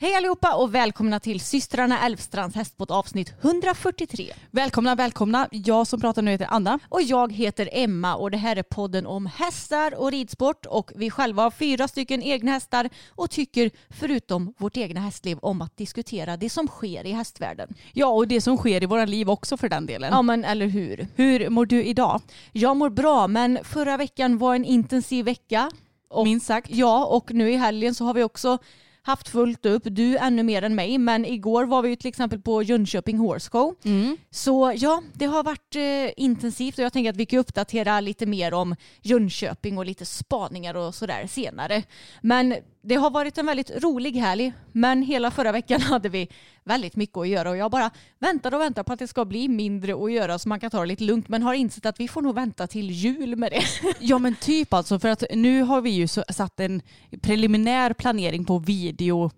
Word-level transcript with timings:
Hej 0.00 0.14
allihopa 0.14 0.54
och 0.54 0.74
välkomna 0.74 1.20
till 1.20 1.40
systrarna 1.40 2.00
Älvstrands 2.06 2.56
hästbåt 2.56 2.90
avsnitt 2.90 3.34
143. 3.42 4.32
Välkomna, 4.50 4.94
välkomna. 4.94 5.48
Jag 5.50 5.86
som 5.86 6.00
pratar 6.00 6.22
nu 6.22 6.30
heter 6.30 6.46
Anna. 6.50 6.78
Och 6.88 7.02
jag 7.02 7.32
heter 7.32 7.68
Emma 7.72 8.14
och 8.14 8.30
det 8.30 8.36
här 8.36 8.56
är 8.56 8.62
podden 8.62 9.06
om 9.06 9.26
hästar 9.26 9.94
och 9.94 10.10
ridsport 10.10 10.66
och 10.66 10.92
vi 10.96 11.10
själva 11.10 11.42
har 11.42 11.50
fyra 11.50 11.88
stycken 11.88 12.22
egna 12.22 12.52
hästar 12.52 12.90
och 13.08 13.30
tycker 13.30 13.70
förutom 13.90 14.54
vårt 14.58 14.76
egna 14.76 15.00
hästliv 15.00 15.38
om 15.42 15.62
att 15.62 15.76
diskutera 15.76 16.36
det 16.36 16.50
som 16.50 16.66
sker 16.68 17.06
i 17.06 17.12
hästvärlden. 17.12 17.74
Ja, 17.92 18.06
och 18.06 18.28
det 18.28 18.40
som 18.40 18.56
sker 18.56 18.82
i 18.82 18.86
våra 18.86 19.04
liv 19.04 19.30
också 19.30 19.56
för 19.56 19.68
den 19.68 19.86
delen. 19.86 20.12
Ja 20.12 20.22
men 20.22 20.44
eller 20.44 20.66
hur. 20.66 21.08
Hur 21.16 21.48
mår 21.50 21.66
du 21.66 21.84
idag? 21.84 22.20
Jag 22.52 22.76
mår 22.76 22.90
bra 22.90 23.26
men 23.26 23.58
förra 23.64 23.96
veckan 23.96 24.38
var 24.38 24.54
en 24.54 24.64
intensiv 24.64 25.24
vecka. 25.24 25.70
Och, 26.10 26.24
Minst 26.24 26.46
sagt. 26.46 26.70
Ja 26.70 27.04
och 27.04 27.32
nu 27.32 27.52
i 27.52 27.56
helgen 27.56 27.94
så 27.94 28.04
har 28.04 28.14
vi 28.14 28.22
också 28.22 28.58
haft 29.06 29.28
fullt 29.28 29.66
upp, 29.66 29.82
du 29.84 30.16
ännu 30.16 30.42
mer 30.42 30.62
än 30.62 30.74
mig, 30.74 30.98
men 30.98 31.24
igår 31.24 31.64
var 31.64 31.82
vi 31.82 31.88
ju 31.88 31.96
till 31.96 32.08
exempel 32.08 32.40
på 32.40 32.62
Jönköping 32.62 33.18
Horse 33.18 33.50
Show. 33.50 33.74
Mm. 33.84 34.16
Så 34.30 34.72
ja, 34.76 35.02
det 35.12 35.26
har 35.26 35.42
varit 35.42 35.76
eh, 35.76 36.24
intensivt 36.24 36.78
och 36.78 36.84
jag 36.84 36.92
tänker 36.92 37.10
att 37.10 37.16
vi 37.16 37.26
kan 37.26 37.38
uppdatera 37.38 38.00
lite 38.00 38.26
mer 38.26 38.54
om 38.54 38.76
Jönköping 39.02 39.78
och 39.78 39.86
lite 39.86 40.06
spaningar 40.06 40.74
och 40.74 40.94
sådär 40.94 41.26
senare. 41.26 41.82
Men 42.20 42.54
det 42.86 42.94
har 42.94 43.10
varit 43.10 43.38
en 43.38 43.46
väldigt 43.46 43.70
rolig 43.70 44.12
helg, 44.12 44.52
men 44.72 45.02
hela 45.02 45.30
förra 45.30 45.52
veckan 45.52 45.80
hade 45.90 46.08
vi 46.08 46.28
väldigt 46.64 46.96
mycket 46.96 47.18
att 47.18 47.28
göra 47.28 47.50
och 47.50 47.56
jag 47.56 47.70
bara 47.70 47.90
väntar 48.18 48.54
och 48.54 48.60
väntar 48.60 48.82
på 48.82 48.92
att 48.92 48.98
det 48.98 49.08
ska 49.08 49.24
bli 49.24 49.48
mindre 49.48 50.04
att 50.04 50.12
göra 50.12 50.38
så 50.38 50.48
man 50.48 50.60
kan 50.60 50.70
ta 50.70 50.80
det 50.80 50.86
lite 50.86 51.04
lugnt 51.04 51.28
men 51.28 51.42
har 51.42 51.54
insett 51.54 51.86
att 51.86 52.00
vi 52.00 52.08
får 52.08 52.22
nog 52.22 52.34
vänta 52.34 52.66
till 52.66 52.90
jul 52.90 53.36
med 53.36 53.52
det. 53.52 53.62
Ja 54.00 54.18
men 54.18 54.34
typ 54.34 54.72
alltså 54.72 54.98
för 54.98 55.08
att 55.08 55.24
nu 55.34 55.62
har 55.62 55.80
vi 55.80 55.90
ju 55.90 56.08
satt 56.08 56.60
en 56.60 56.82
preliminär 57.22 57.92
planering 57.92 58.44
på 58.44 58.58
video 58.58 59.30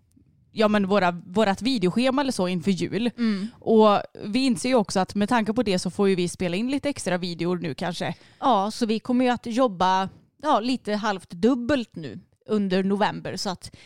ja 0.53 0.69
men 0.69 0.87
våra, 0.87 1.11
vårat 1.11 1.63
videoschema 1.63 2.23
eller 2.23 2.33
så 2.33 2.49
inför 2.49 2.71
jul. 2.71 3.11
Och 3.53 4.03
vi 4.25 4.47
inser 4.47 4.69
ju 4.69 4.75
också 4.75 5.01
att 5.01 5.15
med 5.15 5.29
tanke 5.29 5.53
på 5.53 5.63
det 5.63 5.79
så 5.79 5.91
får 5.91 6.09
ju 6.09 6.15
vi 6.15 6.29
spela 6.29 6.57
in 6.57 6.71
lite 6.71 6.89
extra 6.89 7.19
videor 7.19 7.57
nu 7.57 7.75
kanske. 7.75 8.15
Ja, 8.41 8.71
så 8.71 8.87
vi 8.87 8.99
kommer 8.99 9.25
ju 9.25 9.31
att 9.31 9.47
jobba 9.47 10.09
ja, 10.43 10.61
lite 10.61 10.95
halvt 10.95 11.31
dubbelt 11.31 11.97
nu 11.97 12.21
under 12.49 12.83
november 12.83 13.37
så 13.37 13.51
att 13.51 13.77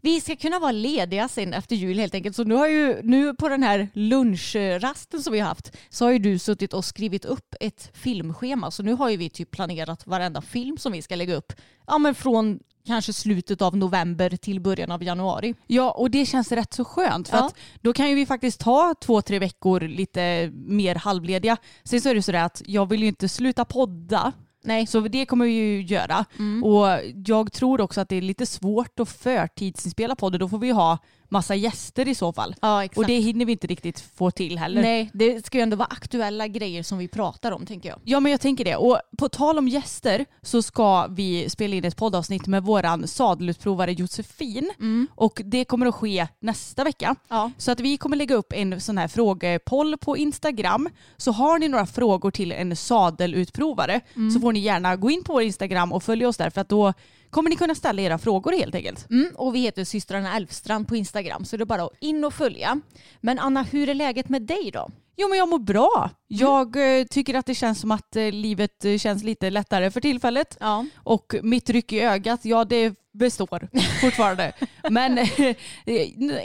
vi 0.00 0.20
ska 0.20 0.36
kunna 0.36 0.58
vara 0.58 0.72
lediga 0.72 1.28
sen 1.28 1.52
efter 1.54 1.76
jul 1.76 1.98
helt 1.98 2.14
enkelt. 2.14 2.36
Så 2.36 2.44
nu 2.44 2.54
har 2.54 2.68
ju 2.68 3.02
nu 3.02 3.34
på 3.34 3.48
den 3.48 3.62
här 3.62 3.88
lunchrasten 3.92 5.22
som 5.22 5.32
vi 5.32 5.40
har 5.40 5.48
haft 5.48 5.76
så 5.88 6.04
har 6.04 6.12
ju 6.12 6.18
du 6.18 6.38
suttit 6.38 6.72
och 6.72 6.84
skrivit 6.84 7.24
upp 7.24 7.54
ett 7.60 7.90
filmschema. 7.94 8.70
Så 8.70 8.82
nu 8.82 8.92
har 8.92 9.08
ju 9.10 9.16
vi 9.16 9.30
typ 9.30 9.50
planerat 9.50 10.06
varenda 10.06 10.40
film 10.42 10.78
som 10.78 10.92
vi 10.92 11.02
ska 11.02 11.16
lägga 11.16 11.34
upp. 11.34 11.52
Ja 11.86 11.98
men 11.98 12.14
från 12.14 12.58
kanske 12.86 13.12
slutet 13.12 13.62
av 13.62 13.76
november 13.76 14.30
till 14.36 14.60
början 14.60 14.90
av 14.90 15.02
januari. 15.02 15.54
Ja 15.66 15.90
och 15.90 16.10
det 16.10 16.26
känns 16.26 16.52
rätt 16.52 16.74
så 16.74 16.84
skönt 16.84 17.28
för 17.28 17.36
Ja. 17.36 17.46
att 17.46 17.54
då 17.80 17.92
kan 17.92 18.08
ju 18.08 18.14
vi 18.14 18.26
faktiskt 18.26 18.60
ta 18.60 18.94
två, 19.00 19.22
tre 19.22 19.38
veckor 19.38 19.80
lite 19.80 20.52
mer 20.54 20.94
halvlediga. 20.94 21.56
Sen 21.84 22.00
så 22.00 22.08
är 22.08 22.14
det 22.14 22.22
sådär 22.22 22.44
att 22.44 22.62
jag 22.66 22.88
vill 22.88 23.02
ju 23.02 23.08
inte 23.08 23.28
sluta 23.28 23.64
podda. 23.64 24.32
Nej. 24.66 24.86
Så 24.86 25.00
det 25.00 25.26
kommer 25.26 25.44
vi 25.44 25.52
ju 25.52 25.82
göra. 25.82 26.24
Och 26.64 26.86
jag 27.26 27.52
tror 27.52 27.80
också 27.80 28.00
att 28.00 28.08
det 28.08 28.16
är 28.16 28.22
lite 28.22 28.46
svårt 28.46 29.00
att 29.00 29.08
förtidsinspela 29.08 30.16
podden. 30.16 30.40
Då 30.40 30.48
får 30.48 30.58
vi 30.58 30.70
ha 30.70 30.98
massa 31.28 31.54
gäster 31.54 32.08
i 32.08 32.14
så 32.14 32.32
fall. 32.32 32.54
Ja 32.60 32.84
exakt. 32.84 32.98
Och 32.98 33.06
det 33.06 33.18
hinner 33.18 33.44
vi 33.44 33.52
inte 33.52 33.66
riktigt 33.66 34.00
få 34.14 34.30
till 34.30 34.58
heller. 34.58 34.82
Nej, 34.82 35.10
det 35.14 35.46
ska 35.46 35.58
ju 35.58 35.62
ändå 35.62 35.76
vara 35.76 35.88
aktuella 35.90 36.48
grejer 36.48 36.82
som 36.82 36.98
vi 36.98 37.08
pratar 37.08 37.52
om 37.52 37.66
tänker 37.66 37.88
jag. 37.88 37.98
Ja 38.04 38.20
men 38.20 38.32
jag 38.32 38.40
tänker 38.40 38.64
det. 38.64 38.76
Och 38.76 39.00
på 39.18 39.28
tal 39.28 39.58
om 39.58 39.68
gäster 39.68 40.26
så 40.42 40.62
ska 40.62 41.06
vi 41.06 41.50
spela 41.50 41.76
in 41.76 41.84
ett 41.84 41.96
poddavsnitt 41.96 42.46
med 42.46 42.62
våran 42.62 43.08
sadelutprovare 43.08 43.92
Josefin. 43.92 44.70
Och 45.14 45.40
det 45.44 45.64
kommer 45.64 45.86
att 45.86 45.94
ske 45.94 46.26
nästa 46.40 46.84
vecka. 46.84 47.16
Ja. 47.28 47.50
Så 47.58 47.72
att 47.72 47.80
vi 47.80 47.96
kommer 47.96 48.16
lägga 48.16 48.34
upp 48.34 48.52
en 48.52 48.80
sån 48.80 48.98
här 48.98 49.08
frågepoll 49.08 49.96
på 49.96 50.16
Instagram. 50.16 50.88
Så 51.16 51.32
har 51.32 51.58
ni 51.58 51.68
några 51.68 51.86
frågor 51.86 52.30
till 52.30 52.52
en 52.52 52.76
sadelutprovare 52.76 54.00
så 54.34 54.40
får 54.40 54.52
ni 54.52 54.60
gärna 54.60 54.96
gå 54.96 55.10
in 55.10 55.24
på 55.24 55.32
vår 55.32 55.42
Instagram 55.42 55.92
och 55.92 56.02
följa 56.02 56.28
oss 56.28 56.36
där 56.36 56.50
för 56.50 56.60
att 56.60 56.68
då 56.68 56.92
kommer 57.30 57.50
ni 57.50 57.56
kunna 57.56 57.74
ställa 57.74 58.02
era 58.02 58.18
frågor 58.18 58.52
helt 58.52 58.74
enkelt. 58.74 59.10
Mm, 59.10 59.32
och 59.34 59.54
vi 59.54 59.60
heter 59.60 59.84
systrarna 59.84 60.36
Elfstrand 60.36 60.88
på 60.88 60.96
Instagram 60.96 61.44
så 61.44 61.56
det 61.56 61.62
är 61.62 61.66
bara 61.66 61.84
att 61.84 61.92
in 62.00 62.24
och 62.24 62.34
följa. 62.34 62.80
Men 63.20 63.38
Anna, 63.38 63.62
hur 63.62 63.88
är 63.88 63.94
läget 63.94 64.28
med 64.28 64.42
dig 64.42 64.70
då? 64.72 64.88
Jo 65.16 65.28
men 65.28 65.38
jag 65.38 65.48
mår 65.48 65.58
bra. 65.58 66.10
Jag 66.28 66.98
eh, 66.98 67.04
tycker 67.04 67.34
att 67.34 67.46
det 67.46 67.54
känns 67.54 67.80
som 67.80 67.90
att 67.90 68.16
eh, 68.16 68.32
livet 68.32 68.84
eh, 68.84 68.98
känns 68.98 69.24
lite 69.24 69.50
lättare 69.50 69.90
för 69.90 70.00
tillfället. 70.00 70.56
Ja. 70.60 70.86
Och 70.96 71.34
mitt 71.42 71.70
ryck 71.70 71.92
i 71.92 72.00
ögat, 72.00 72.40
ja 72.44 72.64
det 72.64 72.94
består 73.18 73.68
fortfarande. 74.00 74.52
Men 74.90 75.18
eh, 75.18 75.56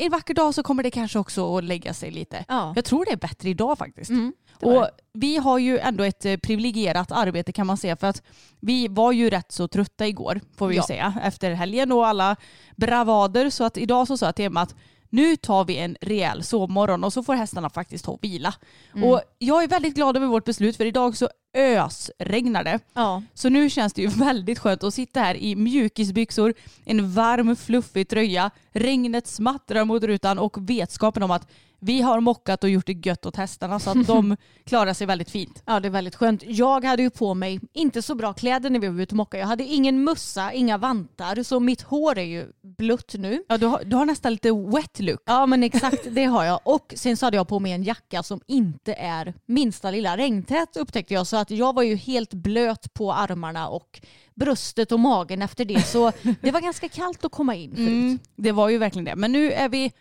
en 0.05 0.11
vacker 0.11 0.33
dag 0.33 0.53
så 0.53 0.63
kommer 0.63 0.83
det 0.83 0.91
kanske 0.91 1.19
också 1.19 1.57
att 1.57 1.63
lägga 1.63 1.93
sig 1.93 2.11
lite. 2.11 2.45
Ja. 2.47 2.73
Jag 2.75 2.85
tror 2.85 3.05
det 3.05 3.11
är 3.11 3.17
bättre 3.17 3.49
idag 3.49 3.77
faktiskt. 3.77 4.09
Mm, 4.09 4.33
Och 4.61 4.87
vi 5.13 5.37
har 5.37 5.57
ju 5.59 5.77
ändå 5.79 6.03
ett 6.03 6.25
eh, 6.25 6.37
privilegierat 6.37 7.11
arbete 7.11 7.51
kan 7.51 7.67
man 7.67 7.77
säga 7.77 7.95
för 7.97 8.07
att 8.07 8.23
vi 8.59 8.87
var 8.87 9.11
ju 9.11 9.29
rätt 9.29 9.51
så 9.51 9.67
trötta 9.67 10.07
igår 10.07 10.41
får 10.57 10.67
vi 10.67 10.75
Ja. 10.75 10.81
ju 10.81 10.87
säga 10.87 11.13
efter 11.23 11.51
helgen 11.51 11.91
och 11.91 12.07
alla 12.07 12.35
bravader 12.77 13.49
så 13.49 13.63
att 13.63 13.77
idag 13.77 14.07
så 14.07 14.17
sa 14.17 14.25
jag 14.25 14.35
till 14.35 14.45
Emma 14.45 14.61
att 14.61 14.75
nu 15.09 15.35
tar 15.35 15.65
vi 15.65 15.77
en 15.77 15.97
rejäl 16.01 16.43
sovmorgon 16.43 17.03
och 17.03 17.13
så 17.13 17.23
får 17.23 17.35
hästarna 17.35 17.69
faktiskt 17.69 18.05
ta 18.05 18.11
och 18.11 18.23
vila. 18.23 18.53
Mm. 18.95 19.09
Och 19.09 19.21
jag 19.37 19.63
är 19.63 19.67
väldigt 19.67 19.95
glad 19.95 20.17
över 20.17 20.27
vårt 20.27 20.45
beslut 20.45 20.77
för 20.77 20.85
idag 20.85 21.17
så 21.17 21.29
ösregnar 21.53 22.63
det. 22.63 22.79
Ja. 22.93 23.23
Så 23.33 23.49
nu 23.49 23.69
känns 23.69 23.93
det 23.93 24.01
ju 24.01 24.07
väldigt 24.07 24.59
skönt 24.59 24.83
att 24.83 24.93
sitta 24.93 25.19
här 25.19 25.35
i 25.35 25.55
mjukisbyxor, 25.55 26.53
en 26.85 27.13
varm 27.13 27.55
fluffig 27.55 28.09
tröja, 28.09 28.51
regnet 28.71 29.27
smattrar 29.27 29.85
mot 29.85 30.03
rutan 30.03 30.39
och 30.39 30.69
vetskapen 30.69 31.23
om 31.23 31.31
att 31.31 31.47
vi 31.83 32.01
har 32.01 32.19
mockat 32.19 32.63
och 32.63 32.69
gjort 32.69 32.85
det 32.85 33.05
gött 33.05 33.25
åt 33.25 33.35
hästarna 33.35 33.79
så 33.79 33.89
att 33.89 34.07
de 34.07 34.37
klarar 34.65 34.93
sig 34.93 35.07
väldigt 35.07 35.29
fint. 35.29 35.63
Ja 35.65 35.79
det 35.79 35.87
är 35.87 35.89
väldigt 35.89 36.15
skönt. 36.15 36.43
Jag 36.45 36.85
hade 36.85 37.03
ju 37.03 37.09
på 37.09 37.33
mig 37.33 37.59
inte 37.73 38.01
så 38.01 38.15
bra 38.15 38.33
kläder 38.33 38.69
när 38.69 38.79
vi 38.79 38.87
var 38.87 39.01
ute 39.01 39.13
och 39.13 39.17
mocka. 39.17 39.37
Jag 39.37 39.47
hade 39.47 39.63
ingen 39.63 40.03
mössa, 40.03 40.53
inga 40.53 40.77
vantar 40.77 41.43
så 41.43 41.59
mitt 41.59 41.81
hår 41.81 42.17
är 42.17 42.23
ju 42.23 42.45
blött 42.63 43.13
nu. 43.17 43.43
Ja, 43.49 43.57
du, 43.57 43.65
har, 43.65 43.83
du 43.83 43.95
har 43.95 44.05
nästan 44.05 44.31
lite 44.31 44.51
wet 44.51 44.99
look. 44.99 45.21
Ja 45.25 45.45
men 45.45 45.63
exakt 45.63 46.07
det 46.11 46.25
har 46.25 46.43
jag. 46.43 46.59
Och 46.63 46.93
sen 46.97 47.17
så 47.17 47.25
hade 47.25 47.37
jag 47.37 47.47
på 47.47 47.59
mig 47.59 47.71
en 47.71 47.83
jacka 47.83 48.23
som 48.23 48.41
inte 48.47 48.93
är 48.93 49.33
minsta 49.45 49.91
lilla 49.91 50.17
regntät 50.17 50.77
upptäckte 50.77 51.13
jag. 51.13 51.27
Så 51.27 51.37
att 51.41 51.51
jag 51.51 51.75
var 51.75 51.83
ju 51.83 51.95
helt 51.95 52.33
blöt 52.33 52.93
på 52.93 53.13
armarna 53.13 53.69
och 53.69 54.01
bröstet 54.35 54.91
och 54.91 54.99
magen 54.99 55.41
efter 55.41 55.65
det. 55.65 55.81
Så 55.81 56.11
det 56.41 56.51
var 56.51 56.61
ganska 56.61 56.89
kallt 56.89 57.25
att 57.25 57.31
komma 57.31 57.55
in 57.55 57.75
förut. 57.75 57.87
Mm, 57.87 58.19
det 58.35 58.51
var 58.51 58.69
ju 58.69 58.77
verkligen 58.77 59.05
det. 59.05 59.15
Men 59.15 59.31
nu 59.31 59.51
är 59.51 59.69
vi 59.69 59.91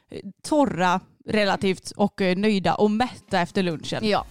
torra 0.43 1.01
relativt 1.27 1.91
och 1.91 2.21
eh, 2.21 2.37
nöjda 2.37 2.75
och 2.75 2.91
mätta 2.91 3.41
efter 3.41 3.63
lunchen. 3.63 4.09
Ja. 4.09 4.27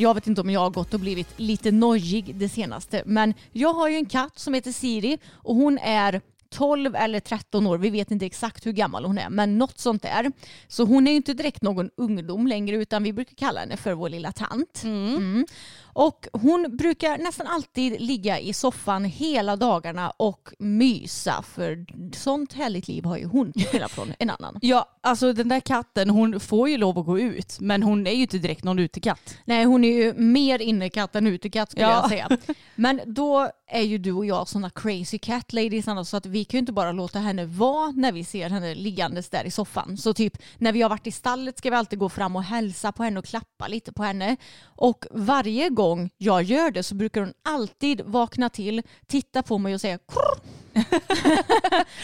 Jag 0.00 0.14
vet 0.14 0.26
inte 0.26 0.40
om 0.40 0.50
jag 0.50 0.60
har 0.60 0.70
gått 0.70 0.94
och 0.94 1.00
blivit 1.00 1.28
lite 1.36 1.70
nojig 1.70 2.34
det 2.34 2.48
senaste. 2.48 3.02
Men 3.06 3.34
jag 3.52 3.74
har 3.74 3.88
ju 3.88 3.96
en 3.96 4.06
katt 4.06 4.38
som 4.38 4.54
heter 4.54 4.72
Siri 4.72 5.18
och 5.32 5.54
hon 5.54 5.78
är 5.78 6.20
12 6.50 6.96
eller 6.96 7.20
13 7.20 7.66
år, 7.66 7.78
vi 7.78 7.90
vet 7.90 8.10
inte 8.10 8.26
exakt 8.26 8.66
hur 8.66 8.72
gammal 8.72 9.04
hon 9.04 9.18
är, 9.18 9.30
men 9.30 9.58
något 9.58 9.78
sånt 9.78 10.02
där. 10.02 10.32
Så 10.68 10.84
hon 10.84 11.06
är 11.06 11.10
ju 11.10 11.16
inte 11.16 11.34
direkt 11.34 11.62
någon 11.62 11.90
ungdom 11.96 12.46
längre 12.46 12.76
utan 12.76 13.02
vi 13.02 13.12
brukar 13.12 13.34
kalla 13.34 13.60
henne 13.60 13.76
för 13.76 13.94
vår 13.94 14.08
lilla 14.08 14.32
tant. 14.32 14.82
Mm. 14.84 15.46
Och 15.92 16.26
hon 16.32 16.76
brukar 16.76 17.18
nästan 17.18 17.46
alltid 17.46 18.00
ligga 18.00 18.38
i 18.38 18.52
soffan 18.52 19.04
hela 19.04 19.56
dagarna 19.56 20.10
och 20.10 20.48
mysa 20.58 21.42
för 21.42 21.86
sånt 22.16 22.52
härligt 22.52 22.88
liv 22.88 23.04
har 23.04 23.16
ju 23.18 23.24
hon 23.24 23.52
skillnad 23.52 23.90
från 23.90 24.12
en 24.18 24.30
annan. 24.30 24.58
Ja, 24.62 24.88
alltså 25.00 25.32
den 25.32 25.48
där 25.48 25.60
katten 25.60 26.10
hon 26.10 26.40
får 26.40 26.68
ju 26.68 26.76
lov 26.78 26.98
att 26.98 27.06
gå 27.06 27.18
ut 27.18 27.60
men 27.60 27.82
hon 27.82 28.06
är 28.06 28.10
ju 28.12 28.22
inte 28.22 28.38
direkt 28.38 28.64
någon 28.64 28.78
utekatt. 28.78 29.36
Nej, 29.44 29.64
hon 29.64 29.84
är 29.84 29.92
ju 29.92 30.14
mer 30.14 30.62
innekatt 30.62 31.16
än 31.16 31.26
utekatt 31.26 31.70
skulle 31.70 31.86
Ja. 31.86 32.00
jag 32.00 32.08
säga. 32.08 32.28
Men 32.74 33.00
då 33.06 33.50
är 33.66 33.82
ju 33.82 33.98
du 33.98 34.12
och 34.12 34.26
jag 34.26 34.48
sådana 34.48 34.70
crazy 34.70 35.18
cat 35.18 35.52
ladies 35.52 35.88
Anna, 35.88 36.04
så 36.04 36.16
att 36.16 36.26
vi 36.26 36.44
kan 36.44 36.58
ju 36.58 36.60
inte 36.60 36.72
bara 36.72 36.92
låta 36.92 37.18
henne 37.18 37.44
vara 37.44 37.90
när 37.90 38.12
vi 38.12 38.24
ser 38.24 38.50
henne 38.50 38.74
liggandes 38.74 39.28
där 39.28 39.44
i 39.44 39.50
soffan. 39.50 39.96
Så 39.96 40.14
typ 40.14 40.38
när 40.58 40.72
vi 40.72 40.82
har 40.82 40.90
varit 40.90 41.06
i 41.06 41.12
stallet 41.12 41.58
ska 41.58 41.70
vi 41.70 41.76
alltid 41.76 41.98
gå 41.98 42.08
fram 42.08 42.36
och 42.36 42.42
hälsa 42.42 42.92
på 42.92 43.02
henne 43.02 43.18
och 43.18 43.24
klappa 43.24 43.68
lite 43.68 43.92
på 43.92 44.02
henne. 44.02 44.36
Och 44.64 45.04
varje 45.10 45.68
gång 45.68 45.79
jag 46.18 46.42
gör 46.42 46.70
det 46.70 46.82
så 46.82 46.94
brukar 46.94 47.20
hon 47.20 47.32
alltid 47.42 48.00
vakna 48.00 48.48
till, 48.48 48.82
titta 49.06 49.42
på 49.42 49.58
mig 49.58 49.74
och 49.74 49.80
säga 49.80 49.98
Kurr! 49.98 50.40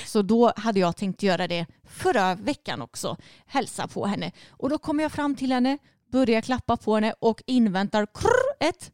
Så 0.06 0.22
då 0.22 0.52
hade 0.56 0.80
jag 0.80 0.96
tänkt 0.96 1.22
göra 1.22 1.48
det 1.48 1.66
förra 1.84 2.34
veckan 2.34 2.82
också. 2.82 3.16
Hälsa 3.46 3.88
på 3.88 4.06
henne. 4.06 4.32
Och 4.48 4.70
då 4.70 4.78
kommer 4.78 5.02
jag 5.02 5.12
fram 5.12 5.34
till 5.34 5.52
henne, 5.52 5.78
börjar 6.12 6.40
klappa 6.40 6.76
på 6.76 6.94
henne 6.94 7.14
och 7.18 7.42
inväntar 7.46 8.06
krr, 8.06 8.68
ett. 8.68 8.92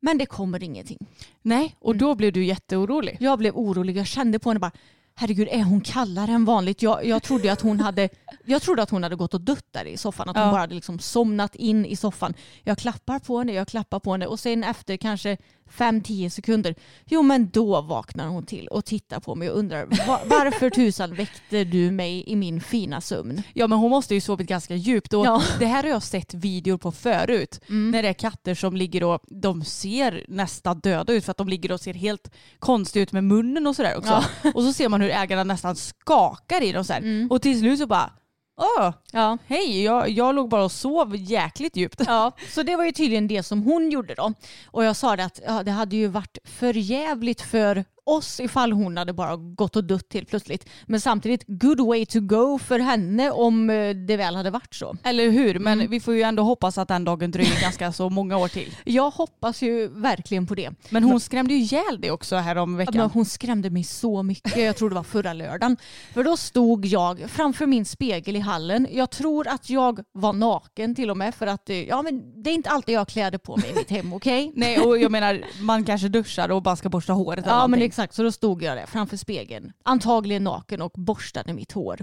Men 0.00 0.18
det 0.18 0.26
kommer 0.26 0.62
ingenting. 0.62 0.98
Nej, 1.42 1.76
och 1.80 1.96
då 1.96 2.14
blev 2.14 2.32
du 2.32 2.44
jätteorolig. 2.44 3.16
Jag 3.20 3.38
blev 3.38 3.56
orolig. 3.56 3.96
Jag 3.96 4.06
kände 4.06 4.38
på 4.38 4.50
henne 4.50 4.60
bara 4.60 4.72
Herregud, 5.16 5.48
är 5.50 5.62
hon 5.62 5.80
kallare 5.80 6.30
än 6.32 6.44
vanligt? 6.44 6.82
Jag, 6.82 7.04
jag, 7.06 7.22
trodde 7.22 7.52
att 7.52 7.60
hon 7.60 7.80
hade, 7.80 8.08
jag 8.44 8.62
trodde 8.62 8.82
att 8.82 8.90
hon 8.90 9.02
hade 9.02 9.16
gått 9.16 9.34
och 9.34 9.40
dött 9.40 9.66
där 9.70 9.84
i 9.84 9.96
soffan. 9.96 10.28
Att 10.28 10.36
hon 10.36 10.44
Ja. 10.46 10.50
bara 10.50 10.60
hade 10.60 10.74
liksom 10.74 10.98
somnat 10.98 11.54
in 11.54 11.86
i 11.86 11.96
soffan. 11.96 12.34
Jag 12.62 12.78
klappar 12.78 13.18
på 13.18 13.38
henne, 13.38 13.52
jag 13.52 13.68
klappar 13.68 14.00
på 14.00 14.12
henne 14.12 14.26
och 14.26 14.40
sen 14.40 14.64
efter 14.64 14.96
kanske 14.96 15.36
5-10 15.72 16.28
sekunder, 16.28 16.74
jo 17.06 17.22
men 17.22 17.50
då 17.50 17.80
vaknar 17.80 18.26
hon 18.28 18.46
till 18.46 18.68
och 18.68 18.84
tittar 18.84 19.20
på 19.20 19.34
mig 19.34 19.50
och 19.50 19.58
undrar 19.58 19.86
"Va- 20.06 20.20
varför 20.26 20.70
tusan 20.70 21.14
väckte 21.14 21.64
du 21.64 21.90
mig 21.90 22.24
i 22.26 22.36
min 22.36 22.60
fina 22.60 23.00
sömn? 23.00 23.42
Ja 23.54 23.66
men 23.66 23.78
hon 23.78 23.90
måste 23.90 24.14
ju 24.14 24.20
sovit 24.20 24.46
ganska 24.48 24.74
djupt 24.76 25.12
och 25.14 25.26
Ja. 25.26 25.42
det 25.58 25.66
här 25.66 25.82
har 25.82 25.90
jag 25.90 26.02
sett 26.02 26.34
videor 26.34 26.76
på 26.78 26.92
förut. 26.92 27.60
När 27.92 28.02
det 28.02 28.08
är 28.08 28.12
katter 28.12 28.54
som 28.54 28.76
ligger 28.76 29.04
och 29.04 29.20
de 29.26 29.64
ser 29.64 30.24
nästan 30.28 30.80
döda 30.80 31.12
ut 31.12 31.24
för 31.24 31.30
att 31.30 31.36
de 31.36 31.48
ligger 31.48 31.72
och 31.72 31.80
ser 31.80 31.94
helt 31.94 32.30
konstiga 32.58 33.02
ut 33.02 33.12
med 33.12 33.24
munnen 33.24 33.66
och 33.66 33.76
sådär 33.76 33.96
också. 33.98 34.24
Och 34.54 34.62
så 34.62 34.72
ser 34.72 34.88
man 34.88 35.00
hur 35.00 35.10
ägarna 35.10 35.44
nästan 35.44 35.76
skakar 35.76 36.62
i 36.62 36.72
dem 36.72 36.84
så 36.84 36.92
här. 36.92 37.26
Och 37.30 37.42
till 37.42 37.58
slut 37.58 37.78
så 37.78 37.86
bara 37.86 38.10
Åh, 38.56 38.92
Ja. 39.12 39.38
hej, 39.46 39.82
jag, 39.84 40.08
jag 40.08 40.34
låg 40.34 40.48
bara 40.48 40.64
och 40.64 40.72
sov 40.72 41.16
jäkligt 41.16 41.76
djupt. 41.76 42.00
Ja, 42.06 42.32
så 42.50 42.62
det 42.62 42.76
var 42.76 42.84
ju 42.84 42.92
tydligen 42.92 43.28
det 43.28 43.42
som 43.42 43.62
hon 43.62 43.90
gjorde 43.90 44.14
då. 44.14 44.32
Och 44.66 44.84
jag 44.84 44.96
sa 44.96 45.16
det 45.16 45.24
att 45.24 45.40
ja, 45.46 45.62
det 45.62 45.70
hade 45.70 45.96
ju 45.96 46.06
varit 46.06 46.38
för 46.44 46.74
jävligt 46.76 47.40
för 47.40 47.84
oss 48.04 48.40
ifall 48.40 48.72
hon 48.72 48.96
hade 48.96 49.12
bara 49.12 49.36
gått 49.36 49.76
och 49.76 49.84
dött 49.84 50.14
helt 50.14 50.28
plötsligt. 50.28 50.68
Men 50.86 51.00
samtidigt 51.00 51.44
good 51.46 51.80
way 51.80 52.06
to 52.06 52.20
go 52.20 52.58
för 52.58 52.78
henne 52.78 53.30
om 53.30 53.70
eh, 53.70 53.90
det 53.90 54.16
väl 54.16 54.36
hade 54.36 54.50
varit 54.50 54.74
så. 54.74 54.96
Eller 55.04 55.30
hur? 55.30 55.58
Men 55.58 55.90
vi 55.90 56.00
får 56.00 56.14
ju 56.14 56.22
ändå 56.22 56.42
hoppas 56.42 56.78
att 56.78 56.88
den 56.88 57.04
dagen 57.04 57.30
dröjer 57.30 57.60
ganska 57.60 57.92
så 57.92 58.10
många 58.10 58.36
år 58.36 58.48
till. 58.48 58.76
Jag 58.84 59.10
hoppas 59.10 59.62
ju 59.62 59.88
verkligen 59.88 60.46
på 60.46 60.54
det. 60.54 60.70
Men 60.90 61.04
hon 61.04 61.20
skrämde 61.20 61.54
ju 61.54 61.60
ihjäl 61.60 62.00
dig 62.00 62.10
också 62.10 62.36
här 62.36 62.56
om 62.56 62.76
veckan. 62.76 62.96
Men 62.96 63.10
hon 63.10 63.24
skrämde 63.24 63.70
mig 63.70 63.84
så 63.84 64.22
mycket. 64.22 64.56
Jag 64.56 64.76
tror 64.76 64.88
det 64.88 64.94
var 64.94 65.02
förra 65.02 65.32
lördagen. 65.32 65.76
För 66.14 66.24
då 66.24 66.36
stod 66.36 66.86
jag 66.86 67.30
framför 67.30 67.66
min 67.66 67.84
spegel 67.84 68.36
i 68.36 68.40
hallen. 68.40 68.86
Jag 68.90 69.10
tror 69.10 69.48
att 69.48 69.70
jag 69.70 70.00
var 70.12 70.32
naken 70.32 70.94
till 70.94 71.10
och 71.10 71.16
med 71.16 71.34
för 71.34 71.46
att 71.46 71.70
eh, 71.70 71.82
ja, 71.82 72.02
men 72.02 72.42
det 72.42 72.50
är 72.50 72.54
inte 72.54 72.70
alltid 72.70 72.94
jag 72.94 73.00
har 73.00 73.04
kläder 73.04 73.38
på 73.38 73.56
mig 73.56 73.70
i 73.70 73.74
mitt 73.74 73.90
hem, 73.90 74.12
okej? 74.12 74.52
Nej 74.56 74.80
och 74.80 74.98
jag 74.98 75.10
menar 75.10 75.44
man 75.60 75.84
kanske 75.84 76.08
duschar 76.08 76.48
och 76.48 76.62
bara 76.62 76.76
ska 76.76 76.88
borsta 76.88 77.12
håret 77.12 77.44
eller 77.44 77.48
Ja 77.54 77.60
men 77.60 77.70
någonting 77.70 77.84
exakt, 77.94 78.14
så 78.14 78.22
då 78.22 78.32
stod 78.32 78.62
jag 78.62 78.76
där 78.76 78.86
framför 78.86 79.16
spegeln, 79.16 79.72
antagligen 79.82 80.44
naken 80.44 80.82
och 80.82 80.92
borstade 80.92 81.52
mitt 81.52 81.72
hår. 81.72 82.00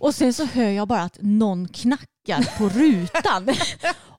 Och 0.00 0.14
sen 0.14 0.32
så 0.32 0.44
hör 0.44 0.68
jag 0.70 0.88
bara 0.88 1.02
att 1.02 1.18
någon 1.20 1.68
knackar 1.68 2.58
på 2.58 2.68
rutan. 2.68 3.48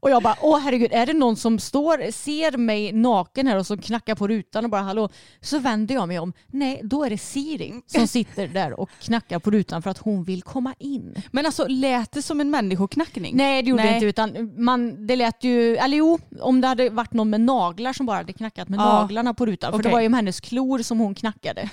Och 0.01 0.09
jag 0.09 0.23
bara, 0.23 0.35
åh 0.41 0.59
herregud, 0.59 0.91
är 0.93 1.05
det 1.05 1.13
någon 1.13 1.35
som 1.35 1.59
står, 1.59 2.11
ser 2.11 2.57
mig 2.57 2.91
naken 2.91 3.47
här 3.47 3.57
och 3.57 3.67
som 3.67 3.77
knackar 3.77 4.15
på 4.15 4.27
rutan 4.27 4.63
och 4.65 4.71
bara 4.71 4.81
hallå? 4.81 5.09
Så 5.41 5.59
vänder 5.59 5.95
jag 5.95 6.07
mig 6.07 6.19
om. 6.19 6.33
Nej, 6.47 6.81
då 6.83 7.03
är 7.03 7.09
det 7.09 7.17
Siri 7.17 7.73
som 7.87 8.07
sitter 8.07 8.47
där 8.47 8.79
och 8.79 8.89
knackar 9.01 9.39
på 9.39 9.51
rutan 9.51 9.81
för 9.81 9.89
att 9.89 9.97
hon 9.97 10.23
vill 10.23 10.41
komma 10.43 10.73
in. 10.79 11.15
Men 11.31 11.45
alltså 11.45 11.67
lät 11.67 12.11
det 12.11 12.21
som 12.21 12.41
en 12.41 12.49
människoknackning? 12.49 13.37
Nej 13.37 13.61
det 13.61 13.69
gjorde 13.69 13.83
Nej. 13.83 13.91
det 13.91 13.95
inte 13.95 14.05
utan 14.05 14.63
man, 14.63 15.07
det 15.07 15.15
lät 15.15 15.43
ju, 15.43 15.77
eller 15.77 15.97
jo, 15.97 16.19
om 16.39 16.61
det 16.61 16.67
hade 16.67 16.89
varit 16.89 17.13
någon 17.13 17.29
med 17.29 17.41
naglar 17.41 17.93
som 17.93 18.05
bara 18.05 18.17
hade 18.17 18.33
knackat 18.33 18.69
med 18.69 18.79
Ja. 18.79 18.83
naglarna 19.01 19.33
på 19.33 19.45
rutan. 19.45 19.71
För 19.71 19.77
det 19.77 19.81
Okej. 19.81 19.91
var 19.91 20.01
ju 20.01 20.09
med 20.09 20.17
hennes 20.17 20.39
klor 20.39 20.79
som 20.79 20.99
hon 20.99 21.15
knackade. 21.15 21.69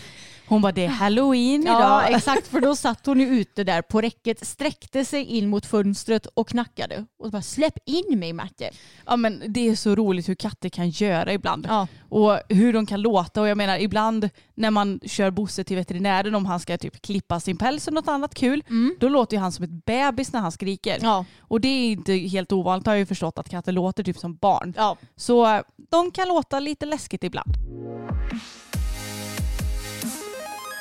Hon 0.48 0.62
bara 0.62 0.72
det 0.72 0.84
är 0.84 0.88
halloween 0.88 1.62
Ja 1.66 1.78
idag. 2.06 2.16
exakt 2.16 2.46
för 2.46 2.60
då 2.60 2.76
satt 2.76 3.06
hon 3.06 3.20
ju 3.20 3.26
ute 3.26 3.64
där 3.64 3.82
på 3.82 4.00
räcket, 4.00 4.46
sträckte 4.46 5.04
sig 5.04 5.24
in 5.24 5.48
mot 5.48 5.66
fönstret 5.66 6.26
och 6.26 6.48
knackade. 6.48 7.06
Och 7.18 7.30
bara 7.30 7.42
släpp 7.42 7.78
in 7.86 8.18
mig 8.18 8.32
Märte. 8.32 8.70
Ja 9.06 9.16
men 9.16 9.42
det 9.48 9.68
är 9.68 9.76
så 9.76 9.94
roligt 9.94 10.28
hur 10.28 10.34
katter 10.34 10.68
kan 10.68 10.90
göra 10.90 11.32
ibland. 11.32 11.66
Ja. 11.68 11.86
Och 12.08 12.40
hur 12.48 12.72
de 12.72 12.86
kan 12.86 13.00
låta. 13.02 13.40
Och 13.40 13.48
jag 13.48 13.56
menar 13.56 13.78
ibland 13.78 14.30
när 14.54 14.70
man 14.70 15.00
kör 15.04 15.30
Bosse 15.30 15.64
till 15.64 15.76
veterinären 15.76 16.34
om 16.34 16.46
han 16.46 16.60
ska 16.60 16.78
typ 16.78 17.02
klippa 17.02 17.40
sin 17.40 17.56
päls 17.56 17.88
eller 17.88 17.94
något 17.94 18.08
annat 18.08 18.34
kul. 18.34 18.62
Då 19.00 19.08
låter 19.08 19.36
ju 19.36 19.40
han 19.40 19.52
som 19.52 19.64
ett 19.64 19.84
bebis 19.84 20.32
när 20.32 20.40
han 20.40 20.52
skriker. 20.52 20.98
Ja. 21.02 21.24
Och 21.40 21.60
det 21.60 21.68
är 21.68 21.90
inte 21.90 22.12
helt 22.12 22.52
ovanligt 22.52 22.86
har 22.86 22.94
jag 22.94 22.98
ju 22.98 23.06
förstått 23.06 23.38
att 23.38 23.48
katter 23.48 23.72
låter 23.72 24.04
typ 24.04 24.18
som 24.18 24.36
barn. 24.36 24.74
Ja. 24.76 24.96
Så 25.16 25.46
eh, 25.46 25.60
de 25.90 26.10
kan 26.10 26.28
låta 26.28 26.60
lite 26.60 26.86
läskigt 26.86 27.24
ibland. 27.24 27.54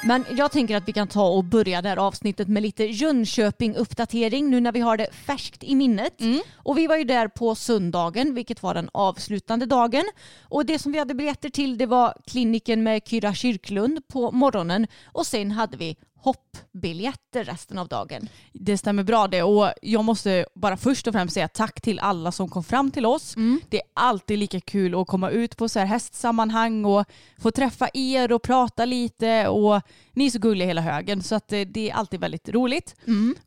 Men 0.08 0.26
jag 0.30 0.52
tänker 0.52 0.78
att 0.78 0.88
vi 0.88 0.94
kan 0.94 1.08
ta 1.08 1.28
och 1.28 1.44
börja 1.44 1.82
det 1.82 1.90
här 1.90 1.98
avsnittet 1.98 2.48
med 2.48 2.64
lite 2.64 2.84
Jönköping-uppdatering 2.84 4.50
nu 4.50 4.60
när 4.60 4.72
vi 4.72 4.80
har 4.80 4.98
det 4.98 5.08
färskt 5.12 5.64
i 5.64 5.76
minnet. 5.76 6.14
Och 6.56 6.78
vi 6.78 6.88
var 6.88 6.96
ju 6.96 7.04
där 7.04 7.28
på 7.28 7.56
söndagen, 7.56 8.36
vilket 8.36 8.64
var 8.64 8.74
den 8.74 8.90
avslutande 8.94 9.66
dagen. 9.66 10.04
Och 10.42 10.66
det 10.66 10.80
som 10.80 10.92
vi 10.92 11.00
hade 11.00 11.14
biljetter 11.14 11.50
till 11.50 11.78
det 11.78 11.86
var 11.86 12.14
kliniken 12.26 12.84
med 12.84 13.02
Kyra 13.08 13.34
Kyrklund 13.34 14.08
på 14.08 14.32
morgonen 14.32 14.88
och 15.06 15.26
sen 15.26 15.52
hade 15.52 15.78
vi 15.78 15.96
hoppbiljetter 16.20 17.44
resten 17.44 17.78
av 17.78 17.88
dagen. 17.88 18.30
Det 18.54 18.78
stämmer 18.78 19.04
bra 19.04 19.28
det 19.28 19.44
och 19.44 19.74
jag 19.82 20.06
måste 20.06 20.46
bara 20.56 20.78
först 20.78 21.08
och 21.08 21.14
främst 21.14 21.34
säga 21.34 21.48
tack 21.48 21.82
till 21.82 22.00
alla 22.00 22.32
som 22.32 22.50
kom 22.50 22.64
fram 22.64 22.92
till 22.92 23.06
oss. 23.06 23.36
Det 23.70 23.78
är 23.78 23.84
alltid 23.94 24.40
lika 24.40 24.60
kul 24.60 24.96
att 24.96 25.08
komma 25.08 25.30
ut 25.30 25.58
på 25.58 25.70
så 25.70 25.80
här 25.80 25.86
hästsammanhang 25.86 26.86
och 26.86 27.06
få 27.38 27.52
träffa 27.52 27.90
er 27.94 28.32
och 28.32 28.42
prata 28.42 28.86
lite 28.86 29.48
och 29.48 29.82
ni 30.14 30.26
är 30.26 30.30
så 30.30 30.40
gulliga 30.40 30.68
hela 30.68 30.82
högen 30.82 31.24
så 31.24 31.36
att 31.36 31.54
eh, 31.54 31.62
det 31.62 31.90
är 31.90 31.94
alltid 31.94 32.20
väldigt 32.20 32.50
roligt. 32.50 32.96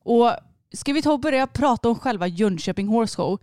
Och 0.03 0.31
Ska 0.73 0.93
vi 0.93 1.03
ta 1.03 1.13
och 1.13 1.21
börja 1.21 1.47
prata 1.47 1.89
om 1.89 1.99
själva 1.99 2.27
Jönköping 2.27 2.89
Horse 2.89 3.17
Show? 3.17 3.39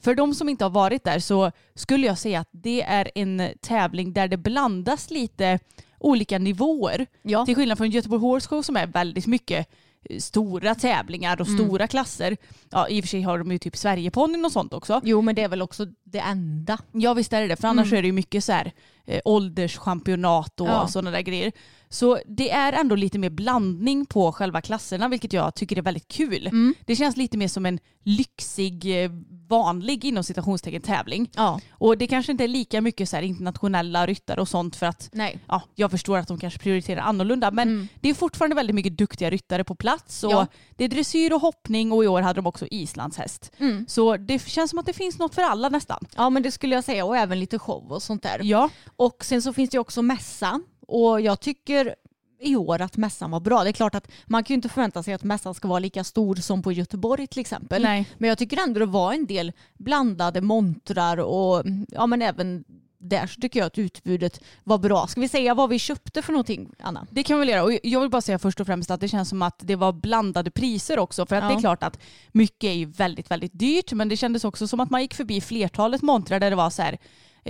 För 0.00 0.14
de 0.14 0.34
som 0.34 0.48
inte 0.48 0.64
har 0.64 0.70
varit 0.70 1.04
där 1.04 1.18
så 1.18 1.52
skulle 1.74 2.06
jag 2.06 2.18
säga 2.18 2.40
att 2.40 2.48
det 2.50 2.82
är 2.82 3.10
en 3.14 3.42
tävling 3.60 4.12
där 4.12 4.28
det 4.28 4.36
blandas 4.36 5.10
lite 5.10 5.58
olika 6.02 6.38
nivåer. 6.38 7.06
Ja. 7.22 7.46
Till 7.46 7.56
skillnad 7.56 7.78
från 7.78 7.90
Göteborg 7.90 8.20
Horse 8.20 8.48
Show 8.48 8.62
som 8.62 8.76
är 8.76 8.86
väldigt 8.86 9.26
mycket 9.26 9.68
eh, 10.10 10.18
stora 10.18 10.74
tävlingar 10.74 11.40
och 11.40 11.46
stora 11.48 11.86
klasser. 11.86 12.36
Ja, 12.70 12.88
i 12.88 13.00
och 13.00 13.04
för 13.04 13.08
sig 13.08 13.22
har 13.22 13.38
de 13.38 13.52
ju 13.52 13.58
typ 13.58 13.76
Sverigeponnyn 13.76 14.44
och 14.44 14.52
sånt 14.52 14.72
också. 14.74 15.00
Jo 15.04 15.20
men 15.22 15.34
det 15.34 15.42
är 15.42 15.48
väl 15.48 15.62
också 15.62 15.86
det 16.04 16.18
enda. 16.18 16.78
Ja 16.92 17.14
visst 17.14 17.32
är 17.32 17.40
det 17.40 17.48
det, 17.48 17.56
för 17.56 17.68
annars 17.68 17.92
är 17.92 18.02
det 18.02 18.06
ju 18.06 18.12
mycket 18.12 18.44
så 18.44 18.52
här 18.52 18.72
eh, 19.04 19.20
ålderschampionat 19.24 20.60
och 20.60 20.68
Ja. 20.68 20.88
sådana 20.88 21.10
där 21.10 21.20
grejer. 21.20 21.52
Så 21.92 22.18
det 22.26 22.50
är 22.50 22.72
ändå 22.72 22.94
lite 22.94 23.18
mer 23.18 23.30
blandning 23.30 24.06
på 24.06 24.32
själva 24.32 24.60
klasserna 24.60 25.08
vilket 25.08 25.32
jag 25.32 25.54
tycker 25.54 25.78
är 25.78 25.82
väldigt 25.82 26.08
kul. 26.08 26.74
Det 26.86 26.96
känns 26.96 27.16
lite 27.16 27.36
mer 27.36 27.48
som 27.48 27.66
en 27.66 27.78
lyxig, 28.04 29.04
eh, 29.04 29.10
vanlig 29.48 30.04
inom 30.04 30.24
citationstecken 30.24 30.82
tävling. 30.82 31.30
Ja. 31.36 31.60
Och 31.70 31.98
det 31.98 32.06
kanske 32.06 32.32
inte 32.32 32.44
är 32.44 32.48
lika 32.48 32.80
mycket 32.80 33.08
så 33.08 33.20
internationella 33.20 34.06
ryttare 34.06 34.40
och 34.40 34.48
sånt 34.48 34.76
för 34.76 34.86
att 34.86 35.08
Nej. 35.12 35.38
ja, 35.48 35.62
jag 35.74 35.90
förstår 35.90 36.18
att 36.18 36.28
de 36.28 36.38
kanske 36.38 36.58
prioriterar 36.58 37.00
annorlunda 37.00 37.50
men 37.50 37.88
det 38.00 38.08
är 38.08 38.14
fortfarande 38.14 38.56
väldigt 38.56 38.74
mycket 38.74 38.96
duktiga 38.98 39.30
ryttare 39.30 39.64
på 39.64 39.74
plats 39.74 40.24
och 40.24 40.32
Ja. 40.32 40.46
det 40.76 40.84
är 40.84 40.88
dressyr 40.88 41.32
och 41.32 41.40
hoppning 41.40 41.92
och 41.92 42.04
i 42.04 42.06
år 42.06 42.22
hade 42.22 42.38
de 42.38 42.46
också 42.46 42.66
islandshäst. 42.70 43.52
Så 43.88 44.16
det 44.16 44.42
känns 44.48 44.70
som 44.70 44.78
att 44.78 44.86
det 44.86 44.92
finns 44.92 45.18
något 45.18 45.34
för 45.34 45.42
alla 45.42 45.68
nästan. 45.68 46.04
Ja 46.16 46.30
men 46.30 46.42
det 46.42 46.50
skulle 46.50 46.74
jag 46.74 46.84
säga 46.84 47.04
och 47.04 47.16
även 47.16 47.40
lite 47.40 47.58
show 47.58 47.92
och 47.92 48.02
sånt 48.02 48.22
där. 48.22 48.40
Ja, 48.42 48.70
Och 48.96 49.24
sen 49.24 49.42
så 49.42 49.52
finns 49.52 49.70
det 49.70 49.78
också 49.78 50.02
mässa 50.02 50.60
och 50.88 51.20
jag 51.20 51.40
tycker 51.40 51.94
i 52.40 52.56
år 52.56 52.80
att 52.80 52.96
mässan 52.96 53.30
var 53.30 53.40
bra. 53.40 53.62
Det 53.64 53.70
är 53.70 53.72
klart 53.72 53.94
att 53.94 54.08
man 54.26 54.44
kan 54.44 54.54
ju 54.54 54.56
inte 54.56 54.68
förvänta 54.68 55.02
sig 55.02 55.14
att 55.14 55.24
mässan 55.24 55.54
ska 55.54 55.68
vara 55.68 55.78
lika 55.78 56.04
stor 56.04 56.34
som 56.34 56.62
på 56.62 56.72
Göteborg 56.72 57.26
till 57.26 57.40
exempel. 57.40 57.82
Nej. 57.82 58.08
Men 58.18 58.28
jag 58.28 58.38
tycker 58.38 58.62
ändå 58.62 58.80
det 58.80 58.86
var 58.86 59.12
en 59.12 59.26
del 59.26 59.52
blandade 59.78 60.40
montrar 60.40 61.16
och 61.16 61.62
ja 61.88 62.06
men 62.06 62.22
även 62.22 62.64
där 62.98 63.26
så 63.26 63.40
tycker 63.40 63.60
jag 63.60 63.66
att 63.66 63.78
utbudet 63.78 64.40
var 64.64 64.78
bra. 64.78 65.06
Ska 65.06 65.20
vi 65.20 65.28
säga 65.28 65.54
vad 65.54 65.68
vi 65.70 65.78
köpte 65.78 66.22
för 66.22 66.32
någonting 66.32 66.70
Anna? 66.78 67.06
Det 67.10 67.22
kan 67.22 67.36
vi 67.36 67.40
väl 67.40 67.48
göra. 67.48 67.62
Och 67.62 67.72
jag 67.82 68.00
vill 68.00 68.10
bara 68.10 68.22
säga 68.22 68.38
först 68.38 68.60
och 68.60 68.66
främst 68.66 68.90
att 68.90 69.00
det 69.00 69.08
känns 69.08 69.28
som 69.28 69.42
att 69.42 69.58
det 69.58 69.76
var 69.76 69.92
blandade 69.92 70.50
priser 70.50 70.98
också. 70.98 71.26
För 71.26 71.36
att 71.36 71.42
Ja. 71.42 71.48
det 71.48 71.54
är 71.54 71.60
klart 71.60 71.82
att 71.82 71.98
mycket 72.32 72.68
är 72.68 72.72
ju 72.74 72.84
väldigt, 72.86 73.30
väldigt 73.30 73.58
dyrt. 73.58 73.92
Men 73.92 74.08
det 74.08 74.16
kändes 74.16 74.44
också 74.44 74.68
som 74.68 74.80
att 74.80 74.90
man 74.90 75.02
gick 75.02 75.14
förbi 75.14 75.40
flertalet 75.40 76.02
montrar 76.02 76.40
där 76.40 76.50
det 76.50 76.56
var 76.56 76.70
så 76.70 76.82
här 76.82 76.98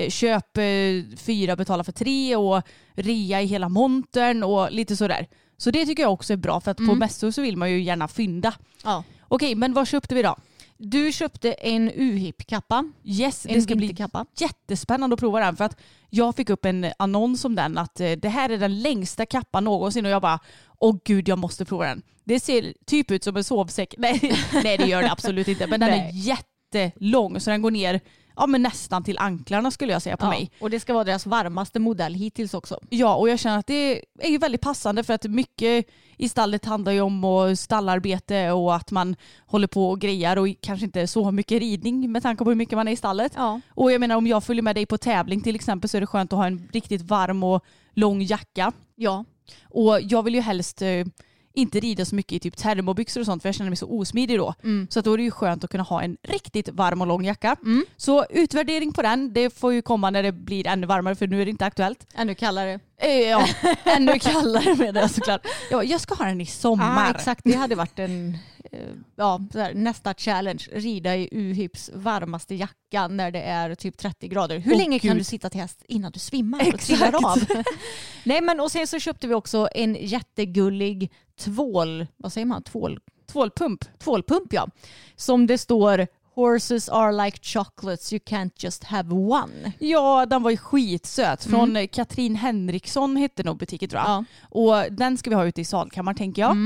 köp 0.08 0.56
eh, 0.56 0.64
fyra, 1.16 1.56
betala 1.56 1.84
för 1.84 1.92
tre 1.92 2.36
och 2.36 2.62
rea 2.94 3.42
i 3.42 3.46
hela 3.46 3.68
montern 3.68 4.42
och 4.42 4.72
lite 4.72 4.96
sådär. 4.96 5.26
Så 5.56 5.70
det 5.70 5.86
tycker 5.86 6.02
jag 6.02 6.12
också 6.12 6.32
är 6.32 6.36
bra 6.36 6.60
för 6.60 6.70
att 6.70 6.76
på 6.76 6.94
mässor 6.94 7.30
så 7.30 7.42
vill 7.42 7.56
man 7.56 7.70
ju 7.70 7.82
gärna 7.82 8.08
fynda. 8.08 8.54
Ja. 8.84 9.04
Okej, 9.28 9.54
men 9.54 9.72
vad 9.72 9.88
köpte 9.88 10.14
vi 10.14 10.22
då? 10.22 10.36
Du 10.84 11.12
köpte 11.12 11.52
en 11.52 11.90
UHIP-kappa. 11.94 12.84
Yes, 13.04 13.46
En 13.46 13.54
det 13.54 13.62
ska 13.62 13.74
bli 13.74 13.96
jättespännande 14.36 15.14
att 15.14 15.20
prova 15.20 15.40
den 15.40 15.56
för 15.56 15.64
att 15.64 15.80
jag 16.10 16.36
fick 16.36 16.50
upp 16.50 16.64
en 16.64 16.86
annons 16.98 17.44
om 17.44 17.54
den 17.54 17.78
att 17.78 18.00
eh, 18.00 18.10
det 18.12 18.28
här 18.28 18.50
är 18.50 18.58
den 18.58 18.82
längsta 18.82 19.26
kappan 19.26 19.64
någonsin 19.64 20.06
och 20.06 20.10
jag 20.10 20.22
bara 20.22 20.38
åh 20.78 20.96
gud 21.04 21.28
jag 21.28 21.38
måste 21.38 21.64
prova 21.64 21.86
den. 21.86 22.02
Det 22.24 22.40
ser 22.40 22.74
typ 22.86 23.10
ut 23.10 23.24
som 23.24 23.36
en 23.36 23.44
sovsäck. 23.44 23.94
Nej, 23.98 24.34
nej 24.64 24.78
det 24.78 24.86
gör 24.86 25.02
det 25.02 25.12
absolut 25.12 25.48
inte 25.48 25.66
men 25.66 25.80
den 25.80 25.88
är 25.88 25.96
Nej. 25.96 26.36
jättelång 26.74 27.40
så 27.40 27.50
den 27.50 27.62
går 27.62 27.70
ner 27.70 28.00
ja, 28.36 28.46
men 28.46 28.62
nästan 28.62 29.04
till 29.04 29.18
anklarna 29.18 29.70
skulle 29.70 29.92
jag 29.92 30.02
säga 30.02 30.16
på 30.16 30.26
Ja, 30.26 30.30
mig. 30.30 30.50
Och 30.60 30.70
det 30.70 30.80
ska 30.80 30.94
vara 30.94 31.04
deras 31.04 31.26
varmaste 31.26 31.78
modell 31.78 32.14
hittills 32.14 32.54
också. 32.54 32.78
Ja 32.90 33.14
och 33.14 33.28
jag 33.28 33.38
känner 33.38 33.58
att 33.58 33.66
det 33.66 34.02
är 34.18 34.30
ju 34.30 34.38
väldigt 34.38 34.60
passande 34.60 35.04
för 35.04 35.14
att 35.14 35.24
mycket 35.24 35.86
i 36.16 36.28
stallet 36.28 36.64
handlar 36.64 36.92
ju 36.92 37.00
om 37.00 37.24
och 37.24 37.58
stallarbete 37.58 38.50
och 38.50 38.74
att 38.74 38.90
man 38.90 39.16
håller 39.46 39.66
på 39.66 39.90
och 39.90 40.00
grejar 40.00 40.36
och 40.36 40.48
kanske 40.60 40.86
inte 40.86 41.06
så 41.06 41.30
mycket 41.30 41.60
ridning 41.60 42.12
med 42.12 42.22
tanke 42.22 42.44
på 42.44 42.50
hur 42.50 42.56
mycket 42.56 42.76
man 42.76 42.88
är 42.88 42.92
i 42.92 42.96
stallet. 42.96 43.32
Ja. 43.36 43.60
Och 43.68 43.92
jag 43.92 44.00
menar 44.00 44.16
om 44.16 44.26
jag 44.26 44.44
följer 44.44 44.62
med 44.62 44.76
dig 44.76 44.86
på 44.86 44.98
tävling 44.98 45.40
till 45.40 45.54
exempel 45.54 45.90
så 45.90 45.96
är 45.96 46.00
det 46.00 46.06
skönt 46.06 46.32
att 46.32 46.36
ha 46.36 46.46
en 46.46 46.68
riktigt 46.72 47.02
varm 47.02 47.42
och 47.42 47.64
lång 47.94 48.22
jacka. 48.22 48.72
Ja. 48.94 49.24
Och 49.64 50.00
jag 50.00 50.22
vill 50.22 50.34
ju 50.34 50.40
helst 50.40 50.82
eh, 50.82 51.06
inte 51.54 51.80
rida 51.80 52.04
så 52.04 52.14
mycket 52.14 52.32
i 52.32 52.38
typ 52.40 52.56
termobyxor 52.56 53.20
och 53.20 53.26
sånt 53.26 53.42
för 53.42 53.48
jag 53.48 53.54
känner 53.54 53.70
mig 53.70 53.76
så 53.76 53.90
osmidig 53.90 54.38
då. 54.38 54.54
Mm. 54.64 54.86
Så 54.90 54.98
att 54.98 55.04
då 55.04 55.12
är 55.12 55.16
det 55.16 55.22
ju 55.22 55.30
skönt 55.30 55.64
att 55.64 55.70
kunna 55.70 55.82
ha 55.82 56.02
en 56.02 56.16
riktigt 56.22 56.68
varm 56.68 57.00
och 57.00 57.06
lång 57.06 57.24
jacka. 57.24 57.56
Så 57.96 58.24
utvärdering 58.30 58.92
på 58.92 59.02
den, 59.02 59.32
det 59.32 59.50
får 59.50 59.72
ju 59.72 59.82
komma 59.82 60.10
när 60.10 60.22
det 60.22 60.32
blir 60.32 60.66
ännu 60.66 60.86
varmare 60.86 61.14
för 61.14 61.26
nu 61.26 61.40
är 61.40 61.44
det 61.44 61.50
inte 61.50 61.66
aktuellt. 61.66 62.06
Ännu 62.14 62.34
kallare. 62.34 62.80
Ja, 63.30 63.48
ännu 63.84 64.18
kallare 64.18 64.74
menar 64.76 65.00
jag 65.00 65.10
såklart. 65.10 65.46
Jag, 65.70 65.84
jag 65.84 66.00
ska 66.00 66.14
ha 66.14 66.24
den 66.24 66.40
i 66.40 66.46
sommar. 66.46 67.04
Ja, 67.06 67.10
exakt. 67.10 67.40
Det 67.44 67.52
hade 67.54 67.74
varit 67.74 67.98
en, 67.98 68.38
eh, 68.72 68.78
ja, 69.16 69.40
här, 69.54 69.74
nästa 69.74 70.14
challenge. 70.14 70.64
Rida 70.72 71.16
i 71.16 71.28
UHIPs 71.32 71.90
varmaste 71.94 72.54
jacka 72.54 73.08
när 73.08 73.30
det 73.30 73.42
är 73.42 73.74
typ 73.74 73.98
30 73.98 74.28
grader. 74.28 74.58
Hur 74.58 74.72
Åh, 74.72 74.78
länge 74.78 74.98
kan 74.98 75.08
Gud. 75.10 75.20
du 75.20 75.24
sitta 75.24 75.50
till 75.50 75.60
häst 75.60 75.82
innan 75.88 76.12
du 76.12 76.18
svimmar 76.18 76.58
och 76.60 76.66
Exakt. 76.66 76.86
trillar 76.86 77.14
av? 77.32 77.38
Nej 78.24 78.40
men 78.40 78.60
och 78.60 78.70
sen 78.72 78.86
så 78.86 78.98
köpte 78.98 79.26
vi 79.26 79.34
också 79.34 79.68
en 79.74 79.94
jättegullig 80.00 81.12
tvål, 81.38 82.06
vad 82.16 82.32
säger 82.32 82.46
man, 82.46 82.62
tvål, 82.62 83.00
Tvålpump. 83.32 83.98
tvålpump 83.98 84.52
ja. 84.52 84.68
Som 85.16 85.46
det 85.46 85.58
står 85.58 86.06
Horses 86.34 86.88
are 86.88 87.24
like 87.24 87.38
chocolates, 87.42 88.12
you 88.12 88.20
can't 88.26 88.52
just 88.56 88.84
have 88.84 89.14
one. 89.14 89.72
Ja, 89.78 90.26
den 90.26 90.42
var 90.42 90.50
ju 90.50 90.56
skitsöt. 90.56 91.44
Från 91.44 91.76
eh, 91.76 91.86
Katrin 91.86 92.36
Henriksson 92.36 93.16
hette 93.16 93.42
nog 93.42 93.58
butiken 93.58 93.88
tror 93.88 94.02
jag. 94.02 94.10
Ja. 94.10 94.24
Och 94.50 94.92
den 94.92 95.18
ska 95.18 95.30
vi 95.30 95.36
ha 95.36 95.44
ute 95.44 95.60
i 95.60 95.64
salkammaren 95.64 96.16
tänker 96.16 96.42
jag. 96.42 96.56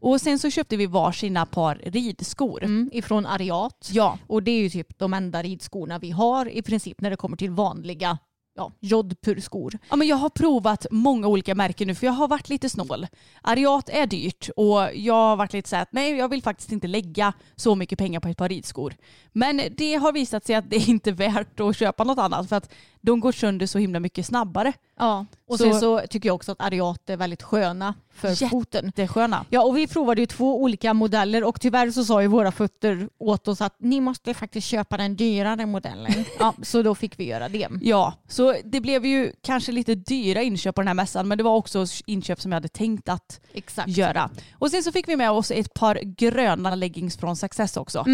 Och 0.00 0.20
sen 0.20 0.38
så 0.38 0.50
köpte 0.50 0.76
vi 0.76 0.86
varsina 0.86 1.46
par 1.46 1.80
ridskor. 1.84 2.64
Mm, 2.64 2.90
ifrån 2.92 3.26
Ariat. 3.26 3.88
Ja, 3.92 4.18
Och 4.26 4.42
det 4.42 4.50
är 4.50 4.60
ju 4.60 4.70
typ 4.70 4.98
de 4.98 5.14
enda 5.14 5.42
ridskorna 5.42 5.98
vi 5.98 6.10
har 6.10 6.48
i 6.48 6.62
princip 6.62 7.00
när 7.00 7.10
det 7.10 7.16
kommer 7.16 7.36
till 7.36 7.50
vanliga 7.50 8.18
ja, 8.56 8.72
jodpurskor. 8.80 9.78
Ja, 9.90 9.96
men 9.96 10.08
jag 10.08 10.16
har 10.16 10.30
provat 10.30 10.86
många 10.90 11.26
olika 11.28 11.54
märken 11.54 11.88
nu 11.88 11.94
för 11.94 12.06
jag 12.06 12.12
har 12.12 12.28
varit 12.28 12.48
lite 12.48 12.68
snål. 12.68 13.06
Ariat 13.42 13.88
är 13.88 14.06
dyrt 14.06 14.48
och 14.56 14.88
jag 14.94 15.14
har 15.14 15.36
varit 15.36 15.52
lite 15.52 15.68
så 15.68 15.76
här 15.76 15.82
att 15.82 15.92
nej 15.92 16.16
jag 16.16 16.28
vill 16.28 16.42
faktiskt 16.42 16.72
inte 16.72 16.86
lägga 16.86 17.32
så 17.56 17.74
mycket 17.74 17.98
pengar 17.98 18.20
på 18.20 18.28
ett 18.28 18.36
par 18.36 18.48
ridskor. 18.48 18.94
Men 19.32 19.60
det 19.76 19.94
har 19.94 20.12
visat 20.12 20.46
sig 20.46 20.54
att 20.54 20.70
det 20.70 20.76
är 20.76 20.88
inte 20.88 21.12
värt 21.12 21.60
att 21.60 21.76
köpa 21.76 22.04
något 22.04 22.18
annat 22.18 22.48
för 22.48 22.56
att 22.56 22.72
de 23.06 23.20
går 23.20 23.32
sönder 23.32 23.66
så 23.66 23.78
himla 23.78 24.00
mycket 24.00 24.26
snabbare. 24.26 24.72
Ja, 24.98 25.26
och 25.48 25.58
Så- 25.58 25.64
sen 25.64 25.80
så 25.80 26.00
tycker 26.10 26.28
jag 26.28 26.34
också 26.36 26.52
att 26.52 26.60
Ariat 26.60 27.10
är 27.10 27.16
väldigt 27.16 27.42
sköna 27.42 27.94
för 28.14 28.48
foten. 28.48 28.92
Det 28.96 29.02
är 29.02 29.06
sköna. 29.06 29.44
Ja, 29.50 29.62
och 29.64 29.76
vi 29.76 29.86
provade 29.86 30.20
ju 30.20 30.26
två 30.26 30.62
olika 30.62 30.94
modeller 30.94 31.44
och 31.44 31.60
tyvärr 31.60 31.90
så 31.90 32.04
sa 32.04 32.22
ju 32.22 32.28
våra 32.28 32.52
fötter 32.52 33.08
åt 33.18 33.48
oss 33.48 33.60
att 33.60 33.74
ni 33.78 34.00
måste 34.00 34.34
faktiskt 34.34 34.66
köpa 34.66 34.96
den 34.96 35.16
dyrare 35.16 35.66
modellen. 35.66 36.12
Ja, 36.38 36.54
så 36.62 36.82
då 36.82 36.94
fick 36.94 37.18
vi 37.20 37.24
göra 37.24 37.48
det. 37.48 37.68
Ja, 37.80 38.14
så 38.28 38.54
det 38.64 38.80
blev 38.80 39.06
ju 39.06 39.32
kanske 39.42 39.72
lite 39.72 39.94
dyra 39.94 40.42
inköp 40.42 40.74
på 40.74 40.80
den 40.80 40.88
här 40.88 40.94
mässan 40.94 41.28
men 41.28 41.38
det 41.38 41.44
var 41.44 41.56
också 41.56 41.86
inköp 42.06 42.40
som 42.40 42.52
jag 42.52 42.56
hade 42.56 42.68
tänkt 42.68 43.08
att 43.08 43.40
Exakt. 43.52 43.88
göra. 43.88 44.30
Och 44.58 44.70
sen 44.70 44.82
så 44.82 44.92
fick 44.92 45.08
vi 45.08 45.16
med 45.16 45.30
oss 45.30 45.50
ett 45.50 45.74
par 45.74 45.98
gröna 46.02 46.74
leggings 46.74 47.16
från 47.16 47.36
Success 47.36 47.76
också. 47.76 48.04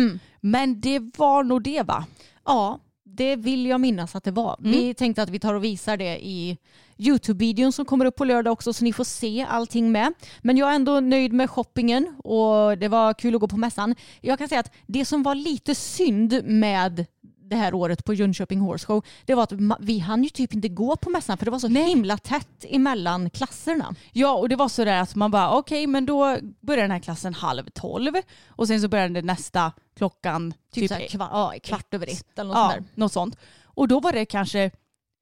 Men 0.40 0.80
det 0.80 0.98
var 1.18 1.44
nog 1.44 1.62
det 1.62 1.82
va? 1.82 2.04
Ja, 2.44 2.78
det 3.14 3.36
vill 3.36 3.66
jag 3.66 3.80
minnas 3.80 4.16
att 4.16 4.24
det 4.24 4.30
var. 4.30 4.56
Vi 4.58 4.94
tänkte 4.94 5.22
att 5.22 5.28
vi 5.28 5.38
tar 5.38 5.54
och 5.54 5.64
visar 5.64 5.96
det 5.96 6.26
i 6.26 6.58
Youtube-videon 6.96 7.72
som 7.72 7.84
kommer 7.84 8.04
upp 8.04 8.16
på 8.16 8.24
lördag 8.24 8.52
också 8.52 8.72
så 8.72 8.84
ni 8.84 8.92
får 8.92 9.04
se 9.04 9.46
allting 9.48 9.92
med. 9.92 10.14
Men 10.42 10.56
jag 10.56 10.70
är 10.70 10.74
ändå 10.74 11.00
nöjd 11.00 11.32
med 11.32 11.50
shoppingen 11.50 12.14
och 12.24 12.78
det 12.78 12.88
var 12.88 13.14
kul 13.14 13.34
att 13.34 13.40
gå 13.40 13.48
på 13.48 13.56
mässan. 13.56 13.94
Jag 14.20 14.38
kan 14.38 14.48
säga 14.48 14.60
att 14.60 14.72
det 14.86 15.04
som 15.04 15.22
var 15.22 15.34
lite 15.34 15.74
synd 15.74 16.40
med 16.44 17.06
det 17.52 17.58
här 17.58 17.74
året 17.74 18.04
på 18.04 18.14
Jönköping 18.14 18.60
Horse 18.60 18.86
Show, 18.86 19.04
det 19.24 19.34
var 19.34 19.42
att 19.42 19.52
vi 19.80 19.98
hann 19.98 20.24
ju 20.24 20.30
typ 20.30 20.54
inte 20.54 20.68
gå 20.68 20.96
på 20.96 21.10
mässan 21.10 21.38
för 21.38 21.44
det 21.44 21.50
var 21.50 21.58
så 21.58 21.68
himla 21.68 22.18
tätt 22.18 22.64
emellan 22.68 23.30
klasserna. 23.30 23.94
Ja 24.12 24.32
och 24.32 24.48
det 24.48 24.56
var 24.56 24.68
så 24.68 24.84
där 24.84 25.00
att 25.00 25.14
man 25.14 25.30
bara 25.30 25.50
okej 25.50 25.86
men 25.86 26.06
då 26.06 26.38
börjar 26.60 26.82
den 26.82 26.90
här 26.90 26.98
klassen 26.98 27.34
halv 27.34 27.70
tolv 27.70 28.12
och 28.48 28.66
sen 28.68 28.80
så 28.80 28.88
börjar 28.88 29.08
den 29.08 29.26
nästa 29.26 29.72
klockan 29.96 30.52
Typ, 30.52 30.82
typ, 30.82 30.88
så 30.88 30.94
här, 30.94 31.00
kva- 31.00 31.28
ja, 31.32 31.54
kvart 31.62 31.94
över 31.94 32.06
ett 32.06 32.38
eller 32.38 32.48
något 32.48 32.56
ja, 32.56 32.72
sånt 32.74 32.96
något 32.96 33.12
sånt. 33.12 33.36
Och 33.64 33.88
då 33.88 34.00
var 34.00 34.12
det 34.12 34.24
kanske 34.24 34.70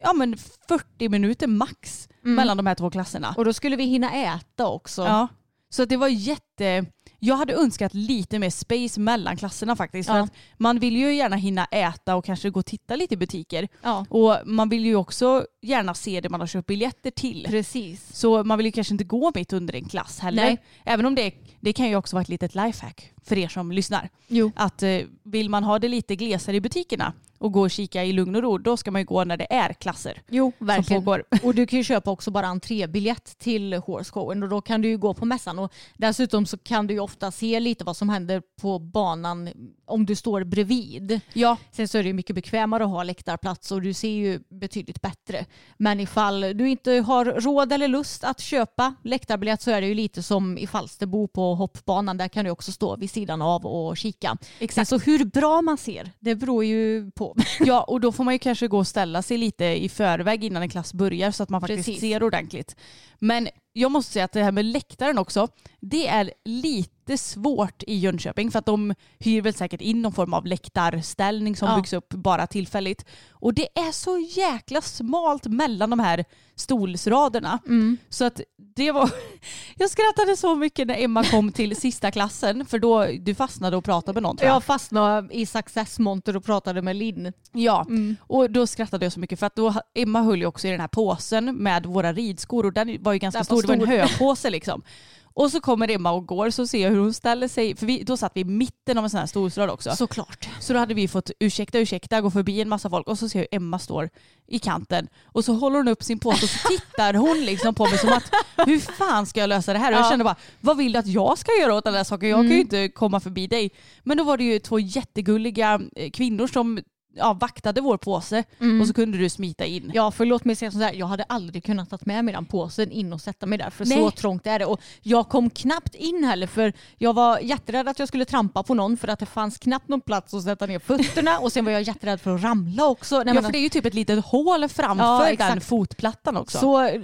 ja, 0.02 0.12
men 0.12 0.36
40 0.68 1.08
minuter 1.08 1.46
max 1.46 2.08
mellan 2.22 2.56
de 2.56 2.66
här 2.66 2.74
två 2.74 2.90
klasserna. 2.90 3.34
Och 3.36 3.44
då 3.44 3.52
skulle 3.52 3.76
vi 3.76 3.84
hinna 3.84 4.12
äta 4.12 4.66
också. 4.66 5.02
Ja. 5.02 5.28
Så 5.70 5.82
att 5.82 5.88
det 5.88 5.96
var 5.96 6.08
jätte... 6.08 6.86
Jag 7.22 7.36
hade 7.36 7.54
önskat 7.54 7.94
lite 7.94 8.38
mer 8.38 8.50
space 8.50 9.00
mellan 9.00 9.36
klasserna 9.36 9.76
faktiskt. 9.76 10.08
För 10.08 10.16
Ja. 10.16 10.22
att 10.24 10.32
man 10.58 10.78
vill 10.78 10.96
ju 10.96 11.14
gärna 11.14 11.36
hinna 11.36 11.64
äta 11.64 12.16
och 12.16 12.24
kanske 12.24 12.50
gå 12.50 12.60
och 12.60 12.66
titta 12.66 12.96
lite 12.96 13.14
i 13.14 13.16
butiker. 13.16 13.68
Ja. 13.82 14.06
Och 14.10 14.36
man 14.44 14.68
vill 14.68 14.84
ju 14.86 14.96
också 14.96 15.46
gärna 15.62 15.94
se 15.94 16.20
det 16.20 16.28
man 16.28 16.40
har 16.40 16.46
köpt 16.46 16.66
biljetter 16.68 17.10
till. 17.10 17.46
Precis. 17.50 18.16
Så 18.16 18.44
man 18.44 18.58
vill 18.58 18.66
ju 18.66 18.72
kanske 18.72 18.94
inte 18.94 19.04
gå 19.04 19.32
mitt 19.34 19.52
under 19.52 19.74
en 19.74 19.84
klass 19.84 20.18
heller. 20.18 20.44
Nej. 20.44 20.58
Även 20.84 21.06
om 21.06 21.14
det, 21.14 21.32
det 21.60 21.72
kan 21.72 21.88
ju 21.88 21.96
också 21.96 22.16
vara 22.16 22.22
ett 22.22 22.28
litet 22.28 22.54
lifehack 22.54 23.12
för 23.24 23.38
er 23.38 23.48
som 23.48 23.72
lyssnar. 23.72 24.08
Jo. 24.28 24.52
Att 24.56 24.82
eh, 24.82 24.98
vill 25.22 25.48
man 25.50 25.64
ha 25.64 25.78
det 25.78 25.88
lite 25.88 26.16
glesare 26.16 26.56
i 26.56 26.60
butikerna 26.60 27.12
och 27.40 27.52
gå 27.52 27.60
och 27.60 27.70
kika 27.70 28.04
i 28.04 28.12
lugn 28.12 28.36
och 28.36 28.42
ro, 28.42 28.58
då 28.58 28.76
ska 28.76 28.90
man 28.90 29.00
ju 29.00 29.06
gå 29.06 29.24
när 29.24 29.36
det 29.36 29.52
är 29.52 29.72
klasser. 29.72 30.22
Jo, 30.28 30.52
verkligen. 30.58 31.04
Och 31.42 31.54
du 31.54 31.66
kan 31.66 31.78
ju 31.78 31.84
köpa 31.84 32.10
också 32.10 32.30
bara 32.30 32.46
entrébiljett 32.46 33.38
till 33.38 33.74
Horse 33.74 34.12
Showen 34.12 34.42
och 34.42 34.48
då 34.48 34.60
kan 34.60 34.82
du 34.82 34.88
ju 34.88 34.98
gå 34.98 35.14
på 35.14 35.24
mässan 35.24 35.58
och 35.58 35.72
dessutom 35.96 36.46
så 36.46 36.58
kan 36.58 36.86
du 36.86 36.94
ju 36.94 37.00
ofta 37.00 37.30
se 37.30 37.60
lite 37.60 37.84
vad 37.84 37.96
som 37.96 38.08
händer 38.08 38.42
på 38.60 38.78
banan 38.78 39.50
om 39.86 40.06
du 40.06 40.16
står 40.16 40.44
bredvid. 40.44 41.20
Ja, 41.32 41.56
Sen 41.72 41.88
så 41.88 41.98
är 41.98 42.02
det 42.02 42.06
ju 42.06 42.12
mycket 42.14 42.34
bekvämare 42.34 42.84
att 42.84 42.90
ha 42.90 43.02
läktarplats 43.02 43.72
och 43.72 43.82
du 43.82 43.94
ser 43.94 44.08
ju 44.10 44.40
betydligt 44.48 45.00
bättre. 45.02 45.46
Men 45.76 46.00
ifall 46.00 46.40
du 46.40 46.68
inte 46.68 46.92
har 46.92 47.24
råd 47.24 47.72
eller 47.72 47.88
lust 47.88 48.24
att 48.24 48.40
köpa 48.40 48.94
läktarbiljett 49.04 49.62
så 49.62 49.70
är 49.70 49.80
det 49.80 49.86
ju 49.86 49.94
lite 49.94 50.22
som 50.22 50.58
i 50.58 50.66
Falsterbo 50.66 51.28
på 51.28 51.54
hoppbanan. 51.54 52.16
Där 52.16 52.28
kan 52.28 52.44
du 52.44 52.50
också 52.50 52.72
stå 52.72 52.96
vid 52.96 53.10
sidan 53.10 53.42
av 53.42 53.66
och 53.66 53.96
kika. 53.96 54.36
Sen 54.70 54.86
så 54.86 54.98
hur 54.98 55.24
bra 55.24 55.62
man 55.62 55.78
ser, 55.78 56.10
det 56.18 56.34
beror 56.34 56.64
ju 56.64 57.10
på. 57.10 57.29
Ja, 57.60 57.82
och 57.82 58.00
då 58.00 58.12
får 58.12 58.24
man 58.24 58.34
ju 58.34 58.38
kanske 58.38 58.68
gå 58.68 58.78
och 58.78 58.86
ställa 58.86 59.22
sig 59.22 59.38
lite 59.38 59.64
i 59.64 59.88
förväg 59.88 60.44
innan 60.44 60.62
en 60.62 60.68
klass 60.68 60.94
börjar 60.94 61.30
så 61.30 61.42
att 61.42 61.48
man 61.48 61.60
faktiskt 61.60 61.86
Precis. 61.86 62.00
ser 62.00 62.22
ordentligt. 62.22 62.76
Men 63.18 63.48
jag 63.72 63.90
måste 63.90 64.12
säga 64.12 64.24
att 64.24 64.32
det 64.32 64.42
här 64.42 64.52
med 64.52 64.64
läktaren 64.64 65.18
också, 65.18 65.48
det 65.80 66.06
är 66.06 66.32
lite 66.44 66.99
lite 67.10 67.22
svårt 67.22 67.82
i 67.86 67.96
Jönköping 67.98 68.50
för 68.50 68.58
att 68.58 68.66
de 68.66 68.94
hyr 69.18 69.42
väl 69.42 69.54
säkert 69.54 69.80
in 69.80 70.02
någon 70.02 70.12
form 70.12 70.34
av 70.34 70.46
läktarställning 70.46 71.56
som 71.56 71.68
Ja. 71.68 71.76
byggs 71.76 71.92
upp 71.92 72.08
bara 72.14 72.46
tillfälligt. 72.46 73.04
Och 73.30 73.54
det 73.54 73.68
är 73.78 73.92
så 73.92 74.18
jäkla 74.18 74.80
smalt 74.80 75.46
mellan 75.46 75.90
de 75.90 75.98
här 76.00 76.24
stolsraderna. 76.56 77.58
Mm. 77.66 77.96
Så 78.08 78.24
att 78.24 78.40
det 78.76 78.92
var... 78.92 79.10
Jag 79.76 79.90
skrattade 79.90 80.36
så 80.36 80.54
mycket 80.56 80.86
när 80.86 81.02
Emma 81.04 81.24
kom 81.24 81.52
till 81.52 81.76
sista 81.76 82.10
klassen 82.10 82.66
för 82.66 82.78
då 82.78 83.06
du 83.20 83.34
fastnade 83.34 83.76
och 83.76 83.84
pratade 83.84 84.12
med 84.16 84.22
någon 84.22 84.36
tror 84.36 84.48
jag. 84.48 84.54
Jag 84.56 84.64
fastnade 84.64 85.34
i 85.34 85.46
Success 85.46 85.98
Monter 85.98 86.36
och 86.36 86.44
pratade 86.44 86.82
med 86.82 86.96
Linn. 86.96 87.32
Ja, 87.52 87.86
och 88.26 88.50
då 88.50 88.66
skrattade 88.66 89.04
jag 89.04 89.12
så 89.12 89.20
mycket 89.20 89.38
för 89.38 89.46
att 89.46 89.56
då, 89.56 89.74
Emma 89.94 90.22
höll 90.22 90.38
ju 90.40 90.46
också 90.46 90.68
i 90.68 90.70
den 90.70 90.80
här 90.80 90.88
påsen 90.88 91.56
med 91.56 91.86
våra 91.86 92.12
ridskor 92.12 92.66
och 92.66 92.72
den 92.72 93.02
var 93.02 93.12
ju 93.12 93.18
ganska 93.18 93.38
Den 93.42 93.46
var 93.56 93.62
stor, 93.62 93.76
det 93.76 93.86
var 93.86 93.92
en 94.02 94.08
stor. 94.08 94.24
höpåse 94.26 94.50
liksom. 94.50 94.82
Och 95.34 95.50
så 95.50 95.60
kommer 95.60 95.90
Emma 95.90 96.12
och 96.12 96.26
går 96.26 96.50
så 96.50 96.66
ser 96.66 96.82
jag 96.82 96.90
hur 96.90 96.98
hon 96.98 97.14
ställer 97.14 97.48
sig, 97.48 97.76
för 97.76 97.86
vi, 97.86 98.02
då 98.02 98.16
satt 98.16 98.32
vi 98.34 98.40
i 98.40 98.44
mitten 98.44 98.98
av 98.98 99.04
en 99.04 99.10
sån 99.10 99.20
här 99.20 99.26
storstad 99.26 99.70
också. 99.70 99.90
Så, 99.90 99.96
Såklart. 99.96 100.48
så 100.60 100.72
då 100.72 100.78
hade 100.78 100.94
vi 100.94 101.08
fått 101.08 101.30
ursäkta, 101.38 101.78
ursäkta, 101.78 102.20
gå 102.20 102.30
förbi 102.30 102.60
en 102.60 102.68
massa 102.68 102.90
folk 102.90 103.06
och 103.08 103.18
så 103.18 103.28
ser 103.28 103.38
jag 103.38 103.46
hur 103.50 103.56
Emma 103.56 103.78
står 103.78 104.10
i 104.46 104.58
kanten 104.58 105.08
och 105.24 105.44
så 105.44 105.52
håller 105.52 105.76
hon 105.76 105.88
upp 105.88 106.02
sin 106.02 106.18
påse 106.18 106.44
och 106.44 106.50
så 106.50 106.68
tittar 106.68 107.14
hon 107.14 107.40
liksom 107.44 107.74
på 107.74 107.84
mig 107.84 107.98
som 107.98 108.08
att 108.12 108.32
hur 108.66 108.78
fan 108.78 109.26
ska 109.26 109.40
jag 109.40 109.48
lösa 109.48 109.72
det 109.72 109.78
här? 109.78 109.92
Och 109.92 109.98
jag 109.98 110.04
Ja. 110.04 110.10
kände 110.10 110.24
bara, 110.24 110.36
vad 110.60 110.76
vill 110.76 110.92
du 110.92 110.98
att 110.98 111.06
jag 111.06 111.38
ska 111.38 111.52
göra 111.60 111.74
åt 111.74 111.84
den 111.84 111.94
här 111.94 112.04
saken? 112.04 112.28
Jag 112.28 112.38
kan 112.40 112.50
ju 112.50 112.60
inte 112.60 112.88
komma 112.88 113.20
förbi 113.20 113.46
dig. 113.46 113.70
Men 114.02 114.16
då 114.16 114.24
var 114.24 114.36
det 114.36 114.44
ju 114.44 114.58
två 114.58 114.78
jättegulliga 114.78 115.80
eh, 115.96 116.10
kvinnor 116.10 116.46
som 116.46 116.80
ja, 117.14 117.32
vaktade 117.32 117.80
vår 117.80 117.96
påse 117.96 118.44
och 118.80 118.86
så 118.86 118.94
kunde 118.94 119.18
du 119.18 119.28
smita 119.28 119.64
in. 119.64 119.90
Ja, 119.94 120.10
för 120.10 120.24
låt 120.26 120.44
mig 120.44 120.56
säga 120.56 120.70
sådär, 120.70 120.92
jag 120.92 121.06
hade 121.06 121.22
aldrig 121.22 121.64
kunnat 121.64 121.90
ta 121.90 121.98
med 122.00 122.24
mig 122.24 122.34
den 122.34 122.44
påsen 122.44 122.90
in 122.90 123.12
och 123.12 123.20
sätta 123.20 123.46
mig 123.46 123.58
där 123.58 123.70
för 123.70 123.84
Nej. 123.86 123.98
så 123.98 124.10
trångt 124.10 124.46
är 124.46 124.58
det. 124.58 124.64
Och 124.64 124.80
jag 125.02 125.28
kom 125.28 125.50
knappt 125.50 125.94
in 125.94 126.24
heller 126.24 126.46
för 126.46 126.72
jag 126.98 127.12
var 127.14 127.38
jätterädd 127.38 127.88
att 127.88 127.98
jag 127.98 128.08
skulle 128.08 128.24
trampa 128.24 128.62
på 128.62 128.74
någon 128.74 128.96
för 128.96 129.08
att 129.08 129.18
det 129.18 129.26
fanns 129.26 129.58
knappt 129.58 129.88
någon 129.88 130.00
plats 130.00 130.34
att 130.34 130.42
sätta 130.42 130.66
ner 130.66 130.78
fötterna 130.78 131.38
och 131.38 131.52
sen 131.52 131.64
var 131.64 131.72
jag 131.72 131.82
jätterädd 131.82 132.20
för 132.20 132.34
att 132.34 132.42
ramla 132.42 132.86
också. 132.86 133.16
Nej, 133.16 133.24
Ja, 133.26 133.34
men 133.34 133.44
för 133.44 133.52
det 133.52 133.58
är 133.58 133.62
ju 133.62 133.68
typ 133.68 133.86
ett 133.86 133.94
litet 133.94 134.24
hål 134.24 134.68
framför 134.68 135.30
Ja, 135.30 135.36
den 135.48 135.60
fotplattan 135.60 136.36
också. 136.36 136.58
Så 136.58 136.98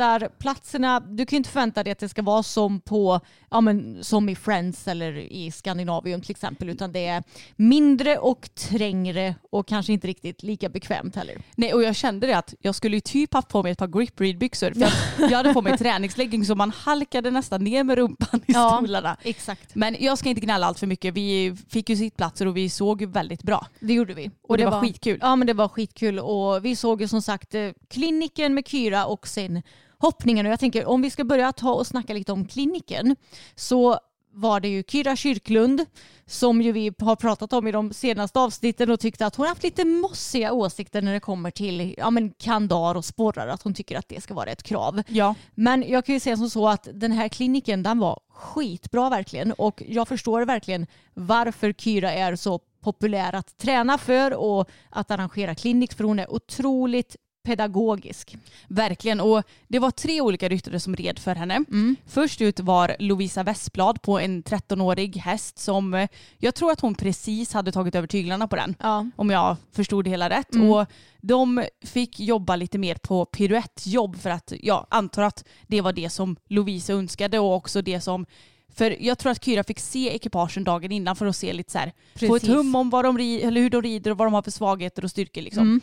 läktarplatserna, 0.00 1.00
du 1.00 1.26
kan 1.26 1.36
ju 1.36 1.38
inte 1.38 1.50
förvänta 1.50 1.84
dig 1.84 1.92
att 1.92 1.98
det 1.98 2.08
ska 2.08 2.22
vara 2.22 2.42
som 2.42 2.80
på, 2.80 3.20
ja 3.50 3.60
men 3.60 4.04
som 4.04 4.28
i 4.28 4.34
Friends 4.34 4.88
eller 4.88 5.12
i 5.18 5.50
Skandinavium 5.50 6.20
till 6.20 6.30
exempel, 6.30 6.68
utan 6.68 6.92
det 6.92 7.06
är 7.06 7.22
mindre 7.56 8.18
och 8.18 8.54
trängre 8.54 9.34
och 9.50 9.66
kanske 9.68 9.92
inte 9.92 10.06
riktigt 10.06 10.42
lika 10.42 10.68
bekvämt 10.68 11.16
heller. 11.16 11.36
Nej, 11.56 11.74
och 11.74 11.82
jag 11.82 11.96
kände 11.96 12.26
det 12.26 12.34
att 12.38 12.54
jag 12.60 12.74
skulle 12.74 12.96
ju 12.96 13.00
typ 13.00 13.34
haft 13.34 13.48
på 13.48 13.62
mig 13.62 13.72
ett 13.72 13.78
par 13.78 13.86
grip 13.86 14.20
read 14.20 14.38
byxor 14.38 14.70
för 14.70 14.90
jag 15.30 15.36
hade 15.36 15.54
på 15.54 15.62
mig 15.62 15.78
träningslegging 15.78 16.44
så 16.44 16.54
man 16.54 16.70
halkade 16.70 17.30
nästan 17.30 17.64
ner 17.64 17.84
med 17.84 17.98
rumpan 17.98 18.40
i 18.46 18.52
Ja. 18.52 18.76
stolarna. 18.82 19.16
Exakt. 19.22 19.74
Men 19.74 19.96
jag 20.00 20.18
ska 20.18 20.28
inte 20.28 20.40
gnälla 20.40 20.66
allt 20.66 20.78
för 20.78 20.86
mycket. 20.86 21.14
Vi 21.14 21.56
fick 21.68 21.90
ju 21.90 21.96
sittplatser 21.96 22.46
och 22.46 22.56
vi 22.56 22.70
såg 22.70 23.00
ju 23.00 23.06
väldigt 23.06 23.42
bra. 23.42 23.66
Det 23.80 23.94
gjorde 23.94 24.14
vi. 24.14 24.30
Och 24.42 24.58
det 24.58 24.64
var 24.66 24.80
skitkul. 24.80 25.18
Ja 25.22 25.36
men 25.36 25.46
det 25.46 25.52
var 25.54 25.68
skitkul 25.68 26.18
och 26.18 26.64
vi 26.64 26.76
såg 26.76 27.00
ju 27.00 27.08
som 27.08 27.22
sagt 27.22 27.54
eh, 27.54 27.68
kliniken 27.88 28.54
med 28.54 28.68
Kyra 28.68 29.06
och 29.06 29.28
sen 29.28 29.62
hoppningen 30.00 30.46
och 30.46 30.52
jag 30.52 30.60
tänker 30.60 30.86
om 30.86 31.02
vi 31.02 31.10
ska 31.10 31.24
börja 31.24 31.52
ta 31.52 31.72
och 31.72 31.86
snacka 31.86 32.14
lite 32.14 32.32
om 32.32 32.44
kliniken 32.44 33.16
så 33.54 34.00
var 34.32 34.60
det 34.60 34.68
ju 34.68 34.82
Kyra 34.88 35.16
Kyrklund 35.16 35.86
som 36.26 36.62
ju 36.62 36.72
vi 36.72 36.92
har 36.98 37.16
pratat 37.16 37.52
om 37.52 37.66
i 37.66 37.72
de 37.72 37.92
senaste 37.92 38.40
avsnitten 38.40 38.90
och 38.90 39.00
tyckte 39.00 39.26
att 39.26 39.36
hon 39.36 39.46
haft 39.46 39.62
lite 39.62 39.84
mossiga 39.84 40.52
åsikter 40.52 41.02
när 41.02 41.12
det 41.12 41.20
kommer 41.20 41.50
till 41.50 41.94
ja, 41.98 42.10
men 42.10 42.30
kandar 42.30 42.94
och 42.94 43.04
sporrar, 43.04 43.48
att 43.48 43.62
hon 43.62 43.74
tycker 43.74 43.98
att 43.98 44.08
det 44.08 44.22
ska 44.22 44.34
vara 44.34 44.50
ett 44.50 44.62
krav. 44.62 45.02
Ja. 45.08 45.34
Men 45.54 45.84
jag 45.88 46.04
kan 46.04 46.12
ju 46.14 46.20
säga 46.20 46.36
som 46.36 46.50
så 46.50 46.68
att 46.68 46.88
den 46.92 47.12
här 47.12 47.28
kliniken 47.28 47.82
den 47.82 47.98
var 47.98 48.20
skitbra 48.28 49.10
verkligen 49.10 49.52
och 49.52 49.82
jag 49.86 50.08
förstår 50.08 50.44
verkligen 50.44 50.86
varför 51.14 51.72
Kyra 51.72 52.12
är 52.12 52.36
så 52.36 52.60
populär 52.80 53.34
att 53.34 53.58
träna 53.58 53.98
för 53.98 54.34
och 54.34 54.70
att 54.90 55.10
arrangera 55.10 55.54
klinik 55.54 55.94
för 55.94 56.04
hon 56.04 56.18
är 56.18 56.32
otroligt 56.32 57.16
pedagogisk. 57.42 58.36
Verkligen. 58.68 59.20
Och 59.20 59.42
det 59.68 59.78
var 59.78 59.90
tre 59.90 60.20
olika 60.20 60.48
ryttare 60.48 60.80
som 60.80 60.96
red 60.96 61.18
för 61.18 61.34
henne. 61.34 61.64
Först 62.06 62.40
ut 62.40 62.60
var 62.60 62.96
Lovisa 62.98 63.42
Westblad 63.42 64.02
på 64.02 64.18
en 64.18 64.42
13-årig 64.42 65.16
häst 65.16 65.58
som 65.58 65.94
eh, 65.94 66.08
jag 66.38 66.54
tror 66.54 66.70
att 66.72 66.80
hon 66.80 66.94
precis 66.94 67.52
hade 67.52 67.72
tagit 67.72 67.94
över 67.94 68.06
tyglarna 68.08 68.48
på 68.48 68.56
den. 68.56 68.74
Ja. 68.80 69.06
Om 69.16 69.30
jag 69.30 69.56
förstod 69.72 70.04
det 70.04 70.10
hela 70.10 70.30
rätt. 70.30 70.54
Mm. 70.54 70.70
Och 70.70 70.86
de 71.20 71.64
fick 71.84 72.20
jobba 72.20 72.56
lite 72.56 72.78
mer 72.78 72.94
på 72.94 73.24
piruettjobb 73.24 74.16
för 74.16 74.30
att 74.30 74.52
jag 74.60 74.86
antar 74.90 75.22
att 75.22 75.44
det 75.66 75.80
var 75.80 75.92
det 75.92 76.10
som 76.10 76.36
Lovisa 76.48 76.92
önskade 76.92 77.38
och 77.38 77.54
också 77.54 77.82
det 77.82 78.00
som 78.00 78.26
för 78.74 78.96
jag 79.00 79.18
tror 79.18 79.32
att 79.32 79.44
Kyra 79.44 79.64
fick 79.64 79.78
se 79.78 80.14
ekipagen 80.14 80.64
dagen 80.64 80.92
innan 80.92 81.16
för 81.16 81.26
att 81.26 81.36
se 81.36 81.52
lite 81.52 81.72
så 81.72 81.78
här, 81.78 81.92
få 82.14 82.36
ett 82.36 82.46
hum 82.46 82.74
om 82.74 82.90
vad 82.90 83.04
de, 83.04 83.16
eller 83.16 83.60
hur 83.60 83.70
de 83.70 83.82
rider 83.82 84.10
och 84.10 84.18
vad 84.18 84.26
de 84.26 84.34
har 84.34 84.42
för 84.42 84.50
svagheter 84.50 85.04
och 85.04 85.10
styrkor. 85.10 85.42
Liksom. 85.42 85.62
Mm. 85.62 85.80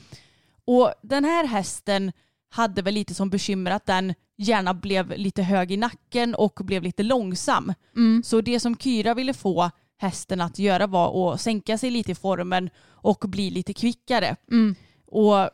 Och 0.67 0.93
den 1.03 1.25
här 1.25 1.47
hästen 1.47 2.12
hade 2.49 2.82
väl 2.82 2.93
lite 2.93 3.13
som 3.13 3.30
bekymmer 3.30 3.71
att 3.71 3.86
den 3.86 4.13
gärna 4.38 4.73
blev 4.73 5.17
lite 5.17 5.43
hög 5.43 5.71
i 5.71 5.77
nacken 5.77 6.36
och 6.36 6.60
blev 6.63 6.84
lite 6.84 7.03
långsam. 7.03 7.73
Mm. 7.95 8.23
Så 8.23 8.41
det 8.41 8.60
som 8.60 8.77
Kyra 8.77 9.13
ville 9.13 9.34
få 9.34 9.71
hästen 9.97 10.41
att 10.41 10.60
göra 10.60 10.88
var 10.88 11.34
att 11.34 11.41
sänka 11.41 11.77
sig 11.77 11.91
lite 11.91 12.12
i 12.12 12.15
formen 12.15 12.69
och 12.86 13.25
bli 13.27 13.49
lite 13.49 13.73
kvickare. 13.73 14.36
Mm. 14.51 14.75
Och 15.08 15.39
eh, 15.39 15.49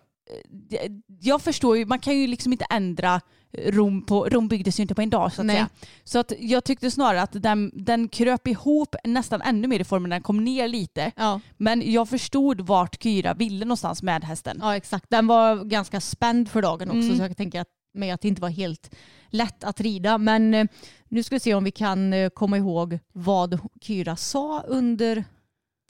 jag 1.21 1.41
förstår 1.41 1.77
ju, 1.77 1.85
man 1.85 1.99
kan 1.99 2.17
ju 2.17 2.27
liksom 2.27 2.51
inte 2.51 2.65
ändra 2.69 3.21
Rom 3.57 4.05
på, 4.05 4.25
Rom 4.29 4.47
byggdes 4.47 4.79
ju 4.79 4.81
inte 4.81 4.95
på 4.95 5.01
en 5.01 5.09
dag 5.09 5.33
så 5.33 5.41
att 5.41 5.45
Nej. 5.45 5.55
säga. 5.55 5.69
Så 6.03 6.19
att 6.19 6.33
jag 6.39 6.63
tyckte 6.63 6.91
snarare 6.91 7.21
att 7.21 7.43
den, 7.43 7.71
den 7.73 8.07
kröp 8.07 8.47
ihop 8.47 8.95
nästan 9.03 9.41
ännu 9.41 9.67
mer 9.67 9.79
i 9.79 9.83
formen 9.83 10.09
den 10.09 10.21
kom 10.21 10.43
ner 10.43 10.67
lite. 10.67 11.11
Ja. 11.15 11.39
Men 11.57 11.91
jag 11.91 12.09
förstod 12.09 12.61
vart 12.61 13.03
Kyra 13.03 13.33
ville 13.33 13.65
någonstans 13.65 14.03
med 14.03 14.23
hästen. 14.23 14.57
ja, 14.61 14.75
exakt. 14.75 15.05
Den 15.09 15.27
var 15.27 15.63
ganska 15.63 16.01
spänd 16.01 16.49
för 16.49 16.61
dagen 16.61 16.87
också 16.89 16.99
Mm. 17.03 17.17
så 17.17 17.23
jag 17.23 17.37
tänker 17.37 17.61
att, 17.61 17.67
mig 17.93 18.11
att 18.11 18.21
det 18.21 18.27
inte 18.27 18.41
var 18.41 18.49
helt 18.49 18.95
lätt 19.29 19.63
att 19.63 19.81
rida. 19.81 20.17
Men 20.17 20.53
eh, 20.53 20.65
nu 21.09 21.23
ska 21.23 21.35
vi 21.35 21.39
se 21.39 21.53
om 21.53 21.63
vi 21.63 21.71
kan 21.71 22.13
eh, 22.13 22.29
komma 22.29 22.57
ihåg 22.57 22.99
vad 23.11 23.59
Kyra 23.81 24.15
sa 24.15 24.63
under 24.67 25.23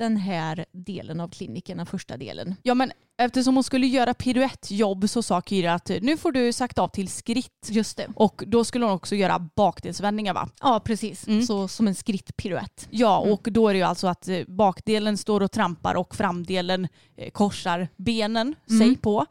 den 0.03 0.17
här 0.17 0.65
delen 0.71 1.19
av 1.19 1.29
kliniken, 1.29 1.77
den 1.77 1.85
första 1.85 2.17
delen. 2.17 2.55
Ja 2.63 2.73
men 2.73 2.91
eftersom 3.17 3.55
hon 3.55 3.63
skulle 3.63 3.87
göra 3.87 4.13
piruettjobb 4.13 5.09
så 5.09 5.23
sa 5.23 5.41
Kyra 5.41 5.73
att 5.73 5.91
nu 6.01 6.17
får 6.17 6.31
du 6.31 6.53
sagt 6.53 6.79
av 6.79 6.87
till 6.87 7.07
skritt. 7.07 7.67
Just 7.69 7.97
det. 7.97 8.07
Och 8.15 8.43
då 8.47 8.63
skulle 8.63 8.85
hon 8.85 8.93
också 8.93 9.15
göra 9.15 9.49
bakdelsvändningar 9.55 10.33
va? 10.33 10.49
Ja, 10.61 10.79
precis. 10.85 11.27
Mm. 11.27 11.41
Så 11.43 11.67
som 11.67 11.87
en 11.87 11.95
skrittpiruett. 11.95 12.87
Ja 12.89 13.21
Mm. 13.21 13.33
och 13.33 13.47
då 13.51 13.67
är 13.67 13.73
det 13.73 13.77
ju 13.77 13.83
alltså 13.83 14.07
att 14.07 14.27
eh, 14.27 14.39
bakdelen 14.47 15.17
står 15.17 15.41
och 15.41 15.51
trampar 15.51 15.95
och 15.95 16.15
framdelen 16.15 16.87
eh, 17.17 17.29
korsar 17.31 17.87
benen 17.97 18.55
Mm. 18.69 18.79
sig 18.87 18.97
på. 18.97 19.25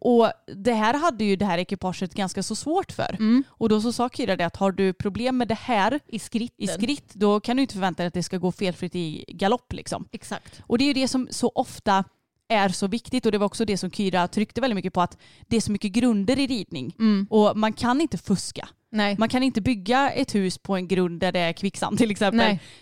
Och 0.00 0.30
det 0.56 0.72
här 0.72 0.94
hade 0.94 1.24
ju 1.24 1.36
det 1.36 1.44
här 1.44 1.58
ekipaget 1.58 2.14
ganska 2.14 2.42
så 2.42 2.54
svårt 2.56 2.92
för. 2.92 3.16
Mm. 3.18 3.44
Och 3.48 3.68
då 3.68 3.80
så 3.80 3.92
sa 3.92 4.08
Kyra 4.08 4.36
det 4.36 4.46
att 4.46 4.56
har 4.56 4.72
du 4.72 4.92
problem 4.92 5.36
med 5.38 5.48
det 5.48 5.54
här 5.58 6.00
I 6.06 6.18
skritten. 6.18 6.64
i 6.64 6.68
skritt 6.68 7.14
då 7.14 7.40
kan 7.40 7.56
du 7.56 7.62
inte 7.62 7.74
förvänta 7.74 8.02
dig 8.02 8.08
att 8.08 8.14
det 8.14 8.22
ska 8.22 8.38
gå 8.38 8.52
felfritt 8.52 8.94
i 8.94 9.24
galopp 9.28 9.72
liksom. 9.72 10.08
Exakt. 10.12 10.60
Och 10.66 10.78
det 10.78 10.84
är 10.84 10.86
ju 10.86 10.92
det 10.92 11.08
som 11.08 11.28
så 11.30 11.52
ofta 11.54 12.04
är 12.48 12.68
så 12.68 12.86
viktigt 12.86 13.26
och 13.26 13.32
det 13.32 13.38
var 13.38 13.46
också 13.46 13.64
det 13.64 13.78
som 13.78 13.90
Kyra 13.90 14.28
tryckte 14.28 14.60
väldigt 14.60 14.74
mycket 14.74 14.92
på 14.92 15.00
att 15.00 15.18
det 15.46 15.56
är 15.56 15.60
så 15.60 15.72
mycket 15.72 15.92
grunder 15.92 16.38
i 16.38 16.46
ridning 16.46 16.94
Mm. 16.98 17.26
och 17.30 17.56
man 17.58 17.72
kan 17.72 18.00
inte 18.00 18.18
fuska. 18.18 18.68
Nej. 18.90 19.16
Man 19.18 19.28
kan 19.28 19.42
inte 19.42 19.60
bygga 19.60 20.10
ett 20.10 20.34
hus 20.34 20.58
på 20.58 20.76
en 20.76 20.88
grund 20.88 21.20
där 21.20 21.32
det 21.32 21.40
är 21.40 21.52
kvicksand 21.52 21.98
till 21.98 22.10
exempel. 22.10 22.38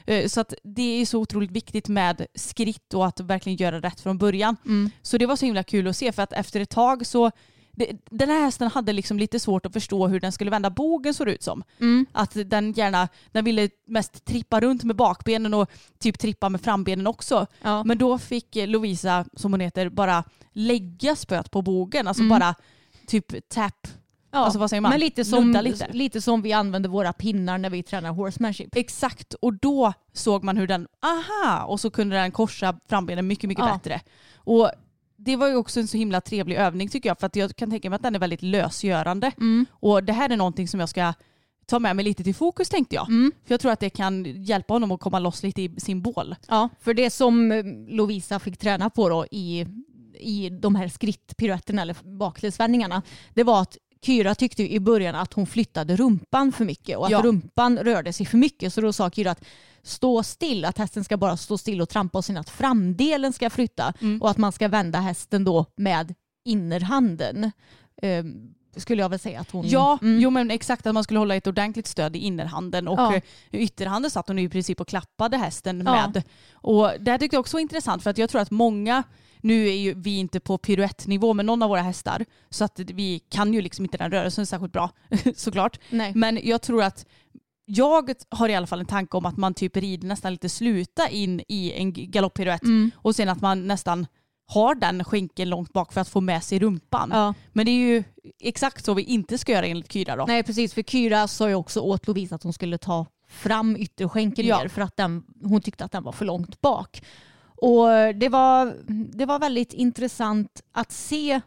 Nej. 0.07 0.23
Eh, 0.23 0.29
Så 0.29 0.41
att 0.41 0.55
det 0.63 1.01
är 1.01 1.07
så 1.07 1.19
otroligt 1.21 1.51
viktigt 1.51 1.89
med 1.89 2.27
skritt 2.35 2.95
och 2.95 3.07
att 3.07 3.21
verkligen 3.21 3.57
göra 3.57 3.81
rätt 3.81 4.01
från 4.01 4.19
början. 4.19 4.57
Mm. 4.67 4.91
Så 5.03 5.19
det 5.19 5.27
var 5.27 5.37
så 5.37 5.45
himla 5.47 5.63
kul 5.63 5.87
att 5.89 5.97
se 5.97 6.13
för 6.13 6.23
att 6.23 6.33
efter 6.33 6.61
ett 6.61 6.71
tag 6.71 7.07
så 7.07 7.31
den 8.11 8.29
här 8.31 8.41
hästen 8.45 8.69
hade 8.69 8.93
liksom 8.93 9.19
lite 9.19 9.41
svårt 9.41 9.67
att 9.67 9.73
förstå 9.73 10.09
hur 10.09 10.21
den 10.21 10.33
skulle 10.33 10.51
vända 10.51 10.71
bogen 10.71 11.15
såg 11.15 11.27
det 11.27 11.33
ut 11.35 11.43
som. 11.43 11.63
Mm. 11.81 12.07
Att 12.13 12.37
den 12.47 12.73
gärna, 12.73 13.09
den 13.33 13.45
ville 13.45 13.69
mest 13.87 14.25
trippa 14.25 14.61
runt 14.61 14.85
med 14.85 14.97
bakbenen 14.97 15.55
och 15.55 15.71
typ 15.99 16.19
trippa 16.19 16.49
med 16.49 16.61
frambenen 16.61 17.07
också. 17.07 17.47
Ja. 17.63 17.85
Men 17.85 17.99
då 17.99 18.19
fick 18.19 18.57
Lovisa, 18.67 19.25
som 19.37 19.53
hon 19.53 19.61
heter, 19.61 19.89
bara 19.89 20.25
lägga 20.53 21.17
spöet 21.17 21.51
på 21.51 21.63
bogen. 21.63 22.09
Alltså 22.09 22.23
Mm. 22.23 22.39
bara 22.39 22.55
typ 23.07 23.49
tap. 23.49 23.89
Ja. 24.37 24.45
Alltså 24.45 24.59
vad 24.59 24.71
säger 24.71 24.81
man? 24.81 24.91
Men 24.91 25.01
lite 25.01 25.25
som, 25.25 25.53
lite. 25.63 25.89
lite 25.93 26.21
som 26.21 26.43
vi 26.43 26.53
använder 26.53 26.89
våra 26.89 27.13
pinnar 27.13 27.59
när 27.59 27.71
vi 27.71 27.83
tränar 27.83 28.11
horsemanship. 28.13 28.77
Exakt, 28.77 29.35
och 29.35 29.55
då 29.55 29.93
såg 30.13 30.45
man 30.45 30.57
hur 30.57 30.67
den, 30.67 30.87
aha, 31.03 31.65
och 31.65 31.81
så 31.81 31.91
kunde 31.91 32.17
den 32.17 32.31
korsa 32.31 32.81
frambenen 32.89 33.27
mycket, 33.27 33.49
mycket 33.49 33.65
Ja. 33.65 33.73
bättre. 33.73 34.01
Och 34.37 34.71
det 35.17 35.37
var 35.37 35.49
ju 35.49 35.57
också 35.57 35.81
en 35.81 35.89
så 35.89 35.97
himla 35.97 36.21
trevlig 36.21 36.57
övning 36.57 36.89
tycker 36.89 37.11
jag, 37.11 37.19
för 37.19 37.27
att 37.27 37.37
jag 37.37 37.57
kan 37.57 37.71
tänka 37.71 37.91
mig 37.91 37.97
att 37.97 38.03
den 38.03 38.15
är 38.15 38.19
väldigt 38.19 38.43
lösgörande. 38.43 39.33
Mm. 39.39 39.67
Och 39.71 40.05
det 40.05 40.13
här 40.13 40.31
är 40.31 40.37
någonting 40.37 40.69
som 40.69 40.81
jag 40.81 40.89
ska 40.89 41.13
ta 41.67 41.79
med 41.79 41.97
mig 41.97 42.05
lite 42.05 42.25
till 42.25 42.35
fokus 42.35 42.69
tänkte 42.69 42.95
jag. 42.95 43.09
Mm. 43.09 43.33
För 43.45 43.55
jag 43.55 43.61
tror 43.61 43.73
att 43.73 43.81
det 43.81 43.91
kan 43.91 44.25
hjälpa 44.45 44.75
honom 44.75 44.91
att 44.91 45.01
komma 45.01 45.19
loss 45.19 45.43
lite 45.43 45.63
i 45.63 45.75
sin 45.81 46.03
bål. 46.03 46.35
Ja, 46.49 46.69
för 46.81 46.95
det 46.95 47.11
som 47.11 47.53
eh, 47.53 47.65
Lovisa 47.89 48.39
fick 48.39 48.59
träna 48.59 48.91
på 48.91 49.09
då 49.09 49.27
i, 49.31 49.67
i 50.21 50.51
de 50.51 50.75
här 50.75 50.89
skrittpiruetterna 50.89 51.83
eller 51.83 51.97
bakledsvändningarna, 52.19 53.03
det 53.35 53.45
var 53.45 53.63
att 53.63 53.77
Kyra 54.07 54.35
tyckte 54.35 54.73
i 54.73 54.81
början 54.81 55.15
att 55.15 55.33
hon 55.33 55.47
flyttade 55.47 55.97
rumpan 55.97 56.53
för 56.53 56.65
mycket 56.65 56.99
och 56.99 57.05
att 57.07 57.11
Ja. 57.13 57.23
rumpan 57.23 57.79
rörde 57.79 58.13
sig 58.13 58.27
för 58.27 58.39
mycket. 58.39 58.73
Så 58.73 58.81
då 58.81 58.93
sa 58.93 59.11
Kyra 59.11 59.31
att 59.31 59.45
stå 59.83 60.23
still, 60.23 60.65
att 60.65 60.79
hästen 60.79 61.05
ska 61.05 61.17
bara 61.17 61.37
stå 61.37 61.59
still 61.59 61.81
och 61.81 61.89
trampa 61.89 62.19
och 62.19 62.25
sen 62.25 62.37
att 62.37 62.51
framdelen 62.51 63.33
ska 63.33 63.51
flytta 63.51 63.93
Mm. 64.01 64.23
och 64.23 64.31
att 64.31 64.37
man 64.39 64.53
ska 64.53 64.69
vända 64.69 64.99
hästen 65.01 65.45
då 65.45 65.67
med 65.77 66.15
innerhanden. 66.45 67.51
Ehm, 68.03 68.55
skulle 68.77 69.03
jag 69.03 69.09
väl 69.09 69.19
säga 69.19 69.41
att 69.41 69.51
hon... 69.51 69.69
Ja, 69.69 69.99
Mm. 70.03 70.21
jo 70.21 70.31
men 70.31 70.51
exakt 70.51 70.87
att 70.87 70.95
man 70.95 71.05
skulle 71.05 71.19
hålla 71.19 71.35
ett 71.37 71.47
ordentligt 71.47 71.87
stöd 71.87 72.17
i 72.17 72.19
innerhanden 72.19 72.89
och 72.89 72.99
Ja. 72.99 73.15
ja. 73.51 73.59
ytterhanden 73.59 74.11
satt 74.11 74.29
hon 74.29 74.39
i 74.39 74.49
princip 74.49 74.81
och 74.81 74.89
klappade 74.89 75.37
hästen 75.37 75.83
Ja. 75.87 75.93
med. 75.93 76.23
Och 76.53 76.91
det 77.01 77.11
här 77.11 77.19
tyckte 77.19 77.37
jag 77.37 77.41
också 77.41 77.57
var 77.57 77.61
intressant 77.61 78.03
för 78.03 78.11
att 78.11 78.19
jag 78.19 78.31
tror 78.31 78.41
att 78.41 78.51
många, 78.51 79.03
nu 79.47 79.69
är 79.69 79.73
ju 79.77 79.95
vi 79.95 80.17
inte 80.19 80.41
på 80.41 80.59
piruettnivå 80.59 81.35
med 81.35 81.45
någon 81.45 81.63
av 81.63 81.69
våra 81.69 81.83
hästar 81.83 82.25
så 82.51 82.65
att 82.65 82.81
vi 82.81 83.19
kan 83.19 83.55
ju 83.55 83.61
liksom 83.63 83.85
inte 83.85 83.99
den 83.99 84.11
rörelsen 84.11 84.47
särskilt 84.47 84.73
bra 84.73 84.91
såklart. 85.37 85.81
Nej. 85.91 86.13
Men 86.15 86.41
jag 86.43 86.63
tror 86.63 86.83
att 86.83 87.07
jag 87.65 88.15
har 88.29 88.49
i 88.49 88.55
alla 88.55 88.67
fall 88.67 88.81
en 88.81 88.87
tanke 88.87 89.17
om 89.17 89.27
att 89.27 89.37
man 89.37 89.55
typ 89.55 89.77
rider 89.77 90.09
nästan 90.09 90.33
lite 90.33 90.49
sluta 90.49 91.09
in 91.09 91.41
i 91.49 91.73
en 91.73 91.93
galopppiruett 91.93 92.63
Mm. 92.63 92.91
och 92.97 93.17
sen 93.17 93.29
att 93.29 93.41
man 93.41 93.67
nästan 93.67 94.07
har 94.49 94.75
den 94.75 95.05
skänkeln 95.05 95.51
långt 95.51 95.73
bak 95.73 95.93
för 95.93 96.01
att 96.01 96.09
få 96.09 96.21
med 96.21 96.43
sig 96.43 96.59
rumpan. 96.59 97.11
Ja. 97.13 97.35
Men 97.53 97.67
det 97.67 97.71
är 97.73 97.87
ju 97.89 98.05
exakt 98.41 98.85
så 98.85 98.95
vi 98.95 99.03
inte 99.03 99.39
ska 99.39 99.53
göra 99.53 99.67
enligt 99.67 99.93
Kyra 99.93 100.17
då. 100.17 100.25
Nej 100.29 100.43
precis, 100.43 100.75
för 100.75 100.83
Kyra 100.83 101.29
sa 101.29 101.49
ju 101.49 101.55
också 101.55 101.81
åt 101.81 102.07
Lovisa 102.07 102.35
att 102.35 102.43
hon 102.43 102.53
skulle 102.53 102.79
ta 102.79 103.07
fram 103.29 103.77
ytterskänkeln 103.77 104.49
Ja. 104.49 104.59
mer 104.63 104.69
för 104.69 104.83
att 104.83 104.97
den, 104.97 105.25
hon 105.43 105.61
tyckte 105.61 105.85
att 105.85 105.93
den 105.93 106.03
var 106.03 106.13
för 106.13 106.25
långt 106.25 106.61
bak. 106.61 107.03
Och 107.57 107.89
det 108.15 108.29
var, 108.29 108.75
det 109.17 109.27
var 109.27 109.39
väldigt 109.39 109.73
intressant 109.73 110.63
att 110.73 110.93
se 110.93 111.41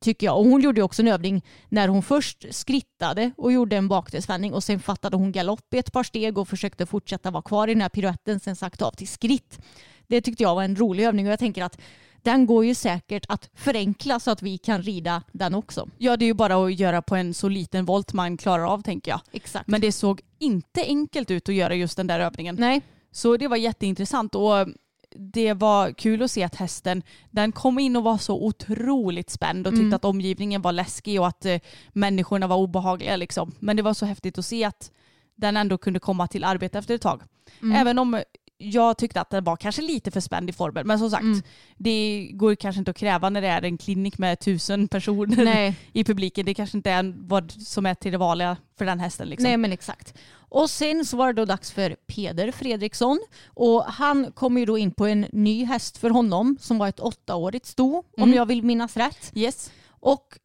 tycker 0.00 0.26
jag. 0.26 0.38
Och 0.38 0.44
hon 0.44 0.60
gjorde 0.60 0.82
också 0.82 1.02
en 1.02 1.08
övning 1.08 1.42
när 1.68 1.88
hon 1.88 2.02
först 2.02 2.46
skrittade 2.50 3.30
och 3.36 3.52
gjorde 3.52 3.76
en 3.76 3.88
bakdelsvändning 3.88 4.54
och 4.54 4.64
sen 4.64 4.80
fattade 4.80 5.16
hon 5.16 5.32
galopp 5.32 5.74
i 5.74 5.78
ett 5.78 5.92
par 5.92 6.02
steg 6.02 6.38
och 6.38 6.48
försökte 6.48 6.86
fortsätta 6.86 7.30
vara 7.30 7.42
kvar 7.42 7.68
i 7.68 7.74
den 7.74 7.80
här 7.80 7.88
piruetten 7.88 8.40
sen 8.40 8.56
sagt 8.56 8.82
av 8.82 8.90
till 8.90 9.08
skritt. 9.08 9.58
Det 10.06 10.20
tyckte 10.20 10.42
jag 10.42 10.54
var 10.54 10.62
en 10.62 10.76
rolig 10.76 11.04
övning 11.04 11.26
och 11.26 11.32
jag 11.32 11.38
tänker 11.38 11.62
att 11.64 11.80
den 12.22 12.46
går 12.46 12.64
ju 12.64 12.74
säkert 12.74 13.26
att 13.28 13.50
förenkla 13.54 14.20
så 14.20 14.30
att 14.30 14.42
vi 14.42 14.58
kan 14.58 14.82
rida 14.82 15.22
den 15.32 15.54
också. 15.54 15.88
Ja 15.98 16.16
det 16.16 16.24
är 16.24 16.26
ju 16.26 16.34
bara 16.34 16.64
att 16.64 16.78
göra 16.78 17.02
på 17.02 17.16
en 17.16 17.34
så 17.34 17.48
liten 17.48 17.84
volt 17.84 18.12
man 18.12 18.36
klarar 18.36 18.72
av 18.72 18.82
tänker 18.82 19.10
jag. 19.10 19.20
Exakt. 19.32 19.66
Men 19.66 19.80
det 19.80 19.92
såg 19.92 20.20
inte 20.38 20.82
enkelt 20.82 21.30
ut 21.30 21.48
att 21.48 21.54
göra 21.54 21.74
just 21.74 21.96
den 21.96 22.06
där 22.06 22.20
övningen. 22.20 22.56
Nej, 22.58 22.82
Så 23.10 23.36
det 23.36 23.48
var 23.48 23.56
jätteintressant 23.56 24.34
och 24.34 24.68
det 25.16 25.52
var 25.52 25.92
kul 25.92 26.22
att 26.22 26.30
se 26.30 26.42
att 26.42 26.54
hästen, 26.54 27.02
den 27.30 27.52
kom 27.52 27.78
in 27.78 27.96
och 27.96 28.02
var 28.02 28.18
så 28.18 28.44
otroligt 28.46 29.30
spänd 29.30 29.66
och 29.66 29.72
tyckte 29.72 29.82
Mm. 29.82 29.94
att 29.94 30.04
omgivningen 30.04 30.62
var 30.62 30.72
läskig 30.72 31.20
och 31.20 31.26
att 31.26 31.44
eh, 31.44 31.58
människorna 31.92 32.46
var 32.46 32.56
obehagliga 32.56 33.16
liksom. 33.16 33.52
Men 33.58 33.76
det 33.76 33.82
var 33.82 33.94
så 33.94 34.06
häftigt 34.06 34.38
att 34.38 34.44
se 34.46 34.64
att 34.64 34.90
den 35.36 35.56
ändå 35.56 35.78
kunde 35.78 36.00
komma 36.00 36.28
till 36.28 36.44
arbete 36.44 36.78
efter 36.78 36.94
ett 36.94 37.02
tag. 37.02 37.22
Mm. 37.62 37.76
Även 37.76 37.98
om 37.98 38.22
jag 38.70 38.98
tyckte 38.98 39.20
att 39.20 39.30
den 39.30 39.44
var 39.44 39.56
kanske 39.56 39.82
lite 39.82 40.10
för 40.10 40.20
spänd 40.20 40.50
i 40.50 40.52
formen. 40.52 40.86
Men 40.86 40.98
som 40.98 41.10
sagt, 41.10 41.22
Mm. 41.22 41.42
det 41.76 42.28
går 42.32 42.54
kanske 42.54 42.78
inte 42.78 42.90
att 42.90 42.96
kräva 42.96 43.30
när 43.30 43.40
det 43.42 43.48
är 43.48 43.62
en 43.62 43.78
klinik 43.78 44.18
med 44.18 44.40
tusen 44.40 44.88
personer 44.88 45.44
nej. 45.44 45.76
i 45.92 46.04
publiken. 46.04 46.46
Det 46.46 46.54
kanske 46.54 46.76
inte 46.76 46.90
är 46.90 47.14
vad 47.16 47.52
som 47.52 47.86
är 47.86 47.94
till 47.94 48.12
det 48.12 48.18
vanliga 48.18 48.56
för 48.78 48.84
den 48.84 49.00
hästen. 49.00 49.28
Liksom. 49.28 49.42
Nej 49.48 49.56
men 49.56 49.72
exakt. 49.72 50.14
Och 50.34 50.70
sen 50.70 51.04
så 51.04 51.16
var 51.16 51.26
det 51.26 51.32
då 51.32 51.44
dags 51.44 51.72
för 51.72 51.96
Peder 52.06 52.52
Fredriksson 52.52 53.20
och 53.46 53.84
han 53.84 54.32
kom 54.32 54.58
ju 54.58 54.64
då 54.66 54.78
in 54.78 54.90
på 54.90 55.06
en 55.06 55.26
ny 55.32 55.64
häst 55.64 55.98
för 55.98 56.10
honom 56.10 56.56
som 56.60 56.78
var 56.78 56.88
ett 56.88 57.00
åttaårigt 57.00 57.66
sto 57.66 57.96
om 57.98 58.04
Mm. 58.22 58.34
jag 58.34 58.46
vill 58.46 58.62
minnas 58.62 58.96
rätt. 58.96 59.32
Yes. 59.34 59.70
Och 59.88 60.38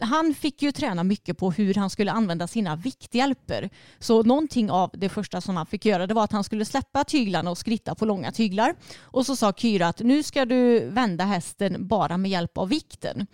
han 0.00 0.34
fick 0.34 0.62
ju 0.62 0.72
träna 0.72 1.04
mycket 1.04 1.38
på 1.38 1.50
hur 1.50 1.74
han 1.74 1.90
skulle 1.90 2.12
använda 2.12 2.46
sina 2.46 2.76
vikthjälper. 2.76 3.70
Så 3.98 4.22
någonting 4.22 4.70
av 4.70 4.90
det 4.94 5.08
första 5.08 5.40
som 5.40 5.56
han 5.56 5.66
fick 5.66 5.84
göra 5.84 6.06
det 6.06 6.14
var 6.14 6.24
att 6.24 6.32
han 6.32 6.44
skulle 6.44 6.64
släppa 6.64 7.04
tyglarna 7.04 7.50
och 7.50 7.58
skritta 7.58 7.94
på 7.94 8.04
långa 8.04 8.32
tyglar. 8.32 8.74
Och 9.00 9.26
så 9.26 9.36
sa 9.36 9.52
Kyra 9.52 9.88
att 9.88 9.98
nu 10.00 10.22
ska 10.22 10.44
du 10.44 10.88
vända 10.88 11.24
hästen 11.24 11.86
bara 11.88 12.16
med 12.16 12.30
hjälp 12.30 12.58
av 12.58 12.68
vikten. 12.68 13.26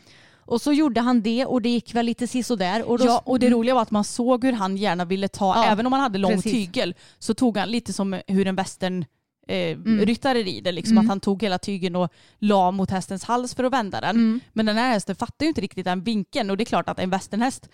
Och 0.45 0.61
så 0.63 0.73
gjorde 0.73 1.01
han 1.01 1.23
det 1.23 1.47
och 1.47 1.63
det 1.63 1.69
gick 1.69 1.95
väl 1.95 2.07
lite 2.07 2.27
sisådär. 2.27 2.83
Och 2.83 2.99
då, 2.99 3.05
Ja, 3.05 3.23
och 3.27 3.39
det 3.39 3.51
roliga 3.51 3.75
var 3.75 3.83
att 3.83 3.91
man 3.91 4.05
såg 4.05 4.45
hur 4.45 4.53
han 4.53 4.77
gärna 4.77 5.05
ville 5.05 5.29
ta, 5.29 5.55
Ja, 5.57 5.65
även 5.65 5.87
om 5.87 5.93
han 5.93 6.03
hade 6.03 6.19
lång 6.19 6.33
precis. 6.33 6.53
tygel, 6.53 6.95
så 7.19 7.35
tog 7.35 7.57
han 7.57 7.69
lite 7.71 7.93
som 7.93 8.21
hur 8.27 8.47
en 8.47 8.57
västern 8.57 9.05
eh, 9.49 9.57
Mm. 9.57 10.07
ryttare 10.07 10.43
rider. 10.43 10.73
Liksom, 10.73 10.93
Mm. 10.93 11.05
Att 11.05 11.09
han 11.09 11.21
tog 11.21 11.43
hela 11.43 11.59
tygen 11.59 11.97
och 11.97 12.13
la 12.39 12.71
mot 12.71 12.91
hästens 12.91 13.25
hals 13.25 13.55
för 13.55 13.65
att 13.65 13.73
vända 13.73 14.01
den. 14.01 14.17
Mm. 14.17 14.41
Men 14.53 14.67
den 14.67 14.77
här 14.77 14.91
hästen 14.93 15.17
fattar 15.17 15.45
ju 15.47 15.49
inte 15.49 15.61
riktigt 15.61 15.85
den 15.85 16.03
vinkeln 16.03 16.51
och 16.51 16.57
det 16.57 16.63
är 16.63 16.67
klart 16.67 16.89
att 16.89 16.99
en 16.99 17.11
västernhäst 17.11 17.69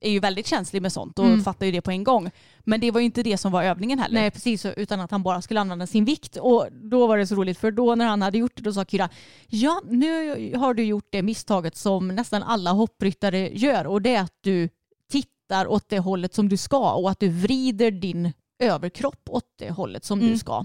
är 0.00 0.10
ju 0.10 0.20
väldigt 0.20 0.46
känslig 0.46 0.82
med 0.82 0.92
sånt 0.92 1.18
och 1.18 1.24
Mm. 1.26 1.42
fattar 1.44 1.66
ju 1.66 1.72
det 1.72 1.80
på 1.80 1.90
en 1.90 2.04
gång. 2.04 2.30
Men 2.64 2.80
det 2.80 2.90
var 2.90 3.00
ju 3.00 3.06
inte 3.06 3.22
det 3.22 3.36
som 3.38 3.52
var 3.52 3.62
övningen 3.62 3.98
heller. 3.98 4.20
Nej 4.20 4.30
precis, 4.30 4.66
utan 4.66 5.00
att 5.00 5.10
han 5.10 5.22
bara 5.22 5.42
skulle 5.42 5.60
använda 5.60 5.86
sin 5.86 6.04
vikt. 6.04 6.36
Och 6.36 6.66
då 6.72 7.06
var 7.06 7.18
det 7.18 7.26
så 7.26 7.34
roligt 7.34 7.58
för 7.58 7.70
då 7.70 7.94
när 7.94 8.06
han 8.06 8.22
hade 8.22 8.38
gjort 8.38 8.52
det 8.56 8.62
då 8.62 8.72
sa 8.72 8.84
Kyra 8.84 9.08
ja 9.48 9.82
nu 9.90 10.56
har 10.56 10.74
du 10.74 10.84
gjort 10.84 11.08
det 11.10 11.22
misstaget 11.22 11.76
som 11.76 12.08
nästan 12.08 12.42
alla 12.42 12.70
hoppryttare 12.72 13.50
gör 13.58 13.86
och 13.86 14.02
det 14.02 14.14
är 14.14 14.20
att 14.22 14.38
du 14.40 14.68
tittar 15.12 15.66
åt 15.66 15.88
det 15.88 15.98
hållet 15.98 16.34
som 16.34 16.48
du 16.48 16.56
ska 16.56 16.92
och 16.92 17.10
att 17.10 17.20
du 17.20 17.28
vrider 17.28 17.90
din 17.90 18.32
överkropp 18.58 19.28
åt 19.30 19.44
det 19.58 19.70
hållet 19.70 20.04
som 20.04 20.18
Mm. 20.20 20.32
du 20.32 20.38
ska. 20.38 20.64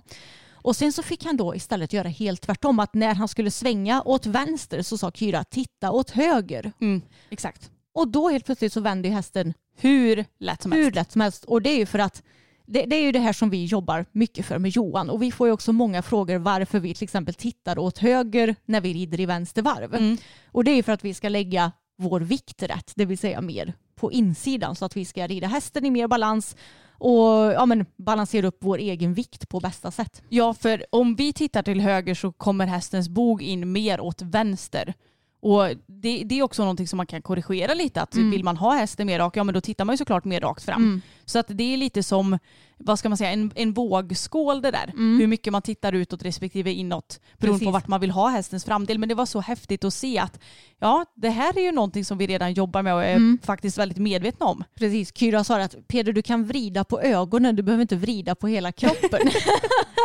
Och 0.54 0.75
sen 0.75 0.93
så 0.93 1.04
fick 1.04 1.25
han 1.25 1.38
då 1.38 1.56
istället 1.56 1.93
göra 1.93 2.08
helt 2.08 2.41
tvärtom 2.41 2.80
att 2.80 2.93
när 2.93 3.13
han 3.15 3.27
skulle 3.27 3.51
svänga 3.51 4.01
åt 4.01 4.25
vänster 4.25 4.82
så 4.82 4.97
sa 4.97 5.12
Kyra 5.12 5.43
titta 5.43 5.91
åt 5.91 6.10
höger. 6.10 6.71
Mm, 6.82 7.01
exakt. 7.30 7.71
Och 7.93 8.08
då 8.08 8.30
helt 8.30 8.45
plötsligt 8.45 8.73
så 8.73 8.82
vände 8.82 9.08
ju 9.08 9.13
hästen 9.13 9.54
Hur 9.77 10.25
lätt 10.39 10.62
som 10.62 10.71
hur 10.71 10.84
helst. 10.84 10.95
lätt 10.95 11.12
som 11.12 11.21
helst. 11.21 11.43
Och 11.45 11.62
det 11.62 11.69
är 11.69 11.77
ju 11.77 11.86
för 11.86 11.99
att 11.99 12.23
det, 12.65 12.86
det 12.86 12.95
är 12.95 13.01
ju 13.04 13.12
det 13.12 13.19
här 13.19 13.34
som 13.34 13.49
vi 13.49 13.65
jobbar 13.65 14.06
mycket 14.12 14.45
för 14.45 14.58
med 14.60 14.71
Johan. 14.71 15.10
Och 15.10 15.21
vi 15.21 15.32
får 15.32 15.47
ju 15.47 15.54
också 15.54 15.73
många 15.73 16.01
frågor 16.01 16.38
varför 16.38 16.80
vi 16.80 16.93
till 16.93 17.04
exempel 17.04 17.34
tittar 17.34 17.80
åt 17.80 17.97
höger 17.97 18.56
när 18.65 18.82
vi 18.82 18.93
rider 18.93 19.19
i 19.19 19.25
vänster 19.25 19.62
varv. 19.62 19.95
Mm. 19.95 20.17
Och 20.51 20.63
det 20.63 20.71
är 20.71 20.75
ju 20.75 20.84
för 20.84 20.91
att 20.91 21.06
vi 21.06 21.13
ska 21.13 21.30
lägga 21.30 21.71
vår 21.97 22.19
vikt 22.19 22.63
rätt, 22.63 22.91
det 22.95 23.06
vill 23.06 23.17
säga 23.17 23.41
mer 23.41 23.73
på 23.95 24.12
insidan 24.12 24.75
så 24.75 24.86
att 24.86 24.97
vi 24.97 25.06
ska 25.06 25.27
rida 25.27 25.47
hästen 25.47 25.86
i 25.86 25.91
mer 25.91 26.08
balans 26.08 26.56
och 27.01 27.53
ja, 27.53 27.65
men, 27.65 27.85
balansera 27.97 28.47
upp 28.47 28.57
vår 28.59 28.77
egen 28.77 29.13
vikt 29.13 29.49
på 29.49 29.59
bästa 29.59 29.91
sätt. 29.91 30.21
Ja, 30.29 30.53
för 30.53 30.85
om 30.89 31.15
vi 31.15 31.33
tittar 31.33 31.63
till 31.63 31.81
höger 31.81 32.15
så 32.15 32.31
kommer 32.31 32.67
hästens 32.67 33.09
bog 33.09 33.41
in 33.41 33.71
mer 33.71 34.01
åt 34.01 34.21
vänster. 34.21 34.93
Och 35.41 35.67
det, 35.88 36.23
det 36.25 36.39
är 36.39 36.43
också 36.43 36.62
någonting 36.62 36.88
som 36.88 36.97
man 36.97 37.06
kan 37.06 37.21
korrigera 37.21 37.73
lite. 37.73 38.01
Att 38.01 38.15
Mm. 38.15 38.32
Vill 38.32 38.43
man 38.43 38.58
ha 38.58 38.73
hästen 38.75 39.08
mer 39.08 39.19
rak, 39.19 39.38
ja 39.38 39.43
men 39.43 39.54
då 39.54 39.62
tittar 39.62 39.86
man 39.86 39.93
ju 39.93 39.97
såklart 39.97 40.25
mer 40.25 40.41
rakt 40.41 40.63
fram. 40.63 41.01
Så 41.25 41.39
att 41.39 41.45
det 41.49 41.73
är 41.73 41.77
lite 41.77 42.04
som, 42.04 42.39
vad 42.77 42.99
ska 42.99 43.10
man 43.10 43.17
säga, 43.17 43.32
en, 43.32 43.51
en 43.56 43.73
vågskål 43.73 44.62
det 44.62 44.71
där. 44.71 44.84
Mm. 44.93 45.19
Hur 45.19 45.27
mycket 45.27 45.51
man 45.54 45.62
tittar 45.62 45.93
utåt 45.93 46.23
respektive 46.23 46.71
inåt 46.71 47.19
beroende 47.38 47.58
Precis. 47.60 47.65
på 47.65 47.71
vart 47.71 47.88
man 47.88 48.01
vill 48.01 48.12
ha 48.12 48.30
hästens 48.30 48.65
framdel. 48.65 48.99
Men 48.99 49.10
det 49.10 49.15
var 49.15 49.25
så 49.25 49.39
häftigt 49.41 49.84
att 49.84 49.93
se 49.93 50.19
att 50.19 50.39
ja, 50.80 51.06
det 51.15 51.30
här 51.30 51.58
är 51.58 51.62
ju 51.62 51.71
någonting 51.71 52.06
som 52.06 52.17
vi 52.17 52.27
redan 52.27 52.54
jobbar 52.54 52.82
med 52.82 52.93
och 52.93 53.04
är 53.04 53.15
Mm. 53.15 53.39
faktiskt 53.43 53.77
väldigt 53.77 53.97
medvetna 53.97 54.45
om. 54.45 54.63
Precis, 54.75 55.17
Kyra 55.17 55.43
sa 55.43 55.62
att 55.62 55.88
Peder 55.88 56.13
du 56.13 56.21
kan 56.21 56.45
vrida 56.45 56.84
på 56.84 57.01
ögonen, 57.01 57.56
du 57.56 57.63
behöver 57.63 57.82
inte 57.82 57.95
vrida 57.95 58.36
på 58.36 58.47
hela 58.47 58.71
kroppen. 58.71 59.19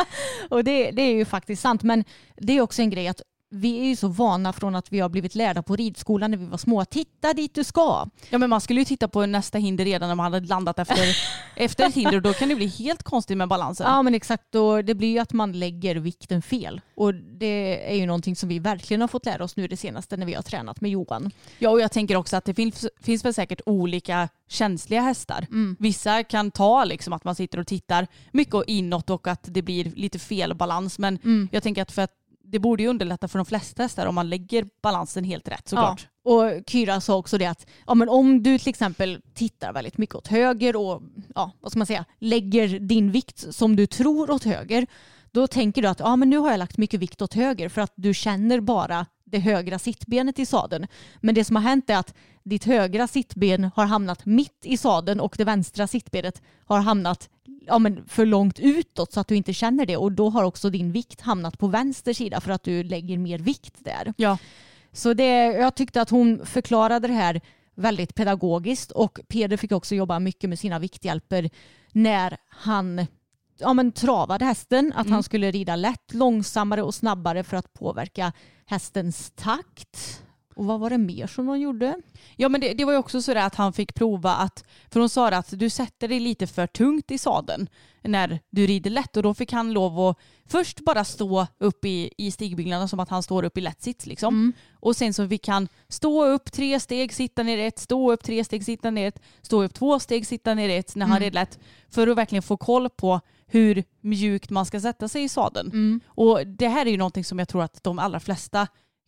och 0.50 0.64
det, 0.64 0.90
det 0.90 1.02
är 1.02 1.14
ju 1.14 1.24
faktiskt 1.24 1.62
sant, 1.62 1.82
men 1.82 2.04
det 2.36 2.52
är 2.56 2.60
också 2.60 2.82
en 2.82 2.90
grej 2.90 3.08
att 3.08 3.22
vi 3.50 3.80
är 3.80 3.84
ju 3.84 3.96
så 3.96 4.08
vana 4.08 4.52
från 4.52 4.74
att 4.74 4.92
vi 4.92 5.00
har 5.00 5.08
blivit 5.08 5.34
lärda 5.34 5.62
på 5.62 5.76
ridskolan 5.76 6.30
när 6.30 6.38
vi 6.38 6.46
var 6.46 6.58
små. 6.58 6.84
Titta 6.84 7.34
dit 7.34 7.54
du 7.54 7.64
ska. 7.64 8.06
Ja 8.30 8.38
men 8.38 8.50
man 8.50 8.60
skulle 8.60 8.80
ju 8.80 8.84
titta 8.84 9.08
på 9.08 9.26
nästa 9.26 9.58
hinder 9.58 9.84
redan 9.84 10.08
när 10.08 10.14
man 10.14 10.32
hade 10.32 10.46
landat 10.46 10.78
efter, 10.78 11.16
efter 11.56 11.86
ett 11.86 11.94
hinder 11.94 12.16
och 12.16 12.22
då 12.22 12.32
kan 12.32 12.48
det 12.48 12.54
bli 12.54 12.66
helt 12.66 13.02
konstigt 13.02 13.36
med 13.36 13.48
balansen. 13.48 13.86
Ja 13.86 14.02
men 14.02 14.14
exakt, 14.14 14.54
och 14.54 14.84
det 14.84 14.94
blir 14.94 15.08
ju 15.08 15.18
att 15.18 15.32
man 15.32 15.52
lägger 15.52 15.96
vikten 15.96 16.42
fel. 16.42 16.80
Och 16.94 17.14
det 17.14 17.90
är 17.92 17.96
ju 17.96 18.06
någonting 18.06 18.36
som 18.36 18.48
vi 18.48 18.58
verkligen 18.58 19.00
har 19.00 19.08
fått 19.08 19.26
lära 19.26 19.44
oss 19.44 19.56
nu 19.56 19.68
det 19.68 19.76
senaste 19.76 20.16
när 20.16 20.26
vi 20.26 20.34
har 20.34 20.42
tränat 20.42 20.80
med 20.80 20.90
Johan. 20.90 21.30
Ja 21.58 21.70
och 21.70 21.80
jag 21.80 21.92
tänker 21.92 22.16
också 22.16 22.36
att 22.36 22.44
det 22.44 22.54
finns, 22.54 22.86
finns 23.00 23.24
väl 23.24 23.34
säkert 23.34 23.60
olika 23.66 24.28
känsliga 24.48 25.00
hästar. 25.00 25.46
Mm. 25.50 25.76
Vissa 25.78 26.22
kan 26.24 26.50
ta 26.50 26.84
liksom 26.84 27.12
att 27.12 27.24
man 27.24 27.34
sitter 27.34 27.58
och 27.58 27.66
tittar 27.66 28.06
mycket 28.32 28.62
inåt 28.66 29.10
och 29.10 29.26
att 29.26 29.40
det 29.42 29.62
blir 29.62 29.84
lite 29.84 30.18
fel 30.18 30.54
balans 30.54 30.98
men 30.98 31.18
Mm. 31.24 31.48
jag 31.52 31.62
tänker 31.62 31.82
att 31.82 31.92
för 31.92 32.02
att 32.02 32.10
det 32.48 32.58
borde 32.58 32.82
ju 32.82 32.88
underlätta 32.88 33.28
för 33.28 33.38
de 33.38 33.46
flesta 33.46 33.82
hästar 33.82 34.06
om 34.06 34.14
man 34.14 34.28
lägger 34.28 34.66
balansen 34.82 35.24
helt 35.24 35.48
rätt 35.48 35.68
såklart. 35.68 36.08
Ja. 36.24 36.30
Och 36.32 36.62
Kyra 36.66 37.00
sa 37.00 37.16
också 37.16 37.38
det 37.38 37.46
att 37.46 37.66
ja, 37.86 37.94
men 37.94 38.08
om 38.08 38.42
du 38.42 38.58
till 38.58 38.68
exempel 38.68 39.20
tittar 39.34 39.72
väldigt 39.72 39.98
mycket 39.98 40.14
åt 40.14 40.28
höger 40.28 40.76
och 40.76 41.02
ja, 41.34 41.52
vad 41.60 41.72
ska 41.72 41.78
man 41.78 41.86
säga, 41.86 42.04
lägger 42.18 42.78
din 42.78 43.10
vikt 43.10 43.54
som 43.54 43.76
du 43.76 43.86
tror 43.86 44.30
åt 44.30 44.44
höger, 44.44 44.86
då 45.30 45.46
tänker 45.46 45.82
du 45.82 45.88
att 45.88 46.00
ja, 46.00 46.16
men 46.16 46.30
nu 46.30 46.38
har 46.38 46.50
jag 46.50 46.58
lagt 46.58 46.78
mycket 46.78 47.00
vikt 47.00 47.22
åt 47.22 47.34
höger 47.34 47.68
för 47.68 47.80
att 47.80 47.92
du 47.94 48.14
känner 48.14 48.60
bara 48.60 49.06
det 49.24 49.38
högra 49.38 49.78
sittbenet 49.78 50.38
i 50.38 50.46
sadeln. 50.46 50.86
Men 51.20 51.34
det 51.34 51.44
som 51.44 51.56
har 51.56 51.62
hänt 51.62 51.90
är 51.90 51.96
att 51.96 52.14
ditt 52.42 52.64
högra 52.64 53.08
sittben 53.08 53.70
har 53.74 53.86
hamnat 53.86 54.26
mitt 54.26 54.60
i 54.64 54.76
sadeln 54.76 55.20
och 55.20 55.34
det 55.38 55.44
vänstra 55.44 55.86
sittbenet 55.86 56.42
har 56.64 56.80
hamnat 56.80 57.28
ja, 57.66 57.78
men 57.78 58.06
för 58.06 58.26
långt 58.26 58.58
utåt 58.58 59.12
så 59.12 59.20
att 59.20 59.28
du 59.28 59.36
inte 59.36 59.52
känner 59.52 59.86
det 59.86 59.96
och 59.96 60.12
då 60.12 60.30
har 60.30 60.44
också 60.44 60.70
din 60.70 60.92
vikt 60.92 61.20
hamnat 61.20 61.58
på 61.58 61.66
vänster 61.66 62.12
sida 62.12 62.40
för 62.40 62.50
att 62.50 62.62
du 62.62 62.82
lägger 62.82 63.18
mer 63.18 63.38
vikt 63.38 63.74
där. 63.84 64.14
Ja. 64.16 64.38
Så 64.92 65.14
det, 65.14 65.44
jag 65.44 65.74
tyckte 65.74 66.00
att 66.00 66.10
hon 66.10 66.46
förklarade 66.46 67.08
det 67.08 67.14
här 67.14 67.40
väldigt 67.74 68.14
pedagogiskt 68.14 68.90
och 68.90 69.20
Peder 69.28 69.56
fick 69.56 69.72
också 69.72 69.94
jobba 69.94 70.18
mycket 70.18 70.50
med 70.50 70.58
sina 70.58 70.78
vikthjälper 70.78 71.50
när 71.92 72.36
han 72.48 73.06
ja, 73.58 73.74
men, 73.74 73.92
travade 73.92 74.44
hästen. 74.44 74.92
Att 74.96 75.10
han 75.10 75.22
skulle 75.22 75.50
rida 75.50 75.76
lätt, 75.76 76.14
långsammare 76.14 76.82
och 76.82 76.94
snabbare 76.94 77.44
för 77.44 77.56
att 77.56 77.72
påverka 77.72 78.32
hästens 78.66 79.32
takt. 79.36 80.22
Och 80.56 80.64
vad 80.64 80.80
var 80.80 80.90
det 80.90 80.98
mer 80.98 81.26
som 81.26 81.46
de 81.46 81.60
gjorde? 81.60 81.96
Ja 82.36 82.48
men 82.48 82.60
det, 82.60 82.74
det 82.74 82.84
var 82.84 82.92
ju 82.92 82.98
också 82.98 83.22
så 83.22 83.38
att 83.38 83.54
han 83.54 83.72
fick 83.72 83.94
prova 83.94 84.34
att, 84.34 84.64
för 84.90 85.00
hon 85.00 85.08
sa 85.08 85.28
att 85.28 85.58
du 85.58 85.70
sätter 85.70 86.08
dig 86.08 86.20
lite 86.20 86.46
för 86.46 86.66
tungt 86.66 87.10
i 87.10 87.18
sadeln 87.18 87.68
när 88.02 88.40
du 88.50 88.66
rider 88.66 88.90
lätt 88.90 89.16
och 89.16 89.22
då 89.22 89.34
fick 89.34 89.52
han 89.52 89.72
lov 89.72 90.00
att 90.00 90.18
först 90.48 90.80
bara 90.80 91.04
stå 91.04 91.46
upp 91.58 91.84
i, 91.84 92.10
i 92.18 92.30
stigbyggnaden 92.30 92.88
som 92.88 93.00
att 93.00 93.08
han 93.08 93.22
står 93.22 93.42
upp 93.42 93.58
i 93.58 93.60
lätt 93.60 93.82
sits 93.82 94.06
liksom. 94.06 94.52
Och 94.80 94.96
sen 94.96 95.14
så 95.14 95.28
fick 95.28 95.48
han 95.48 95.68
stå 95.88 96.26
upp 96.26 96.52
tre 96.52 96.80
steg, 96.80 97.14
sitta 97.14 97.42
ner 97.42 97.58
ett, 97.58 97.78
stå 97.78 98.12
upp 98.12 98.24
tre 98.24 98.44
steg, 98.44 98.64
sitta 98.64 98.90
ner 98.90 99.08
ett, 99.08 99.22
stå 99.42 99.62
upp 99.64 99.74
två 99.74 99.98
steg, 99.98 100.26
sitta 100.26 100.54
ner 100.54 100.68
ett 100.68 100.96
när 100.96 101.06
han 101.06 101.20
red 101.20 101.34
lätt 101.34 101.58
för 101.90 102.06
att 102.08 102.16
verkligen 102.16 102.42
få 102.42 102.56
koll 102.56 102.90
på 102.90 103.20
hur 103.46 103.84
mjukt 104.00 104.50
man 104.50 104.66
ska 104.66 104.80
sätta 104.80 105.08
sig 105.08 105.22
i 105.22 105.28
sadeln. 105.28 106.00
Och 106.06 106.46
det 106.46 106.68
här 106.68 106.86
är 106.86 106.90
ju 106.90 106.96
någonting 106.96 107.24
som 107.24 107.38
jag 107.38 107.48
tror 107.48 107.62
att 107.62 107.82
de 107.84 107.98
allra 107.98 108.20
flesta 108.20 108.66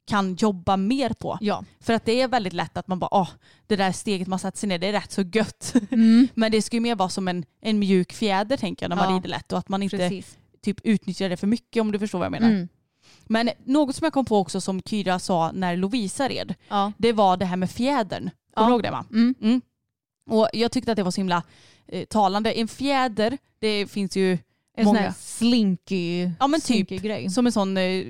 kan 0.08 0.34
jobba 0.34 0.76
mer 0.76 1.10
på. 1.10 1.38
Ja. 1.40 1.64
För 1.80 1.92
att 1.92 2.04
det 2.04 2.20
är 2.20 2.28
väldigt 2.28 2.52
lätt 2.52 2.76
att 2.76 2.88
man 2.88 2.98
bara, 2.98 3.08
åh, 3.14 3.28
det 3.66 3.76
där 3.76 3.92
steget 3.92 4.28
man 4.28 4.38
sätter 4.38 4.58
sig 4.58 4.68
ner, 4.68 4.78
det 4.78 4.86
är 4.86 4.92
rätt 4.92 5.12
så 5.12 5.22
gött. 5.22 5.74
Men 6.34 6.52
det 6.52 6.62
ska 6.62 6.76
ju 6.76 6.80
mer 6.80 6.94
vara 6.96 7.08
som 7.08 7.28
en, 7.28 7.44
en 7.60 7.78
mjuk 7.78 8.12
fjäder 8.12 8.56
tänker 8.56 8.84
jag 8.84 8.88
när 8.90 8.96
man 8.96 9.10
Ja. 9.10 9.16
rider 9.16 9.28
lätt 9.28 9.52
och 9.52 9.58
att 9.58 9.68
man 9.68 9.82
inte 9.82 9.96
Precis. 9.98 10.38
typ 10.62 10.80
utnyttjar 10.84 11.28
det 11.28 11.36
för 11.36 11.46
mycket 11.46 11.80
om 11.80 11.92
du 11.92 11.98
förstår 11.98 12.18
vad 12.18 12.26
jag 12.26 12.32
menar. 12.32 12.48
Mm. 12.50 12.68
Men 13.26 13.50
något 13.64 13.96
som 13.96 14.04
jag 14.04 14.12
kom 14.12 14.24
på 14.24 14.38
också 14.38 14.60
som 14.60 14.82
Kyra 14.82 15.18
sa 15.18 15.50
när 15.54 15.76
Lovisa 15.76 16.28
red, 16.28 16.54
Ja. 16.68 16.92
det 16.98 17.12
var 17.12 17.36
det 17.36 17.44
här 17.44 17.56
med 17.56 17.70
fjädern. 17.70 18.30
Kommer 18.54 18.68
du 18.68 18.72
ihåg 18.74 18.82
det 18.82 18.90
va? 18.90 19.04
Mm. 19.12 19.34
Mm. 19.42 19.60
Och 20.30 20.48
jag 20.52 20.72
tyckte 20.72 20.92
att 20.92 20.96
det 20.96 21.02
var 21.02 21.10
så 21.10 21.20
himla 21.20 21.42
eh, 21.86 22.04
talande. 22.04 22.52
En 22.52 22.68
fjäder, 22.68 23.38
det 23.58 23.86
finns 23.86 24.16
ju 24.16 24.32
En 24.32 24.38
sån 24.76 24.84
många. 24.84 25.00
här 25.00 25.14
slinky, 25.18 26.30
Ja, 26.40 26.46
men 26.46 26.60
typ. 26.60 26.88
grej. 26.88 27.30
som 27.30 27.46
en 27.46 27.52
sån 27.52 27.76
eh, 27.76 28.04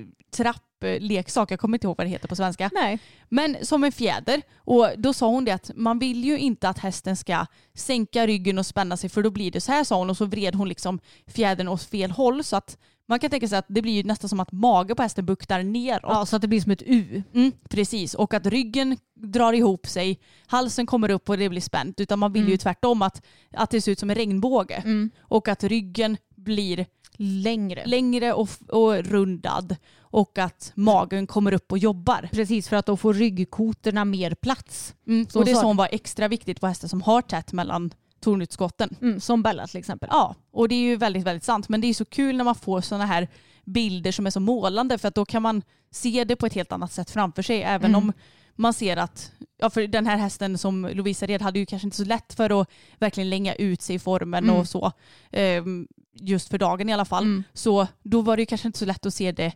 trappleksak, 0.79 1.51
jag 1.51 1.59
kommer 1.59 1.77
inte 1.77 1.87
ihåg 1.87 1.97
vad 1.97 2.07
det 2.07 2.11
heter 2.11 2.27
på 2.27 2.35
svenska. 2.35 2.69
Nej. 2.73 2.99
Men 3.29 3.57
som 3.61 3.83
en 3.83 3.91
fjäder. 3.91 4.41
Och 4.57 4.89
då 4.97 5.13
sa 5.13 5.27
hon 5.27 5.45
det 5.45 5.51
att 5.51 5.71
man 5.75 5.99
vill 5.99 6.23
ju 6.23 6.39
inte 6.39 6.69
att 6.69 6.79
hästen 6.79 7.15
ska 7.15 7.45
sänka 7.73 8.27
ryggen 8.27 8.57
och 8.57 8.65
spänna 8.65 8.97
sig 8.97 9.09
för 9.09 9.23
då 9.23 9.31
blir 9.31 9.51
det 9.51 9.61
så 9.61 9.71
här 9.71 9.83
sa 9.83 9.97
hon 9.97 10.09
och 10.09 10.17
så 10.17 10.25
vred 10.25 10.55
hon 10.55 10.69
liksom 10.69 10.99
fjädern 11.27 11.67
åt 11.67 11.83
fel 11.83 12.11
håll 12.11 12.43
så 12.43 12.55
att 12.55 12.77
man 13.07 13.19
kan 13.19 13.29
tänka 13.29 13.47
sig 13.47 13.57
att 13.57 13.65
det 13.67 13.81
blir 13.81 13.93
ju 13.93 14.03
nästan 14.03 14.29
som 14.29 14.39
att 14.39 14.51
magen 14.51 14.95
på 14.95 15.03
hästen 15.03 15.25
buktar 15.25 15.63
neråt. 15.63 16.11
Ja, 16.13 16.25
så 16.25 16.35
att 16.35 16.41
det 16.41 16.47
blir 16.47 16.61
som 16.61 16.71
ett 16.71 16.83
U. 16.85 17.23
Mm, 17.33 17.51
precis, 17.69 18.13
och 18.13 18.33
att 18.33 18.45
ryggen 18.45 18.97
drar 19.15 19.53
ihop 19.53 19.87
sig, 19.87 20.19
halsen 20.47 20.85
kommer 20.85 21.09
upp 21.11 21.29
och 21.29 21.37
det 21.37 21.49
blir 21.49 21.61
spänt. 21.61 21.99
Utan 21.99 22.19
man 22.19 22.33
vill 22.33 22.49
ju 22.49 22.57
tvärtom 22.57 23.01
att, 23.01 23.25
att 23.53 23.69
det 23.69 23.81
ser 23.81 23.91
ut 23.91 23.99
som 23.99 24.09
en 24.09 24.15
regnbåge. 24.15 24.83
Och 25.21 25.47
att 25.47 25.63
ryggen 25.63 26.17
blir 26.35 26.85
Längre. 27.21 27.85
längre 27.85 28.33
och, 28.33 28.49
och 28.69 28.95
rundad 28.95 29.75
och 30.11 30.37
att 30.37 30.71
magen 30.75 31.27
kommer 31.27 31.53
upp 31.53 31.71
och 31.71 31.77
jobbar. 31.77 32.29
Precis, 32.31 32.67
för 32.69 32.75
att 32.75 32.85
då 32.85 32.97
får 32.97 33.13
ryggkotorna 33.13 34.05
mer 34.05 34.35
plats. 34.35 34.95
och 35.39 35.45
det 35.45 35.55
sa- 35.55 35.61
som 35.61 35.77
var 35.77 35.89
extra 35.91 36.27
viktigt 36.27 36.59
på 36.61 36.67
hästar 36.67 36.87
som 36.87 37.01
har 37.01 37.21
tätt 37.21 37.53
mellan 37.53 37.91
tornutskotten. 38.19 38.95
Mm, 39.01 39.19
som 39.19 39.43
Bella 39.43 39.67
till 39.67 39.77
exempel. 39.79 40.09
Ja, 40.11 40.35
och 40.51 40.69
det 40.69 40.75
är 40.75 40.79
ju 40.81 40.95
väldigt, 40.95 41.23
väldigt 41.23 41.43
sant. 41.43 41.69
Men 41.69 41.81
det 41.81 41.87
är 41.87 41.93
så 41.93 42.05
kul 42.05 42.37
när 42.37 42.43
man 42.43 42.55
får 42.55 42.81
sådana 42.81 43.05
här 43.05 43.27
bilder 43.65 44.11
som 44.11 44.25
är 44.25 44.29
så 44.31 44.39
målande 44.39 44.97
för 44.97 45.07
att 45.07 45.15
då 45.15 45.25
kan 45.25 45.41
man 45.41 45.61
se 45.91 46.23
det 46.23 46.35
på 46.35 46.45
ett 46.45 46.53
helt 46.53 46.71
annat 46.71 46.91
sätt 46.91 47.09
framför 47.11 47.41
sig. 47.41 47.63
Även 47.63 47.91
om 47.95 48.13
man 48.55 48.73
ser 48.73 48.97
att, 48.97 49.31
ja 49.57 49.69
för 49.69 49.87
den 49.87 50.07
här 50.07 50.17
hästen 50.17 50.57
som 50.57 50.89
Lovisa 50.93 51.25
red 51.25 51.41
hade 51.41 51.59
ju 51.59 51.65
kanske 51.65 51.87
inte 51.87 51.97
så 51.97 52.03
lätt 52.05 52.33
för 52.33 52.61
att 52.61 52.69
verkligen 52.99 53.29
länga 53.29 53.53
ut 53.55 53.81
sig 53.81 53.95
i 53.95 53.99
formen 53.99 54.49
och 54.49 54.67
så. 54.67 54.91
ehm, 55.31 55.87
just 56.13 56.49
för 56.49 56.57
dagen 56.57 56.89
i 56.89 56.93
alla 56.93 57.05
fall. 57.05 57.25
Så 57.53 57.87
då 58.03 58.21
var 58.21 58.37
det 58.37 58.41
ju 58.41 58.45
kanske 58.45 58.67
inte 58.67 58.79
så 58.79 58.85
lätt 58.85 59.05
att 59.05 59.13
se 59.13 59.31
det 59.31 59.51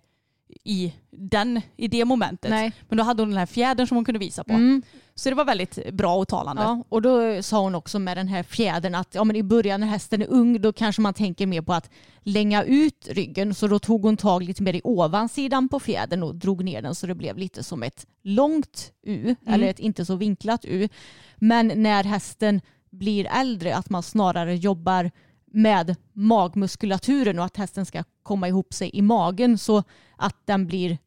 i, 0.64 0.94
den, 1.12 1.62
i 1.78 1.88
det 1.88 2.06
momentet. 2.06 2.52
Nej. 2.52 2.72
Men 2.90 2.98
då 2.98 3.04
hade 3.04 3.22
hon 3.22 3.30
den 3.30 3.38
här 3.38 3.46
fjädern 3.46 3.88
som 3.88 3.98
hon 3.98 4.06
kunde 4.06 4.20
visa 4.20 4.44
på. 4.44 4.54
Mm. 4.54 4.82
Så 5.16 5.30
det 5.30 5.36
var 5.36 5.46
väldigt 5.46 5.92
bra 5.92 6.16
och 6.16 6.28
talande. 6.28 6.62
Ja, 6.62 6.84
och 6.90 7.02
då 7.02 7.44
sa 7.44 7.62
hon 7.62 7.76
också 7.76 8.00
med 8.00 8.18
den 8.18 8.28
här 8.28 8.44
fjädern 8.44 8.96
att 8.96 9.16
ja, 9.16 9.24
men 9.24 9.36
i 9.36 9.44
början 9.44 9.80
när 9.80 9.88
hästen 9.88 10.22
är 10.22 10.28
ung 10.30 10.62
då 10.62 10.74
kanske 10.74 11.02
man 11.02 11.14
tänker 11.14 11.48
mer 11.48 11.62
på 11.62 11.74
att 11.74 11.90
länga 12.24 12.64
ut 12.64 13.08
ryggen. 13.12 13.56
Så 13.56 13.68
då 13.68 13.80
tog 13.80 14.04
hon 14.04 14.18
tag 14.18 14.44
lite 14.44 14.64
mer 14.64 14.74
i 14.74 14.82
ovansidan 14.84 15.70
på 15.70 15.80
fjädern 15.80 16.24
och 16.24 16.36
drog 16.36 16.64
ner 16.64 16.82
den 16.82 16.96
så 16.96 17.08
det 17.08 17.16
blev 17.16 17.38
lite 17.38 17.64
som 17.64 17.84
ett 17.84 18.08
långt 18.24 18.92
U 19.04 19.36
eller 19.46 19.68
ett 19.68 19.80
inte 19.80 20.06
så 20.06 20.16
vinklat 20.16 20.66
U. 20.66 20.90
Men 21.36 21.72
när 21.76 22.04
hästen 22.04 22.62
blir 22.90 23.28
äldre 23.32 23.76
att 23.76 23.90
man 23.90 24.04
snarare 24.04 24.56
jobbar 24.56 25.12
med 25.54 25.96
magmuskulaturen 26.14 27.40
och 27.40 27.46
att 27.46 27.58
hästen 27.58 27.86
ska 27.86 28.04
komma 28.24 28.48
ihop 28.48 28.74
sig 28.74 28.90
i 28.94 29.02
magen 29.02 29.58
så 29.58 29.84
att 30.18 30.36
den 30.46 30.68
blir 30.68 30.98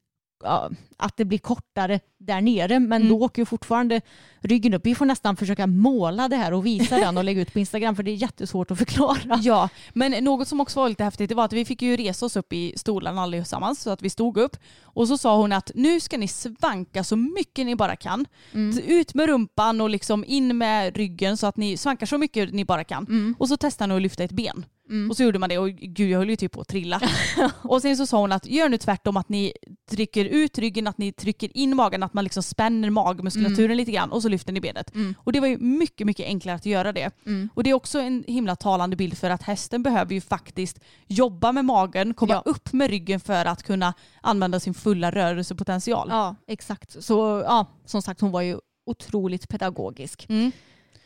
att 0.97 1.17
det 1.17 1.25
blir 1.25 1.39
kortare 1.39 2.01
där 2.19 2.41
nere 2.41 2.79
men 2.81 3.09
då 3.09 3.21
åker 3.21 3.43
ju 3.43 3.47
fortfarande 3.47 4.01
ryggen 4.41 4.75
upp. 4.75 4.87
Vi 4.87 4.95
får 4.95 5.07
nästan 5.07 5.37
försöka 5.37 5.67
måla 5.67 6.29
det 6.29 6.37
här 6.37 6.53
och 6.53 6.67
visa 6.67 6.97
den 6.99 7.19
och 7.19 7.25
lägga 7.25 7.43
ut 7.43 7.53
på 7.53 7.59
Instagram 7.59 7.97
för 7.97 8.03
det 8.03 8.11
är 8.11 8.15
jättesvårt 8.15 8.71
att 8.71 8.79
förklara. 8.79 9.41
Ja, 9.43 9.69
men 9.95 10.25
något 10.25 10.49
som 10.49 10.61
också 10.61 10.81
var 10.81 10.89
lite 10.89 11.05
häftigt 11.05 11.29
det 11.29 11.35
var 11.35 11.45
att 11.45 11.53
vi 11.53 11.65
fick 11.65 11.83
ju 11.83 11.97
resa 11.97 12.27
oss 12.27 12.37
upp 12.37 12.53
i 12.53 12.73
stolarna 12.77 13.23
allesammans 13.23 13.81
så 13.81 13.91
att 13.91 14.03
vi 14.03 14.11
stod 14.11 14.37
upp. 14.39 14.57
Och 14.83 15.09
så 15.09 15.19
sa 15.19 15.37
hon 15.37 15.53
att 15.53 15.71
nu 15.75 16.01
ska 16.01 16.19
ni 16.19 16.29
svanka 16.29 17.05
så 17.05 17.17
mycket 17.17 17.67
ni 17.67 17.77
bara 17.77 17.97
kan. 17.97 18.27
Så 18.75 18.81
Ut 18.81 19.15
med 19.15 19.27
rumpan 19.27 19.81
och 19.81 19.91
liksom 19.91 20.25
in 20.25 20.59
med 20.59 20.97
ryggen 20.97 21.37
så 21.37 21.47
att 21.47 21.57
ni 21.57 21.77
svankar 21.77 22.07
så 22.07 22.19
mycket 22.19 22.53
ni 22.55 22.65
bara 22.65 22.85
kan. 22.85 23.35
Och 23.39 23.49
så 23.49 23.57
testade 23.57 23.93
hon 23.93 23.97
att 23.97 24.03
lyfta 24.03 24.25
ett 24.25 24.33
ben. 24.33 24.65
Och 25.11 25.17
så 25.17 25.23
gjorde 25.23 25.39
man 25.39 25.49
det 25.49 25.59
och 25.59 25.71
gud 25.71 26.11
jag 26.11 26.19
höll 26.19 26.31
ju 26.31 26.37
typ 26.37 26.53
på 26.53 26.61
att 26.61 26.69
trilla. 26.69 27.01
och 27.63 27.83
sen 27.83 27.97
så 27.97 28.07
sa 28.07 28.21
hon 28.21 28.33
att 28.33 28.47
gör 28.47 28.69
nu 28.69 28.79
tvärtom 28.79 29.17
att 29.17 29.29
ni 29.29 29.53
trycker 29.91 30.25
ut 30.25 30.59
ryggen, 30.59 30.87
att 30.87 30.99
ni 30.99 31.13
trycker 31.13 31.57
in 31.57 31.77
magen, 31.77 32.03
att 32.03 32.15
man 32.15 32.25
liksom 32.25 32.43
spänner 32.43 32.91
magmuskulaturen 32.91 33.77
lite 33.77 33.91
grann 33.93 34.13
och 34.13 34.23
så 34.23 34.29
lyfter 34.29 34.53
ni 34.53 34.61
benet. 34.61 34.93
Och 35.25 35.33
det 35.33 35.41
var 35.41 35.49
ju 35.49 35.59
mycket, 35.59 36.07
mycket 36.07 36.27
enklare 36.27 36.57
att 36.57 36.67
göra 36.67 36.93
det. 36.93 37.11
Och 37.55 37.63
det 37.65 37.71
är 37.71 37.75
också 37.75 37.99
en 38.01 38.25
himla 38.27 38.57
talande 38.57 38.97
bild 38.97 39.19
för 39.19 39.31
att 39.31 39.43
hästen 39.43 39.83
behöver 39.83 40.15
ju 40.15 40.21
faktiskt 40.21 40.81
jobba 41.07 41.53
med 41.53 41.65
magen, 41.65 42.15
komma 42.15 42.35
Ja. 42.35 42.43
upp 42.45 42.73
med 42.73 42.91
ryggen 42.91 43.21
för 43.21 43.45
att 43.45 43.63
kunna 43.63 43.95
använda 44.21 44.61
sin 44.61 44.75
fulla 44.75 45.11
rörelsepotential. 45.11 46.09
Ja, 46.11 46.37
exakt. 46.47 47.05
Så 47.05 47.43
ja, 47.47 47.67
som 47.85 48.03
sagt 48.03 48.21
hon 48.21 48.31
var 48.31 48.43
ju 48.43 48.59
otroligt 48.87 49.49
pedagogisk. 49.49 50.27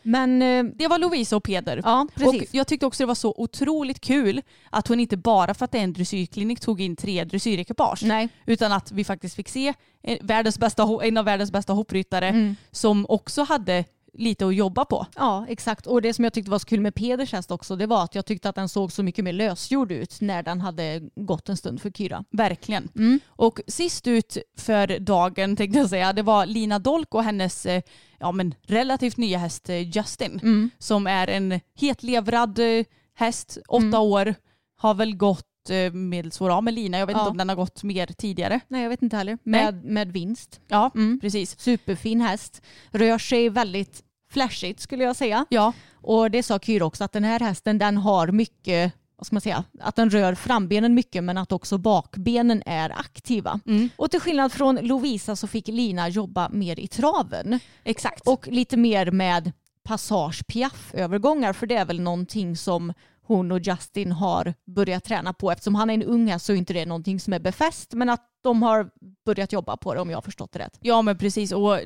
Men 0.03 0.43
eh, 0.43 0.65
Det 0.79 0.89
var 0.89 0.99
Lovisa 0.99 1.37
och 1.37 1.45
Peder. 1.45 1.81
ja, 1.85 2.01
Och 2.01 2.15
precis. 2.15 2.55
jag 2.55 2.67
tyckte 2.67 2.87
också 2.87 3.03
det 3.03 3.07
var 3.07 3.15
så 3.15 3.35
otroligt 3.37 4.01
kul 4.01 4.43
att 4.71 4.89
hon 4.89 5.01
inte 5.01 5.17
bara 5.17 5.55
för 5.55 5.65
att 5.65 5.73
det 5.73 5.79
är 5.79 5.83
en 5.85 5.93
dressyrklinik 5.93 6.61
tog 6.61 6.81
in 6.81 6.97
tre 6.97 7.25
dressyrekipage. 7.25 8.03
Nej. 8.03 8.29
Utan 8.47 8.73
att 8.73 8.93
vi 8.93 9.05
faktiskt 9.05 9.35
fick 9.37 9.49
se 9.49 9.75
en, 10.03 10.19
världens 10.21 10.59
bästa, 10.59 10.89
en 11.03 11.17
av 11.17 11.25
världens 11.25 11.53
bästa 11.53 11.73
hoppryttare 11.73 12.29
Mm. 12.29 12.57
som 12.71 13.07
också 13.09 13.43
hade 13.43 13.85
lite 14.13 14.47
att 14.47 14.55
jobba 14.55 14.85
på. 14.85 15.07
Ja, 15.17 15.47
exakt. 15.49 15.87
Och 15.87 16.03
det 16.03 16.15
som 16.15 16.25
jag 16.25 16.33
tyckte 16.33 16.51
var 16.51 16.59
så 16.59 16.67
kul 16.67 16.81
med 16.81 16.95
Peders 16.95 17.33
häst 17.33 17.51
också, 17.51 17.77
det 17.77 17.87
var 17.87 18.05
att 18.05 18.15
jag 18.15 18.27
tyckte 18.27 18.49
att 18.49 18.55
den 18.55 18.69
såg 18.69 18.93
så 18.93 19.03
mycket 19.03 19.25
mer 19.25 19.33
lösgjord 19.33 19.93
ut 19.93 20.21
när 20.21 20.43
den 20.43 20.61
hade 20.61 21.01
gått 21.15 21.49
en 21.49 21.57
stund 21.57 21.83
för 21.83 21.91
Kyra. 21.91 22.25
Verkligen. 22.31 22.89
Mm. 22.97 23.21
Och 23.29 23.61
sist 23.67 24.07
ut 24.07 24.37
för 24.59 24.99
dagen 24.99 25.57
tänkte 25.57 25.79
jag 25.79 25.89
säga, 25.91 26.13
det 26.13 26.23
var 26.23 26.47
Lina 26.47 26.79
Dolk 26.79 27.15
och 27.15 27.25
hennes 27.25 27.67
eh, 27.67 27.83
ja, 28.21 28.33
men 28.33 28.55
relativt 28.63 29.17
nya 29.17 29.39
häst 29.39 29.69
eh, 29.71 29.97
Justin. 29.97 30.41
Mm. 30.43 30.71
Som 30.79 31.07
är 31.07 31.29
en 31.29 31.61
hetlevrad 31.81 32.59
eh, 32.59 32.85
häst, 33.15 33.59
åtta 33.69 33.87
Mm. 33.87 34.01
år, 34.01 34.35
har 34.77 34.95
väl 34.95 35.17
gått 35.17 35.47
eh, 35.71 35.93
medelsvår 35.93 36.51
av 36.51 36.65
med 36.65 36.75
Lina. 36.75 36.99
Jag 36.99 37.07
vet 37.07 37.17
Ja. 37.17 37.21
inte 37.21 37.31
om 37.31 37.37
den 37.37 37.49
har 37.49 37.57
gått 37.57 37.83
mer 37.83 38.07
tidigare. 38.07 38.61
Nej, 38.69 38.83
jag 38.83 38.89
vet 38.91 39.03
inte 39.03 39.17
heller. 39.17 39.39
Nej. 39.43 39.65
Med, 39.65 39.85
med 39.85 40.13
vinst. 40.13 40.61
Ja, 40.69 40.91
Mm. 40.95 41.21
precis. 41.21 41.61
Superfin 41.61 42.21
häst. 42.21 42.63
Rör 42.91 43.19
sig 43.19 43.49
väldigt 43.49 44.03
flashigt 44.33 44.81
skulle 44.81 45.05
jag 45.05 45.17
säga. 45.17 45.47
Ja, 45.49 45.73
Och 46.03 46.31
det 46.31 46.43
sa 46.43 46.59
Kyra 46.59 46.85
också 46.87 47.05
att 47.05 47.13
den 47.13 47.25
här 47.25 47.41
hästen 47.41 47.79
den 47.79 47.97
har 47.97 48.27
mycket, 48.29 48.93
vad 49.21 49.27
ska 49.27 49.35
man 49.35 49.41
säga, 49.41 49.65
att 49.81 49.97
den 49.97 50.11
rör 50.11 50.35
frambenen 50.35 50.95
mycket 50.95 51.25
men 51.25 51.39
att 51.39 51.53
också 51.53 51.79
bakbenen 51.79 52.63
är 52.67 52.91
aktiva. 52.91 53.61
Mm. 53.67 53.89
Och 53.97 54.11
till 54.11 54.21
skillnad 54.21 54.53
från 54.53 54.77
Lovisa 54.77 55.37
så 55.37 55.47
fick 55.47 55.69
Lina 55.69 56.09
jobba 56.09 56.49
mer 56.49 56.81
i 56.81 56.87
traven 56.87 57.61
exakt. 57.85 58.29
och 58.29 58.49
lite 58.49 58.77
mer 58.77 59.11
med 59.11 59.53
passage 59.83 60.47
piaff-övergångar 60.47 61.53
för 61.53 61.67
det 61.67 61.75
är 61.75 61.85
väl 61.85 62.01
någonting 62.01 62.57
som 62.57 62.93
hon 63.37 63.53
och 63.53 63.61
Justin 63.61 64.13
har 64.13 64.55
börjat 64.67 65.05
träna 65.05 65.33
på 65.33 65.51
eftersom 65.51 65.75
han 65.75 65.91
är 65.91 65.95
en 65.95 66.03
ung 66.03 66.29
häst 66.29 66.45
så 66.47 66.53
är 66.53 66.57
inte 66.57 66.73
det 66.73 66.87
någonting 66.87 67.21
som 67.21 67.33
är 67.33 67.39
befäst 67.39 67.93
men 67.95 68.09
att 68.11 68.27
de 68.43 68.63
har 68.63 68.91
börjat 69.27 69.53
jobba 69.53 69.77
på 69.77 69.95
det 69.95 70.01
om 70.01 70.11
jag 70.11 70.17
har 70.17 70.23
förstått 70.23 70.53
det 70.53 70.59
rätt. 70.59 70.79
Ja 70.81 71.03
men 71.03 71.19
precis 71.19 71.53
och 71.53 71.79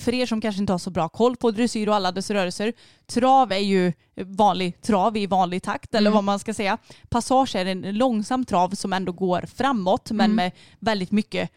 för 0.00 0.14
er 0.14 0.26
som 0.26 0.40
kanske 0.40 0.60
inte 0.60 0.72
har 0.72 0.78
så 0.78 0.90
bra 0.90 1.08
koll 1.08 1.36
på 1.36 1.50
dressyr 1.50 1.88
och 1.88 1.94
alla 1.94 2.12
dess 2.12 2.30
rörelser. 2.30 2.72
Trav 3.06 3.52
är 3.52 3.56
ju 3.58 3.92
vanlig 4.24 4.80
trav 4.82 5.16
i 5.16 5.26
vanlig 5.26 5.62
takt 5.62 5.94
eller 5.94 6.10
Mm. 6.10 6.14
vad 6.14 6.24
man 6.24 6.38
ska 6.38 6.54
säga. 6.54 6.78
Passage 7.08 7.56
är 7.56 7.66
en 7.66 7.80
långsam 7.98 8.44
trav 8.44 8.70
som 8.70 8.92
ändå 8.92 9.12
går 9.12 9.40
framåt 9.54 10.10
men 10.10 10.24
Mm. 10.24 10.36
med 10.36 10.52
väldigt 10.78 11.10
mycket 11.12 11.50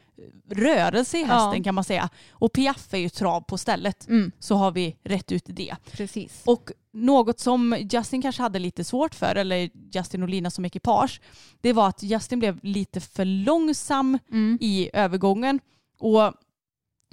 rörelse 0.50 1.18
i 1.18 1.24
hästen 1.24 1.58
Ja. 1.58 1.64
kan 1.64 1.76
man 1.76 1.84
säga. 1.84 2.10
Och 2.32 2.54
piaff 2.54 2.94
är 2.94 2.98
ju 2.98 3.10
trav 3.10 3.42
på 3.42 3.58
stället. 3.58 4.08
Mm. 4.08 4.32
Så 4.40 4.56
har 4.56 4.72
vi 4.72 4.98
rätt 5.04 5.32
ut 5.32 5.44
det. 5.46 5.76
Precis. 5.92 6.42
Och 6.46 6.72
något 6.94 7.40
som 7.40 7.78
Justin 7.92 8.22
kanske 8.22 8.42
hade 8.42 8.60
lite 8.60 8.84
svårt 8.84 9.16
för, 9.16 9.36
eller 9.36 9.70
Justin 9.94 10.24
och 10.24 10.30
Lina 10.30 10.50
som 10.50 10.66
ekipage, 10.66 11.22
det 11.62 11.74
var 11.74 11.88
att 11.88 12.04
Justin 12.04 12.40
blev 12.40 12.60
lite 12.64 13.00
för 13.02 13.26
långsam 13.26 14.20
Mm. 14.32 14.58
i 14.62 14.90
övergången. 14.94 15.60
Och 16.00 16.34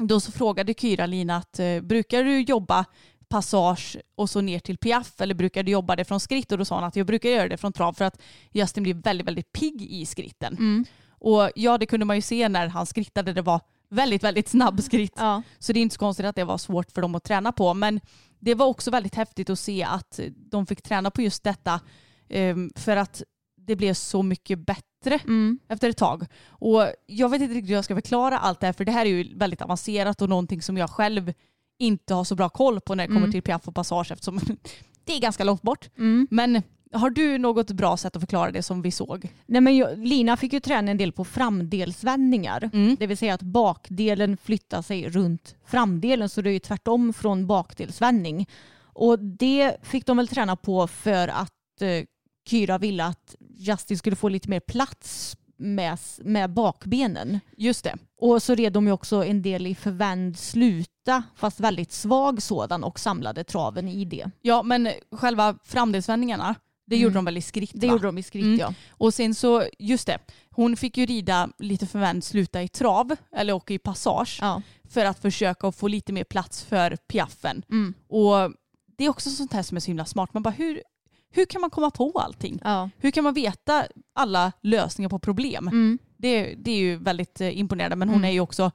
då 0.03 0.21
så 0.21 0.33
frågade 0.33 0.75
Kyra 0.75 1.07
Lina 1.07 1.37
att 1.37 1.59
eh, 1.59 1.81
brukar 1.81 2.25
du 2.25 2.41
jobba 2.41 2.85
passage 3.29 3.97
och 4.15 4.31
så 4.31 4.41
ner 4.41 4.59
till 4.59 4.79
piaff 4.79 5.21
eller 5.21 5.35
brukar 5.35 5.63
du 5.63 5.73
jobba 5.73 5.97
det 5.97 6.05
från 6.05 6.21
skritt? 6.21 6.53
Och 6.53 6.59
då 6.59 6.65
sa 6.65 6.75
hon 6.75 6.85
att 6.85 6.97
jag 6.97 7.07
brukar 7.07 7.29
göra 7.31 7.49
det 7.49 7.57
från 7.57 7.73
trav 7.73 7.93
för 7.93 8.05
att 8.05 8.21
Justin 8.53 8.83
blir 8.83 8.95
väldigt, 8.95 9.27
väldigt 9.27 9.53
pigg 9.53 9.83
i 9.83 10.07
skritten. 10.07 10.53
Mm. 10.59 10.85
Och 11.21 11.51
ja, 11.55 11.79
det 11.79 11.87
kunde 11.87 12.07
man 12.07 12.17
ju 12.17 12.23
se 12.23 12.49
när 12.49 12.67
han 12.69 12.87
skrittade. 12.87 13.33
Det 13.33 13.43
var 13.43 13.61
väldigt, 13.91 14.25
väldigt 14.25 14.49
snabb 14.49 14.83
skritt. 14.83 15.15
Ja. 15.17 15.43
Så 15.59 15.73
det 15.73 15.79
är 15.79 15.83
inte 15.83 15.95
så 15.95 15.99
konstigt 15.99 16.27
att 16.27 16.37
det 16.37 16.45
var 16.45 16.59
svårt 16.59 16.93
för 16.93 17.03
dem 17.03 17.15
att 17.15 17.25
träna 17.25 17.53
på. 17.53 17.75
Men 17.75 18.01
det 18.39 18.55
var 18.55 18.67
också 18.67 18.91
väldigt 18.91 19.15
häftigt 19.15 19.51
att 19.51 19.59
se 19.59 19.83
att 19.83 20.21
de 20.37 20.67
fick 20.67 20.83
träna 20.83 21.11
på 21.11 21.23
just 21.23 21.45
detta 21.45 21.81
ehm, 22.29 22.71
för 22.77 22.97
att 22.97 23.23
det 23.57 23.77
blev 23.77 23.95
så 23.95 24.23
mycket 24.23 24.59
bättre 24.59 24.85
Mm. 25.25 25.59
efter 25.69 25.89
ett 25.89 25.97
tag. 25.97 26.27
Och 26.49 26.87
jag 27.07 27.29
vet 27.29 27.43
inte 27.43 27.55
riktigt 27.55 27.71
hur 27.71 27.75
jag 27.75 27.85
ska 27.85 27.95
förklara 27.95 28.39
allt 28.39 28.61
det 28.61 28.67
här 28.67 28.73
för 28.73 28.85
det 28.85 28.93
här 28.93 29.07
är 29.07 29.11
ju 29.11 29.37
väldigt 29.39 29.63
avancerat 29.63 30.23
och 30.23 30.29
någonting 30.29 30.63
som 30.63 30.77
jag 30.77 30.91
själv 30.91 31.33
inte 31.79 32.15
har 32.15 32.25
så 32.25 32.35
bra 32.35 32.49
koll 32.49 32.81
på 32.81 32.95
när 32.95 33.05
det 33.05 33.09
kommer 33.09 33.21
Mm. 33.21 33.33
till 33.33 33.43
piaff 33.43 33.69
och 33.69 33.75
passage 33.75 34.13
eftersom 34.13 34.41
det 35.05 35.13
är 35.17 35.21
ganska 35.21 35.45
långt 35.45 35.63
bort. 35.63 35.89
Mm. 35.99 36.29
Men 36.31 36.63
har 36.93 37.11
du 37.11 37.39
något 37.39 37.71
bra 37.71 37.97
sätt 37.97 38.17
att 38.17 38.23
förklara 38.23 38.51
det 38.51 38.63
som 38.63 38.83
vi 38.83 38.91
såg? 38.91 39.33
Nej, 39.47 39.61
men 39.61 39.77
jag, 39.77 39.99
Lina 39.99 40.37
fick 40.37 40.53
ju 40.53 40.61
träna 40.61 40.91
en 40.91 40.97
del 40.97 41.13
på 41.13 41.25
framdelsvändningar. 41.25 42.71
Mm. 42.73 42.97
Det 43.01 43.07
vill 43.07 43.17
säga 43.17 43.35
att 43.35 43.43
bakdelen 43.43 44.37
flyttar 44.37 44.83
sig 44.83 45.09
runt 45.09 45.57
framdelen 45.65 46.29
så 46.29 46.43
det 46.43 46.51
är 46.51 46.53
ju 46.53 46.59
tvärtom 46.59 47.13
från 47.13 47.47
bakdelsvändning. 47.47 48.49
Och 48.81 49.19
det 49.19 49.77
fick 49.83 50.07
de 50.07 50.17
väl 50.17 50.29
träna 50.29 50.57
på 50.57 50.87
för 50.87 51.29
att 51.29 51.83
eh, 51.83 52.05
Kyra 52.49 52.79
ville 52.79 53.05
att 53.05 53.35
Justin 53.57 53.99
skulle 53.99 54.17
få 54.17 54.29
lite 54.29 54.51
mer 54.51 54.61
plats 54.61 55.37
med, 55.57 55.99
med 56.19 56.51
bakbenen. 56.51 57.41
Just 57.57 57.85
det. 57.85 57.95
Och 58.21 58.43
så 58.43 58.55
red 58.55 58.73
de 58.73 58.87
ju 58.87 58.93
också 58.93 59.25
en 59.25 59.43
del 59.43 59.67
i 59.67 59.75
förvänd 59.75 60.39
sluta, 60.39 61.23
fast 61.37 61.61
väldigt 61.61 61.93
svag 61.93 62.43
sådan 62.43 62.85
och 62.85 63.01
samlade 63.01 63.45
traven 63.45 63.89
i 63.89 64.05
det. 64.05 64.31
Ja 64.43 64.63
men 64.63 64.89
själva 65.13 65.59
framdelsvändningarna, 65.65 66.55
det 66.89 66.97
Mm. 66.97 67.03
gjorde 67.05 67.15
de 67.15 67.25
väl 67.25 67.37
i 67.37 67.43
skritt 67.43 67.71
Det 67.75 67.87
va? 67.87 67.93
gjorde 67.93 68.07
de 68.07 68.19
i 68.19 68.23
skritt 68.23 68.45
Mm. 68.45 68.59
ja. 68.59 68.75
Och 68.91 69.15
sen 69.15 69.35
så, 69.35 69.65
just 69.79 70.07
det, 70.07 70.19
hon 70.51 70.77
fick 70.77 70.97
ju 70.97 71.07
rida 71.07 71.49
lite 71.59 71.87
förvänt 71.87 72.25
sluta 72.25 72.63
i 72.63 72.69
trav 72.69 73.17
eller 73.33 73.53
åka 73.53 73.75
i 73.75 73.79
passage 73.79 74.39
ja. 74.41 74.63
för 74.89 75.05
att 75.05 75.19
försöka 75.19 75.73
få 75.73 75.89
lite 75.89 76.13
mer 76.13 76.25
plats 76.25 76.65
för 76.65 76.97
piaffen. 76.97 77.63
Mm. 77.71 77.95
Och 78.09 78.53
det 78.99 79.05
är 79.05 79.09
också 79.09 79.31
sånt 79.31 79.53
här 79.53 79.63
som 79.63 79.77
är 79.77 79.81
så 79.81 79.87
himla 79.87 80.05
smart. 80.05 80.35
Man 80.35 80.43
bara, 80.43 80.51
hur, 80.51 80.83
hur 81.31 81.45
kan 81.45 81.61
man 81.61 81.71
komma 81.71 81.91
på 81.91 82.13
allting? 82.15 82.61
Ja. 82.65 82.91
Hur 82.99 83.11
kan 83.11 83.25
man 83.25 83.35
veta 83.35 83.87
alla 84.15 84.53
lösningar 84.63 85.09
på 85.09 85.19
problem? 85.19 85.69
Mm. 85.69 85.99
Det, 86.17 86.55
det 86.59 86.71
är 86.71 86.77
ju 86.79 86.97
väldigt 86.97 87.41
eh, 87.41 87.59
imponerande 87.59 87.97
men 87.97 88.09
hon 88.09 88.19
Mm. 88.19 88.29
är 88.29 88.33
ju 88.33 88.41
också 88.41 88.71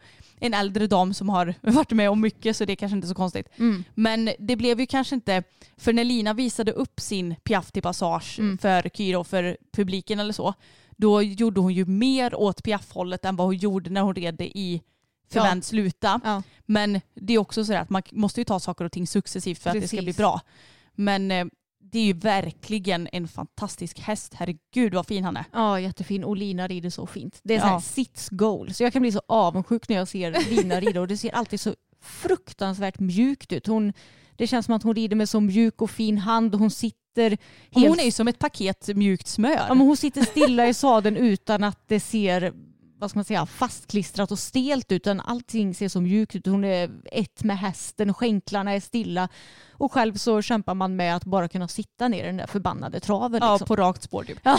en 0.46 0.54
äldre 0.54 0.88
dam 0.88 1.14
som 1.14 1.30
har 1.30 1.56
varit 1.62 1.92
med 1.92 2.10
om 2.10 2.22
mycket 2.22 2.58
så 2.58 2.66
det 2.66 2.74
är 2.74 2.76
kanske 2.76 2.96
inte 2.96 3.08
så 3.08 3.16
konstigt. 3.16 3.48
Mm. 3.58 3.84
Men 3.94 4.30
det 4.40 4.56
blev 4.56 4.80
ju 4.80 4.86
kanske 4.86 5.16
inte, 5.16 5.44
för 5.78 5.94
när 5.94 6.04
Lina 6.04 6.34
visade 6.34 6.72
upp 6.72 7.00
sin 7.00 7.36
piaff 7.44 7.72
till 7.72 7.82
passage 7.84 8.40
Mm. 8.40 8.58
för 8.58 9.16
och 9.18 9.28
för 9.28 9.58
publiken 9.72 10.20
eller 10.20 10.34
så, 10.34 10.54
då 10.98 11.22
gjorde 11.22 11.62
hon 11.62 11.74
ju 11.74 11.86
mer 11.86 12.36
åt 12.36 12.64
piaffhållet 12.64 13.26
än 13.26 13.36
vad 13.36 13.48
hon 13.48 13.56
gjorde 13.56 13.90
när 13.90 14.02
hon 14.02 14.16
red 14.16 14.36
det 14.36 14.58
i 14.58 14.82
förvänt 15.34 15.66
sluta. 15.66 16.22
Ja. 16.24 16.44
Men 16.66 17.02
det 17.14 17.34
är 17.34 17.38
också 17.38 17.66
så 17.66 17.74
att 17.74 17.90
man 17.90 18.02
måste 18.12 18.42
ju 18.42 18.46
ta 18.46 18.60
saker 18.60 18.86
och 18.86 18.92
ting 18.92 19.08
successivt 19.08 19.60
för 19.60 19.70
att 19.70 19.82
det 19.82 19.88
ska 19.88 19.98
Precis. 19.98 20.16
bli 20.16 20.24
bra. 20.24 20.42
Men 20.96 21.32
eh, 21.32 21.46
det 21.94 22.00
är 22.00 22.04
ju 22.04 22.14
verkligen 22.14 23.08
en 23.12 23.28
fantastisk 23.28 24.00
häst. 24.00 24.34
Herregud 24.36 24.94
vad 24.94 25.08
fin 25.08 25.24
han 25.24 25.38
är. 25.38 25.46
Ja, 25.54 25.80
jättefin. 25.80 26.24
Och 26.24 26.38
Lina 26.38 26.68
rider 26.68 26.90
så 26.90 27.08
fint. 27.08 27.40
Det 27.44 27.56
är 27.56 27.60
så 27.60 27.66
här 27.66 27.74
Ja. 27.74 27.82
sits 27.82 28.30
goal. 28.30 28.74
Så 28.74 28.84
jag 28.84 28.94
kan 28.94 29.02
bli 29.02 29.12
så 29.12 29.22
avundsjuk 29.28 29.90
när 29.90 29.96
jag 29.96 30.08
ser 30.08 30.50
Lina 30.50 30.80
rida 30.80 31.02
och 31.02 31.08
det 31.08 31.18
ser 31.18 31.36
alltid 31.36 31.60
så 31.60 31.76
fruktansvärt 32.02 33.00
mjukt 33.00 33.52
ut. 33.54 33.68
Hon, 33.68 33.94
det 34.36 34.48
känns 34.48 34.66
som 34.66 34.76
att 34.76 34.84
hon 34.84 34.96
rider 34.96 35.16
med 35.16 35.30
så 35.30 35.40
mjuk 35.40 35.82
och 35.82 35.92
fin 35.92 36.18
hand 36.18 36.54
och 36.54 36.60
hon 36.60 36.72
sitter 36.72 37.38
helt... 37.72 37.88
Hon 37.90 38.00
är 38.00 38.04
ju 38.04 38.12
som 38.12 38.28
ett 38.28 38.40
paket 38.40 38.88
mjukt 38.96 39.28
smör. 39.28 39.52
ja, 39.68 39.74
men 39.74 39.88
hon 39.88 39.98
sitter 39.98 40.22
stilla 40.22 40.68
i 40.68 40.74
sadeln 40.74 41.18
utan 41.18 41.64
att 41.64 41.88
det 41.88 42.00
ser 42.00 42.54
vad 42.98 43.10
ska 43.10 43.18
man 43.18 43.26
säga, 43.26 43.46
fastklistrat 43.46 44.32
och 44.32 44.40
stelt 44.40 44.92
ut. 44.92 45.02
Utan 45.02 45.20
allting 45.20 45.76
ser 45.76 45.88
så 45.90 46.02
mjukt 46.02 46.36
ut. 46.36 46.46
Hon 46.46 46.64
är 46.64 46.92
ett 47.12 47.44
med 47.44 47.58
hästen, 47.60 48.14
skänklarna 48.14 48.72
är 48.72 48.80
stilla. 48.80 49.30
Och 49.74 49.92
själv 49.94 50.14
så 50.16 50.42
kämpar 50.42 50.74
man 50.74 50.96
med 50.96 51.16
att 51.16 51.26
bara 51.26 51.48
kunna 51.48 51.68
sitta 51.68 52.08
ner 52.08 52.24
i 52.24 52.28
den 52.28 52.38
där 52.38 52.48
förbannade 52.48 53.00
traven. 53.00 53.40
ja, 53.44 53.52
liksom. 53.54 53.68
på 53.68 53.76
rakt 53.76 54.04
spår 54.04 54.24
typ. 54.24 54.40
Ja, 54.44 54.58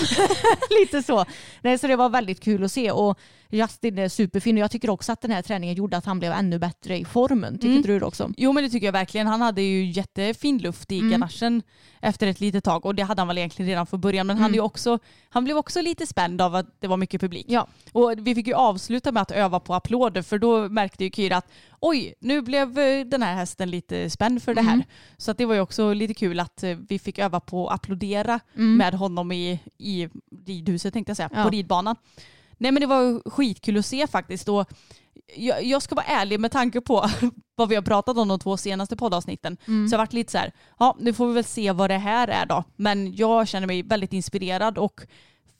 lite 0.80 1.02
så. 1.02 1.24
Nej, 1.62 1.78
så 1.78 1.86
det 1.86 1.96
var 1.96 2.08
väldigt 2.08 2.40
kul 2.40 2.64
att 2.64 2.72
se 2.72 2.90
och 2.90 3.18
Justin 3.50 3.98
är 3.98 4.08
superfin 4.08 4.56
och 4.56 4.62
jag 4.62 4.70
tycker 4.70 4.90
också 4.90 5.12
att 5.12 5.20
den 5.20 5.30
här 5.30 5.42
träningen 5.42 5.74
gjorde 5.76 5.96
att 5.96 6.04
han 6.04 6.18
blev 6.18 6.32
ännu 6.32 6.58
bättre 6.58 6.98
i 6.98 7.04
formen. 7.04 7.54
Tycker 7.58 7.68
Mm. 7.68 7.82
du 7.82 7.98
det 7.98 8.06
också? 8.06 8.30
Jo 8.36 8.52
men 8.52 8.64
det 8.64 8.70
tycker 8.70 8.86
jag 8.86 8.92
verkligen. 8.92 9.26
Han 9.26 9.40
hade 9.40 9.62
ju 9.62 9.84
jättefin 9.90 10.58
luft 10.58 10.92
i 10.92 10.98
Mm. 10.98 11.10
ganachen 11.10 11.62
efter 12.00 12.26
ett 12.26 12.40
litet 12.40 12.64
tag 12.64 12.86
och 12.86 12.94
det 12.94 13.02
hade 13.02 13.20
han 13.20 13.28
väl 13.28 13.38
egentligen 13.38 13.68
redan 13.68 13.86
från 13.86 14.00
början 14.00 14.26
men 14.26 14.36
han, 14.36 14.44
Mm. 14.46 14.54
ju 14.54 14.60
också, 14.60 14.98
han 15.28 15.44
blev 15.44 15.56
också 15.56 15.80
lite 15.80 16.06
spänd 16.06 16.40
av 16.40 16.54
att 16.54 16.66
det 16.80 16.86
var 16.86 16.96
mycket 16.96 17.20
publik. 17.20 17.46
Ja. 17.48 17.66
Och 17.92 18.12
vi 18.18 18.34
fick 18.34 18.46
ju 18.46 18.54
avsluta 18.54 19.12
med 19.12 19.20
att 19.22 19.30
öva 19.30 19.60
på 19.60 19.74
applåder 19.74 20.22
för 20.22 20.38
då 20.38 20.68
märkte 20.68 21.04
ju 21.04 21.10
Kyra 21.10 21.36
att 21.36 21.50
oj, 21.88 22.14
nu 22.20 22.42
blev 22.42 22.78
eh, 22.78 23.04
den 23.06 23.22
här 23.22 23.34
hästen 23.34 23.70
lite 23.70 24.10
spänd 24.10 24.42
för 24.42 24.54
det 24.54 24.62
här. 24.62 24.72
Mm. 24.74 24.86
Så 25.16 25.30
att 25.30 25.38
det 25.38 25.46
var 25.46 25.54
ju 25.54 25.60
också 25.60 25.92
lite 25.92 26.14
kul 26.14 26.40
att 26.40 26.62
eh, 26.62 26.76
vi 26.88 26.98
fick 26.98 27.18
öva 27.18 27.40
på 27.40 27.68
att 27.68 27.74
applådera 27.74 28.40
Mm. 28.54 28.76
med 28.76 28.94
honom 28.94 29.32
i, 29.32 29.60
i 29.78 30.08
ridhuset 30.46 30.92
tänkte 30.94 31.10
jag 31.10 31.16
säga, 31.16 31.30
Ja. 31.34 31.42
på 31.44 31.50
ridbanan. 31.50 31.96
Nej 32.58 32.72
men 32.72 32.80
det 32.80 32.86
var 32.86 33.30
skitkul 33.30 33.78
att 33.78 33.86
se 33.86 34.06
faktiskt. 34.06 34.48
Och 34.48 34.68
jag, 35.36 35.64
jag 35.64 35.82
ska 35.82 35.94
vara 35.94 36.06
ärlig 36.06 36.40
med 36.40 36.52
tanke 36.52 36.80
på 36.80 37.10
vad 37.56 37.68
vi 37.68 37.74
har 37.74 37.82
pratat 37.82 38.18
om 38.18 38.28
de 38.28 38.38
två 38.38 38.56
senaste 38.56 38.96
poddavsnitten. 38.96 39.56
Mm. 39.66 39.88
Så 39.88 39.94
jag 39.94 39.98
har 39.98 40.02
varit 40.06 40.12
lite 40.12 40.32
så 40.32 40.38
här, 40.38 40.52
ja 40.78 40.96
nu 41.00 41.12
får 41.12 41.26
vi 41.26 41.32
väl 41.34 41.44
se 41.44 41.72
vad 41.72 41.90
det 41.90 41.98
här 41.98 42.28
är 42.28 42.46
då. 42.46 42.64
Men 42.76 43.14
jag 43.16 43.48
känner 43.48 43.66
mig 43.66 43.82
väldigt 43.82 44.12
inspirerad 44.12 44.78
och 44.78 45.00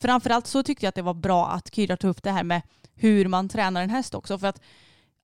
framförallt 0.03 0.47
så 0.47 0.63
tyckte 0.63 0.87
jag 0.87 0.89
att 0.89 0.95
det 0.95 1.03
var 1.03 1.15
bra 1.15 1.49
att 1.49 1.75
Kyra 1.75 1.97
tog 1.97 2.11
upp 2.11 2.23
det 2.23 2.31
här 2.31 2.45
med 2.45 2.63
hur 2.95 3.29
man 3.29 3.49
tränar 3.49 3.83
en 3.83 3.91
häst 3.91 4.15
också. 4.15 4.39
För 4.39 4.47
att 4.47 4.61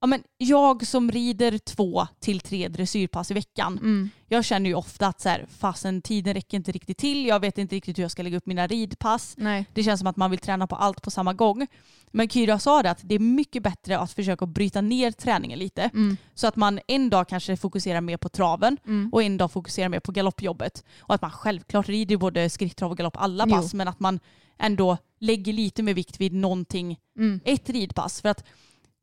ja, 0.01 0.07
men 0.07 0.23
jag 0.39 0.87
som 0.87 1.11
rider 1.11 1.59
två 1.59 2.07
till 2.21 2.41
tre 2.41 2.69
dressyrpass 2.69 3.31
i 3.31 3.35
veckan, 3.35 3.79
Mm. 3.79 4.11
jag 4.29 4.45
känner 4.45 4.71
ju 4.71 4.75
ofta 4.77 5.07
att 5.07 5.21
så 5.21 5.29
här, 5.29 5.47
fasen 5.59 6.03
tiden 6.03 6.35
räcker 6.35 6.57
inte 6.57 6.73
riktigt 6.73 6.99
till, 6.99 7.27
jag 7.27 7.41
vet 7.41 7.59
inte 7.59 7.77
riktigt 7.77 7.99
hur 7.99 8.03
jag 8.05 8.11
ska 8.11 8.23
lägga 8.23 8.37
upp 8.37 8.47
mina 8.47 8.67
ridpass. 8.67 9.35
Nej. 9.39 9.67
Det 9.75 9.83
känns 9.83 10.01
som 10.01 10.07
att 10.07 10.17
man 10.17 10.31
vill 10.31 10.41
träna 10.41 10.67
på 10.67 10.77
allt 10.77 11.03
på 11.03 11.11
samma 11.11 11.33
gång. 11.33 11.67
Men 12.13 12.29
Kyra 12.29 12.59
sa 12.59 12.83
det 12.83 12.91
att 12.91 13.01
det 13.03 13.15
är 13.15 13.19
mycket 13.19 13.63
bättre 13.63 13.99
att 13.99 14.13
försöka 14.13 14.47
bryta 14.47 14.81
ner 14.81 15.11
träningen 15.13 15.59
lite. 15.59 15.83
Mm. 15.83 16.17
Så 16.35 16.47
att 16.47 16.57
man 16.57 16.81
en 16.89 17.11
dag 17.11 17.29
kanske 17.29 17.57
fokuserar 17.57 18.01
mer 18.01 18.17
på 18.17 18.29
traven 18.29 18.77
Mm. 18.87 19.09
och 19.13 19.23
en 19.23 19.37
dag 19.37 19.53
fokuserar 19.53 19.89
mer 19.89 20.01
på 20.01 20.13
galoppjobbet. 20.13 20.85
Och 21.01 21.15
att 21.15 21.23
man 21.23 21.31
självklart 21.31 21.89
rider 21.89 22.17
både 22.17 22.51
skritt, 22.51 22.83
och 22.83 22.97
galopp 22.97 23.17
alla 23.17 23.45
Jo. 23.49 23.55
pass 23.55 23.75
men 23.75 23.89
att 23.89 24.01
man 24.01 24.21
ändå 24.59 24.97
lägger 25.21 25.53
lite 25.53 25.83
mer 25.83 25.95
vikt 25.95 26.21
vid 26.21 26.33
någonting, 26.33 26.99
Mm. 27.19 27.41
ett 27.45 27.71
ridpass. 27.71 28.21
För 28.21 28.29
att 28.29 28.45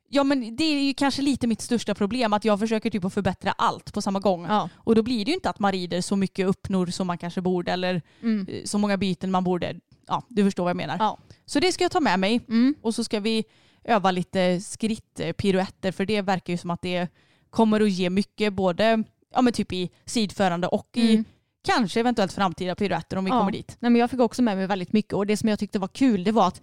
Ja 0.10 0.24
men 0.24 0.56
det 0.56 0.63
är 0.63 0.82
ju 0.84 0.93
kanske 0.93 1.22
lite 1.22 1.48
mitt 1.48 1.62
största 1.62 1.96
problem 1.96 2.34
att 2.34 2.46
jag 2.46 2.60
försöker 2.60 2.89
typ 2.89 3.06
att 3.06 3.13
förbättra 3.13 3.52
allt 3.52 3.93
på 3.93 4.02
samma 4.02 4.20
gång. 4.20 4.46
Ja. 4.46 4.70
Och 4.76 4.96
då 4.96 5.04
blir 5.04 5.26
det 5.26 5.30
ju 5.32 5.36
inte 5.36 5.50
att 5.50 5.60
man 5.60 5.72
rider 5.72 6.02
så 6.02 6.15
mycket 6.15 6.48
uppnor 6.48 6.88
som 6.88 7.08
man 7.08 7.17
kanske 7.17 7.41
borde 7.41 7.72
eller 7.72 8.02
Mm. 8.22 8.48
eh, 8.50 8.63
så 8.65 8.78
många 8.78 8.98
byten 8.98 9.32
man 9.32 9.43
borde. 9.43 9.76
Ja, 10.08 10.24
du 10.30 10.43
förstår 10.43 10.63
vad 10.63 10.70
jag 10.70 10.78
menar. 10.78 10.96
Ja. 11.00 11.17
Så 11.46 11.60
det 11.60 11.72
ska 11.72 11.84
jag 11.84 11.91
ta 11.91 12.00
med 12.00 12.20
mig 12.20 12.41
Mm. 12.48 12.76
och 12.82 12.96
så 12.96 13.04
ska 13.04 13.20
vi 13.20 13.43
öva 13.84 14.12
lite 14.12 14.62
skrittpiruetter 14.62 15.91
för 15.91 16.06
det 16.06 16.22
verkar 16.22 16.54
ju 16.54 16.58
som 16.58 16.72
att 16.72 16.82
det 16.82 17.08
kommer 17.50 17.82
att 17.82 17.89
ge 17.91 18.10
mycket 18.10 18.54
både 18.54 19.04
ja, 19.34 19.41
men 19.41 19.54
typ 19.54 19.74
i 19.74 19.89
sidförande 20.06 20.67
och 20.67 20.89
i 20.93 21.12
Mm. 21.13 21.26
kanske 21.65 22.00
eventuellt 22.00 22.34
framtida 22.34 22.76
piruetter 22.76 23.17
om 23.17 23.26
vi 23.26 23.32
Ja. 23.32 23.39
kommer 23.39 23.52
dit. 23.52 23.78
Nej, 23.80 23.91
men 23.91 24.00
jag 24.00 24.12
fick 24.12 24.20
också 24.20 24.41
med 24.41 24.58
mig 24.58 24.67
väldigt 24.67 24.93
mycket 24.93 25.13
och 25.13 25.26
det 25.26 25.38
som 25.38 25.50
jag 25.50 25.60
tyckte 25.60 25.80
var 25.80 25.88
kul 25.88 26.24
det 26.24 26.32
var 26.32 26.48
att 26.48 26.62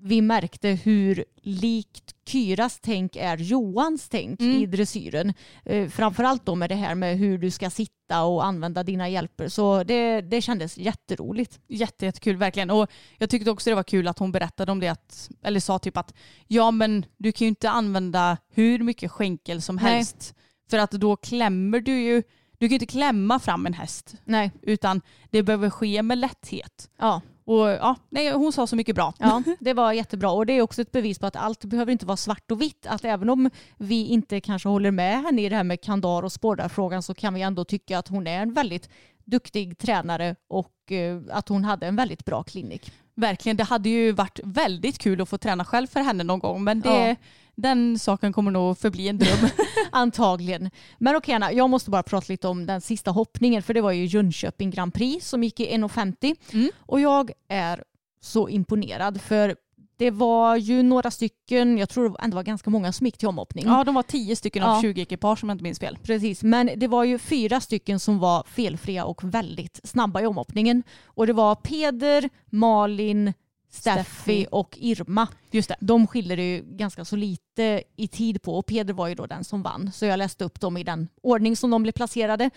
vi 0.00 0.22
märkte 0.22 0.68
hur 0.68 1.24
likt 1.42 2.14
Kyras 2.26 2.78
tänk 2.82 3.16
är 3.16 3.36
Johans 3.36 4.08
tänk 4.08 4.40
Mm. 4.40 4.56
i 4.62 4.66
dressyren. 4.66 5.32
Eh, 5.64 5.88
framförallt 5.88 6.46
då 6.46 6.54
med 6.54 6.68
det 6.70 6.74
här 6.74 6.94
med 6.94 7.18
hur 7.18 7.38
du 7.38 7.50
ska 7.50 7.70
sitta 7.70 8.22
och 8.24 8.44
använda 8.44 8.82
dina 8.82 9.08
hjälper. 9.08 9.48
Så 9.48 9.84
det, 9.84 10.20
det 10.20 10.42
kändes 10.42 10.78
jätteroligt. 10.78 11.60
Jätte, 11.68 12.04
jättekul 12.06 12.36
verkligen. 12.36 12.70
Och 12.70 12.90
jag 13.18 13.30
tyckte 13.30 13.50
också 13.50 13.70
det 13.70 13.76
var 13.76 13.82
kul 13.82 14.08
att 14.08 14.18
hon 14.18 14.32
berättade 14.32 14.72
om 14.72 14.80
det, 14.80 14.88
att, 14.88 15.30
eller 15.42 15.60
sa 15.60 15.78
typ 15.78 15.96
att 15.96 16.14
ja 16.48 16.70
men 16.70 17.04
du 17.16 17.32
kan 17.32 17.44
ju 17.44 17.48
inte 17.48 17.70
använda 17.70 18.36
hur 18.54 18.78
mycket 18.78 19.10
skänkel 19.10 19.62
som 19.62 19.76
Nej. 19.76 19.84
helst. 19.84 20.34
För 20.70 20.78
att 20.78 20.90
då 20.90 21.16
klämmer 21.16 21.80
du 21.80 22.00
ju, 22.02 22.22
du 22.58 22.66
kan 22.66 22.68
ju 22.68 22.74
inte 22.74 22.86
klämma 22.86 23.38
fram 23.38 23.66
en 23.66 23.74
häst. 23.74 24.14
Nej, 24.24 24.50
Utan 24.62 25.00
det 25.30 25.42
behöver 25.42 25.70
ske 25.70 26.02
med 26.02 26.18
lätthet. 26.18 26.90
ja. 26.98 27.20
Och 27.44 27.68
ja, 27.68 27.96
nej, 28.10 28.32
hon 28.32 28.52
sa 28.52 28.66
så 28.66 28.76
mycket 28.76 28.94
bra. 28.94 29.14
Ja, 29.18 29.42
det 29.60 29.74
var 29.74 29.92
jättebra 29.92 30.30
och 30.30 30.46
det 30.46 30.52
är 30.52 30.62
också 30.62 30.82
ett 30.82 30.92
bevis 30.92 31.18
på 31.18 31.26
att 31.26 31.36
allt 31.36 31.64
behöver 31.64 31.92
inte 31.92 32.06
vara 32.06 32.16
svart 32.16 32.50
och 32.50 32.60
vitt. 32.62 32.86
Att 32.86 33.04
även 33.04 33.30
om 33.30 33.50
vi 33.78 34.06
inte 34.06 34.40
kanske 34.40 34.68
håller 34.68 34.90
med 34.90 35.22
henne 35.22 35.42
i 35.42 35.48
det 35.48 35.56
här 35.56 35.64
med 35.64 35.80
kandar 35.80 36.22
och 36.22 36.32
sporrarfrågan 36.32 37.02
så 37.02 37.14
kan 37.14 37.34
vi 37.34 37.42
ändå 37.42 37.64
tycka 37.64 37.98
att 37.98 38.08
hon 38.08 38.26
är 38.26 38.42
en 38.42 38.52
väldigt 38.52 38.88
duktig 39.24 39.78
tränare 39.78 40.36
och 40.48 40.92
eh, 40.92 41.20
att 41.30 41.48
hon 41.48 41.64
hade 41.64 41.86
en 41.86 41.96
väldigt 41.96 42.24
bra 42.24 42.42
klinik. 42.42 42.92
Verkligen, 43.14 43.56
det 43.56 43.64
hade 43.64 43.88
ju 43.88 44.12
varit 44.12 44.40
väldigt 44.44 44.98
kul 44.98 45.20
att 45.20 45.28
få 45.28 45.38
träna 45.38 45.64
själv 45.64 45.86
för 45.86 46.00
henne 46.00 46.24
någon 46.24 46.38
gång. 46.38 46.64
Men 46.64 46.80
det, 46.80 47.08
Ja. 47.08 47.16
Den 47.62 47.98
saken 47.98 48.32
kommer 48.32 48.50
nog 48.50 48.78
förbli 48.78 49.08
en 49.08 49.18
dröm. 49.18 49.48
Antagligen. 49.92 50.70
Men 50.98 51.16
okej 51.16 51.34
Anna, 51.34 51.52
jag 51.52 51.70
måste 51.70 51.90
bara 51.90 52.02
prata 52.02 52.26
lite 52.28 52.48
om 52.48 52.66
den 52.66 52.80
sista 52.80 53.10
hoppningen 53.10 53.62
för 53.62 53.74
det 53.74 53.80
var 53.80 53.92
ju 53.92 54.04
Jönköping 54.04 54.70
Grand 54.70 54.94
Prix 54.94 55.28
som 55.28 55.44
gick 55.44 55.60
i 55.60 55.66
1.50 55.76 56.36
Mm. 56.52 56.70
och 56.78 57.00
jag 57.00 57.30
är 57.48 57.84
så 58.20 58.48
imponerad 58.48 59.20
för 59.20 59.56
det 59.96 60.10
var 60.10 60.56
ju 60.56 60.82
några 60.82 61.10
stycken, 61.10 61.78
jag 61.78 61.88
tror 61.88 62.16
ändå 62.20 62.34
var 62.34 62.42
ganska 62.42 62.70
många 62.70 62.92
som 62.92 63.06
gick 63.06 63.18
till 63.18 63.28
omhoppning. 63.28 63.64
ja, 63.66 63.84
de 63.84 63.94
var 63.94 64.02
tio 64.02 64.36
stycken 64.36 64.62
av 64.62 64.74
Ja. 64.76 64.80
20 64.82 65.02
ekipage 65.02 65.42
om 65.42 65.48
jag 65.48 65.54
inte 65.54 65.62
minns 65.62 65.78
fel. 65.78 65.98
Precis, 66.02 66.42
men 66.42 66.70
det 66.76 66.88
var 66.88 67.04
ju 67.04 67.18
fyra 67.18 67.60
stycken 67.60 68.00
som 68.00 68.18
var 68.18 68.44
felfria 68.46 69.04
och 69.04 69.24
väldigt 69.24 69.80
snabba 69.84 70.20
i 70.20 70.26
omhoppningen. 70.26 70.82
Och 71.04 71.26
det 71.26 71.32
var 71.32 71.54
Peder, 71.54 72.28
Malin, 72.50 73.32
Steffi 73.74 74.46
och 74.50 74.78
Irma. 74.80 75.28
Just 75.50 75.68
det. 75.68 75.76
De 75.80 76.06
skiljer 76.06 76.36
det 76.36 76.54
ju 76.54 76.62
ganska 76.66 77.04
så 77.04 77.16
lite 77.16 77.82
i 77.96 78.08
tid 78.08 78.42
på 78.42 78.58
och 78.58 78.66
Peder 78.66 78.94
var 78.94 79.08
ju 79.08 79.14
då 79.14 79.26
den 79.26 79.44
som 79.44 79.62
vann. 79.62 79.92
Så 79.92 80.04
jag 80.06 80.18
läste 80.18 80.44
upp 80.44 80.60
dem 80.60 80.76
i 80.76 80.84
den 80.84 81.08
ordning 81.22 81.56
som 81.56 81.70
de 81.70 81.82
blev 81.82 81.92
placerade. 81.92 82.50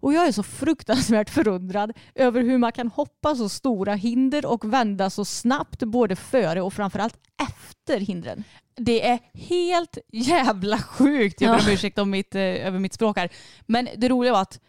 Och 0.00 0.12
jag 0.12 0.26
är 0.28 0.32
så 0.32 0.42
fruktansvärt 0.42 1.30
förundrad 1.30 1.92
över 2.14 2.40
hur 2.42 2.58
man 2.58 2.72
kan 2.72 2.88
hoppa 2.88 3.34
så 3.34 3.48
stora 3.48 3.94
hinder 3.94 4.46
och 4.46 4.72
vända 4.72 5.10
så 5.10 5.24
snabbt 5.24 5.82
både 5.82 6.16
före 6.16 6.62
och 6.62 6.72
framförallt 6.72 7.16
efter 7.48 8.00
hindren. 8.00 8.44
Det 8.76 9.08
är 9.08 9.18
helt 9.34 9.98
jävla 10.12 10.78
sjukt. 10.78 11.40
Jag 11.40 11.50
ber 11.50 11.58
om 11.60 11.66
Ja. 11.68 11.72
ursäkt 11.74 11.98
om 11.98 12.10
mitt, 12.10 12.34
eh, 12.34 12.40
över 12.42 12.78
mitt 12.78 12.94
språk 12.94 13.16
här. 13.18 13.28
Men 13.66 13.88
det 13.96 14.08
roliga 14.08 14.32
var 14.32 14.42
att 14.42 14.60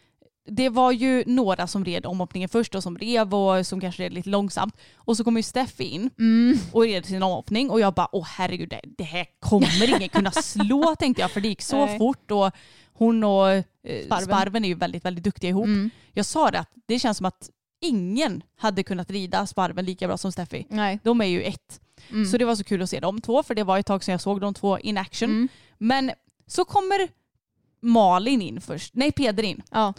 det 0.45 0.69
var 0.69 0.91
ju 0.91 1.23
några 1.27 1.67
som 1.67 1.85
red 1.85 2.05
omhoppningen 2.05 2.49
först 2.49 2.75
och 2.75 2.83
som 2.83 2.97
rev 2.97 3.35
och 3.35 3.67
som 3.67 3.81
kanske 3.81 4.03
red 4.03 4.13
lite 4.13 4.29
långsamt. 4.29 4.77
Och 4.95 5.17
så 5.17 5.23
kom 5.23 5.37
ju 5.37 5.43
Steffi 5.43 5.83
in 5.83 6.09
och 6.71 6.81
red 6.81 7.05
sin 7.05 7.23
omhoppning 7.23 7.69
och 7.69 7.79
jag 7.79 7.93
bara 7.93 8.07
åh 8.11 8.25
herregud 8.27 8.69
det, 8.69 8.81
det 8.97 9.03
här 9.03 9.25
kommer 9.39 9.89
ingen 9.95 10.09
kunna 10.09 10.31
slå 10.31 10.95
tänkte 10.99 11.21
jag 11.21 11.31
för 11.31 11.41
det 11.41 11.47
gick 11.47 11.61
så 11.61 11.85
Nej. 11.85 11.97
fort 11.97 12.31
och 12.31 12.51
hon 12.93 13.23
och 13.23 13.49
eh, 13.49 13.63
Sparven. 14.05 14.25
Sparven. 14.25 14.65
är 14.65 14.69
ju 14.69 14.75
väldigt 14.75 15.05
väldigt 15.05 15.23
duktiga 15.23 15.49
ihop. 15.49 15.65
Mm. 15.65 15.89
Jag 16.11 16.25
sa 16.25 16.51
det 16.51 16.59
att 16.59 16.71
det 16.85 16.99
känns 16.99 17.17
som 17.17 17.25
att 17.25 17.49
ingen 17.81 18.43
hade 18.55 18.83
kunnat 18.83 19.11
rida 19.11 19.47
Sparven 19.47 19.85
lika 19.85 20.07
bra 20.07 20.17
som 20.17 20.31
Steffi. 20.31 20.65
Nej. 20.69 20.99
De 21.03 21.21
är 21.21 21.25
ju 21.25 21.41
ett. 21.41 21.81
Mm. 22.09 22.25
Så 22.25 22.37
det 22.37 22.45
var 22.45 22.55
så 22.55 22.63
kul 22.63 22.81
att 22.81 22.89
se 22.89 22.99
de 22.99 23.21
två 23.21 23.43
för 23.43 23.55
det 23.55 23.63
var 23.63 23.77
ett 23.77 23.85
tag 23.85 24.03
sedan 24.03 24.11
jag 24.11 24.21
såg 24.21 24.41
de 24.41 24.53
två 24.53 24.79
in 24.79 24.97
action. 24.97 25.29
Mm. 25.29 25.47
Men 25.77 26.11
så 26.47 26.65
kommer 26.65 27.07
Malin 27.81 28.41
in 28.41 28.61
först, 28.61 28.95
nej 28.95 29.11
Peder 29.11 29.43
in. 29.43 29.61
Ja. 29.71 29.93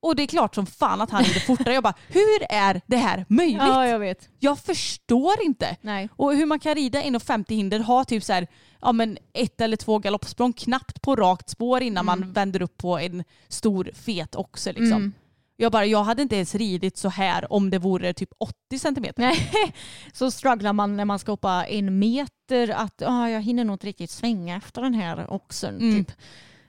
Och 0.00 0.16
det 0.16 0.22
är 0.22 0.26
klart 0.26 0.54
som 0.54 0.66
fan 0.66 1.00
att 1.00 1.10
han 1.10 1.24
rider 1.24 1.40
fortare. 1.40 1.74
Jag 1.74 1.82
bara, 1.82 1.94
hur 2.08 2.46
är 2.50 2.80
det 2.86 2.96
här 2.96 3.24
möjligt? 3.28 3.58
ja, 3.58 3.86
jag 3.86 3.98
vet. 3.98 4.28
Jag 4.38 4.58
förstår 4.58 5.42
inte. 5.42 5.76
Nej. 5.80 6.08
Och 6.16 6.34
hur 6.34 6.46
man 6.46 6.58
kan 6.58 6.74
rida 6.74 7.02
1,50 7.02 7.54
hinder, 7.54 7.80
ha 7.80 8.04
typ 8.04 8.24
så 8.24 8.32
här, 8.32 8.46
ja 8.80 8.92
men 8.92 9.18
ett 9.32 9.60
eller 9.60 9.76
två 9.76 9.98
galoppsprång 9.98 10.52
knappt 10.52 11.02
på 11.02 11.16
rakt 11.16 11.50
spår 11.50 11.82
innan 11.82 12.04
man 12.04 12.32
vänder 12.32 12.62
upp 12.62 12.78
på 12.78 12.98
en 12.98 13.24
stor 13.48 13.90
fet 13.94 14.36
oxe 14.36 14.72
liksom. 14.72 14.96
Mm. 14.96 15.12
Jag 15.56 15.72
bara, 15.72 15.86
jag 15.86 16.04
hade 16.04 16.22
inte 16.22 16.36
ens 16.36 16.54
ridit 16.54 16.96
så 16.96 17.08
här 17.08 17.52
om 17.52 17.70
det 17.70 17.78
vore 17.78 18.14
typ 18.14 18.30
80 18.38 18.78
centimeter. 18.78 19.22
Nej, 19.22 19.74
så 20.12 20.30
strugglar 20.30 20.72
man 20.72 20.96
när 20.96 21.04
man 21.04 21.18
ska 21.18 21.32
hoppa 21.32 21.66
en 21.66 21.98
meter 21.98 22.70
att 22.70 23.02
ah, 23.06 23.28
jag 23.28 23.42
hinner 23.42 23.64
nog 23.64 23.74
inte 23.74 23.86
riktigt 23.86 24.10
svänga 24.10 24.56
efter 24.56 24.82
den 24.82 24.94
här 24.94 25.32
oxen. 25.32 25.76
Mm. 25.80 26.04
Typ. 26.04 26.16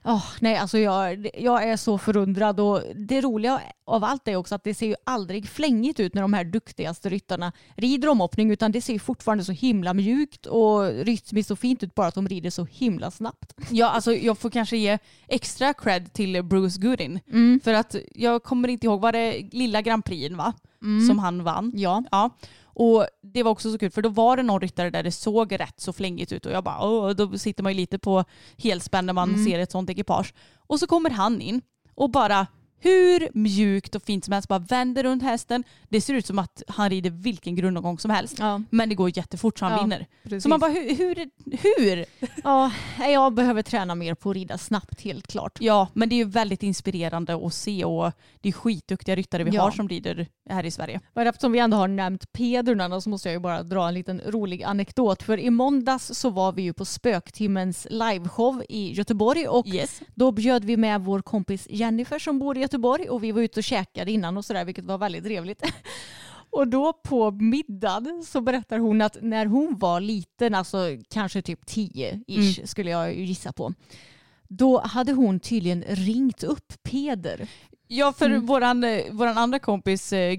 Ah, 0.09 0.23
nej, 0.41 0.57
alltså 0.57 0.77
jag, 0.77 1.29
jag 1.33 1.63
är 1.63 1.77
så 1.77 1.97
förundrad 1.97 2.59
och 2.59 2.81
det 2.95 3.21
roliga 3.21 3.61
av 3.85 4.03
allt 4.03 4.27
är 4.27 4.35
också 4.35 4.55
att 4.55 4.63
det 4.63 4.73
ser 4.73 4.87
ju 4.87 4.95
aldrig 5.03 5.49
flängigt 5.49 5.99
ut 5.99 6.13
när 6.13 6.21
de 6.21 6.33
här 6.33 6.43
duktigaste 6.43 7.09
ryttarna 7.09 7.51
rider 7.75 8.07
omhoppning 8.07 8.51
utan 8.51 8.71
det 8.71 8.81
ser 8.81 8.99
fortfarande 8.99 9.43
så 9.43 9.51
himla 9.51 9.93
mjukt 9.93 10.45
och 10.45 10.83
rytmiskt 10.83 11.51
och 11.51 11.59
fint 11.59 11.83
ut 11.83 11.95
bara 11.95 12.07
att 12.07 12.15
de 12.15 12.27
rider 12.27 12.49
så 12.49 12.67
himla 12.71 13.11
snabbt. 13.11 13.53
Ja, 13.69 13.89
alltså 13.89 14.13
jag 14.13 14.37
får 14.37 14.49
kanske 14.49 14.77
ge 14.77 14.97
extra 15.27 15.73
cred 15.73 16.13
till 16.13 16.43
Bruce 16.43 16.81
Goodin. 16.81 17.19
Mm. 17.31 17.59
För 17.63 17.73
att 17.73 17.95
jag 18.15 18.43
kommer 18.43 18.67
inte 18.67 18.85
ihåg, 18.85 19.01
var 19.01 19.11
det 19.11 19.49
lilla 19.51 19.81
Grand 19.81 20.05
Prix 20.05 20.35
va? 20.35 20.53
Som 21.07 21.19
han 21.19 21.43
vann. 21.43 21.71
Ja. 21.75 22.03
Ja. 22.11 22.37
Och 22.79 23.07
det 23.21 23.43
var 23.43 23.51
också 23.51 23.71
så 23.71 23.77
kul 23.77 23.91
för 23.91 24.01
då 24.01 24.09
var 24.09 24.37
det 24.37 24.43
någon 24.43 24.61
ryttare 24.61 24.89
där 24.89 25.03
det 25.03 25.11
såg 25.11 25.59
rätt 25.59 25.79
så 25.79 25.93
flängigt 25.93 26.31
ut 26.31 26.45
och 26.45 26.51
jag 26.51 26.63
bara 26.63 26.83
Åh, 26.83 27.09
då 27.09 27.37
sitter 27.37 27.63
man 27.63 27.71
ju 27.71 27.75
lite 27.75 27.99
på 27.99 28.23
helspänn 28.57 29.05
när 29.05 29.13
man 29.13 29.45
ser 29.45 29.59
ett 29.59 29.71
sånt 29.71 29.89
ekipage. 29.89 30.33
Och 30.67 30.79
så 30.79 30.87
kommer 30.87 31.09
han 31.09 31.41
in 31.41 31.61
och 31.95 32.09
bara 32.09 32.47
hur 32.79 33.29
mjukt 33.33 33.95
och 33.95 34.03
fint 34.03 34.25
som 34.25 34.31
helst 34.31 34.47
bara 34.47 34.59
vänder 34.59 35.03
runt 35.03 35.23
hästen. 35.23 35.63
Det 35.89 36.01
ser 36.01 36.13
ut 36.13 36.25
som 36.25 36.39
att 36.39 36.63
han 36.67 36.89
rider 36.89 37.09
vilken 37.09 37.55
grundomgång 37.55 37.99
som 37.99 38.11
helst. 38.11 38.35
Ja, 38.39 38.61
Men 38.69 38.89
det 38.89 38.95
går 38.95 39.17
jättefort 39.17 39.59
så 39.59 39.65
han 39.65 39.73
Ja, 39.73 39.81
vinner. 39.81 40.05
precis. 40.23 40.43
Så 40.43 40.49
man 40.49 40.59
bara 40.59 40.71
hur, 40.71 40.95
hur, 40.97 41.29
hur? 41.57 42.05
ja, 42.43 42.71
jag 42.99 43.33
behöver 43.33 43.61
träna 43.61 43.95
mer 43.95 44.13
på 44.15 44.29
att 44.29 44.35
rida 44.35 44.57
snabbt 44.57 45.01
helt 45.01 45.27
klart. 45.27 45.57
Ja, 45.61 45.87
men 45.93 46.09
det 46.09 46.15
är 46.15 46.17
ju 46.17 46.23
väldigt 46.25 46.63
inspirerande 46.63 47.45
att 47.45 47.53
se 47.53 47.85
och 47.85 48.11
det 48.41 48.49
är 48.49 48.53
skitduktiga 48.53 49.15
ryttare 49.15 49.43
vi 49.43 49.51
Ja. 49.51 49.61
har 49.61 49.71
som 49.71 49.89
rider 49.89 50.27
här 50.49 50.63
i 50.65 50.71
Sverige. 50.71 51.01
Men 51.13 51.27
eftersom 51.27 51.51
vi 51.51 51.59
ändå 51.59 51.77
har 51.77 51.87
nämnt 51.87 52.31
Pederna 52.31 53.01
så 53.01 53.09
måste 53.09 53.29
jag 53.29 53.33
ju 53.33 53.39
bara 53.39 53.63
dra 53.63 53.87
en 53.87 53.93
liten 53.93 54.21
rolig 54.27 54.63
anekdot. 54.63 55.23
För 55.23 55.37
i 55.39 55.49
måndags 55.49 56.11
så 56.13 56.29
var 56.29 56.51
vi 56.51 56.61
ju 56.61 56.73
på 56.73 56.85
Spöktimmens 56.85 57.87
liveshow 57.89 58.63
i 58.69 58.93
Göteborg 58.93 59.47
och 59.47 59.67
Yes. 59.67 60.01
då 60.15 60.31
bjöd 60.31 60.65
vi 60.65 60.77
med 60.77 61.01
vår 61.01 61.21
kompis 61.21 61.67
Jennifer 61.69 62.19
som 62.19 62.39
bor 62.39 62.57
i 62.57 62.61
Göteborg 62.67 63.09
och 63.09 63.23
vi 63.23 63.31
var 63.31 63.41
ute 63.41 63.59
och 63.59 63.63
käkade 63.63 64.11
innan 64.11 64.37
och 64.37 64.45
sådär 64.45 64.65
vilket 64.65 64.85
var 64.85 64.97
väldigt 64.97 65.23
trevligt. 65.23 65.61
Och 66.49 66.67
då 66.67 66.93
på 66.93 67.31
middagen 67.31 68.23
så 68.23 68.41
berättar 68.41 68.79
hon 68.79 69.01
att 69.01 69.17
när 69.21 69.45
hon 69.45 69.77
var 69.77 70.01
liten, 70.01 70.55
alltså 70.55 70.77
kanske 71.09 71.41
typ 71.41 71.65
10-ish 71.65 72.65
skulle 72.65 72.91
jag 72.91 73.15
gissa 73.15 73.53
på, 73.53 73.73
då 74.47 74.79
hade 74.81 75.11
hon 75.13 75.39
tydligen 75.39 75.83
ringt 75.87 76.43
upp 76.43 76.73
Peder. 76.83 77.47
Ja, 77.87 78.13
för 78.13 78.25
Mm. 78.25 78.45
våran, 78.45 78.83
eh, 78.83 79.01
våran 79.11 79.37
andra 79.37 79.59
kompis 79.59 80.13
eh, 80.13 80.33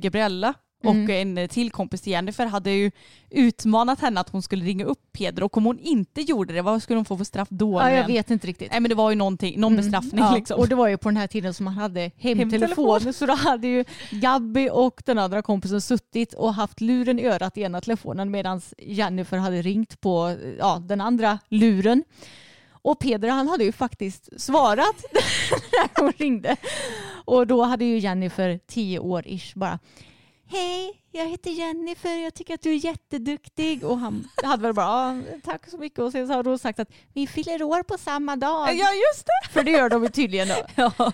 Gabriella 0.83 1.05
och 1.05 1.11
Mm. 1.11 1.39
en 1.39 1.39
eh, 1.45 1.49
till 1.49 1.71
kompis 1.71 2.01
till 2.01 2.13
Jennifer 2.13 2.47
hade 2.47 2.71
ju 2.71 2.91
utmanat 3.31 4.01
henne 4.01 4.21
att 4.21 4.29
hon 4.29 4.43
skulle 4.43 4.65
ringa 4.65 4.85
upp 4.85 5.13
Peder 5.13 5.43
och 5.43 5.57
om 5.57 5.65
hon 5.65 5.79
inte 5.79 6.21
gjorde 6.21 6.55
det, 6.55 6.63
vad 6.63 6.83
skulle 6.83 6.99
hon 6.99 7.05
få 7.05 7.17
för 7.17 7.25
straff 7.25 7.49
då? 7.51 7.73
Ja, 7.81 7.91
jag 7.91 8.07
vet 8.07 8.31
inte 8.31 8.47
riktigt. 8.47 8.71
Nej 8.71 8.81
men 8.81 8.89
det 8.89 8.95
var 8.95 9.11
ju 9.11 9.17
någonting, 9.17 9.61
någon 9.61 9.73
Mm, 9.73 9.85
bestraffning 9.85 10.25
ja, 10.25 10.35
liksom. 10.35 10.61
Och 10.61 10.69
det 10.69 10.75
var 10.75 10.89
ju 10.89 10.97
på 10.97 11.09
den 11.09 11.17
här 11.17 11.27
tiden 11.27 11.55
som 11.55 11.65
man 11.65 11.75
hade 11.75 12.01
hemtelefon. 12.17 12.51
Hemtelefon. 12.51 13.13
Så 13.13 13.27
då 13.27 13.35
hade 13.35 13.67
ju 13.69 13.85
Gabby 14.11 14.69
och 14.73 15.03
den 15.07 15.19
andra 15.19 15.43
kompisen 15.43 15.81
suttit 15.81 16.35
och 16.35 16.55
haft 16.55 16.81
luren 16.81 17.19
i 17.19 17.27
örat 17.27 17.59
i 17.59 17.63
ena 17.63 17.81
telefonen 17.81 18.31
medan 18.31 18.61
Jennifer 18.79 19.37
hade 19.39 19.63
ringt 19.63 20.01
på 20.01 20.37
ja, 20.59 20.83
den 20.89 21.01
andra 21.01 21.39
luren. 21.49 22.05
Och 22.83 22.99
Peder 22.99 23.29
han 23.29 23.49
hade 23.49 23.65
ju 23.65 23.73
faktiskt 23.73 24.41
svarat 24.41 25.05
när 25.73 26.03
hon 26.03 26.13
ringde. 26.17 26.57
Och 27.25 27.47
då 27.47 27.63
hade 27.63 27.85
ju 27.85 27.99
Jennifer 27.99 28.61
tio 28.67 28.99
år 28.99 29.23
ish 29.27 29.53
bara 29.55 29.79
Hej, 30.51 31.03
jag 31.13 31.27
heter 31.27 31.51
Jennifer, 31.51 32.17
jag 32.25 32.35
tycker 32.35 32.55
att 32.55 32.63
du 32.63 32.71
är 32.71 32.85
jätteduktig. 32.85 33.85
Och 33.85 33.99
han 33.99 34.29
hade 34.45 34.63
väl 34.63 34.75
bara, 34.75 35.15
"Ja, 35.17 35.23
tack 35.45 35.71
så 35.71 35.79
mycket. 35.79 35.99
Och 35.99 36.13
sen 36.13 36.29
så 36.29 36.35
har 36.35 36.45
hon 36.45 36.59
sagt 36.59 36.79
att 36.81 36.89
vi 37.15 37.27
fyller 37.27 37.63
år 37.63 37.83
på 37.83 37.99
samma 37.99 38.37
dag. 38.37 38.69
Ja 38.69 38.87
just 38.93 39.27
det! 39.27 39.53
För 39.53 39.63
det 39.63 39.71
gör 39.71 39.89
de 39.91 40.09
tydligen. 40.09 40.49
Ja. 40.75 40.93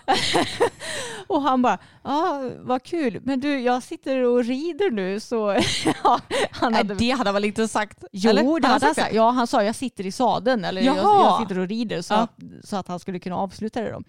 Och 1.26 1.42
han 1.42 1.62
bara, 1.62 1.78
ja 2.04 2.50
vad 2.60 2.82
kul, 2.82 3.20
men 3.24 3.40
du 3.40 3.60
jag 3.60 3.82
sitter 3.82 4.16
och 4.22 4.44
rider 4.44 4.90
nu 4.90 5.20
så 5.20 5.56
ja, 6.04 6.20
han 6.50 6.74
hade... 6.74 6.94
det 6.94 7.10
hade 7.10 7.28
han 7.28 7.34
väl 7.34 7.44
inte 7.44 7.68
sagt? 7.68 8.04
Jo, 8.12 8.30
Eller? 8.30 8.42
det 8.42 8.48
hade 8.50 8.68
han 8.68 8.80
sagt 8.80 8.96
sagt. 8.96 9.14
Ja, 9.14 9.30
han 9.30 9.46
sa 9.46 9.62
jag 9.64 9.74
sitter 9.74 10.06
i 10.06 10.12
sadeln 10.12 10.64
eller 10.64 10.82
jag, 10.82 10.96
jag 10.96 11.40
sitter 11.40 11.58
och 11.58 11.68
rider 11.68 12.02
så, 12.02 12.14
Ja. 12.14 12.18
att, 12.20 12.30
så 12.64 12.76
att 12.76 12.88
han 12.88 13.00
skulle 13.00 13.18
kunna 13.18 13.36
avsluta 13.36 13.80
det 13.80 13.90
då. 13.92 14.02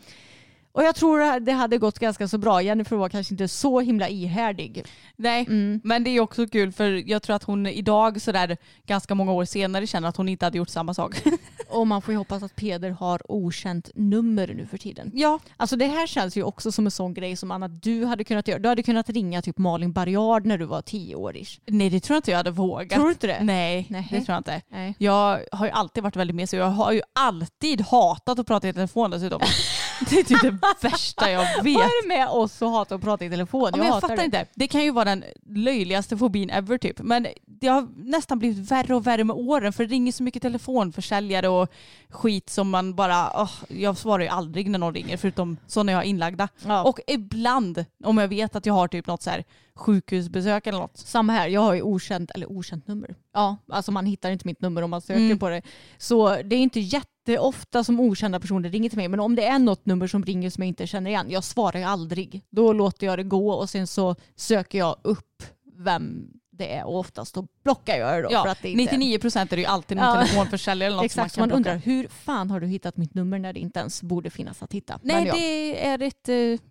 Och 0.76 0.84
jag 0.84 0.96
tror 0.96 1.40
det 1.40 1.52
hade 1.52 1.78
gått 1.78 2.00
ganska 2.00 2.28
så 2.28 2.38
bra. 2.38 2.62
Jennifer 2.62 2.96
var 2.96 3.10
kanske 3.10 3.34
inte 3.34 3.48
så 3.48 3.80
himla 3.80 4.10
ihärdig. 4.10 4.86
Nej, 5.16 5.46
Mm. 5.48 5.82
men 5.84 6.04
det 6.04 6.10
är 6.10 6.20
också 6.20 6.48
kul 6.48 6.72
för 6.72 7.10
jag 7.10 7.22
tror 7.24 7.36
att 7.36 7.44
hon 7.44 7.68
idag 7.68 8.22
sådär 8.22 8.58
ganska 8.86 9.16
många 9.16 9.32
år 9.32 9.46
senare 9.46 9.88
känner 9.88 10.08
att 10.10 10.18
hon 10.18 10.30
inte 10.30 10.46
hade 10.46 10.58
gjort 10.58 10.70
samma 10.70 10.94
sak. 10.94 11.16
Och 11.70 11.88
man 11.88 12.02
får 12.02 12.12
ju 12.12 12.18
hoppas 12.18 12.44
att 12.44 12.56
Peder 12.56 12.90
har 12.90 13.32
okänt 13.32 13.90
nummer 13.96 14.48
nu 14.48 14.66
för 14.66 14.78
tiden. 14.78 15.12
ja, 15.14 15.40
Alltså 15.58 15.76
det 15.76 15.86
här 15.86 16.08
känns 16.08 16.38
ju 16.38 16.44
också 16.44 16.72
som 16.72 16.86
en 16.88 16.92
sån 16.92 17.14
grej 17.14 17.36
som 17.36 17.52
Anna 17.52 17.68
du 17.68 18.06
hade 18.06 18.24
kunnat 18.24 18.48
göra. 18.48 18.60
Du 18.60 18.70
hade 18.70 18.84
kunnat 18.84 19.10
ringa 19.10 19.42
typ 19.42 19.58
Malin 19.58 19.94
Barriard 19.94 20.46
när 20.46 20.58
du 20.58 20.66
var 20.66 20.82
tio 20.82 21.16
år 21.16 21.38
ish. 21.38 21.60
nej 21.66 21.90
det 21.90 22.00
tror 22.00 22.16
jag 22.16 22.20
inte 22.20 22.32
jag 22.32 22.38
hade 22.38 22.52
vågat. 22.52 22.90
Tror 22.90 23.04
du 23.06 23.12
inte 23.12 23.28
det? 23.28 23.44
Nej, 23.44 23.88
Nej. 23.90 24.08
det 24.12 24.22
tror 24.22 24.34
jag 24.34 24.40
inte. 24.40 24.62
Nej. 24.70 24.96
Jag 24.98 25.40
har 25.52 25.66
ju 25.66 25.72
alltid 25.72 26.04
varit 26.04 26.16
väldigt 26.16 26.36
mesig 26.36 26.60
och 26.60 26.66
jag 26.66 26.72
har 26.72 26.92
ju 26.92 27.02
alltid 27.14 27.82
hatat 27.82 28.40
att 28.40 28.48
prata 28.48 28.68
i 28.70 28.74
telefon 28.74 29.12
dessutom. 29.12 29.42
Det 30.10 30.20
är 30.20 30.24
typ 30.24 30.42
det 30.42 30.58
värsta 30.82 31.32
jag 31.32 31.64
vet. 31.64 31.76
Vad 31.76 31.84
är 31.84 32.04
det 32.04 32.08
med 32.08 32.28
oss 32.28 32.62
och 32.62 32.70
hata 32.70 32.96
att 32.96 33.02
prata 33.02 33.26
i 33.26 33.30
telefon? 33.30 33.70
Ja, 33.74 33.78
jag 33.78 33.86
hatar 33.86 34.02
fattar 34.02 34.16
det. 34.16 34.26
inte. 34.26 34.46
Det 34.54 34.68
kan 34.68 34.84
ju 34.84 34.92
vara 34.92 35.06
den 35.06 35.24
löjligaste 35.50 36.18
fobin 36.18 36.50
ever 36.50 36.78
typ. 36.78 37.00
Men 37.00 37.28
det 37.46 37.68
har 37.68 37.88
nästan 37.96 38.40
blivit 38.40 38.72
värre 38.72 38.96
och 38.96 39.08
värre 39.08 39.24
med 39.24 39.36
åren 39.36 39.74
för 39.74 39.84
det 39.84 39.94
ringer 39.94 40.12
så 40.12 40.24
mycket 40.24 40.42
telefonförsäljare 40.42 41.48
och 41.48 41.70
skit 42.10 42.50
som 42.50 42.70
man 42.70 42.96
bara, 42.96 43.42
åh, 43.42 43.52
jag 43.68 43.98
svarar 43.98 44.24
ju 44.24 44.30
aldrig 44.30 44.70
när 44.70 44.80
någon 44.80 44.94
ringer 44.94 45.18
förutom 45.18 45.58
sådana 45.68 45.92
jag 45.92 46.00
har 46.00 46.04
inlagda. 46.04 46.48
Ja. 46.66 46.84
Och 46.84 47.00
ibland 47.08 47.86
om 48.04 48.18
jag 48.18 48.28
vet 48.28 48.56
att 48.56 48.66
jag 48.66 48.74
har 48.74 48.88
typ 48.88 49.08
något 49.08 49.22
så 49.24 49.30
här 49.30 49.44
sjukhusbesök 49.76 50.68
eller 50.68 50.80
något. 50.80 50.98
Samma 50.98 51.34
här, 51.34 51.48
jag 51.48 51.62
har 51.62 51.74
ju 51.74 51.82
okänt, 51.82 52.32
eller 52.32 52.52
okänt 52.52 52.88
nummer. 52.88 53.16
Ja, 53.34 53.58
alltså 53.70 53.92
man 53.92 54.06
hittar 54.06 54.32
inte 54.32 54.48
mitt 54.48 54.62
nummer 54.62 54.82
om 54.82 54.90
man 54.90 55.02
söker 55.02 55.20
Mm. 55.22 55.40
på 55.40 55.50
det. 55.50 55.62
Så 55.98 56.30
det 56.44 56.56
är 56.56 56.60
inte 56.60 56.80
jätteofta 56.80 57.84
som 57.84 58.00
okända 58.00 58.40
personer 58.40 58.70
ringer 58.70 58.90
till 58.90 58.98
mig. 59.00 59.08
Men 59.08 59.20
om 59.20 59.36
det 59.36 59.46
är 59.46 59.60
något 59.60 59.86
nummer 59.86 60.08
som 60.08 60.24
ringer 60.24 60.50
som 60.50 60.64
jag 60.64 60.68
inte 60.68 60.88
känner 60.88 61.10
igen, 61.10 61.26
jag 61.30 61.44
svarar 61.44 61.80
ju 61.80 61.86
aldrig. 61.86 62.42
Då 62.50 62.74
låter 62.74 63.08
jag 63.08 63.20
det 63.20 63.24
gå 63.24 63.52
och 63.52 63.70
sen 63.70 63.88
så 63.88 64.16
söker 64.36 64.78
jag 64.80 64.96
upp 65.02 65.44
vem 65.78 66.28
det 66.58 66.74
är 66.76 66.86
och 66.86 67.00
oftast 67.00 67.36
då 67.36 67.48
blockar 67.64 67.98
jag 67.98 68.16
det 68.18 68.22
då. 68.22 68.30
Ja, 68.32 68.44
för 68.44 68.50
att 68.50 68.62
det 68.62 68.70
inte... 68.72 68.96
99% 68.96 69.40
är 69.42 69.46
det 69.56 69.62
ju 69.62 69.66
alltid 69.66 69.98
någon 69.98 70.06
Ja. 70.06 70.16
telefonförsäljare 70.16 70.88
eller 70.88 70.96
något 70.98 71.06
Exakt, 71.06 71.34
som 71.34 71.42
man 71.42 71.50
man 71.50 71.56
undrar 71.56 71.76
hur 71.78 72.08
fan 72.08 72.50
har 72.52 72.60
du 72.60 72.68
hittat 72.68 72.98
mitt 72.98 73.14
nummer 73.14 73.40
när 73.40 73.54
det 73.54 73.60
inte 73.60 73.80
ens 73.80 74.04
borde 74.04 74.30
finnas 74.30 74.64
att 74.64 74.74
hitta? 74.74 75.00
Nej 75.04 75.26
ja. 75.28 75.34
det 75.34 75.86
är 75.86 76.02
ett, 76.02 76.30
eh, 76.30 76.68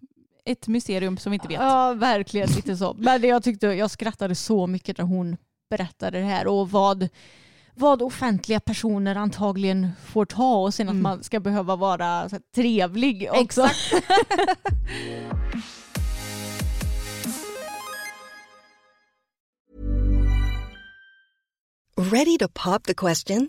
ett 0.46 0.68
mysterium 0.68 1.16
som 1.18 1.30
vi 1.30 1.34
inte 1.34 1.48
vet. 1.48 1.60
Ja, 1.60 1.92
verkligen 1.94 2.48
lite 2.50 2.76
så. 2.76 2.94
Men 2.98 3.22
jag 3.22 3.42
tyckte 3.42 3.66
jag 3.66 3.90
skrattade 3.90 4.34
så 4.34 4.66
mycket 4.66 4.98
när 4.98 5.04
hon 5.04 5.36
berättade 5.70 6.18
det 6.18 6.24
här 6.24 6.46
och 6.46 6.70
vad, 6.70 7.08
vad 7.74 8.02
offentliga 8.02 8.60
personer 8.60 9.16
antagligen 9.16 9.90
får 10.06 10.24
ta 10.24 10.54
och 10.56 10.74
sen 10.74 10.88
att 10.88 10.92
Mm. 10.92 11.02
man 11.02 11.22
ska 11.22 11.40
behöva 11.40 11.76
vara 11.76 12.28
så 12.28 12.34
här, 12.36 12.42
trevlig 12.54 13.28
också. 13.32 13.68
Ready 21.96 22.38
to 22.38 22.48
pop 22.48 22.84
the 22.84 22.94
question? 22.94 23.48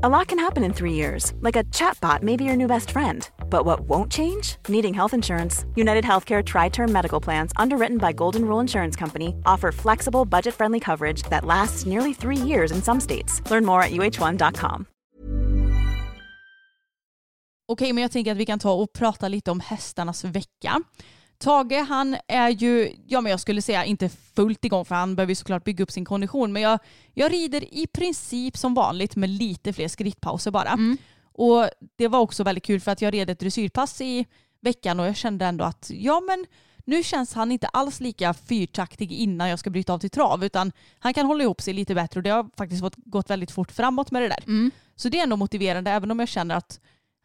A 0.00 0.08
lot 0.08 0.26
can 0.28 0.38
happen 0.38 0.64
in 0.64 0.72
three 0.72 0.94
years, 0.94 1.32
like 1.42 1.54
a 1.54 1.64
chatbot 1.64 2.22
may 2.22 2.36
be 2.36 2.44
your 2.44 2.56
new 2.56 2.66
best 2.66 2.90
friend. 2.90 3.28
But 3.50 3.66
what 3.66 3.80
won't 3.80 4.10
change? 4.10 4.56
Needing 4.68 4.94
health 4.94 5.14
insurance. 5.14 5.66
United 5.76 6.04
Healthcare 6.04 6.42
Tri 6.42 6.70
Term 6.70 6.92
Medical 6.92 7.20
Plans, 7.20 7.52
underwritten 7.56 7.98
by 7.98 8.12
Golden 8.12 8.42
Rule 8.44 8.60
Insurance 8.60 8.96
Company, 8.98 9.34
offer 9.44 9.70
flexible, 9.72 10.24
budget 10.24 10.54
friendly 10.54 10.80
coverage 10.80 11.22
that 11.30 11.44
lasts 11.44 11.86
nearly 11.86 12.14
three 12.14 12.36
years 12.36 12.72
in 12.72 12.82
some 12.82 13.00
states. 13.00 13.42
Learn 13.50 13.64
more 13.64 13.82
at 13.82 13.90
uh1.com. 13.92 14.86
Okej, 17.68 17.92
men 17.92 18.02
jag 18.02 18.12
tänker 18.12 18.32
att 18.32 18.38
vi 18.38 18.46
kan 18.46 18.58
ta 18.58 18.72
och 18.72 18.92
prata 18.92 19.28
lite 19.28 19.50
om 19.50 19.60
hästarnas 19.60 20.24
vecka. 20.24 20.80
Tage 21.42 21.84
han 21.88 22.16
är 22.28 22.48
ju, 22.48 22.92
ja 23.06 23.20
men 23.20 23.30
jag 23.30 23.40
skulle 23.40 23.62
säga 23.62 23.84
inte 23.84 24.08
fullt 24.08 24.64
igång 24.64 24.84
för 24.84 24.94
han 24.94 25.16
behöver 25.16 25.30
ju 25.30 25.34
såklart 25.34 25.64
bygga 25.64 25.82
upp 25.82 25.90
sin 25.90 26.04
kondition 26.04 26.52
men 26.52 26.62
jag, 26.62 26.78
jag 27.14 27.32
rider 27.32 27.74
i 27.74 27.86
princip 27.86 28.56
som 28.56 28.74
vanligt 28.74 29.16
med 29.16 29.30
lite 29.30 29.72
fler 29.72 29.88
skrittpauser 29.88 30.50
bara. 30.50 30.72
Och 31.34 31.68
det 31.96 32.08
var 32.08 32.18
också 32.20 32.44
väldigt 32.44 32.64
kul 32.64 32.80
för 32.80 32.90
att 32.90 33.02
jag 33.02 33.14
red 33.14 33.30
ett 33.30 33.38
dressyrpass 33.40 34.00
i 34.00 34.26
veckan 34.60 35.00
och 35.00 35.06
jag 35.06 35.16
kände 35.16 35.44
ändå 35.46 35.64
att 35.64 35.90
ja 35.94 36.20
men 36.20 36.46
nu 36.84 37.02
känns 37.02 37.34
han 37.34 37.52
inte 37.52 37.66
alls 37.66 38.00
lika 38.00 38.34
fyrtaktig 38.34 39.12
innan 39.12 39.48
jag 39.48 39.58
ska 39.58 39.70
bryta 39.70 39.92
av 39.92 39.98
till 39.98 40.10
trav 40.10 40.44
utan 40.44 40.72
han 40.98 41.14
kan 41.14 41.26
hålla 41.26 41.44
ihop 41.44 41.60
sig 41.60 41.74
lite 41.74 41.94
bättre 41.94 42.18
och 42.18 42.22
det 42.24 42.30
har 42.30 42.50
faktiskt 42.56 42.82
gått 42.96 43.30
väldigt 43.30 43.50
fort 43.50 43.72
framåt 43.72 44.10
med 44.10 44.22
det 44.22 44.28
där. 44.28 44.44
Så 44.96 45.08
det 45.08 45.18
är 45.18 45.22
ändå 45.22 45.36
motiverande 45.36 45.90
även 45.90 46.10
om 46.10 46.18
jag 46.18 46.28
känner 46.28 46.54
att 46.54 46.80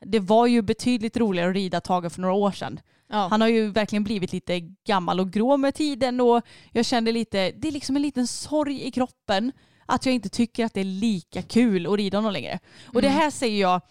det 0.06 0.20
var 0.20 0.48
ju 0.48 0.62
betydligt 0.62 1.18
roligare 1.18 1.50
att 1.50 1.56
rida 1.56 1.82
Tage 1.82 2.12
för 2.12 2.22
några 2.22 2.34
år 2.34 2.52
sedan. 2.52 2.80
Ja. 3.10 3.28
Han 3.30 3.42
har 3.42 3.48
ju 3.48 3.72
verkligen 3.72 4.04
blivit 4.04 4.34
lite 4.34 4.60
gammal 4.88 5.20
och 5.20 5.32
grå 5.32 5.58
med 5.58 5.76
tiden 5.76 6.22
och 6.22 6.42
jag 6.72 6.86
kände 6.86 7.12
lite, 7.12 7.52
det 7.52 7.68
är 7.68 7.72
liksom 7.72 7.96
en 7.96 8.02
liten 8.02 8.28
sorg 8.28 8.84
i 8.88 8.92
kroppen 8.92 9.52
att 9.86 10.06
jag 10.06 10.16
inte 10.16 10.30
tycker 10.30 10.66
att 10.66 10.74
det 10.74 10.80
är 10.80 10.84
lika 10.84 11.42
kul 11.42 11.88
att 11.88 11.94
rida 11.98 12.18
honom 12.18 12.34
längre. 12.34 12.60
Och 12.94 13.02
det 13.02 13.10
här 13.10 13.30
säger 13.32 13.62
jag, 13.62 13.82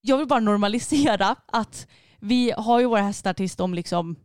jag 0.00 0.18
vill 0.18 0.26
bara 0.26 0.40
normalisera 0.40 1.36
att 1.46 1.86
vi 2.20 2.52
har 2.56 2.80
ju 2.80 2.86
våra 2.86 3.02
hästar 3.02 3.32
tills 3.34 3.56
de 3.56 3.74
liksom 3.74 4.16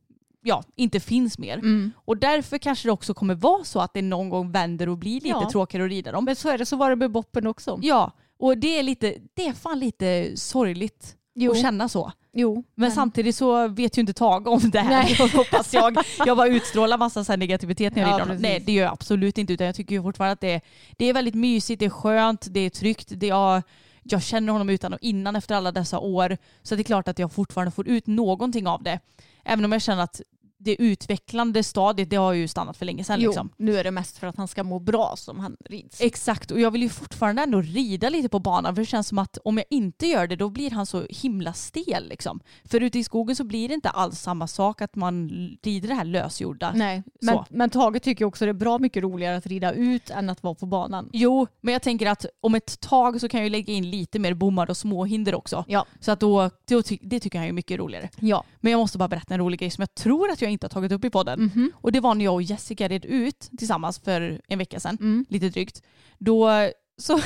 ja, 0.43 0.63
inte 0.75 0.99
finns 0.99 1.39
mer. 1.39 1.61
Och 1.95 2.17
därför 2.17 2.57
kanske 2.57 2.87
det 2.87 2.91
också 2.91 3.13
kommer 3.13 3.35
vara 3.35 3.63
så 3.63 3.79
att 3.79 3.93
det 3.93 4.01
någon 4.01 4.29
gång 4.29 4.51
vänder 4.51 4.89
och 4.89 4.97
blir 4.97 5.13
lite 5.13 5.27
Ja. 5.27 5.49
tråkigare 5.51 5.85
att 5.85 5.89
rida 5.91 6.11
dem. 6.11 6.25
Men 6.25 6.35
så 6.35 6.49
är 6.49 6.57
det, 6.57 6.65
så 6.65 6.75
var 6.75 6.89
det 6.89 6.95
med 6.95 7.11
Boppen 7.11 7.47
också. 7.47 7.79
Ja, 7.81 8.11
och 8.39 8.57
det 8.57 8.79
är, 8.79 8.83
lite, 8.83 9.15
det 9.33 9.47
är 9.47 9.53
fan 9.53 9.79
lite 9.79 10.31
sorgligt 10.37 11.15
Jo. 11.35 11.51
att 11.51 11.61
känna 11.61 11.89
så. 11.89 12.11
Jo, 12.33 12.63
Men 12.75 12.91
samtidigt 12.91 13.35
så 13.35 13.67
vet 13.67 13.97
ju 13.97 13.99
inte 13.99 14.13
Tage 14.13 14.47
om 14.47 14.69
det 14.69 14.79
här. 14.79 15.33
Hoppas 15.37 15.73
jag. 15.73 15.97
Jag 16.25 16.37
bara 16.37 16.47
utstrålar 16.47 16.97
massa 16.97 17.23
så 17.23 17.35
negativitet 17.35 17.95
när 17.95 18.01
jag 18.01 18.09
Ja, 18.09 18.13
rider 18.13 18.25
honom. 18.25 18.41
Nej 18.41 18.63
det 18.65 18.71
gör 18.71 18.83
jag 18.83 18.93
absolut 18.93 19.37
inte 19.37 19.53
utan 19.53 19.65
jag 19.67 19.75
tycker 19.75 19.95
ju 19.95 20.01
fortfarande 20.03 20.33
att 20.33 20.41
det 20.41 20.51
är, 20.53 20.61
det 20.97 21.05
är 21.05 21.13
väldigt 21.13 21.35
mysigt, 21.35 21.79
det 21.79 21.85
är 21.85 21.89
skönt, 21.89 22.47
det 22.49 22.59
är 22.59 22.69
tryggt. 22.69 23.07
Det 23.09 23.29
är, 23.29 23.63
jag 24.03 24.23
känner 24.23 24.53
honom 24.53 24.69
utan 24.69 24.93
och 24.93 24.99
innan 25.01 25.35
efter 25.35 25.55
alla 25.55 25.71
dessa 25.71 25.99
år. 25.99 26.37
Så 26.63 26.75
det 26.75 26.81
är 26.81 26.83
klart 26.83 27.07
att 27.07 27.19
jag 27.19 27.31
fortfarande 27.31 27.71
får 27.71 27.87
ut 27.87 28.07
någonting 28.07 28.67
av 28.67 28.83
det. 28.83 28.99
Även 29.43 29.65
om 29.65 29.71
jag 29.71 29.81
känner 29.81 30.03
att 30.03 30.21
det 30.63 30.81
utvecklande 30.81 31.63
stadiet 31.63 32.09
det 32.09 32.15
har 32.15 32.33
ju 32.33 32.47
stannat 32.47 32.77
för 32.77 32.85
länge 32.85 33.03
sedan. 33.03 33.19
jo, 33.21 33.29
Liksom. 33.29 33.49
nu 33.57 33.77
är 33.77 33.83
det 33.83 33.91
mest 33.91 34.17
för 34.17 34.27
att 34.27 34.37
han 34.37 34.47
ska 34.47 34.63
må 34.63 34.79
bra 34.79 35.13
som 35.17 35.39
han 35.39 35.57
rids. 35.65 36.01
Exakt 36.01 36.51
och 36.51 36.59
jag 36.59 36.71
vill 36.71 36.81
ju 36.83 36.89
fortfarande 36.89 37.41
ändå 37.41 37.61
rida 37.61 38.09
lite 38.09 38.29
på 38.29 38.39
banan 38.39 38.75
för 38.75 38.81
det 38.81 38.85
känns 38.85 39.07
som 39.07 39.17
att 39.19 39.37
om 39.43 39.57
jag 39.57 39.65
inte 39.69 40.07
gör 40.07 40.27
det 40.27 40.35
då 40.35 40.49
blir 40.49 40.71
han 40.71 40.85
så 40.85 41.05
himla 41.09 41.53
stel 41.53 42.07
liksom. 42.09 42.39
För 42.65 42.81
ute 42.81 42.99
i 42.99 43.03
skogen 43.03 43.35
så 43.35 43.43
blir 43.43 43.67
det 43.67 43.73
inte 43.73 43.89
alls 43.89 44.19
samma 44.19 44.47
sak 44.47 44.81
att 44.81 44.95
man 44.95 45.29
rider 45.63 45.87
det 45.89 45.95
här 45.95 46.05
lösgjorda. 46.05 46.71
Nej, 46.75 47.03
men, 47.21 47.35
Så. 47.35 47.45
men 47.49 47.69
Tage 47.69 48.01
tycker 48.01 48.25
också 48.25 48.45
det 48.45 48.51
är 48.51 48.53
bra 48.53 48.79
mycket 48.79 49.03
roligare 49.03 49.37
att 49.37 49.45
rida 49.45 49.73
ut 49.73 50.09
än 50.09 50.29
att 50.29 50.43
vara 50.43 50.55
på 50.55 50.65
banan. 50.65 51.09
Jo, 51.13 51.47
men 51.61 51.73
jag 51.73 51.81
tänker 51.81 52.05
att 52.09 52.25
om 52.41 52.55
ett 52.55 52.79
tag 52.79 53.21
så 53.21 53.29
kan 53.29 53.39
jag 53.39 53.45
ju 53.45 53.49
lägga 53.49 53.73
in 53.73 53.89
lite 53.91 54.19
mer 54.19 54.33
bommar 54.33 54.69
och 54.69 54.77
småhinder 54.77 55.35
också. 55.35 55.65
Ja. 55.67 55.85
Så 55.99 56.11
att 56.11 56.19
då, 56.19 56.49
då 56.67 56.81
det 57.01 57.19
tycker 57.19 57.39
han 57.39 57.47
är 57.47 57.51
mycket 57.51 57.79
roligare. 57.79 58.09
Ja. 58.19 58.43
Men 58.59 58.71
jag 58.71 58.79
måste 58.79 58.97
bara 58.97 59.07
berätta 59.09 59.33
en 59.33 59.39
rolig 59.39 59.59
grej 59.59 59.69
som 59.71 59.81
jag 59.81 59.95
tror 59.95 60.31
att 60.31 60.41
jag 60.41 60.50
inte 60.51 60.65
har 60.65 60.69
tagit 60.69 60.91
upp 60.91 61.05
i 61.05 61.09
podden. 61.09 61.39
Mhm. 61.39 61.71
Och 61.75 61.91
det 61.91 61.99
var 61.99 62.15
när 62.15 62.25
jag 62.25 62.33
och 62.33 62.41
Jessica 62.41 62.87
red 62.87 63.05
ut 63.05 63.49
tillsammans 63.57 63.99
för 63.99 64.41
en 64.47 64.57
vecka 64.59 64.79
sedan, 64.79 64.97
Mm. 65.01 65.25
lite 65.29 65.49
drygt. 65.49 65.81
Då 66.17 66.49
så 66.97 67.19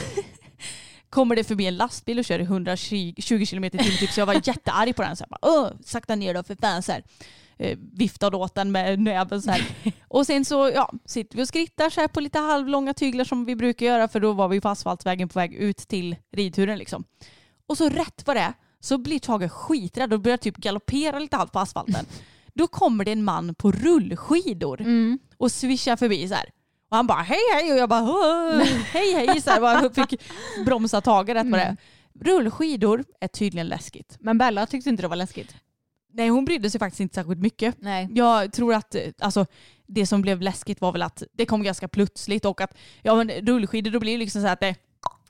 kommer 1.09 1.35
det 1.35 1.43
förbi 1.43 1.65
en 1.65 1.77
lastbil 1.77 2.19
och 2.19 2.25
kör 2.25 2.39
i 2.39 2.43
120 2.43 3.13
km 3.49 3.63
i 3.63 3.69
timmen 3.69 3.97
typ, 3.99 4.11
så 4.11 4.19
jag 4.21 4.25
var 4.25 4.33
jättearg 4.47 4.95
på 4.95 5.01
den. 5.01 5.15
Så 5.15 5.25
jag 5.29 5.29
bara, 5.29 5.51
Åh, 5.59 5.69
sakta 5.85 6.15
ner 6.15 6.33
då 6.33 6.43
för 6.43 6.55
fan. 6.55 6.83
Så 6.83 6.91
här. 6.91 7.03
Eh, 7.57 7.77
viftade 7.93 8.37
åt 8.37 8.55
den 8.55 8.71
med 8.71 8.99
näven 8.99 9.41
så 9.41 9.51
här. 9.51 9.65
Och 10.07 10.25
sen 10.25 10.45
så 10.45 10.71
ja, 10.75 10.91
sitter 11.05 11.37
vi 11.37 11.43
och 11.43 11.47
skrittar 11.47 11.89
så 11.89 12.01
här 12.01 12.07
på 12.07 12.19
lite 12.19 12.39
halvlånga 12.39 12.93
tyglar 12.93 13.25
som 13.25 13.45
vi 13.45 13.55
brukar 13.55 13.85
göra 13.85 14.07
för 14.07 14.19
då 14.19 14.33
var 14.33 14.47
vi 14.47 14.61
på 14.61 14.69
asfaltvägen 14.69 15.29
på 15.29 15.39
väg 15.39 15.53
ut 15.53 15.77
till 15.77 16.15
ridturen 16.31 16.77
liksom. 16.77 17.03
Och 17.67 17.77
så 17.77 17.89
rätt 17.89 18.23
vad 18.25 18.35
det 18.35 18.39
är 18.39 18.53
så 18.79 18.97
blir 18.97 19.19
Tage 19.19 19.51
skiträdd 19.51 20.13
och 20.13 20.19
börjar 20.19 20.37
typ 20.37 20.57
galoppera 20.57 21.19
lite 21.19 21.37
halvt 21.37 21.51
på 21.51 21.59
asfalten. 21.59 22.05
Då 22.55 22.67
kommer 22.67 23.05
det 23.05 23.11
en 23.11 23.23
man 23.23 23.55
på 23.55 23.71
rullskidor 23.71 24.81
Mm. 24.81 25.19
och 25.37 25.51
svischar 25.51 25.95
förbi 25.95 26.27
så 26.27 26.33
här. 26.35 26.49
Och 26.89 26.95
han 26.97 27.07
bara 27.07 27.21
hej 27.21 27.39
hej 27.53 27.71
och 27.71 27.77
jag 27.77 27.89
bara 27.89 28.03
"Åh, 28.03 28.57
hej 28.93 29.13
hej 29.13 29.41
så 29.41 29.49
här, 29.49 29.61
bara 29.61 29.89
fick 29.93 30.21
bromsa 30.65 31.01
Tage 31.01 31.29
rätt 31.29 31.45
vad 31.49 31.59
det. 31.59 31.77
Rullskidor 32.21 33.03
är 33.21 33.27
tydligen 33.27 33.67
läskigt. 33.67 34.17
Men 34.19 34.37
Bella 34.37 34.65
tyckte 34.65 34.89
inte 34.89 35.01
det 35.03 35.07
var 35.07 35.15
läskigt. 35.15 35.55
Nej 36.13 36.29
hon 36.29 36.45
brydde 36.45 36.69
sig 36.69 36.79
faktiskt 36.79 36.99
inte 36.99 37.15
särskilt 37.15 37.39
mycket. 37.39 37.75
Nej. 37.79 38.07
Jag 38.11 38.53
tror 38.53 38.73
att 38.73 38.95
alltså, 39.19 39.45
det 39.87 40.07
som 40.07 40.21
blev 40.21 40.41
läskigt 40.41 40.81
var 40.81 40.91
väl 40.91 41.01
att 41.01 41.23
det 41.33 41.45
kom 41.45 41.63
ganska 41.63 41.87
plötsligt 41.87 42.45
och 42.45 42.61
att 42.61 42.77
ja, 43.01 43.15
men 43.15 43.29
rullskidor 43.29 43.91
då 43.91 43.99
blir 43.99 44.11
det 44.11 44.17
liksom 44.17 44.41
så 44.41 44.47
att 44.47 44.59
det 44.59 44.75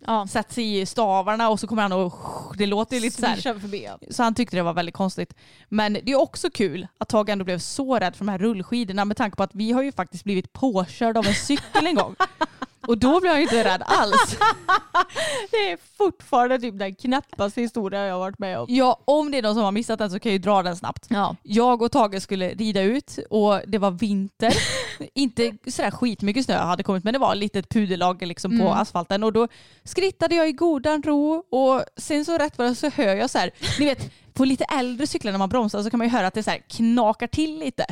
Ja. 0.08 0.28
sätts 0.28 0.58
i 0.58 0.86
stavarna 0.86 1.50
och 1.50 1.60
så 1.60 1.68
kommer 1.68 1.82
han 1.82 1.92
och 1.92 2.58
det 2.58 2.66
låter 2.66 2.96
ju 2.96 3.02
lite 3.02 3.22
så 3.22 3.26
här. 3.26 3.60
Förbi. 3.60 3.84
Ja. 3.84 3.98
Så 4.10 4.24
han 4.24 4.36
tyckte 4.36 4.58
det 4.58 4.64
var 4.64 4.74
väldigt 4.74 4.96
konstigt. 4.96 5.34
Men 5.70 5.94
det 5.94 6.12
är 6.12 6.20
också 6.22 6.50
kul 6.50 6.88
att 6.98 7.10
Tage 7.10 7.30
ändå 7.30 7.46
blev 7.46 7.60
så 7.60 8.00
rädd 8.00 8.16
för 8.16 8.26
de 8.26 8.32
här 8.32 8.38
rullskidorna 8.38 9.06
med 9.06 9.18
tanke 9.18 9.38
på 9.38 9.44
att 9.44 9.56
vi 9.56 9.72
har 9.72 9.82
ju 9.82 9.92
faktiskt 9.92 10.24
blivit 10.24 10.54
påkörd 10.54 11.18
av 11.18 11.28
en 11.28 11.36
cykel 11.36 11.88
en 11.88 11.96
gång. 11.96 12.16
Och 12.88 12.98
då 12.98 13.20
blev 13.20 13.34
jag 13.34 13.42
inte 13.42 13.64
rädd 13.64 13.84
alls. 13.86 14.38
Det 15.52 15.72
är 15.72 15.78
fortfarande 15.98 16.60
typ 16.60 16.80
den 16.80 16.96
knäppaste 16.96 17.62
historia 17.62 18.06
jag 18.06 18.14
har 18.14 18.20
varit 18.20 18.40
med 18.40 18.60
om. 18.60 18.66
Ja, 18.70 19.00
om 19.06 19.32
det 19.32 19.38
är 19.38 19.42
någon 19.42 19.54
som 19.54 19.64
har 19.64 19.72
missat 19.72 20.00
den 20.00 20.12
så 20.12 20.20
kan 20.20 20.30
jag 20.30 20.34
ju 20.34 20.40
dra 20.40 20.64
den 20.64 20.76
snabbt. 20.76 21.06
Ja. 21.10 21.36
Jag 21.44 21.82
och 21.82 21.92
Tage 21.92 22.22
skulle 22.22 22.50
rida 22.50 22.82
ut 22.82 23.20
och 23.30 23.62
det 23.68 23.78
var 23.78 23.92
vinter. 23.92 24.54
inte 25.14 25.58
sådär 25.68 25.92
skitmycket 25.92 26.46
snö 26.46 26.58
hade 26.58 26.84
kommit 26.84 27.04
men 27.04 27.14
det 27.14 27.20
var 27.20 27.32
ett 27.32 27.38
litet 27.38 27.70
puderlag 27.70 28.22
liksom 28.22 28.60
på 28.60 28.70
asfalten 28.74 29.24
och 29.24 29.34
då 29.34 29.48
skrittade 29.84 30.36
jag 30.36 30.50
i 30.50 30.52
godan 30.52 31.04
ro 31.04 31.44
och 31.50 31.84
sen 31.98 32.26
så 32.26 32.38
rätt 32.38 32.58
vad 32.58 32.68
det 32.68 32.76
så 32.76 32.90
hör 32.90 33.16
jag 33.16 33.30
så 33.30 33.38
här, 33.38 33.52
ni 33.80 33.86
vet 33.86 34.12
på 34.34 34.46
lite 34.46 34.64
äldre 34.64 35.08
cyklar 35.08 35.32
när 35.32 35.40
man 35.40 35.50
bromsar 35.50 35.84
så 35.84 35.90
kan 35.90 35.98
man 35.98 36.08
ju 36.08 36.12
höra 36.12 36.28
att 36.28 36.34
det 36.34 36.44
så 36.44 36.52
knakar 36.68 37.28
till 37.28 37.60
lite. 37.60 37.86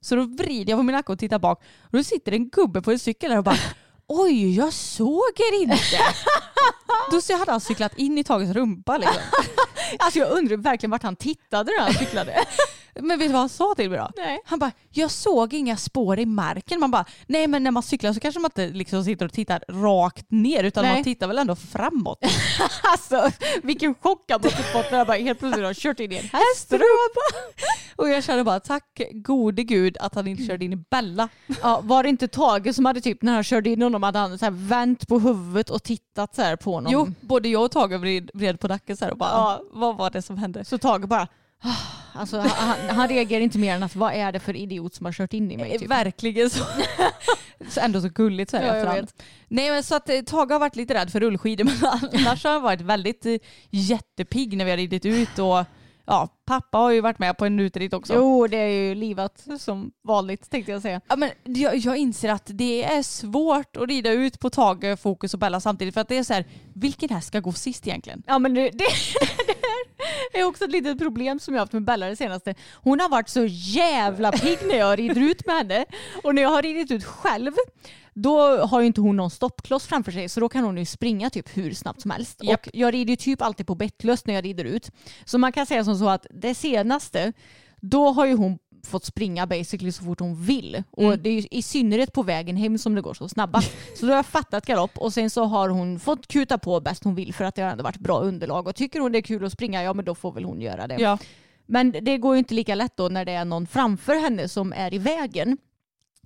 Så 0.00 0.16
då 0.16 0.22
vrider 0.22 0.72
jag 0.72 0.78
på 0.78 0.82
min 0.82 0.94
nacke 0.96 1.12
och 1.12 1.18
tittar 1.18 1.38
bak 1.38 1.62
och 1.82 1.96
då 1.96 2.02
sitter 2.04 2.32
en 2.32 2.48
gubbe 2.48 2.82
på 2.82 2.90
en 2.90 2.98
cykel 2.98 3.30
där 3.30 3.38
och 3.38 3.44
bara 3.44 3.56
Oj, 4.08 4.56
jag 4.56 4.72
såg 4.72 5.40
er 5.40 5.62
inte. 5.62 5.78
Då 7.10 7.20
så 7.20 7.36
hade 7.36 7.50
han 7.50 7.60
cyklat 7.60 7.98
in 7.98 8.18
i 8.18 8.24
Tages 8.24 8.50
rumpa 8.50 8.98
liksom. 8.98 9.22
Alltså 9.98 10.18
jag 10.18 10.30
undrar 10.30 10.56
verkligen 10.56 10.90
vart 10.90 11.02
han 11.02 11.16
tittade 11.16 11.72
när 11.72 11.84
han 11.84 11.94
cyklade. 11.94 12.44
Men 13.00 13.18
vet 13.18 13.28
du 13.28 13.32
vad 13.32 13.40
han 13.40 13.48
sa 13.48 13.74
till 13.76 13.90
mig 13.90 13.98
då? 13.98 14.10
Nej. 14.16 14.40
Han 14.44 14.58
bara, 14.58 14.72
jag 14.90 15.10
såg 15.10 15.54
inga 15.54 15.76
spår 15.76 16.18
i 16.18 16.26
marken. 16.26 16.80
Man 16.80 16.90
bara, 16.90 17.04
nej 17.26 17.46
men 17.46 17.64
när 17.64 17.70
man 17.70 17.82
cyklar 17.82 18.12
så 18.12 18.20
kanske 18.20 18.40
man 18.40 18.48
inte 18.48 18.68
liksom 18.68 19.04
sitter 19.04 19.24
och 19.26 19.32
tittar 19.32 19.64
rakt 19.68 20.30
ner 20.30 20.64
utan 20.64 20.84
Nej. 20.84 20.94
man 20.94 21.04
tittar 21.04 21.26
väl 21.28 21.38
ändå 21.38 21.56
framåt. 21.56 22.18
Alltså 22.82 23.30
vilken 23.62 23.94
chock 23.94 24.30
han 24.30 24.40
måste 24.44 24.62
fått 24.62 24.90
när 24.90 24.98
jag 24.98 25.06
bara 25.06 25.16
helt 25.16 25.38
plötsligt 25.38 25.66
har 25.66 25.74
kört 25.74 26.00
in 26.00 26.12
i 26.12 26.16
en 26.16 26.24
hästrumpa. 26.32 27.20
och 27.96 28.08
jag 28.08 28.24
kände 28.24 28.44
bara, 28.44 28.60
tack 28.60 29.00
gode 29.12 29.62
gud 29.62 29.96
att 30.00 30.14
han 30.14 30.26
inte 30.26 30.42
körde 30.44 30.64
in 30.64 30.72
i 30.72 30.76
Bella. 30.76 31.28
Ja, 31.62 31.80
var 31.84 32.02
det 32.02 32.08
inte 32.08 32.28
Tage 32.28 32.74
som 32.74 32.84
hade 32.84 33.00
typ 33.00 33.22
när 33.22 33.34
han 33.34 33.44
körde 33.44 33.70
in 33.70 33.82
honom 33.82 34.02
hade 34.02 34.18
han 34.18 34.38
så 34.38 34.44
här 34.44 34.52
vänt 34.52 35.08
på 35.08 35.18
huvudet 35.18 35.70
och 35.70 35.82
tittat 35.82 36.34
så 36.34 36.42
här 36.42 36.56
på 36.56 36.72
honom? 36.72 36.92
Jo, 36.92 37.08
både 37.20 37.48
jag 37.48 37.64
och 37.64 37.70
Tage 37.70 38.00
vred, 38.00 38.30
vred 38.34 38.60
på 38.60 38.68
nacken 38.68 38.96
så 38.96 39.04
här 39.04 39.12
och 39.12 39.18
bara, 39.18 39.30
Ja. 39.30 39.62
vad 39.72 39.96
var 39.96 40.10
det 40.10 40.22
som 40.22 40.38
hände? 40.38 40.64
Så 40.64 40.78
Tage 40.78 41.08
bara. 41.08 41.28
Alltså 42.12 42.38
han, 42.38 42.96
han 42.96 43.08
reagerar 43.08 43.40
inte 43.40 43.58
mer 43.58 43.74
än 43.74 43.82
att 43.82 43.96
vad 43.96 44.12
är 44.14 44.32
det 44.32 44.40
för 44.40 44.56
idiot 44.56 44.94
som 44.94 45.06
har 45.06 45.12
kört 45.12 45.32
in 45.32 45.50
i 45.50 45.56
mig? 45.56 45.72
Eh, 45.72 45.78
Typ. 45.78 45.90
Verkligen 45.90 46.50
så. 46.50 46.64
så 47.68 47.80
ändå 47.80 48.00
så 48.00 48.08
gulligt 48.08 48.50
så 48.50 48.56
här 48.56 48.66
Ja, 48.66 48.74
efterhand. 48.74 49.08
Nej 49.48 49.70
men 49.70 49.82
så 49.82 49.94
att 49.94 50.08
eh, 50.08 50.20
Tage 50.20 50.50
har 50.50 50.58
varit 50.58 50.76
lite 50.76 50.94
rädd 50.94 51.12
för 51.12 51.20
rullskidor 51.20 51.64
men 52.10 52.26
annars 52.26 52.44
har 52.44 52.52
han 52.52 52.62
varit 52.62 52.80
väldigt 52.80 53.26
eh, 53.26 53.36
jättepigg 53.70 54.56
när 54.56 54.64
vi 54.64 54.70
har 54.70 54.78
ridit 54.78 55.06
ut 55.06 55.38
och 55.38 55.64
ja, 56.06 56.28
pappa 56.44 56.78
har 56.78 56.90
ju 56.90 57.00
varit 57.00 57.18
med 57.18 57.38
på 57.38 57.44
en 57.44 57.60
uteritt 57.60 57.92
också. 57.92 58.14
Jo 58.14 58.46
det 58.46 58.56
är 58.56 58.68
ju 58.68 58.94
livat 58.94 59.46
som 59.58 59.92
vanligt 60.04 60.50
tänkte 60.50 60.72
jag 60.72 60.82
säga. 60.82 61.00
Ja, 61.08 61.16
men 61.16 61.30
jag, 61.44 61.76
jag 61.76 61.96
inser 61.96 62.28
att 62.28 62.46
det 62.46 62.84
är 62.84 63.02
svårt 63.02 63.76
att 63.76 63.88
rida 63.88 64.10
ut 64.10 64.40
på 64.40 64.50
Tage, 64.50 64.98
Fokus 64.98 65.34
och 65.34 65.40
Bella 65.40 65.60
samtidigt 65.60 65.94
för 65.94 66.00
att 66.00 66.08
det 66.08 66.18
är 66.18 66.24
så 66.24 66.34
här, 66.34 66.44
vilken 66.74 67.08
häst 67.08 67.28
ska 67.28 67.40
gå 67.40 67.52
sist 67.52 67.86
egentligen? 67.86 68.22
Ja 68.26 68.38
men 68.38 68.54
det, 68.54 68.70
det, 68.72 68.84
det 70.32 70.38
är 70.38 70.44
också 70.44 70.64
ett 70.64 70.70
litet 70.70 70.98
problem 70.98 71.38
som 71.38 71.54
jag 71.54 71.60
har 71.60 71.62
haft 71.62 71.72
med 71.72 71.84
Bella 71.84 72.06
det 72.06 72.16
senaste. 72.16 72.54
Hon 72.74 73.00
har 73.00 73.08
varit 73.08 73.28
så 73.28 73.44
jävla 73.48 74.32
pigg 74.32 74.58
när 74.68 74.76
jag 74.76 74.98
rider 74.98 75.20
ut 75.20 75.46
med 75.46 75.56
henne. 75.56 75.84
Och 76.22 76.34
när 76.34 76.42
jag 76.42 76.48
har 76.48 76.62
ridit 76.62 76.90
ut 76.90 77.04
själv 77.04 77.52
då 78.16 78.56
har 78.66 78.80
ju 78.80 78.86
inte 78.86 79.00
hon 79.00 79.16
någon 79.16 79.30
stoppkloss 79.30 79.86
framför 79.86 80.12
sig 80.12 80.28
så 80.28 80.40
då 80.40 80.48
kan 80.48 80.64
hon 80.64 80.78
ju 80.78 80.84
springa 80.84 81.30
typ 81.30 81.56
hur 81.56 81.74
snabbt 81.74 82.00
som 82.00 82.10
helst. 82.10 82.40
Japp. 82.42 82.66
Och 82.66 82.70
jag 82.72 82.94
rider 82.94 83.10
ju 83.10 83.16
typ 83.16 83.42
alltid 83.42 83.66
på 83.66 83.74
bettlöst 83.74 84.26
när 84.26 84.34
jag 84.34 84.44
rider 84.44 84.64
ut. 84.64 84.90
Så 85.24 85.38
man 85.38 85.52
kan 85.52 85.66
säga 85.66 85.84
som 85.84 85.96
så 85.96 86.08
att 86.08 86.26
det 86.30 86.54
senaste, 86.54 87.32
då 87.80 88.10
har 88.10 88.26
ju 88.26 88.34
hon 88.34 88.58
fått 88.86 89.04
springa 89.04 89.46
basically 89.46 89.92
så 89.92 90.04
fort 90.04 90.20
hon 90.20 90.42
vill. 90.42 90.82
Och 90.90 91.18
det 91.18 91.30
är 91.30 91.32
ju 91.32 91.46
i 91.50 91.62
synnerhet 91.62 92.12
på 92.12 92.22
vägen 92.22 92.56
hem 92.56 92.78
som 92.78 92.94
det 92.94 93.00
går 93.00 93.14
så 93.14 93.28
snabbast. 93.28 93.72
Så 93.96 94.06
då 94.06 94.12
har 94.12 94.16
jag 94.16 94.26
fattat 94.26 94.66
galopp 94.66 94.98
och 94.98 95.12
sen 95.12 95.30
så 95.30 95.44
har 95.44 95.68
hon 95.68 96.00
fått 96.00 96.26
kuta 96.26 96.58
på 96.58 96.80
bäst 96.80 97.04
hon 97.04 97.14
vill 97.14 97.34
för 97.34 97.44
att 97.44 97.54
det 97.54 97.62
har 97.62 97.70
ändå 97.70 97.84
varit 97.84 97.98
bra 97.98 98.20
underlag. 98.20 98.66
Och 98.66 98.76
tycker 98.76 99.00
hon 99.00 99.12
det 99.12 99.18
är 99.18 99.22
kul 99.22 99.44
att 99.44 99.52
springa, 99.52 99.82
ja 99.82 99.94
men 99.94 100.04
då 100.04 100.14
får 100.14 100.32
väl 100.32 100.44
hon 100.44 100.60
göra 100.60 100.86
det. 100.86 100.96
Ja. 100.98 101.18
Men 101.66 101.92
det 102.02 102.18
går 102.18 102.34
ju 102.34 102.38
inte 102.38 102.54
lika 102.54 102.74
lätt 102.74 102.96
då 102.96 103.08
när 103.08 103.24
det 103.24 103.32
är 103.32 103.44
någon 103.44 103.66
framför 103.66 104.14
henne 104.14 104.48
som 104.48 104.72
är 104.72 104.94
i 104.94 104.98
vägen. 104.98 105.58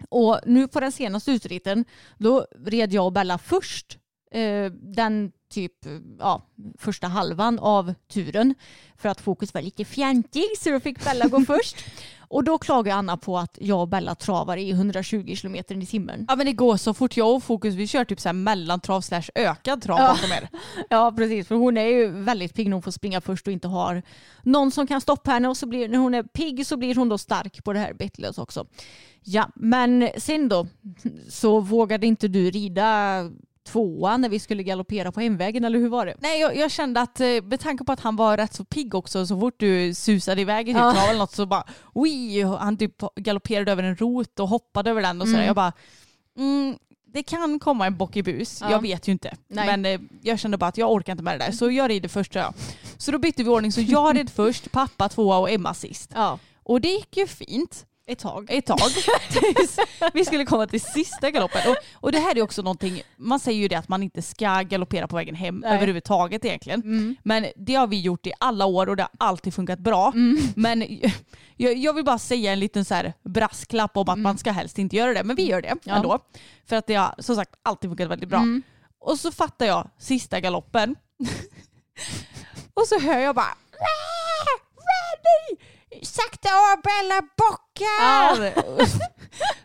Och 0.08 0.40
nu 0.46 0.68
på 0.68 0.80
den 0.80 0.92
senaste 0.92 1.30
utritten, 1.30 1.84
då 2.18 2.46
red 2.66 2.92
jag 2.92 3.06
och 3.06 3.12
Bella 3.12 3.38
först 3.38 3.98
eh, 4.32 4.72
den 4.72 5.32
typ 5.50 5.86
eh, 5.86 5.92
ja, 6.18 6.42
första 6.78 7.06
halvan 7.06 7.58
av 7.58 7.94
turen 8.08 8.54
för 8.96 9.08
att 9.08 9.20
fokus 9.20 9.54
var 9.54 9.62
lite 9.62 9.84
fjantig 9.84 10.44
så 10.58 10.70
då 10.70 10.80
fick 10.80 11.04
Bella 11.04 11.28
gå 11.28 11.40
först. 11.46 11.84
Och 12.30 12.44
då 12.44 12.58
klagade 12.58 12.94
Anna 12.96 13.16
på 13.16 13.38
att 13.38 13.58
jag 13.60 13.80
och 13.80 13.88
Bella 13.88 14.14
travar 14.14 14.56
i 14.56 14.70
120 14.70 15.34
km 15.40 15.54
i 15.54 15.86
timmen. 15.86 16.24
Ja 16.28 16.36
men 16.36 16.46
det 16.46 16.52
går 16.52 16.76
så 16.76 16.94
fort. 16.94 17.16
Jag 17.16 17.34
och 17.34 17.42
Fokus 17.42 17.74
vi 17.74 17.86
kör 17.86 18.04
typ 18.04 18.20
så 18.20 18.28
här 18.28 18.32
mellantrav 18.34 19.00
slash 19.00 19.22
ökad 19.34 19.82
trav 19.82 19.98
Ja. 19.98 20.08
bakom 20.08 20.30
er. 20.32 20.48
Ja 20.90 21.12
precis, 21.16 21.48
för 21.48 21.54
hon 21.54 21.76
är 21.76 21.84
ju 21.84 22.08
väldigt 22.08 22.54
pigg 22.54 22.68
när 22.68 22.72
hon 22.72 22.82
får 22.82 22.90
springa 22.90 23.20
först 23.20 23.46
och 23.46 23.52
inte 23.52 23.68
har 23.68 24.02
någon 24.42 24.70
som 24.70 24.86
kan 24.86 25.00
stoppa 25.00 25.30
henne 25.30 25.48
och 25.48 25.56
så 25.56 25.66
blir, 25.66 25.88
när 25.88 25.98
hon 25.98 26.14
är 26.14 26.22
pigg 26.22 26.66
så 26.66 26.76
blir 26.76 26.94
hon 26.94 27.08
då 27.08 27.18
stark 27.18 27.64
på 27.64 27.72
det 27.72 27.78
här 27.78 27.92
bettlös 27.94 28.38
också. 28.38 28.66
Ja, 29.22 29.48
men 29.54 30.08
sen 30.18 30.48
då 30.48 30.66
så 31.28 31.60
vågade 31.60 32.06
inte 32.06 32.28
du 32.28 32.50
rida 32.50 33.20
tvåan 33.68 34.20
när 34.20 34.28
vi 34.28 34.38
skulle 34.38 34.62
galoppera 34.62 35.12
på 35.12 35.20
hemvägen 35.20 35.64
eller 35.64 35.78
hur 35.78 35.88
var 35.88 36.06
det? 36.06 36.14
Nej 36.18 36.40
jag, 36.40 36.56
jag 36.56 36.70
kände 36.70 37.00
att 37.00 37.20
eh, 37.20 37.26
med 37.42 37.60
tanke 37.60 37.84
på 37.84 37.92
att 37.92 38.00
han 38.00 38.16
var 38.16 38.36
rätt 38.36 38.54
så 38.54 38.64
pigg 38.64 38.94
också 38.94 39.26
så 39.26 39.40
fort 39.40 39.54
du 39.58 39.94
susade 39.94 40.40
iväg 40.40 40.68
i 40.68 40.72
typ 40.72 40.80
Ja. 40.80 41.08
eller 41.08 41.18
något 41.18 41.32
så 41.34 41.46
bara 41.46 41.64
oj, 41.94 42.42
han 42.42 42.76
typ 42.76 42.94
galopperade 43.16 43.72
över 43.72 43.82
en 43.82 43.96
rot 43.96 44.40
och 44.40 44.48
hoppade 44.48 44.90
över 44.90 45.02
den 45.02 45.20
och 45.20 45.26
sådär. 45.28 45.38
Mm. 45.38 45.46
Jag 45.46 45.56
bara 45.56 45.72
mm, 46.38 46.76
det 47.12 47.22
kan 47.22 47.58
komma 47.58 47.86
en 47.86 47.96
bock 47.96 48.16
i 48.16 48.22
bus, 48.22 48.58
Ja. 48.60 48.70
jag 48.70 48.82
vet 48.82 49.08
ju 49.08 49.12
inte. 49.12 49.36
Nej. 49.48 49.66
Men 49.66 49.84
eh, 49.86 50.00
jag 50.22 50.38
kände 50.38 50.56
bara 50.58 50.66
att 50.66 50.78
jag 50.78 50.92
orkar 50.92 51.12
inte 51.12 51.24
med 51.24 51.40
det 51.40 51.44
där 51.44 51.52
så 51.52 51.70
jag 51.70 51.90
rider 51.90 52.08
först. 52.08 52.34
Ja. 52.34 52.52
Så 52.96 53.12
då 53.12 53.18
bytte 53.18 53.42
vi 53.42 53.48
ordning 53.50 53.72
så 53.72 53.80
jag 53.80 54.16
red 54.16 54.30
först, 54.34 54.72
pappa 54.72 55.08
tvåa 55.08 55.38
och 55.38 55.50
Emma 55.50 55.74
sist. 55.74 56.10
Ja, 56.14 56.38
Och 56.62 56.80
det 56.80 56.88
gick 56.88 57.16
ju 57.16 57.26
fint. 57.26 57.86
Ett 58.12 58.18
tag. 58.18 58.46
ett 58.50 58.66
tag. 58.66 58.78
Tills 59.30 59.76
vi 60.14 60.24
skulle 60.24 60.44
komma 60.44 60.66
till 60.66 60.80
sista 60.80 61.30
galoppen. 61.30 61.60
Och, 61.70 61.76
och 61.94 62.12
det 62.12 62.18
här 62.18 62.38
är 62.38 62.42
också 62.42 62.62
någonting, 62.62 63.02
man 63.16 63.40
säger 63.40 63.60
ju 63.60 63.68
det 63.68 63.74
att 63.74 63.88
man 63.88 64.02
inte 64.02 64.22
ska 64.22 64.62
galoppera 64.62 65.08
på 65.08 65.16
vägen 65.16 65.34
hem 65.34 65.56
Nej. 65.58 65.76
överhuvudtaget 65.76 66.44
egentligen. 66.44 66.80
Mm. 66.80 67.16
Men 67.22 67.46
det 67.56 67.74
har 67.74 67.86
vi 67.86 68.00
gjort 68.00 68.26
i 68.26 68.32
alla 68.40 68.66
år 68.66 68.88
och 68.88 68.96
det 68.96 69.02
har 69.02 69.10
alltid 69.28 69.54
funkat 69.54 69.78
bra. 69.78 70.12
Men 70.54 70.80
jag, 71.56 71.76
jag 71.76 71.92
vill 71.92 72.04
bara 72.04 72.18
säga 72.18 72.52
en 72.52 72.60
liten 72.60 72.84
så 72.84 72.94
här 72.94 73.12
brasklapp 73.24 73.96
om 73.96 74.08
att 74.08 74.18
man 74.18 74.38
ska 74.38 74.50
helst 74.52 74.78
inte 74.78 74.96
göra 74.96 75.14
det. 75.14 75.24
Men 75.24 75.36
vi 75.36 75.46
gör 75.46 75.62
det 75.62 75.74
Ja. 75.84 75.94
ändå. 75.96 76.18
För 76.68 76.76
att 76.76 76.86
det 76.86 76.94
har 76.94 77.14
som 77.18 77.36
sagt 77.36 77.50
alltid 77.62 77.90
funkat 77.90 78.08
väldigt 78.10 78.28
bra. 78.28 78.38
Mm. 78.38 78.62
Och 78.98 79.18
så 79.18 79.32
fattar 79.32 79.66
jag 79.66 79.90
sista 79.98 80.40
galoppen. 80.40 80.96
och 82.74 82.86
så 82.86 83.00
hör 83.00 83.18
jag 83.18 83.34
bara 83.34 83.44
"Ah, 83.72 84.50
Randy! 84.76 85.62
Sakta 86.02 86.48
av 86.48 86.82
Bella 86.82 87.20
bockar! 87.36 88.54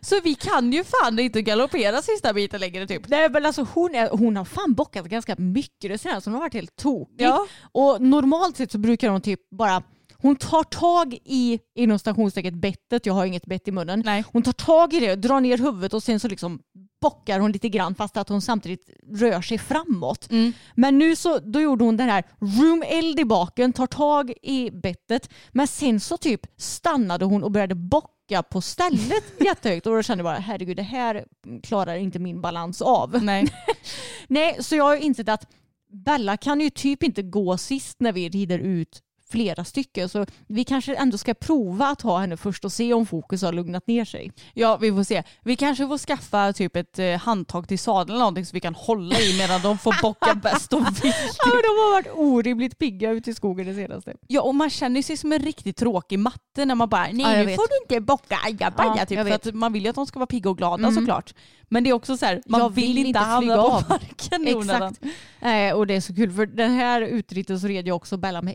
så 0.00 0.20
vi 0.20 0.34
kan 0.34 0.72
ju 0.72 0.84
fan 0.84 1.18
inte 1.18 1.42
galoppera 1.42 2.02
sista 2.02 2.32
biten 2.32 2.60
längre 2.60 2.86
typ. 2.86 3.08
Nej 3.08 3.30
men 3.30 3.46
alltså 3.46 3.66
hon, 3.74 3.94
är, 3.94 4.08
hon 4.08 4.36
har 4.36 4.44
fan 4.44 4.74
bockat 4.74 5.06
ganska 5.06 5.34
mycket 5.38 5.90
det 5.90 5.98
senaste. 5.98 6.30
Hon 6.30 6.34
har 6.34 6.40
varit 6.40 6.54
helt 6.54 6.76
tokig. 6.76 7.14
Ja. 7.24 7.46
Och 7.72 8.02
normalt 8.02 8.56
sett 8.56 8.72
så 8.72 8.78
brukar 8.78 9.08
hon 9.08 9.20
typ 9.20 9.40
bara 9.50 9.82
hon 10.18 10.36
tar 10.36 10.62
tag 10.62 11.18
i 11.24 11.58
inom 11.74 11.98
stationstecket 11.98 12.54
bettet, 12.54 13.06
jag 13.06 13.14
har 13.14 13.26
inget 13.26 13.46
bett 13.46 13.68
i 13.68 13.72
munnen. 13.72 14.02
Nej. 14.04 14.24
Hon 14.32 14.42
tar 14.42 14.52
tag 14.52 14.94
i 14.94 15.00
det, 15.00 15.16
drar 15.16 15.40
ner 15.40 15.58
huvudet 15.58 15.94
och 15.94 16.02
sen 16.02 16.20
så 16.20 16.28
liksom 16.28 16.60
bockar 17.00 17.40
hon 17.40 17.52
lite 17.52 17.68
grann 17.68 17.94
fast 17.94 18.16
att 18.16 18.28
hon 18.28 18.42
samtidigt 18.42 18.90
rör 19.12 19.40
sig 19.40 19.58
framåt. 19.58 20.30
Mm. 20.30 20.52
Men 20.74 20.98
nu 20.98 21.16
så 21.16 21.38
då 21.38 21.60
gjorde 21.60 21.84
hon 21.84 21.96
den 21.96 22.08
här 22.08 22.24
room 22.40 22.84
eld 22.86 23.20
i 23.20 23.24
baken, 23.24 23.72
tar 23.72 23.86
tag 23.86 24.32
i 24.42 24.70
bettet 24.70 25.30
men 25.52 25.66
sen 25.66 26.00
så 26.00 26.16
typ 26.16 26.46
stannade 26.56 27.24
hon 27.24 27.44
och 27.44 27.50
började 27.50 27.74
bocka 27.74 28.42
på 28.42 28.60
stället 28.60 29.24
jättehögt 29.40 29.86
och 29.86 29.94
då 29.94 30.02
kände 30.02 30.24
jag 30.24 30.34
bara 30.34 30.38
herregud 30.38 30.76
det 30.76 30.82
här 30.82 31.24
klarar 31.62 31.96
inte 31.96 32.18
min 32.18 32.40
balans 32.40 32.82
av. 32.82 33.24
Nej. 33.24 33.46
Nej, 34.26 34.56
så 34.60 34.76
jag 34.76 34.84
har 34.84 34.96
insett 34.96 35.28
att 35.28 35.46
Bella 35.88 36.36
kan 36.36 36.60
ju 36.60 36.70
typ 36.70 37.02
inte 37.02 37.22
gå 37.22 37.58
sist 37.58 38.00
när 38.00 38.12
vi 38.12 38.28
rider 38.28 38.58
ut 38.58 39.02
flera 39.30 39.64
stycken. 39.64 40.08
Så 40.08 40.26
vi 40.46 40.64
kanske 40.64 40.94
ändå 40.94 41.18
ska 41.18 41.34
prova 41.34 41.86
att 41.86 42.02
ha 42.02 42.18
henne 42.18 42.36
först 42.36 42.64
och 42.64 42.72
se 42.72 42.92
om 42.94 43.06
fokus 43.06 43.42
har 43.42 43.52
lugnat 43.52 43.86
ner 43.86 44.04
sig. 44.04 44.32
Ja, 44.54 44.76
vi 44.76 44.92
får 44.92 45.02
se. 45.04 45.22
Vi 45.42 45.56
kanske 45.56 45.86
får 45.88 45.98
skaffa 45.98 46.52
typ 46.52 46.76
ett 46.76 46.98
eh, 46.98 47.10
handtag 47.18 47.68
till 47.68 47.78
sadeln 47.78 48.10
eller 48.10 48.18
någonting 48.18 48.46
så 48.46 48.50
vi 48.52 48.60
kan 48.60 48.74
hålla 48.74 49.20
i 49.20 49.38
medan 49.38 49.62
de 49.62 49.78
får 49.78 50.02
bocka 50.02 50.34
bäst 50.42 50.72
och 50.72 50.80
vill. 51.02 51.12
Ja, 51.38 51.50
de 51.50 51.68
har 51.68 51.92
varit 51.92 52.08
orimligt 52.14 52.78
pigga 52.78 53.10
ute 53.10 53.30
i 53.30 53.34
skogen 53.34 53.66
det 53.66 53.74
senaste. 53.74 54.14
Ja, 54.26 54.42
och 54.42 54.54
man 54.54 54.70
känner 54.70 55.02
sig 55.02 55.16
som 55.16 55.32
en 55.32 55.38
riktigt 55.38 55.76
tråkig 55.76 56.18
matte 56.18 56.64
när 56.64 56.74
man 56.74 56.88
bara 56.88 57.02
nej 57.12 57.20
Ja, 57.20 57.32
nu 57.38 57.44
vet. 57.44 57.56
får 57.56 57.66
du 57.68 57.94
inte 57.96 58.00
bocka 58.06 58.38
ajabaja 58.46 58.94
Ja, 58.98 59.06
typ. 59.06 59.18
För 59.18 59.24
vet. 59.24 59.46
att 59.46 59.54
man 59.54 59.72
vill 59.72 59.82
ju 59.82 59.88
att 59.88 59.94
de 59.94 60.06
ska 60.06 60.18
vara 60.18 60.26
pigga 60.26 60.50
och 60.50 60.58
glada 60.58 60.76
Mm. 60.88 60.94
såklart. 60.94 61.34
Men 61.68 61.84
det 61.84 61.90
är 61.90 61.94
också 61.94 62.16
så 62.16 62.26
här, 62.26 62.42
man 62.46 62.60
Jag 62.60 62.70
vill, 62.74 62.94
vill 62.94 63.06
inte 63.06 63.18
hamna 63.18 63.56
på 63.56 63.82
marken. 63.88 64.46
Exakt. 64.46 65.00
Eh, 65.40 65.72
och 65.76 65.86
det 65.86 65.94
är 65.94 66.00
så 66.00 66.14
kul 66.14 66.32
för 66.32 66.46
den 66.46 66.70
här 66.70 67.00
utritten 67.02 67.60
så 67.60 67.66
red 67.66 67.88
jag 67.88 67.96
också 67.96 68.16
Bella 68.16 68.42
med 68.42 68.54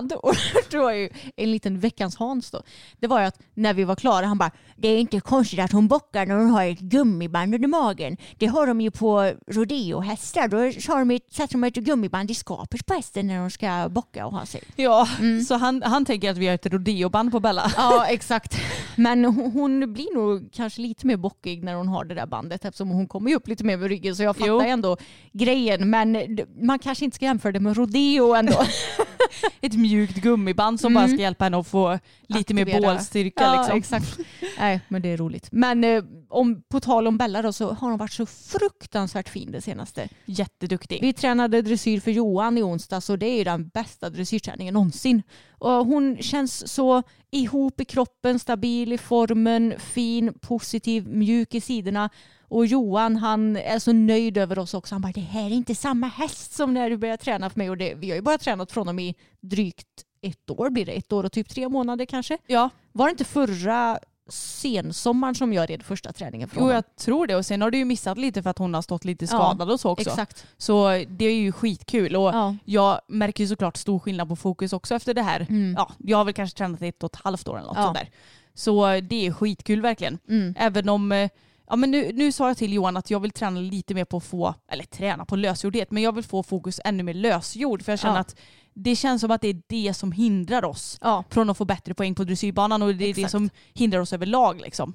äckiband 0.00 0.12
och 0.12 0.34
det 0.70 0.78
var 0.78 0.92
ju 0.92 1.08
en 1.36 1.50
liten 1.50 1.80
veckans 1.80 2.16
Hans 2.16 2.50
då. 2.50 2.62
Det 3.00 3.06
var 3.06 3.20
ju 3.20 3.26
att 3.26 3.38
när 3.54 3.74
vi 3.74 3.84
var 3.84 3.96
klara 3.96 4.26
han 4.26 4.38
bara 4.38 4.50
det 4.76 4.88
är 4.88 4.98
inte 4.98 5.20
konstigt 5.20 5.60
att 5.60 5.72
hon 5.72 5.88
bockar 5.88 6.26
när 6.26 6.34
hon 6.34 6.50
har 6.50 6.64
ett 6.64 6.80
gummiband 6.80 7.54
under 7.54 7.68
magen. 7.68 8.16
Det 8.38 8.46
har 8.46 8.66
de 8.66 8.80
ju 8.80 8.90
på 8.90 9.32
rodeohästar. 9.46 10.48
Då 10.48 10.56
har 10.92 10.98
de 10.98 11.10
ett, 11.10 11.32
sätter 11.32 11.52
de 11.52 11.64
ett 11.64 11.74
gummiband 11.74 12.30
i 12.30 12.34
skapet 12.34 12.86
på 12.86 12.94
hästen 12.94 13.26
när 13.26 13.38
de 13.38 13.50
ska 13.50 13.88
bocka 13.88 14.26
och 14.26 14.32
ha 14.32 14.46
sig. 14.46 14.62
Ja, 14.76 15.08
så 15.48 15.54
han, 15.54 15.82
han 15.82 16.04
tänker 16.04 16.30
att 16.30 16.36
vi 16.36 16.46
har 16.46 16.54
ett 16.54 16.66
rodeoband 16.66 17.32
på 17.32 17.40
Bella. 17.40 17.72
Ja 17.76 18.06
exakt. 18.06 18.56
Men 18.96 19.24
hon, 19.24 19.50
hon 19.52 19.92
blir 19.92 20.14
nog 20.14 20.52
kanske 20.52 20.80
lite 20.80 21.06
mer 21.06 21.16
bockig 21.16 21.64
när 21.64 21.74
hon 21.74 21.88
har 21.88 22.04
det 22.04 22.14
där 22.14 22.26
bandet 22.26 22.64
eftersom 22.64 22.88
hon 22.88 23.08
kommer 23.08 23.30
ju 23.30 23.36
upp 23.36 23.48
lite 23.48 23.64
mer 23.64 23.76
med 23.76 23.88
ryggen 23.88 24.16
så 24.16 24.22
jag 24.22 24.36
fattar 24.36 24.48
Jo. 24.48 24.60
ändå 24.60 24.96
grejen. 25.32 25.90
Men 25.90 26.38
man 26.60 26.78
kanske 26.78 27.04
inte 27.04 27.14
ska 27.14 27.24
jämföra 27.24 27.52
det 27.52 27.60
med 27.60 27.76
rodeo 27.76 28.34
ändå. 28.34 28.64
Ett 29.60 29.74
mjukt 29.90 30.16
gummiband 30.16 30.80
som 30.80 30.94
bara 30.94 31.08
ska 31.08 31.16
hjälpa 31.16 31.44
henne 31.44 31.56
att 31.58 31.66
få 31.68 31.98
lite 32.28 32.54
mer 32.54 32.62
Mm. 32.62 32.74
Aktivera. 32.74 32.94
bålstyrka. 32.94 33.44
Ja, 33.44 33.56
liksom. 33.74 33.78
exakt. 33.78 34.18
Nej, 34.58 34.80
men 34.88 35.02
det 35.02 35.08
är 35.08 35.16
roligt. 35.16 35.48
Men 35.52 35.84
eh, 35.84 36.04
om, 36.28 36.62
på 36.68 36.80
tal 36.80 37.06
om 37.06 37.18
Bella 37.18 37.42
då 37.42 37.52
så 37.52 37.72
har 37.72 37.88
hon 37.88 37.98
varit 37.98 38.12
så 38.12 38.26
fruktansvärt 38.26 39.28
fin 39.28 39.52
det 39.52 39.60
senaste. 39.60 40.08
Jätteduktig. 40.24 40.98
Vi 41.02 41.12
tränade 41.12 41.62
dressyr 41.62 42.00
för 42.00 42.10
Johan 42.10 42.58
i 42.58 42.62
onsdags 42.62 43.10
och 43.10 43.18
det 43.18 43.26
är 43.26 43.38
ju 43.38 43.44
den 43.44 43.68
bästa 43.68 44.10
dressyrträningen 44.10 44.74
någonsin. 44.74 45.22
Och 45.60 45.86
hon 45.86 46.16
känns 46.20 46.72
så 46.72 47.02
ihop 47.30 47.80
i 47.80 47.84
kroppen, 47.84 48.38
stabil 48.38 48.92
i 48.92 48.98
formen, 48.98 49.74
fin, 49.78 50.34
positiv, 50.40 51.08
mjuk 51.08 51.54
i 51.54 51.60
sidorna. 51.60 52.10
Och 52.48 52.66
Johan 52.66 53.16
han 53.16 53.56
är 53.56 53.78
så 53.78 53.92
nöjd 53.92 54.38
över 54.38 54.58
oss 54.58 54.74
också. 54.74 54.94
Han 54.94 55.02
bara 55.02 55.12
det 55.12 55.20
här 55.20 55.46
är 55.46 55.50
inte 55.50 55.74
samma 55.74 56.06
häst 56.06 56.52
som 56.52 56.74
när 56.74 56.90
du 56.90 56.96
började 56.96 57.22
träna 57.22 57.50
för 57.50 57.58
mig. 57.58 57.70
Och 57.70 57.76
det, 57.76 57.94
vi 57.94 58.08
har 58.10 58.16
ju 58.16 58.22
bara 58.22 58.38
tränat 58.38 58.72
från 58.72 58.86
dem 58.86 58.98
i 58.98 59.14
drygt 59.40 59.86
ett 60.22 60.50
år 60.50 60.70
blir 60.70 60.86
det. 60.86 60.92
Ett 60.92 61.12
år 61.12 61.24
och 61.24 61.32
typ 61.32 61.48
tre 61.48 61.68
månader 61.68 62.04
kanske. 62.04 62.38
Ja, 62.46 62.70
Var 62.92 63.06
det 63.06 63.10
inte 63.10 63.24
förra 63.24 63.98
sensommaren 64.30 65.34
som 65.34 65.52
jag 65.52 65.70
red 65.70 65.82
första 65.82 66.12
träningen 66.12 66.48
från 66.48 66.64
jo, 66.64 66.72
jag 66.72 66.96
tror 66.96 67.26
det. 67.26 67.36
Och 67.36 67.46
sen 67.46 67.62
har 67.62 67.70
du 67.70 67.78
ju 67.78 67.84
missat 67.84 68.18
lite 68.18 68.42
för 68.42 68.50
att 68.50 68.58
hon 68.58 68.74
har 68.74 68.82
stått 68.82 69.04
lite 69.04 69.26
skadad 69.26 69.70
och 69.70 69.80
så 69.80 69.90
också. 69.90 70.10
Exakt. 70.10 70.46
Så 70.58 70.88
det 71.08 71.24
är 71.24 71.34
ju 71.34 71.52
skitkul. 71.52 72.16
Och 72.16 72.22
Ja. 72.34 72.56
Jag 72.64 73.00
märker 73.06 73.44
ju 73.44 73.48
såklart 73.48 73.76
stor 73.76 73.98
skillnad 73.98 74.28
på 74.28 74.36
fokus 74.36 74.72
också 74.72 74.94
efter 74.94 75.14
det 75.14 75.22
här. 75.22 75.46
Mm. 75.50 75.74
Ja, 75.78 75.90
jag 75.98 76.18
har 76.18 76.24
väl 76.24 76.34
kanske 76.34 76.58
tränat 76.58 76.82
ett 76.82 77.02
och 77.02 77.14
ett 77.14 77.20
halvt 77.24 77.48
år 77.48 77.56
eller 77.58 77.66
något 77.68 77.76
Ja. 77.76 77.82
sånt 77.84 77.98
där. 77.98 78.08
Så 78.54 79.00
det 79.00 79.26
är 79.26 79.32
skitkul 79.32 79.80
verkligen. 79.82 80.18
Mm. 80.28 80.54
Även 80.58 80.88
om, 80.88 81.12
eh, 81.12 81.30
ja 81.70 81.76
men 81.76 81.90
nu, 81.90 82.10
nu 82.14 82.32
sa 82.32 82.48
jag 82.48 82.56
till 82.56 82.72
Johan 82.72 82.96
att 82.96 83.10
jag 83.10 83.20
vill 83.20 83.30
träna 83.30 83.60
lite 83.60 83.94
mer 83.94 84.04
på 84.04 84.16
att 84.16 84.24
få, 84.24 84.54
eller 84.72 84.84
träna 84.84 85.24
på 85.24 85.36
lösgjordhet, 85.36 85.90
men 85.90 86.02
jag 86.02 86.14
vill 86.14 86.24
få 86.24 86.42
fokus 86.42 86.80
ännu 86.84 87.02
mer 87.02 87.14
lösgjord. 87.14 87.82
För 87.82 87.92
jag 87.92 87.98
känner 87.98 88.14
Ja. 88.14 88.20
att 88.20 88.36
det 88.74 88.96
känns 88.96 89.20
som 89.20 89.30
att 89.30 89.40
det 89.40 89.48
är 89.48 89.62
det 89.68 89.94
som 89.94 90.12
hindrar 90.12 90.64
oss 90.64 90.98
Ja. 91.00 91.24
från 91.30 91.50
att 91.50 91.56
få 91.58 91.64
bättre 91.64 91.94
poäng 91.94 92.14
på 92.14 92.24
dressyrbanan 92.24 92.82
och 92.82 92.88
det 92.88 93.04
är 93.04 93.14
det 93.14 93.20
Exakt. 93.20 93.30
som 93.30 93.50
hindrar 93.74 94.00
oss 94.00 94.12
överlag. 94.12 94.60
Liksom. 94.60 94.94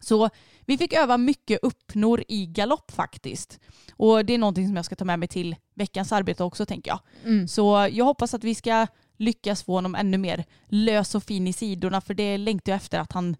Så 0.00 0.28
vi 0.66 0.78
fick 0.78 0.92
öva 0.92 1.16
mycket 1.18 1.58
uppnor 1.62 2.24
i 2.28 2.46
galopp 2.46 2.90
faktiskt. 2.90 3.60
Och 3.96 4.24
det 4.24 4.34
är 4.34 4.38
någonting 4.38 4.66
som 4.66 4.76
jag 4.76 4.84
ska 4.84 4.96
ta 4.96 5.04
med 5.04 5.18
mig 5.18 5.28
till 5.28 5.56
veckans 5.74 6.12
arbete 6.12 6.44
också 6.44 6.66
tänker 6.66 6.90
jag. 6.90 7.00
Mm. 7.24 7.48
Så 7.48 7.88
jag 7.92 8.04
hoppas 8.04 8.34
att 8.34 8.44
vi 8.44 8.54
ska 8.54 8.86
lyckas 9.18 9.62
få 9.62 9.72
honom 9.72 9.94
ännu 9.94 10.18
mer 10.18 10.44
lös 10.68 11.14
och 11.14 11.22
fin 11.22 11.46
i 11.46 11.52
sidorna 11.52 12.00
för 12.00 12.14
det 12.14 12.38
längtar 12.38 12.72
jag 12.72 12.76
efter 12.76 12.98
att 12.98 13.12
han 13.12 13.36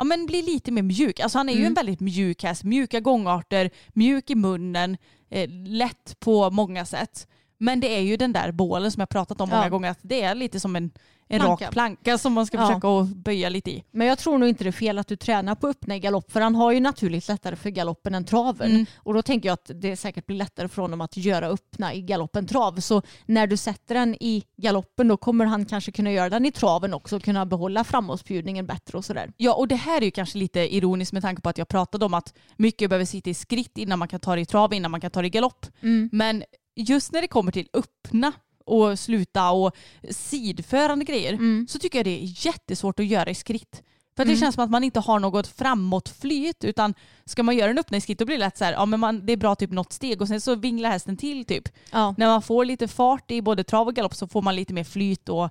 ja, 0.00 0.04
men 0.04 0.26
blir 0.26 0.42
lite 0.42 0.72
mer 0.72 0.82
mjuk. 0.82 1.20
Alltså 1.20 1.38
han 1.38 1.48
är 1.48 1.52
ju 1.52 1.58
Mm. 1.58 1.68
en 1.70 1.74
väldigt 1.74 2.00
mjuk 2.00 2.42
häst. 2.44 2.64
Mjuka 2.64 3.00
gångarter, 3.00 3.70
mjuk 3.92 4.30
i 4.30 4.34
munnen, 4.34 4.96
eh, 5.30 5.50
lätt 5.66 6.16
på 6.20 6.50
många 6.50 6.84
sätt. 6.86 7.26
Men 7.60 7.80
det 7.80 7.96
är 7.96 8.00
ju 8.00 8.16
den 8.16 8.32
där 8.32 8.52
bålen 8.52 8.90
som 8.90 9.00
jag 9.00 9.08
pratat 9.08 9.40
om 9.40 9.48
många 9.48 9.62
Ja. 9.62 9.68
gånger 9.68 9.90
att 9.90 9.98
det 10.02 10.22
är 10.22 10.34
lite 10.34 10.60
som 10.60 10.76
en, 10.76 10.90
en 11.28 11.40
Planka. 11.40 11.64
rak 11.64 11.72
planka 11.72 12.18
som 12.18 12.32
man 12.32 12.46
ska 12.46 12.58
Ja. 12.58 12.66
försöka 12.66 13.14
böja 13.14 13.48
lite 13.48 13.70
i. 13.70 13.84
Men 13.90 14.06
jag 14.06 14.18
tror 14.18 14.38
nog 14.38 14.48
inte 14.48 14.64
det 14.64 14.70
är 14.70 14.72
fel 14.72 14.98
att 14.98 15.06
du 15.08 15.16
tränar 15.16 15.54
på 15.54 15.68
öppna 15.68 15.96
i 15.96 16.00
galopp 16.00 16.32
för 16.32 16.40
han 16.40 16.54
har 16.54 16.72
ju 16.72 16.80
naturligt 16.80 17.28
lättare 17.28 17.56
för 17.56 17.70
galoppen 17.70 18.14
än 18.14 18.24
traven. 18.24 18.70
Mm. 18.70 18.86
Och 18.96 19.14
då 19.14 19.22
tänker 19.22 19.48
jag 19.48 19.54
att 19.54 19.70
det 19.74 19.96
säkert 19.96 20.26
blir 20.26 20.36
lättare 20.36 20.68
för 20.68 20.82
honom 20.82 21.00
att 21.00 21.16
göra 21.16 21.46
öppna 21.46 21.94
i 21.94 22.00
galoppen 22.02 22.46
trav. 22.46 22.80
Så 22.80 23.02
när 23.26 23.46
du 23.46 23.56
sätter 23.56 23.94
den 23.94 24.14
i 24.20 24.44
galoppen 24.56 25.08
då 25.08 25.16
kommer 25.16 25.44
han 25.44 25.64
kanske 25.64 25.92
kunna 25.92 26.12
göra 26.12 26.28
den 26.30 26.46
i 26.46 26.52
traven 26.52 26.94
också 26.94 27.16
och 27.16 27.22
kunna 27.22 27.46
behålla 27.46 27.84
framåtspjudningen 27.84 28.66
bättre 28.66 28.98
och 28.98 29.04
sådär. 29.04 29.32
Ja 29.36 29.54
och 29.54 29.68
det 29.68 29.74
här 29.76 30.00
är 30.00 30.04
ju 30.04 30.10
kanske 30.10 30.38
lite 30.38 30.74
ironiskt 30.76 31.12
med 31.12 31.22
tanke 31.22 31.42
på 31.42 31.48
att 31.48 31.58
jag 31.58 31.68
pratade 31.68 32.04
om 32.04 32.14
att 32.14 32.34
mycket 32.56 32.90
behöver 32.90 33.04
sitta 33.06 33.30
i 33.30 33.34
skritt 33.34 33.78
innan 33.78 33.98
man 33.98 34.08
kan 34.08 34.20
ta 34.20 34.34
det 34.34 34.40
i 34.40 34.46
trav, 34.46 34.74
innan 34.74 34.90
man 34.90 35.00
kan 35.00 35.10
ta 35.10 35.20
det 35.20 35.26
i 35.26 35.30
galopp. 35.30 35.66
Men 36.12 36.44
just 36.80 37.12
när 37.12 37.20
det 37.20 37.28
kommer 37.28 37.52
till 37.52 37.68
öppna 37.72 38.32
och 38.64 38.98
sluta 38.98 39.50
och 39.50 39.76
sidförande 40.10 41.04
grejer 41.04 41.32
Mm. 41.32 41.66
så 41.70 41.78
tycker 41.78 41.98
jag 41.98 42.06
det 42.06 42.22
är 42.22 42.46
jättesvårt 42.46 43.00
att 43.00 43.06
göra 43.06 43.30
i 43.30 43.34
skritt. 43.34 43.82
För 44.16 44.24
det 44.24 44.36
känns 44.36 44.54
som 44.54 44.64
att 44.64 44.70
man 44.70 44.84
inte 44.84 45.00
har 45.00 45.18
något 45.20 45.46
framåtflyt 45.46 46.64
utan 46.64 46.94
ska 47.24 47.42
man 47.42 47.56
göra 47.56 47.82
en 47.90 48.00
skritt 48.00 48.18
då 48.18 48.24
blir 48.24 48.36
det 48.36 48.44
lätt 48.44 48.56
så 48.58 48.64
här, 48.64 48.72
ja 48.72 48.86
men 48.86 49.00
man, 49.00 49.26
det 49.26 49.32
är 49.32 49.36
bra 49.36 49.54
typ 49.54 49.70
något 49.70 49.92
steg 49.92 50.20
och 50.22 50.28
sen 50.28 50.40
så 50.40 50.54
vinglar 50.54 50.90
hästen 50.90 51.16
till 51.16 51.44
typ. 51.44 51.68
Ja. 51.92 52.14
När 52.18 52.26
man 52.26 52.42
får 52.42 52.64
lite 52.64 52.88
fart 52.88 53.30
i 53.30 53.42
både 53.42 53.64
trav 53.64 53.86
och 53.88 53.94
galopp 53.94 54.14
så 54.14 54.28
får 54.28 54.42
man 54.42 54.56
lite 54.56 54.72
mer 54.74 54.84
flyt 54.84 55.28
och 55.28 55.50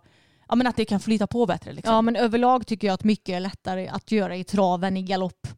ja, 0.50 0.56
men 0.56 0.68
att 0.68 0.76
det 0.76 0.86
kan 0.86 1.00
flyta 1.00 1.28
på 1.28 1.46
bättre. 1.46 1.74
Liksom. 1.74 1.94
ja 1.94 2.02
men 2.02 2.16
överlag 2.16 2.68
tycker 2.68 2.88
jag 2.88 2.94
att 2.94 3.04
mycket 3.04 3.34
är 3.36 3.40
lättare 3.40 3.88
att 3.88 4.12
göra 4.12 4.36
i 4.36 4.44
traven 4.44 4.98
i 4.98 5.02
galopp. 5.04 5.42
Till 5.44 5.52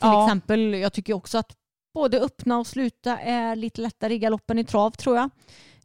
Ja. 0.00 0.24
exempel, 0.26 0.74
jag 0.74 0.92
tycker 0.92 1.12
också 1.12 1.38
att 1.38 1.52
både 1.94 2.20
öppna 2.20 2.58
och 2.58 2.66
sluta 2.66 3.18
är 3.18 3.56
lite 3.56 3.80
lättare 3.80 4.14
i 4.14 4.18
galoppen 4.18 4.58
i 4.58 4.64
trav 4.64 4.90
tror 4.90 5.16
jag. 5.16 5.30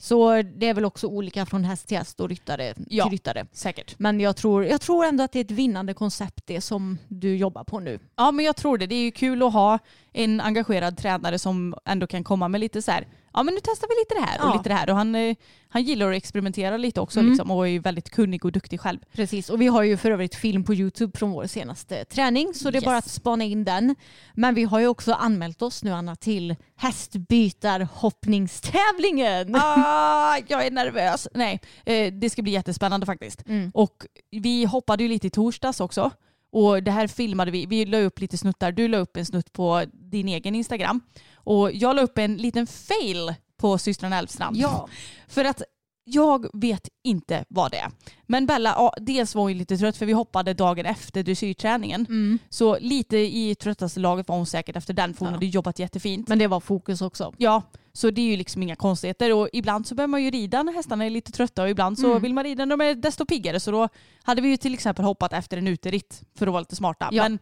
Så 0.01 0.41
det 0.41 0.66
är 0.70 0.74
väl 0.74 0.86
också 0.86 1.07
olika 1.07 1.45
från 1.45 1.64
häst 1.64 1.88
till 1.88 1.97
häst 1.97 2.20
och 2.20 2.30
ryttare 2.30 2.74
Ja. 2.89 3.03
till 3.03 3.12
ryttare. 3.12 3.45
Säkert. 3.51 3.95
Men 3.99 4.20
jag 4.20 4.36
tror, 4.36 4.66
jag 4.66 4.82
tror 4.82 5.05
ändå 5.05 5.24
att 5.24 5.32
det 5.32 5.39
är 5.39 5.43
ett 5.43 5.51
vinnande 5.51 5.93
koncept 5.93 6.41
det 6.47 6.62
som 6.62 6.97
du 7.07 7.36
jobbar 7.38 7.64
på 7.64 7.80
nu. 7.80 7.99
Ja 8.16 8.32
men 8.32 8.45
jag 8.45 8.55
tror 8.55 8.78
det. 8.78 8.88
Det 8.88 8.95
är 8.95 9.03
ju 9.03 9.12
kul 9.12 9.43
att 9.43 9.53
ha 9.53 9.80
en 10.14 10.41
engagerad 10.41 10.97
tränare 10.97 11.39
som 11.39 11.76
ändå 11.86 12.07
kan 12.07 12.24
komma 12.24 12.47
med 12.47 12.60
lite 12.62 12.82
så 12.82 12.91
här, 12.91 13.07
ja 13.34 13.43
men 13.43 13.53
nu 13.53 13.59
testar 13.63 13.88
vi 13.88 13.93
lite 14.01 14.13
det 14.25 14.32
här 14.32 14.41
och 14.45 14.49
Ja. 14.49 14.53
lite 14.57 14.69
det 14.69 14.75
här. 14.75 14.89
Och 14.89 14.95
han, 14.95 15.15
eh, 15.15 15.36
han 15.69 15.84
gillar 15.84 16.11
att 16.11 16.17
experimentera 16.17 16.77
lite 16.77 17.01
också 17.01 17.19
Mm. 17.19 17.32
liksom, 17.32 17.51
och 17.51 17.67
är 17.67 17.80
väldigt 17.80 18.09
kunnig 18.09 18.45
och 18.45 18.51
duktig 18.51 18.80
själv. 18.80 18.99
Precis, 19.13 19.49
och 19.49 19.61
vi 19.61 19.67
har 19.67 19.84
ju 19.84 19.97
för 19.97 20.11
övrigt 20.11 20.36
film 20.36 20.63
på 20.63 20.73
Youtube 20.73 21.17
från 21.17 21.32
vår 21.32 21.47
senaste 21.47 22.05
träning 22.05 22.53
så 22.53 22.71
det 22.71 22.77
är 22.77 22.80
Yes. 22.80 22.86
bara 22.86 22.97
att 22.97 23.09
spana 23.09 23.43
in 23.43 23.63
den. 23.63 23.95
Men 24.34 24.55
vi 24.55 24.63
har 24.63 24.80
ju 24.80 24.88
också 24.88 25.13
anmält 25.13 25.61
oss 25.61 25.84
nu 25.84 25.91
Anna 25.91 26.15
till 26.15 26.55
hästbytarhoppningstävlingen. 26.75 29.55
Ah, 29.55 30.38
jag 30.47 30.65
är 30.65 30.71
nervös. 30.71 31.27
Nej, 31.34 31.59
eh, 31.86 32.13
det 32.13 32.30
ska 32.30 32.41
bli 32.41 32.51
jättespännande 32.51 33.05
faktiskt. 33.05 33.47
Mm. 33.47 33.71
Och 33.73 34.05
vi 34.32 34.65
hoppade 34.65 35.03
ju 35.03 35.09
lite 35.09 35.27
i 35.27 35.30
torsdags 35.30 35.80
också. 35.80 36.11
Och 36.51 36.84
det 36.84 36.91
här 36.91 37.07
filmade 37.07 37.51
vi. 37.51 37.65
Vi 37.65 37.86
la 37.86 37.97
upp 37.97 38.19
lite 38.19 38.38
snuttar. 38.38 38.71
Du 38.71 38.88
la 38.88 38.97
upp 38.97 39.17
en 39.17 39.25
snutt 39.25 39.53
på 39.53 39.84
din 39.93 40.27
egen 40.27 40.55
Instagram. 40.55 41.01
Och 41.50 41.72
jag 41.72 41.95
la 41.95 42.02
upp 42.02 42.18
en 42.18 42.38
liten 42.38 42.68
fail 42.68 43.34
på 43.58 43.78
systrarna 43.78 44.18
Elfstrand. 44.18 44.58
Ja. 44.58 44.88
För 45.28 45.45
att 45.45 45.62
jag 46.04 46.47
vet 46.54 46.89
inte 47.04 47.45
vad 47.50 47.72
det 47.72 47.78
är. 47.78 47.91
Men 48.28 48.45
Bella, 48.45 48.70
ja, 48.70 48.93
dels 49.02 49.36
var 49.36 49.41
hon 49.43 49.58
lite 49.58 49.78
trött 49.78 49.97
för 49.97 50.06
vi 50.06 50.14
hoppade 50.14 50.54
dagen 50.54 50.86
efter 50.86 51.24
dressyrträningen. 51.24 52.06
Mm. 52.10 52.39
Så 52.50 52.78
lite 52.80 53.18
i 53.18 53.56
tröttaste 53.56 54.00
laget 54.00 54.28
var 54.28 54.36
hon 54.36 54.45
säkert 54.45 54.76
efter 54.76 54.93
den 54.93 55.14
för 55.14 55.20
hon 55.20 55.28
Ja. 55.28 55.36
hade 55.36 55.45
jobbat 55.45 55.80
jättefint. 55.80 56.28
Men 56.28 56.39
det 56.39 56.47
var 56.47 56.60
fokus 56.60 57.02
också. 57.02 57.34
Ja, 57.38 57.62
så 57.93 58.12
det 58.12 58.22
är 58.22 58.26
ju 58.26 58.38
liksom 58.38 58.64
inga 58.64 58.76
konstigheter. 58.76 59.34
Och 59.34 59.50
ibland 59.54 59.88
så 59.88 59.95
behöver 59.95 60.12
man 60.12 60.24
ju 60.24 60.32
rida 60.32 60.64
när 60.64 60.74
hästarna 60.74 61.06
är 61.06 61.10
lite 61.10 61.32
trötta 61.32 61.64
och 61.64 61.70
ibland 61.70 62.00
så 62.00 62.10
Mm. 62.10 62.22
vill 62.22 62.34
man 62.34 62.43
rida 62.43 62.66
när 62.66 62.78
de 62.78 62.84
är 62.86 62.95
desto 62.95 63.26
piggare. 63.26 63.60
Så 63.60 63.72
då 63.72 63.89
hade 64.24 64.41
vi 64.41 64.50
ju 64.50 64.58
till 64.58 64.74
exempel 64.74 65.06
hoppat 65.06 65.34
efter 65.34 65.58
en 65.58 65.68
uteritt 65.68 66.22
för 66.38 66.47
att 66.47 66.54
vara 66.54 66.62
lite 66.62 66.76
smarta. 66.76 67.10
Ja. 67.12 67.24
Men 67.24 67.39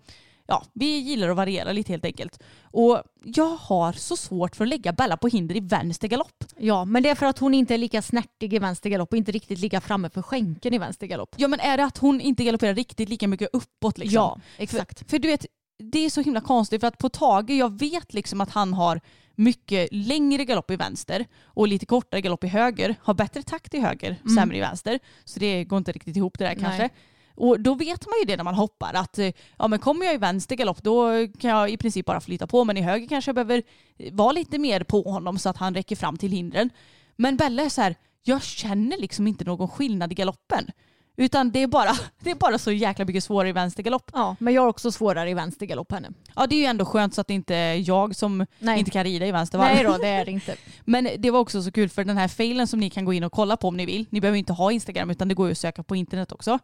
ja, 0.47 0.63
vi 0.73 0.97
gillar 0.99 1.29
att 1.29 1.37
variera 1.37 1.71
lite 1.71 1.93
helt 1.93 2.05
enkelt. 2.05 2.39
Och 2.61 3.03
jag 3.23 3.55
har 3.55 3.93
så 3.93 4.15
svårt 4.15 4.55
för 4.55 4.63
att 4.65 4.69
lägga 4.69 4.93
Bella 4.93 5.17
på 5.17 5.27
hinder 5.27 5.55
i 5.55 5.59
vänster 5.59 6.07
galopp. 6.07 6.43
Ja, 6.57 6.85
men 6.85 7.03
det 7.03 7.09
är 7.09 7.15
för 7.15 7.25
att 7.25 7.39
hon 7.39 7.53
inte 7.53 7.73
är 7.73 7.77
lika 7.77 8.01
snärtig 8.01 8.53
i 8.53 8.59
vänster 8.59 8.89
galopp 8.89 9.11
och 9.11 9.17
inte 9.17 9.31
riktigt 9.31 9.59
lika 9.59 9.81
framme 9.81 10.09
för 10.09 10.21
skänken 10.21 10.73
i 10.73 10.77
vänster 10.77 11.07
galopp. 11.07 11.35
Ja 11.37 11.47
men 11.47 11.59
är 11.59 11.77
det 11.77 11.85
att 11.85 11.97
hon 11.97 12.21
inte 12.21 12.43
galopperar 12.43 12.73
riktigt 12.73 13.09
lika 13.09 13.27
mycket 13.27 13.49
uppåt 13.53 13.97
liksom? 13.97 14.15
Ja, 14.15 14.39
exakt. 14.57 14.99
För, 14.99 15.05
för 15.05 15.19
du 15.19 15.27
vet, 15.27 15.45
det 15.79 16.05
är 16.05 16.09
så 16.09 16.21
himla 16.21 16.41
konstigt 16.41 16.81
för 16.81 16.87
att 16.87 16.97
på 16.97 17.09
Tage, 17.09 17.49
jag 17.49 17.79
vet 17.79 18.13
liksom 18.13 18.41
att 18.41 18.51
han 18.51 18.73
har 18.73 19.01
mycket 19.35 19.89
längre 19.91 20.45
galopp 20.45 20.71
i 20.71 20.75
vänster 20.75 21.25
och 21.43 21.67
lite 21.67 21.85
kortare 21.85 22.21
galopp 22.21 22.43
i 22.43 22.47
höger. 22.47 22.95
Har 23.01 23.13
bättre 23.13 23.43
takt 23.43 23.73
i 23.73 23.79
höger, 23.79 24.15
sämre 24.35 24.57
i 24.57 24.59
vänster. 24.59 24.99
Så 25.25 25.39
det 25.39 25.63
går 25.63 25.77
inte 25.77 25.91
riktigt 25.91 26.17
ihop 26.17 26.37
det 26.37 26.45
där 26.45 26.53
kanske. 26.53 26.81
Nej. 26.81 26.91
Och 27.37 27.59
då 27.59 27.75
vet 27.75 28.05
man 28.05 28.13
ju 28.19 28.25
det 28.25 28.37
när 28.37 28.43
man 28.43 28.55
hoppar 28.55 28.93
att 28.93 29.19
eh, 29.19 29.31
ja, 29.57 29.67
men 29.67 29.79
kommer 29.79 30.05
jag 30.05 30.15
i 30.15 30.17
vänster 30.17 30.55
galopp 30.55 30.83
då 30.83 31.27
kan 31.39 31.51
jag 31.51 31.69
i 31.69 31.77
princip 31.77 32.05
bara 32.05 32.21
flyta 32.21 32.47
på 32.47 32.63
men 32.63 32.77
i 32.77 32.81
höger 32.81 33.07
kanske 33.07 33.29
jag 33.29 33.35
behöver 33.35 33.63
vara 34.11 34.31
lite 34.31 34.57
mer 34.57 34.83
på 34.83 35.01
honom 35.01 35.39
så 35.39 35.49
att 35.49 35.57
han 35.57 35.73
räcker 35.73 35.95
fram 35.95 36.17
till 36.17 36.31
hindren. 36.31 36.69
Men 37.15 37.37
Bella 37.37 37.63
är 37.63 37.69
så 37.69 37.81
här, 37.81 37.95
jag 38.23 38.43
känner 38.43 38.97
liksom 38.97 39.27
inte 39.27 39.45
någon 39.45 39.67
skillnad 39.67 40.11
i 40.11 40.15
galoppen. 40.15 40.71
Utan 41.19 41.51
det 41.51 41.63
är 41.63 41.67
bara, 41.67 41.91
det 42.19 42.31
är 42.31 42.35
bara 42.35 42.57
så 42.57 42.71
jäkla 42.71 43.05
mycket 43.05 43.23
svårare 43.23 43.49
i 43.49 43.51
vänster 43.51 43.83
galopp. 43.83 44.11
Ja, 44.13 44.35
men 44.39 44.53
jag 44.53 44.61
har 44.61 44.69
också 44.69 44.91
svårare 44.91 45.29
i 45.29 45.33
vänstergalopp 45.33 45.91
henne. 45.91 46.09
Ja 46.35 46.47
det 46.47 46.55
är 46.55 46.59
ju 46.59 46.65
ändå 46.65 46.85
skönt 46.85 47.13
så 47.13 47.21
att 47.21 47.27
det 47.27 47.33
inte 47.33 47.55
är 47.55 47.89
jag 47.89 48.15
som 48.15 48.45
Nej. 48.59 48.79
inte 48.79 48.91
kan 48.91 49.03
rida 49.03 49.25
i 49.25 49.31
vänster 49.31 49.57
varv. 49.57 49.73
Nej 49.73 49.83
då, 49.83 49.97
det 50.01 50.07
är 50.07 50.25
det 50.25 50.31
inte. 50.31 50.55
Men 50.85 51.09
det 51.17 51.31
var 51.31 51.39
också 51.39 51.61
så 51.61 51.71
kul 51.71 51.89
för 51.89 52.03
den 52.03 52.17
här 52.17 52.27
failen 52.27 52.67
som 52.67 52.79
ni 52.79 52.89
kan 52.89 53.05
gå 53.05 53.13
in 53.13 53.23
och 53.23 53.31
kolla 53.31 53.57
på 53.57 53.67
om 53.67 53.77
ni 53.77 53.85
vill. 53.85 54.05
Ni 54.09 54.21
behöver 54.21 54.37
inte 54.37 54.53
ha 54.53 54.71
Instagram 54.71 55.09
utan 55.09 55.27
det 55.27 55.35
går 55.35 55.47
ju 55.47 55.51
att 55.51 55.57
söka 55.57 55.83
på 55.83 55.95
internet 55.95 56.31
också. 56.31 56.59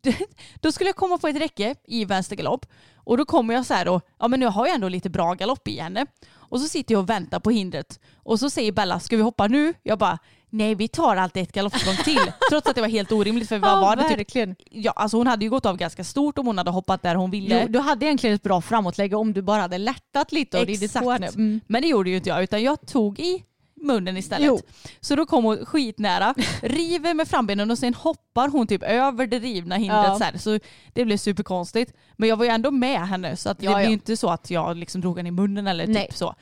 Då 0.60 0.72
skulle 0.72 0.88
jag 0.88 0.96
komma 0.96 1.18
på 1.18 1.28
ett 1.28 1.36
räcke 1.36 1.74
i 1.84 2.04
vänster 2.04 2.36
galopp 2.36 2.66
och 2.96 3.16
då 3.16 3.24
kommer 3.24 3.54
jag 3.54 3.66
så 3.66 3.74
här 3.74 3.84
då, 3.84 4.00
ja 4.18 4.28
men 4.28 4.40
nu 4.40 4.46
har 4.46 4.66
jag 4.66 4.74
ändå 4.74 4.88
lite 4.88 5.10
bra 5.10 5.34
galopp 5.34 5.68
i 5.68 5.80
henne. 5.80 6.06
Och 6.32 6.60
så 6.60 6.68
sitter 6.68 6.94
jag 6.94 7.02
och 7.02 7.10
väntar 7.10 7.40
på 7.40 7.50
hindret 7.50 8.00
och 8.16 8.40
så 8.40 8.50
säger 8.50 8.72
Bella, 8.72 9.00
ska 9.00 9.16
vi 9.16 9.22
hoppa 9.22 9.46
nu? 9.46 9.74
Jag 9.82 9.98
bara, 9.98 10.18
nej 10.54 10.74
vi 10.74 10.88
tar 10.88 11.16
alltid 11.16 11.42
ett 11.42 11.52
galoppsprång 11.52 11.96
till. 11.96 12.32
Trots 12.50 12.68
att 12.68 12.74
det 12.74 12.80
var 12.80 12.88
helt 12.88 13.12
orimligt 13.12 13.48
för 13.48 13.58
vad 13.58 13.70
Ja, 13.70 13.80
var 13.80 13.96
det 13.96 14.08
typ? 14.08 14.18
verkligen. 14.18 14.56
Ja, 14.70 14.92
alltså 14.96 15.16
hon 15.16 15.26
hade 15.26 15.44
ju 15.44 15.50
gått 15.50 15.66
av 15.66 15.76
ganska 15.76 16.04
stort 16.04 16.38
om 16.38 16.46
hon 16.46 16.58
hade 16.58 16.70
hoppat 16.70 17.02
där 17.02 17.14
hon 17.14 17.30
ville. 17.30 17.60
Jo, 17.62 17.68
du 17.68 17.78
hade 17.78 18.06
egentligen 18.06 18.36
ett 18.36 18.42
bra 18.42 18.60
framåtläge 18.60 19.16
om 19.16 19.32
du 19.32 19.42
bara 19.42 19.60
hade 19.60 19.78
lättat 19.78 20.32
lite 20.32 20.58
och 20.60 20.66
ridit 20.66 20.94
på 20.94 21.10
henne. 21.10 21.26
Mm. 21.26 21.60
Men 21.66 21.82
det 21.82 21.88
gjorde 21.88 22.10
ju 22.10 22.16
inte 22.16 22.28
jag 22.28 22.42
utan 22.42 22.62
jag 22.62 22.86
tog 22.86 23.20
i 23.20 23.44
munnen 23.82 24.16
istället. 24.16 24.46
Jo. 24.46 24.60
Så 25.00 25.16
då 25.16 25.26
kom 25.26 25.44
hon 25.44 25.66
skitnära, 25.66 26.34
river 26.62 27.14
med 27.14 27.28
frambenen 27.28 27.70
och 27.70 27.78
sen 27.78 27.94
hoppar 27.94 28.48
hon 28.48 28.66
typ 28.66 28.82
över 28.82 29.26
det 29.26 29.38
rivna 29.38 29.76
hindret 29.76 30.04
Ja. 30.06 30.18
så, 30.18 30.24
här. 30.24 30.38
så 30.38 30.58
det 30.92 31.04
blev 31.04 31.16
superkonstigt. 31.16 31.92
Men 32.16 32.28
jag 32.28 32.36
var 32.36 32.44
ju 32.44 32.50
ändå 32.50 32.70
med 32.70 33.08
henne 33.08 33.36
så 33.36 33.50
att 33.50 33.58
det 33.58 33.64
Ja, 33.64 33.70
blev 33.70 33.82
ja. 33.82 33.86
ju 33.88 33.92
inte 33.92 34.16
så 34.16 34.30
att 34.30 34.50
jag 34.50 34.76
liksom 34.76 35.00
drog 35.00 35.16
henne 35.16 35.28
i 35.28 35.32
munnen 35.32 35.66
eller 35.66 35.86
Nej. 35.86 36.06
typ 36.06 36.16
så. 36.16 36.34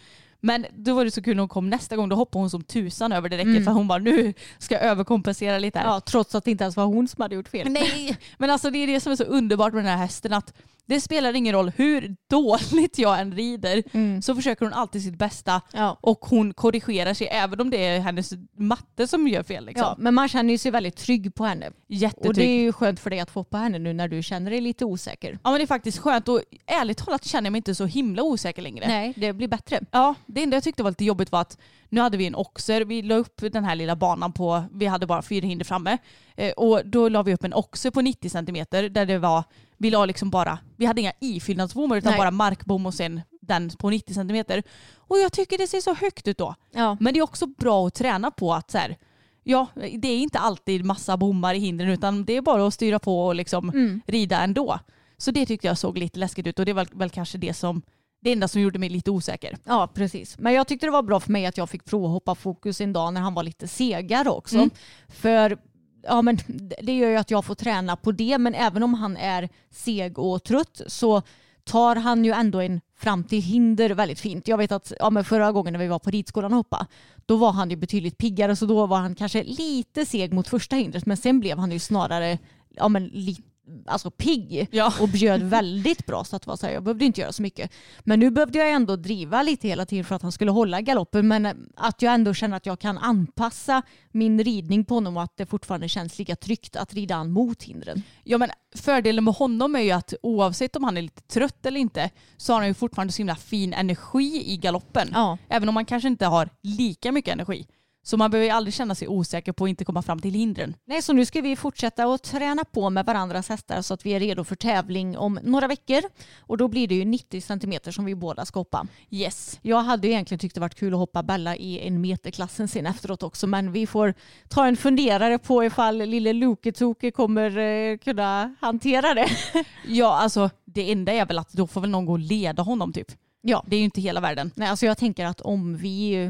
Men 0.44 0.66
då 0.72 0.94
var 0.94 1.04
det 1.04 1.10
så 1.10 1.22
kul 1.22 1.36
när 1.36 1.40
hon 1.42 1.48
kom 1.48 1.70
nästa 1.70 1.96
gång, 1.96 2.08
då 2.08 2.16
hoppade 2.16 2.42
hon 2.42 2.50
som 2.50 2.62
tusan 2.64 3.12
över 3.12 3.28
det 3.28 3.36
räcket 3.36 3.50
Mm. 3.50 3.64
för 3.64 3.72
hon 3.72 3.88
bara 3.88 3.98
nu 3.98 4.34
ska 4.58 4.74
jag 4.74 4.84
överkompensera 4.84 5.58
lite 5.58 5.78
här. 5.78 5.86
Ja, 5.86 6.00
trots 6.00 6.34
att 6.34 6.44
det 6.44 6.50
inte 6.50 6.64
ens 6.64 6.76
var 6.76 6.84
hon 6.84 7.08
som 7.08 7.22
hade 7.22 7.34
gjort 7.34 7.48
fel. 7.48 7.68
Nej, 7.70 8.16
men 8.38 8.50
alltså 8.50 8.70
det 8.70 8.78
är 8.78 8.86
det 8.86 9.00
som 9.00 9.12
är 9.12 9.16
så 9.16 9.24
underbart 9.24 9.72
med 9.72 9.84
den 9.84 9.90
här 9.90 9.96
hästen 9.98 10.32
att 10.32 10.52
det 10.92 11.00
spelar 11.00 11.34
ingen 11.34 11.52
roll 11.54 11.72
hur 11.76 12.16
dåligt 12.30 12.98
jag 12.98 13.20
än 13.20 13.32
rider 13.34 13.82
Mm. 13.92 14.22
så 14.22 14.34
försöker 14.34 14.66
hon 14.66 14.72
alltid 14.72 15.02
sitt 15.02 15.18
bästa 15.18 15.60
Ja. 15.72 15.98
och 16.00 16.18
hon 16.20 16.54
korrigerar 16.54 17.14
sig 17.14 17.26
även 17.26 17.60
om 17.60 17.70
det 17.70 17.86
är 17.86 18.00
hennes 18.00 18.32
matte 18.56 19.06
som 19.06 19.28
gör 19.28 19.42
fel. 19.42 19.64
Liksom. 19.66 19.84
Ja, 19.86 19.94
men 19.98 20.14
man 20.14 20.28
känner 20.28 20.58
sig 20.58 20.70
väldigt 20.70 20.96
trygg 20.96 21.34
på 21.34 21.44
henne. 21.44 21.70
Jättetrygg. 21.88 22.28
Och 22.28 22.34
det 22.34 22.44
är 22.44 22.60
ju 22.62 22.72
skönt 22.72 23.00
för 23.00 23.10
dig 23.10 23.20
att 23.20 23.30
få 23.30 23.40
hoppa 23.40 23.56
henne 23.58 23.78
nu 23.78 23.92
när 23.92 24.08
du 24.08 24.22
känner 24.22 24.50
dig 24.50 24.60
lite 24.60 24.84
osäker. 24.84 25.38
Ja 25.44 25.50
men 25.50 25.58
det 25.60 25.64
är 25.64 25.66
faktiskt 25.66 25.98
skönt 25.98 26.28
och 26.28 26.40
ärligt 26.66 26.98
talat 26.98 27.24
känner 27.24 27.46
jag 27.46 27.52
mig 27.52 27.58
inte 27.58 27.74
så 27.74 27.86
himla 27.86 28.22
osäker 28.22 28.62
längre. 28.62 28.88
Nej, 28.88 29.12
det 29.16 29.32
blir 29.32 29.48
bättre. 29.48 29.80
Ja, 29.90 30.14
det 30.26 30.42
enda 30.42 30.56
jag 30.56 30.64
tyckte 30.64 30.82
var 30.82 30.90
lite 30.90 31.04
jobbigt 31.04 31.32
var 31.32 31.40
att 31.40 31.58
nu 31.88 32.00
hade 32.00 32.16
vi 32.16 32.26
en 32.26 32.34
oxer, 32.34 32.84
vi 32.84 33.02
la 33.02 33.14
upp 33.14 33.40
den 33.52 33.64
här 33.64 33.74
lilla 33.74 33.96
banan 33.96 34.32
på, 34.32 34.64
vi 34.72 34.86
hade 34.86 35.06
bara 35.06 35.22
fyra 35.22 35.46
hinder 35.46 35.64
framme. 35.64 35.98
Eh, 36.36 36.52
och 36.52 36.80
då 36.86 37.08
la 37.08 37.22
vi 37.22 37.34
upp 37.34 37.44
en 37.44 37.54
oxer 37.54 37.90
på 37.90 38.00
90 38.00 38.30
centimeter 38.30 38.88
där 38.88 39.06
det 39.06 39.18
var, 39.18 39.44
vi 39.76 39.90
la 39.90 40.06
liksom 40.06 40.30
bara, 40.30 40.58
vi 40.76 40.86
hade 40.86 41.00
inga 41.00 41.12
ifyllnadsbommar 41.20 41.96
utan 41.96 42.10
Nej. 42.10 42.18
bara 42.18 42.30
markbom 42.30 42.86
och 42.86 42.94
sen 42.94 43.20
den 43.40 43.70
på 43.70 43.90
90 43.90 44.14
centimeter. 44.14 44.62
Och 44.96 45.18
jag 45.18 45.32
tycker 45.32 45.58
det 45.58 45.66
ser 45.66 45.80
så 45.80 45.94
högt 45.94 46.28
ut 46.28 46.38
då. 46.38 46.54
Ja. 46.72 46.96
Men 47.00 47.14
det 47.14 47.20
är 47.20 47.24
också 47.24 47.46
bra 47.46 47.86
att 47.86 47.94
träna 47.94 48.30
på 48.30 48.54
att 48.54 48.70
så 48.70 48.78
här, 48.78 48.96
ja, 49.42 49.66
det 49.74 50.08
är 50.08 50.18
inte 50.18 50.38
alltid 50.38 50.84
massa 50.84 51.16
bommar 51.16 51.54
i 51.54 51.58
hindren 51.58 51.90
utan 51.90 52.24
det 52.24 52.36
är 52.36 52.40
bara 52.42 52.66
att 52.66 52.74
styra 52.74 52.98
på 52.98 53.26
och 53.26 53.34
liksom 53.34 53.68
Mm. 53.68 54.00
rida 54.06 54.40
ändå. 54.40 54.78
Så 55.18 55.30
det 55.30 55.46
tyckte 55.46 55.66
jag 55.66 55.78
såg 55.78 55.98
lite 55.98 56.18
läskigt 56.18 56.46
ut 56.46 56.58
och 56.58 56.64
det 56.66 56.72
var 56.72 56.86
väl 56.92 57.10
kanske 57.10 57.38
det 57.38 57.54
som 57.54 57.82
det 58.20 58.32
enda 58.32 58.48
som 58.48 58.60
gjorde 58.60 58.78
mig 58.78 58.88
lite 58.88 59.10
osäker. 59.10 59.56
Ja, 59.64 59.88
precis. 59.94 60.38
Men 60.38 60.52
jag 60.52 60.66
tyckte 60.68 60.86
det 60.86 60.90
var 60.90 61.02
bra 61.02 61.20
för 61.20 61.32
mig 61.32 61.46
att 61.46 61.56
jag 61.56 61.70
fick 61.70 61.84
prova 61.84 62.08
hoppa 62.08 62.34
fokus 62.34 62.80
en 62.80 62.92
dag 62.92 63.14
när 63.14 63.20
han 63.20 63.34
var 63.34 63.42
lite 63.42 63.68
segare 63.68 64.28
också. 64.30 64.56
Mm. 64.56 64.70
För 65.08 65.58
ja, 66.02 66.22
men 66.22 66.38
det 66.82 66.96
gör 66.96 67.08
ju 67.08 67.16
att 67.16 67.30
jag 67.30 67.44
får 67.44 67.54
träna 67.54 67.96
på 67.96 68.12
det, 68.12 68.38
men 68.38 68.54
även 68.54 68.82
om 68.82 68.94
han 68.94 69.16
är 69.16 69.48
seg 69.70 70.18
och 70.18 70.44
trött 70.44 70.80
så 70.86 71.22
tar 71.64 71.96
han 71.96 72.24
ju 72.24 72.32
ändå 72.32 72.60
en 72.60 72.80
fram 72.96 73.24
till 73.24 73.42
hinder 73.42 73.90
väldigt 73.90 74.20
fint. 74.20 74.48
Jag 74.48 74.58
vet 74.58 74.72
att 74.72 74.92
ja, 74.98 75.10
men 75.10 75.24
förra 75.24 75.52
gången 75.52 75.72
när 75.72 75.80
vi 75.80 75.86
var 75.86 75.98
på 75.98 76.10
ridskolan 76.10 76.52
och 76.52 76.56
hoppa, 76.56 76.86
då 77.26 77.36
var 77.36 77.52
han 77.52 77.70
ju 77.70 77.76
betydligt 77.76 78.18
piggare 78.18 78.56
så 78.56 78.66
då 78.66 78.86
var 78.86 78.98
han 78.98 79.14
kanske 79.14 79.42
lite 79.42 80.06
seg 80.06 80.32
mot 80.32 80.48
första 80.48 80.76
hindret 80.76 81.06
men 81.06 81.16
sen 81.16 81.40
blev 81.40 81.58
han 81.58 81.72
ju 81.72 81.78
snarare 81.78 82.38
ja, 82.76 82.88
men 82.88 83.06
lite 83.06 83.42
alltså 83.86 84.10
pigg 84.10 84.68
Ja. 84.72 84.92
och 85.00 85.08
bjöd 85.08 85.42
väldigt 85.42 86.06
bra 86.06 86.24
så 86.24 86.36
att 86.36 86.46
var 86.46 86.56
så 86.56 86.66
här, 86.66 86.72
jag 86.72 86.82
behövde 86.82 87.04
inte 87.04 87.20
göra 87.20 87.32
så 87.32 87.42
mycket. 87.42 87.72
Men 88.00 88.20
nu 88.20 88.30
behövde 88.30 88.58
jag 88.58 88.70
ändå 88.70 88.96
driva 88.96 89.42
lite 89.42 89.68
hela 89.68 89.86
tiden 89.86 90.04
för 90.04 90.14
att 90.14 90.22
han 90.22 90.32
skulle 90.32 90.50
hålla 90.50 90.80
galoppen 90.80 91.28
men 91.28 91.46
eh, 91.46 91.52
att 91.76 92.02
jag 92.02 92.14
ändå 92.14 92.34
känner 92.34 92.56
att 92.56 92.66
jag 92.66 92.78
kan 92.80 92.98
anpassa 92.98 93.82
min 94.10 94.44
ridning 94.44 94.84
på 94.84 94.94
honom 94.94 95.16
och 95.16 95.22
att 95.22 95.36
det 95.36 95.46
fortfarande 95.46 95.88
känns 95.88 96.18
lika 96.18 96.36
tryggt 96.36 96.76
att 96.76 96.94
rida 96.94 97.14
han 97.14 97.30
mot 97.30 97.62
hindren. 97.62 98.02
Ja 98.24 98.38
men 98.38 98.50
fördelen 98.74 99.24
med 99.24 99.34
honom 99.34 99.76
är 99.76 99.80
ju 99.80 99.90
att 99.90 100.14
oavsett 100.22 100.76
om 100.76 100.84
han 100.84 100.96
är 100.96 101.02
lite 101.02 101.22
trött 101.22 101.66
eller 101.66 101.80
inte 101.80 102.10
så 102.36 102.52
har 102.52 102.60
han 102.60 102.68
ju 102.68 102.74
fortfarande 102.74 103.12
så 103.12 103.18
himla 103.18 103.36
fin 103.36 103.72
energi 103.74 104.42
i 104.52 104.56
galoppen. 104.56 105.08
Ja. 105.12 105.38
Även 105.48 105.68
om 105.68 105.74
man 105.74 105.84
kanske 105.84 106.08
inte 106.08 106.26
har 106.26 106.48
lika 106.62 107.12
mycket 107.12 107.32
energi. 107.32 107.66
Så 108.04 108.16
man 108.16 108.30
behöver 108.30 108.46
ju 108.46 108.50
aldrig 108.50 108.74
känna 108.74 108.94
sig 108.94 109.08
osäker 109.08 109.52
på 109.52 109.64
att 109.64 109.68
inte 109.68 109.84
komma 109.84 110.02
fram 110.02 110.20
till 110.20 110.34
hindren. 110.34 110.76
Nej, 110.84 111.02
så 111.02 111.12
nu 111.12 111.26
ska 111.26 111.40
vi 111.40 111.56
fortsätta 111.56 112.04
att 112.04 112.22
träna 112.22 112.64
på 112.64 112.90
med 112.90 113.06
varandras 113.06 113.48
hästar 113.48 113.82
så 113.82 113.94
att 113.94 114.06
vi 114.06 114.10
är 114.10 114.20
redo 114.20 114.44
för 114.44 114.56
tävling 114.56 115.18
om 115.18 115.38
några 115.42 115.68
veckor. 115.68 116.02
Och 116.40 116.56
då 116.56 116.68
blir 116.68 116.88
det 116.88 116.94
ju 116.94 117.04
90 117.04 117.40
centimeter 117.40 117.92
som 117.92 118.04
vi 118.04 118.14
båda 118.14 118.44
ska 118.44 118.60
hoppa. 118.60 118.86
Yes. 119.10 119.58
Jag 119.62 119.82
hade 119.82 120.06
ju 120.06 120.12
egentligen 120.12 120.38
tyckt 120.38 120.54
det 120.54 120.60
varit 120.60 120.74
kul 120.74 120.92
att 120.92 120.98
hoppa 120.98 121.22
Bella 121.22 121.56
i 121.56 121.86
en 121.88 122.00
meterklassen 122.00 122.68
sen 122.68 122.86
efteråt 122.86 123.22
också 123.22 123.46
men 123.46 123.72
vi 123.72 123.86
får 123.86 124.14
ta 124.48 124.66
en 124.66 124.76
funderare 124.76 125.38
på 125.38 125.64
ifall 125.64 125.98
lille 125.98 126.32
Loketoke 126.32 127.10
kommer 127.10 127.58
eh, 127.58 127.98
kunna 127.98 128.54
hantera 128.60 129.14
det. 129.14 129.28
Ja 129.86 130.18
alltså 130.18 130.50
det 130.64 130.92
enda 130.92 131.12
är 131.12 131.26
väl 131.26 131.38
att 131.38 131.52
då 131.52 131.66
får 131.66 131.80
väl 131.80 131.90
någon 131.90 132.06
gå 132.06 132.12
och 132.12 132.18
leda 132.18 132.62
honom 132.62 132.92
typ. 132.92 133.12
ja. 133.42 133.64
Det 133.66 133.76
är 133.76 133.78
ju 133.78 133.84
inte 133.84 134.00
hela 134.00 134.20
världen. 134.20 134.50
Nej, 134.54 134.68
alltså 134.68 134.86
jag 134.86 134.98
tänker 134.98 135.26
att 135.26 135.40
om 135.40 135.76
vi 135.76 136.28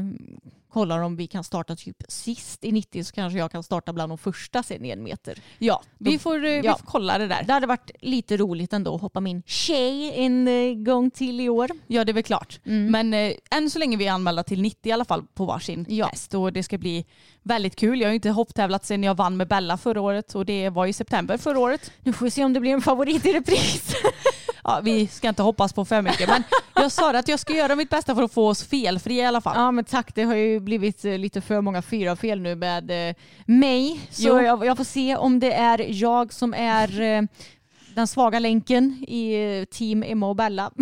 kollar 0.73 0.99
om 0.99 1.15
vi 1.15 1.27
kan 1.27 1.43
starta 1.43 1.75
typ 1.75 1.97
sist 2.07 2.63
i 2.63 2.71
90 2.71 3.03
så 3.03 3.13
kanske 3.13 3.39
jag 3.39 3.51
kan 3.51 3.63
starta 3.63 3.93
bland 3.93 4.11
de 4.11 4.17
första 4.17 4.63
sen 4.63 4.85
i 4.85 4.89
en 4.89 5.03
meter. 5.03 5.37
Ja, 5.57 5.81
vi 5.97 6.19
får, 6.19 6.35
eh, 6.35 6.41
vi 6.41 6.61
Ja. 6.63 6.77
får 6.77 6.85
kolla 6.85 7.17
det 7.17 7.27
där. 7.27 7.43
Det 7.43 7.53
hade 7.53 7.67
varit 7.67 7.91
lite 7.99 8.37
roligt 8.37 8.73
ändå 8.73 8.95
att 8.95 9.01
hoppa 9.01 9.19
min 9.19 9.43
tjej 9.45 10.13
en 10.25 10.47
eh, 10.47 10.73
gång 10.75 11.11
till 11.11 11.41
i 11.41 11.49
år. 11.49 11.69
Ja 11.87 12.05
det 12.05 12.11
är 12.11 12.13
väl 12.13 12.23
klart. 12.23 12.59
Men 12.63 13.13
eh, 13.13 13.33
än 13.51 13.69
så 13.69 13.79
länge 13.79 13.95
är 13.95 13.99
vi 13.99 14.07
anmälda 14.07 14.43
till 14.43 14.61
90 14.61 14.89
i 14.89 14.91
alla 14.91 15.05
fall 15.05 15.23
på 15.33 15.45
varsin 15.45 15.85
Ja. 15.89 16.05
häst 16.05 16.33
och 16.33 16.53
det 16.53 16.63
ska 16.63 16.77
bli 16.77 17.05
väldigt 17.43 17.75
kul. 17.75 18.01
Jag 18.01 18.07
har 18.07 18.11
ju 18.11 18.15
inte 18.15 18.29
hopptävlat 18.29 18.85
sedan 18.85 19.03
jag 19.03 19.15
vann 19.15 19.37
med 19.37 19.47
Bella 19.47 19.77
förra 19.77 20.01
året 20.01 20.35
och 20.35 20.45
det 20.45 20.69
var 20.69 20.85
i 20.85 20.93
september 20.93 21.37
förra 21.37 21.59
året. 21.59 21.91
Nu 22.01 22.13
får 22.13 22.25
vi 22.25 22.31
se 22.31 22.43
om 22.43 22.53
det 22.53 22.59
blir 22.59 22.71
en 22.71 22.81
favorit 22.81 23.25
i 23.25 23.33
repris. 23.33 23.93
Ja, 24.63 24.79
vi 24.83 25.07
ska 25.07 25.29
inte 25.29 25.43
hoppas 25.43 25.73
på 25.73 25.85
för 25.85 26.01
mycket 26.01 26.29
men 26.29 26.43
jag 26.75 26.91
sa 26.91 27.17
att 27.17 27.27
jag 27.27 27.39
ska 27.39 27.53
göra 27.53 27.75
mitt 27.75 27.89
bästa 27.89 28.15
för 28.15 28.23
att 28.23 28.33
få 28.33 28.47
oss 28.47 28.63
felfria 28.63 29.23
i 29.23 29.25
alla 29.25 29.41
fall. 29.41 29.53
Ja 29.55 29.71
men 29.71 29.85
tack, 29.85 30.15
det 30.15 30.23
har 30.23 30.35
ju 30.35 30.59
blivit 30.59 31.05
eh, 31.05 31.17
lite 31.17 31.41
för 31.41 31.61
många 31.61 31.81
fyra 31.81 32.15
fel 32.15 32.39
nu 32.39 32.55
med 32.55 33.09
eh, 33.09 33.15
mig. 33.45 33.99
Så 34.11 34.27
jag, 34.27 34.65
jag 34.65 34.77
får 34.77 34.83
se 34.83 35.15
om 35.15 35.39
det 35.39 35.53
är 35.53 36.01
jag 36.01 36.33
som 36.33 36.53
är 36.53 37.01
eh, 37.01 37.21
den 37.95 38.07
svaga 38.07 38.39
länken 38.39 39.05
i 39.07 39.65
team 39.71 40.03
Emma 40.03 40.27
och 40.27 40.35
Bella. 40.35 40.71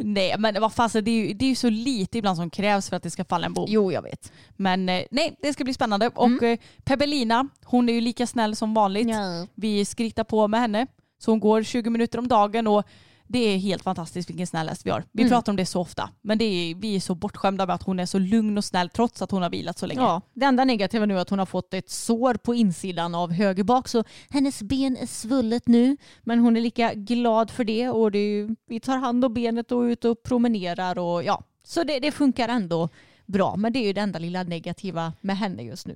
Nej 0.00 0.34
men 0.38 0.60
vad 0.60 0.72
fasen 0.72 1.04
det 1.04 1.10
är 1.10 1.26
ju 1.26 1.34
det 1.34 1.44
är 1.44 1.48
ju 1.48 1.54
så 1.54 1.70
lite 1.70 2.18
ibland 2.18 2.36
som 2.36 2.50
krävs 2.50 2.88
för 2.88 2.96
att 2.96 3.02
det 3.02 3.10
ska 3.10 3.24
falla 3.24 3.46
en 3.46 3.54
bom. 3.54 3.66
jo 3.68 3.92
jag 3.92 4.02
vet. 4.02 4.32
Men 4.56 4.86
nej 4.86 5.36
det 5.42 5.52
ska 5.52 5.64
bli 5.64 5.74
spännande 5.74 6.08
och 6.14 6.42
eh, 6.42 6.58
Pebelina 6.84 7.48
hon 7.64 7.88
är 7.88 7.92
ju 7.92 8.00
lika 8.00 8.26
snäll 8.26 8.56
som 8.56 8.74
vanligt. 8.74 9.08
Ja. 9.08 9.46
Vi 9.54 9.84
skrittar 9.84 10.24
på 10.24 10.48
med 10.48 10.60
henne. 10.60 10.86
Så 11.18 11.30
hon 11.32 11.40
går 11.40 11.62
20 11.62 11.90
minuter 11.90 12.18
om 12.18 12.28
dagen 12.28 12.66
och 12.66 12.82
det 13.30 13.38
är 13.38 13.58
helt 13.58 13.82
fantastiskt 13.82 14.30
vilken 14.30 14.46
snäll 14.46 14.68
häst 14.68 14.86
vi 14.86 14.90
har. 14.90 15.04
Vi 15.12 15.22
Mm. 15.22 15.30
pratar 15.30 15.52
om 15.52 15.56
det 15.56 15.66
så 15.66 15.80
ofta. 15.80 16.10
Men 16.22 16.38
det 16.38 16.44
är, 16.44 16.74
vi 16.74 16.96
är 16.96 17.00
så 17.00 17.14
bortskämda 17.14 17.66
med 17.66 17.74
att 17.74 17.82
hon 17.82 18.00
är 18.00 18.06
så 18.06 18.18
lugn 18.18 18.58
och 18.58 18.64
snäll 18.64 18.88
trots 18.88 19.22
att 19.22 19.30
hon 19.30 19.42
har 19.42 19.50
vilat 19.50 19.78
så 19.78 19.86
länge. 19.86 20.00
Ja, 20.00 20.20
det 20.34 20.44
enda 20.44 20.64
negativa 20.64 21.06
nu 21.06 21.16
är 21.16 21.20
att 21.20 21.30
hon 21.30 21.38
har 21.38 21.46
fått 21.46 21.74
ett 21.74 21.90
sår 21.90 22.34
på 22.34 22.54
insidan 22.54 23.14
av 23.14 23.32
höger 23.32 23.64
bak 23.64 23.88
så 23.88 24.04
hennes 24.30 24.62
ben 24.62 24.96
är 24.96 25.06
svullet 25.06 25.68
nu. 25.68 25.96
Men 26.22 26.38
hon 26.38 26.56
är 26.56 26.60
lika 26.60 26.94
glad 26.94 27.50
för 27.50 27.64
det 27.64 27.88
och 27.88 28.10
det 28.12 28.18
är 28.18 28.56
vi 28.68 28.80
tar 28.80 28.96
hand 28.96 29.24
om 29.24 29.34
benet 29.34 29.72
och 29.72 29.84
är 29.84 29.88
ute 29.88 30.08
och 30.08 30.22
promenerar 30.22 30.98
och 30.98 31.24
ja. 31.24 31.42
Så 31.64 31.84
det, 31.84 31.98
det 31.98 32.12
funkar 32.12 32.48
ändå 32.48 32.88
bra. 33.26 33.56
Men 33.56 33.72
det 33.72 33.78
är 33.78 33.86
ju 33.86 33.92
det 33.92 34.00
enda 34.00 34.18
lilla 34.18 34.42
negativa 34.42 35.12
med 35.20 35.36
henne 35.38 35.62
just 35.62 35.86
nu. 35.86 35.94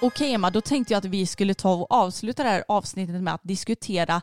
Okej 0.00 0.32
Emma, 0.32 0.50
då 0.50 0.60
tänkte 0.60 0.92
jag 0.92 0.98
att 0.98 1.04
vi 1.04 1.26
skulle 1.26 1.54
ta 1.54 1.74
och 1.74 1.92
avsluta 1.92 2.42
det 2.42 2.48
här 2.48 2.64
avsnittet 2.68 3.22
med 3.22 3.34
att 3.34 3.44
diskutera 3.44 4.22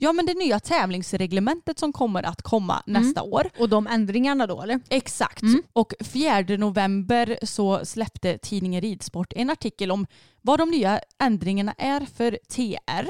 Ja 0.00 0.12
men 0.12 0.26
det 0.26 0.34
nya 0.34 0.60
tävlingsreglementet 0.60 1.78
som 1.78 1.92
kommer 1.92 2.22
att 2.22 2.42
komma 2.42 2.82
nästa 2.86 3.22
år. 3.22 3.50
Och 3.58 3.68
de 3.68 3.86
ändringarna 3.86 4.46
då 4.46 4.62
eller? 4.62 4.80
Exakt. 4.88 5.42
Och 5.72 5.94
4 6.00 6.40
november 6.56 7.38
så 7.42 7.84
släppte 7.84 8.38
tidningen 8.38 8.80
Ridsport 8.80 9.32
en 9.36 9.50
artikel 9.50 9.90
om 9.90 10.06
vad 10.42 10.58
de 10.58 10.70
nya 10.70 11.00
ändringarna 11.18 11.74
är 11.78 12.00
för 12.00 12.38
TR. 12.48 13.08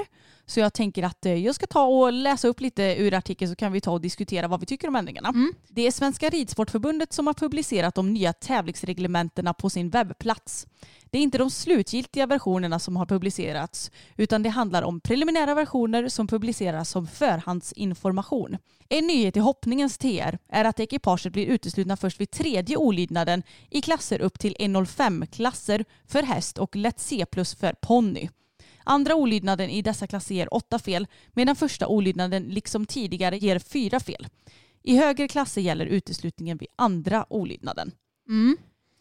Så 0.49 0.59
jag 0.59 0.73
tänker 0.73 1.03
att 1.03 1.25
eh, 1.25 1.33
jag 1.33 1.55
ska 1.55 1.67
ta 1.67 1.83
och 1.83 2.13
läsa 2.13 2.47
upp 2.47 2.61
lite 2.61 2.95
ur 2.97 3.13
artikeln 3.13 3.49
så 3.49 3.55
kan 3.55 3.71
vi 3.71 3.81
ta 3.81 3.91
och 3.91 4.01
diskutera 4.01 4.47
vad 4.47 4.59
vi 4.59 4.65
tycker 4.65 4.87
om 4.87 4.95
ändringarna. 4.95 5.33
Det 5.67 5.87
är 5.87 5.91
Svenska 5.91 6.29
Ridsportförbundet 6.29 7.13
som 7.13 7.27
har 7.27 7.33
publicerat 7.33 7.95
de 7.95 8.13
nya 8.13 8.33
tävlingsreglementena 8.33 9.53
på 9.53 9.69
sin 9.69 9.89
webbplats. 9.89 10.67
Det 11.11 11.17
är 11.17 11.21
inte 11.21 11.37
de 11.37 11.49
slutgiltiga 11.49 12.25
versionerna 12.25 12.79
som 12.79 12.95
har 12.95 13.05
publicerats 13.05 13.91
utan 14.17 14.43
det 14.43 14.49
handlar 14.49 14.83
om 14.83 15.01
preliminära 15.01 15.55
versioner 15.55 16.07
som 16.07 16.27
publiceras 16.27 16.89
som 16.89 17.07
förhandsinformation. 17.07 18.57
En 18.89 19.07
nyhet 19.07 19.37
i 19.37 19.39
hoppningens 19.39 19.97
TR 19.97 20.37
är 20.49 20.65
att 20.65 20.79
ekipaget 20.79 21.33
blir 21.33 21.45
uteslutna 21.45 21.97
först 21.97 22.21
vid 22.21 22.31
tredje 22.31 22.77
olydnaden 22.77 23.43
i 23.69 23.81
klasser 23.81 24.21
upp 24.21 24.39
till 24.39 24.55
105-klasser 24.59 25.85
för 26.07 26.23
häst 26.23 26.57
och 26.57 26.75
lätt 26.75 26.99
C 26.99 27.25
plus 27.31 27.55
för 27.55 27.73
ponny. 27.73 28.29
Andra 28.89 29.15
olydnaden 29.15 29.69
i 29.69 29.81
dessa 29.81 30.07
klasser 30.07 30.35
ger 30.35 30.53
åtta 30.53 30.79
fel 30.79 31.07
medan 31.33 31.55
första 31.55 31.87
olydnaden 31.87 32.43
liksom 32.43 32.85
tidigare 32.85 33.37
ger 33.37 33.59
fyra 33.59 33.99
fel. 33.99 34.27
I 34.83 34.97
högre 34.97 35.27
klasser 35.27 35.61
gäller 35.61 35.85
uteslutningen 35.85 36.57
vid 36.57 36.67
andra 36.75 37.25
olydnaden. 37.29 37.91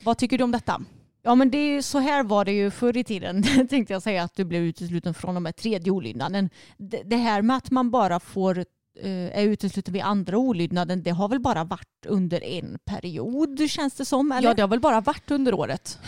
Vad 0.05 0.19
tycker 0.19 0.39
du 0.39 0.45
om 0.45 0.53
detta? 0.53 0.83
Ja 1.23 1.35
men 1.35 1.51
det 1.51 1.59
är 1.59 1.83
så 1.83 1.99
här 1.99 2.23
var 2.23 2.45
det 2.45 2.53
ju 2.53 2.71
förr 2.71 2.97
i 2.97 3.05
tiden 3.05 3.43
tänkte 3.69 3.93
jag 3.93 4.03
säga 4.03 4.23
att 4.23 4.35
du 4.35 4.45
blev 4.45 4.63
utesluten 4.63 5.15
från 5.15 5.37
och 5.37 5.43
med 5.43 5.57
tredje 5.57 5.93
olydnaden. 5.93 6.51
Det, 6.77 7.03
det 7.05 7.17
här 7.17 7.43
med 7.43 7.57
att 7.57 7.71
man 7.71 7.91
bara 7.91 8.21
får 8.21 8.59
eh, 8.59 9.39
är 9.39 9.43
utesluten 9.43 9.95
vid 9.95 10.03
andra 10.03 10.39
olydnaden 10.39 11.03
det 11.03 11.11
har 11.11 11.29
väl 11.29 11.41
bara 11.41 11.65
varit 11.65 12.07
under 12.07 12.45
en 12.45 12.79
period 12.85 13.71
känns 13.71 13.95
det 13.95 14.05
som? 14.05 14.33
Eller? 14.33 14.49
Ja, 14.49 14.55
det 14.55 14.63
har 14.63 14.69
väl 14.69 14.81
bara 14.81 15.01
varit 15.01 15.31
under 15.31 15.55
året 15.55 15.99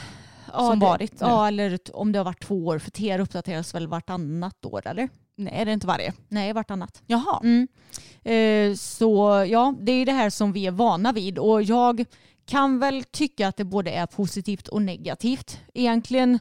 Ja, 0.53 0.59
som 0.59 0.79
det, 0.79 0.87
varit 0.87 1.21
nu. 1.21 1.27
Ja 1.27 1.49
eller 1.49 1.79
om 1.93 2.13
det 2.13 2.19
har 2.19 2.25
varit 2.25 2.43
två 2.43 2.67
år 2.67 2.79
för 2.79 2.91
TR 2.91 3.21
uppdateras 3.21 3.75
väl 3.75 3.87
vartannat 3.87 4.65
år 4.65 4.87
eller? 4.87 5.09
Nej, 5.37 5.65
det 5.65 5.71
är 5.71 5.75
inte 5.75 5.87
varje. 5.87 6.13
Nej 6.29 6.53
vartannat. 6.53 7.03
Jaha. 7.07 7.41
Mm. 7.43 7.69
Eh, 8.23 8.77
så 8.77 9.45
ja, 9.49 9.75
det 9.81 9.93
är 9.93 10.07
det 10.07 10.13
här 10.13 10.31
som 10.31 10.53
vi 10.53 10.67
är 10.67 10.71
vana 10.71 11.13
vid 11.13 11.39
och 11.39 11.63
jag 11.63 12.05
kan 12.47 12.79
väl 12.79 13.05
tycka 13.05 13.49
att 13.49 13.57
det 13.57 13.65
både 13.65 13.91
är 13.91 14.07
positivt 14.07 14.69
och 14.69 14.83
negativt. 14.83 15.61
Egentligen 15.75 16.39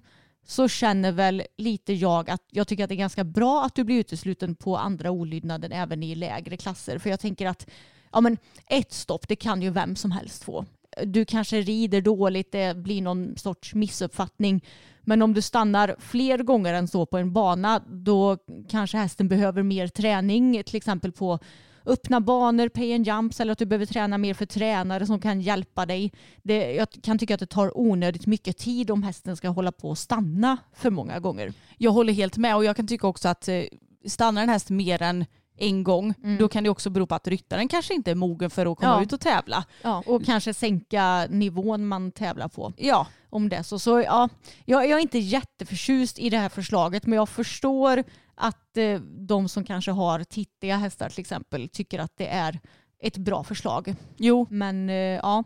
så 0.48 0.68
känner 0.68 1.12
väl 1.12 1.44
lite 1.58 1.94
jag 1.94 2.30
att 2.30 2.44
jag 2.52 2.68
tycker 2.68 2.84
att 2.84 2.90
det 2.90 2.96
är 2.96 2.98
ganska 2.98 3.24
bra 3.24 3.64
att 3.66 3.76
du 3.76 3.84
blir 3.84 4.00
utesluten 4.00 4.56
på 4.56 4.78
andra 4.78 5.12
olydnaden 5.12 5.72
även 5.72 6.04
i 6.04 6.16
lägre 6.16 6.58
klasser. 6.58 6.98
För 6.98 7.10
jag 7.10 7.20
tänker 7.20 7.48
att 7.48 7.70
ja, 8.12 8.22
men 8.22 8.38
ett 8.68 8.94
stopp 8.94 9.28
det 9.28 9.36
kan 9.36 9.62
ju 9.62 9.70
vem 9.70 9.96
som 9.96 10.12
helst 10.12 10.44
få. 10.44 10.66
Du 11.06 11.26
kanske 11.26 11.62
rider 11.62 12.02
dåligt, 12.02 12.52
det 12.52 12.78
blir 12.78 13.02
någon 13.02 13.38
sorts 13.38 13.74
missuppfattning. 13.74 14.66
Men 15.02 15.22
om 15.22 15.34
du 15.34 15.42
stannar 15.42 15.96
fler 16.00 16.38
gånger 16.38 16.74
än 16.74 16.88
så 16.88 17.06
på 17.06 17.18
en 17.18 17.34
bana 17.34 17.82
då 17.88 18.38
kanske 18.70 18.98
hästen 18.98 19.28
behöver 19.28 19.64
mer 19.64 19.88
träning, 19.88 20.64
till 20.64 20.76
exempel 20.76 21.12
på 21.12 21.40
öppna 21.86 22.22
banor, 22.22 22.70
pay 22.70 22.94
and 22.94 23.08
jumps 23.08 23.40
eller 23.40 23.52
att 23.52 23.58
du 23.58 23.66
behöver 23.66 23.86
träna 23.86 24.18
mer 24.18 24.34
för 24.34 24.46
tränare 24.46 25.06
som 25.06 25.20
kan 25.20 25.42
hjälpa 25.42 25.86
dig. 25.86 26.12
Det, 26.44 26.74
jag 26.74 26.88
kan 27.04 27.18
tycka 27.18 27.34
att 27.34 27.40
det 27.40 27.46
tar 27.46 27.78
onödigt 27.78 28.26
mycket 28.26 28.58
tid 28.58 28.92
om 28.92 29.04
hästen 29.04 29.36
ska 29.36 29.50
hålla 29.50 29.72
på 29.72 29.90
och 29.90 29.98
stanna 29.98 30.58
för 30.74 30.90
många 30.90 31.20
gånger. 31.20 31.54
Jag 31.78 31.92
håller 31.92 32.14
helt 32.14 32.38
med 32.38 32.56
och 32.56 32.66
jag 32.66 32.76
kan 32.76 32.88
tycka 32.88 33.08
också 33.08 33.28
att 33.28 33.48
eh, 33.48 33.64
stannar 34.06 34.44
en 34.44 34.50
häst 34.50 34.70
mer 34.70 35.02
än 35.02 35.26
en 35.60 35.84
gång 35.84 36.14
då 36.40 36.48
kan 36.50 36.64
det 36.64 36.70
också 36.70 36.90
bero 36.90 37.06
på 37.08 37.16
att 37.16 37.28
ryttaren 37.28 37.68
kanske 37.68 37.94
inte 37.94 38.12
är 38.12 38.16
mogen 38.16 38.50
för 38.50 38.66
att 38.72 38.78
komma 38.78 38.92
Ja. 38.98 39.04
ut 39.04 39.14
och 39.14 39.20
tävla. 39.20 39.66
Ja, 39.82 40.04
och 40.06 40.26
kanske 40.26 40.54
sänka 40.54 41.28
nivån 41.30 41.88
man 41.88 42.12
tävlar 42.12 42.48
på. 42.48 42.74
Ja, 42.78 43.08
om 43.30 43.50
det. 43.50 43.64
Så, 43.64 43.80
så 43.80 44.00
ja, 44.02 44.30
jag, 44.66 44.88
jag 44.90 44.98
är 45.00 45.02
inte 45.02 45.20
jätteförtjust 45.20 46.20
i 46.20 46.30
det 46.30 46.38
här 46.38 46.50
förslaget 46.50 47.06
men 47.06 47.18
jag 47.18 47.30
förstår 47.30 48.04
att 48.36 48.78
eh, 48.78 49.00
de 49.02 49.50
som 49.50 49.64
kanske 49.64 49.92
har 49.92 50.24
tittiga 50.24 50.78
hästar 50.78 51.10
till 51.10 51.20
exempel 51.20 51.70
tycker 51.70 52.00
att 52.00 52.18
det 52.18 52.28
är 52.28 52.60
ett 53.02 53.18
bra 53.18 53.44
förslag. 53.44 53.96
jo. 54.18 54.48
Men 54.50 54.90
eh, 54.90 54.96
ja, 54.96 55.44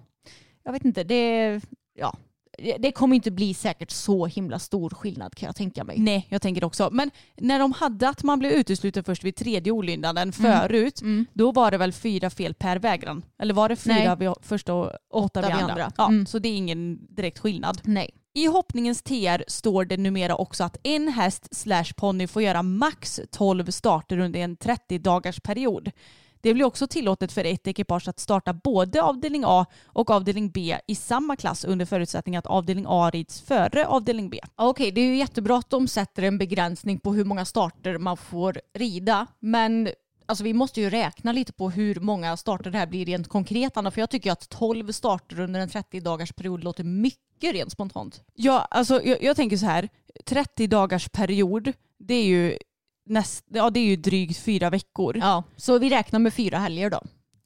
jag 0.64 0.72
vet 0.74 0.86
inte. 0.86 1.04
Det, 1.04 1.62
ja, 1.94 2.16
det- 2.80 2.92
kommer 2.92 3.16
inte 3.16 3.32
bli 3.32 3.54
säkert 3.54 3.92
så 3.92 4.26
himla 4.26 4.60
stor 4.60 4.90
skillnad 4.90 5.36
kan 5.36 5.48
jag 5.48 5.56
tänka 5.56 5.84
mig. 5.84 6.00
Nej, 6.00 6.28
jag 6.30 6.42
tänker 6.42 6.64
också. 6.64 6.90
Men 6.92 7.12
när 7.38 7.60
de 7.60 7.72
hade 7.72 8.10
att 8.10 8.24
man 8.24 8.40
blev 8.40 8.52
utesluten 8.52 9.04
först 9.04 9.24
vid 9.24 9.36
tredje 9.36 9.72
olydnaden 9.72 10.32
förut, 10.32 11.02
Mm. 11.02 11.26
då 11.34 11.52
var 11.52 11.72
det 11.72 11.78
väl 11.78 11.94
fyra 11.94 12.30
fel 12.30 12.54
per 12.54 12.80
vägran? 12.80 13.26
Eller 13.40 13.54
var 13.54 13.70
det 13.70 13.76
fyra 13.76 13.94
Nej. 13.96 14.16
vid 14.18 14.30
första 14.42 14.74
och 14.74 14.92
åtta 15.14 15.42
vid 15.42 15.48
vid 15.48 15.56
andra? 15.56 15.72
andra. 15.74 15.92
Ja, 15.98 16.08
Mm. 16.08 16.26
Så 16.26 16.40
det 16.40 16.50
är 16.50 16.56
ingen 16.58 17.00
direkt 17.16 17.40
skillnad. 17.40 17.82
Nej. 17.84 18.10
I 18.36 18.46
hoppningens 18.48 19.02
TR 19.04 19.44
står 19.48 19.86
det 19.86 19.98
numera 19.98 20.36
också 20.36 20.64
att 20.64 20.78
en 20.84 21.08
häst 21.08 21.48
slash 21.56 21.86
ponny 21.98 22.28
får 22.28 22.42
göra 22.42 22.64
max 22.64 23.20
12 23.32 23.72
starter 23.72 24.18
under 24.20 24.40
en 24.40 24.56
30 24.58 24.98
dagars 25.00 25.40
period. 25.40 25.92
Det 26.44 26.54
blir 26.54 26.66
också 26.66 26.88
tillåtet 26.88 27.32
för 27.32 27.44
ett 27.46 27.68
ekipage 27.68 28.08
att 28.08 28.20
starta 28.20 28.54
både 28.54 29.02
avdelning 29.02 29.44
A 29.46 29.66
och 29.86 30.12
avdelning 30.12 30.50
B 30.50 30.78
i 30.88 30.96
samma 30.96 31.36
klass 31.36 31.66
under 31.66 31.86
förutsättning 31.86 32.36
att 32.36 32.48
avdelning 32.48 32.86
A 32.88 33.10
rids 33.14 33.42
före 33.42 33.88
avdelning 33.88 34.30
B. 34.30 34.40
Okej, 34.56 34.92
det 34.92 35.02
är 35.02 35.06
ju 35.06 35.16
jättebra 35.16 35.58
att 35.58 35.70
de 35.70 35.88
sätter 35.88 36.24
en 36.24 36.38
begränsning 36.38 37.00
på 37.00 37.14
hur 37.14 37.26
många 37.26 37.46
starter 37.46 37.98
man 37.98 38.18
får 38.18 38.62
rida. 38.74 39.28
Men 39.40 39.90
alltså, 40.26 40.44
vi 40.44 40.54
måste 40.54 40.82
ju 40.82 40.90
räkna 40.90 41.32
lite 41.32 41.54
på 41.54 41.70
hur 41.70 42.00
många 42.00 42.38
starter 42.38 42.72
det 42.72 42.78
här 42.78 42.88
blir 42.88 43.06
rent 43.06 43.28
konkret. 43.28 43.78
Anna, 43.78 43.92
För 43.92 44.02
jag 44.02 44.10
tycker 44.10 44.32
att 44.32 44.50
12 44.50 44.92
starter 44.92 45.40
under 45.40 45.60
en 45.60 45.70
30 45.70 46.00
dagars 46.00 46.34
period 46.34 46.64
låter 46.64 46.84
mycket 46.84 47.54
rent 47.54 47.72
spontant. 47.72 48.24
Ja, 48.34 48.68
alltså 48.72 49.02
jag, 49.04 49.24
jag 49.24 49.36
tänker 49.36 49.58
så 49.58 49.66
här, 49.66 49.90
30 50.26 50.68
dagars 50.68 51.10
period, 51.10 51.74
det 51.98 52.14
är 52.14 52.26
ju, 52.26 52.58
näst, 53.06 53.46
ja, 53.50 53.70
det 53.70 53.80
är 53.80 53.86
ju 53.86 53.96
drygt 53.96 54.38
fyra 54.38 54.70
veckor. 54.70 55.18
Ja, 55.18 55.44
så 55.58 55.80
vi 55.80 55.90
räknar 55.90 56.20
med 56.20 56.34
fyra 56.34 56.58
helger 56.58 56.90
då. 56.90 57.02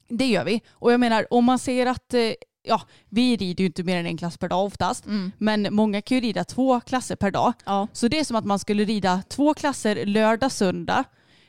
Det 0.08 0.26
gör 0.26 0.44
vi. 0.44 0.62
Och 0.70 0.92
jag 0.92 1.00
menar, 1.00 1.26
om 1.30 1.44
man 1.44 1.58
ser 1.58 1.86
att, 1.86 2.14
eh, 2.14 2.32
ja, 2.62 2.80
vi 3.08 3.36
rider 3.36 3.62
ju 3.62 3.66
inte 3.66 3.82
mer 3.82 3.96
än 3.96 4.06
en 4.06 4.16
klass 4.16 4.38
per 4.38 4.48
dag 4.48 4.64
oftast, 4.64 5.04
men 5.38 5.74
många 5.74 6.02
kan 6.02 6.14
ju 6.14 6.20
rida 6.20 6.44
två 6.44 6.80
klasser 6.80 7.16
per 7.16 7.30
dag. 7.30 7.52
Ja. 7.66 7.88
Så 7.92 8.08
det 8.08 8.18
är 8.18 8.24
som 8.24 8.36
att 8.36 8.44
man 8.44 8.58
skulle 8.58 8.84
rida 8.84 9.22
två 9.28 9.54
klasser 9.54 10.06
lördag, 10.06 10.52
söndag, 10.52 11.04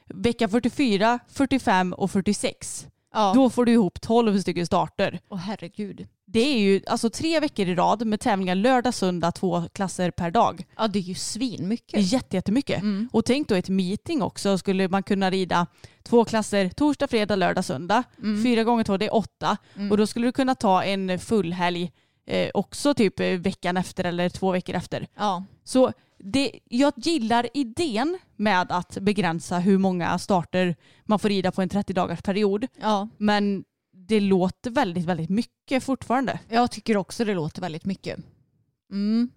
vecka 0.07 0.47
44, 0.49 1.19
45 1.27 1.93
och 1.93 2.11
46. 2.11 2.87
Ja. 3.13 3.31
Då 3.35 3.49
får 3.49 3.65
du 3.65 3.71
ihop 3.71 4.01
12 4.01 4.39
stycken 4.39 4.65
starter. 4.65 5.19
Åh 5.29 5.37
herregud. 5.37 6.07
Det 6.25 6.39
är 6.39 6.59
ju 6.59 6.81
alltså 6.87 7.09
tre 7.09 7.39
veckor 7.39 7.67
i 7.67 7.75
rad 7.75 8.07
med 8.07 8.19
tävlingar 8.19 8.55
lördag, 8.55 8.93
söndag, 8.93 9.31
två 9.31 9.63
klasser 9.73 10.11
per 10.11 10.31
dag. 10.31 10.65
Ja, 10.77 10.87
det 10.87 10.99
är 10.99 11.03
ju 11.03 11.15
svinmycket. 11.15 12.11
jätte- 12.11 12.35
jättemycket. 12.37 12.83
Och 13.11 13.25
tänk 13.25 13.47
då 13.47 13.55
ett 13.55 13.69
meeting 13.69 14.21
också. 14.21 14.57
Skulle 14.57 14.87
man 14.89 15.03
kunna 15.03 15.29
rida 15.31 15.67
två 16.03 16.25
klasser 16.25 16.69
torsdag, 16.69 17.07
fredag, 17.07 17.35
lördag, 17.35 17.65
söndag. 17.65 18.03
Fyra 18.43 18.63
gånger 18.63 18.83
två, 18.83 18.97
det 18.97 19.05
är 19.05 19.15
åtta. 19.15 19.57
Och 19.91 19.97
då 19.97 20.07
skulle 20.07 20.27
du 20.27 20.31
kunna 20.31 20.55
ta 20.55 20.83
en 20.83 21.19
full 21.19 21.53
helg 21.53 21.91
eh, 22.27 22.49
också 22.53 22.93
typ 22.93 23.19
eh, 23.19 23.25
veckan 23.27 23.77
efter 23.77 24.03
eller 24.03 24.29
två 24.29 24.51
veckor 24.51 24.75
efter. 24.75 25.07
Ja. 25.17 25.43
Så 25.63 25.91
det, 26.19 26.51
jag 26.69 26.93
gillar 26.95 27.47
idén 27.53 28.17
med 28.35 28.71
att 28.71 28.97
begränsa 29.01 29.59
hur 29.59 29.77
många 29.77 30.19
starter 30.19 30.75
man 31.05 31.19
får 31.19 31.29
rida 31.29 31.51
på 31.51 31.61
en 31.61 31.69
30 31.69 31.93
dagars 31.93 32.21
period. 32.21 32.67
ja, 32.81 33.09
Men 33.17 33.63
det 33.93 34.19
låter 34.19 34.71
väldigt, 34.71 35.05
väldigt 35.05 35.29
mycket 35.29 35.83
fortfarande. 35.83 36.39
jag 36.49 36.71
tycker 36.71 36.97
också 36.97 37.25
det 37.25 37.33
låter 37.33 37.61
väldigt 37.61 37.85
mycket. 37.85 38.19
Mm. 38.91 39.29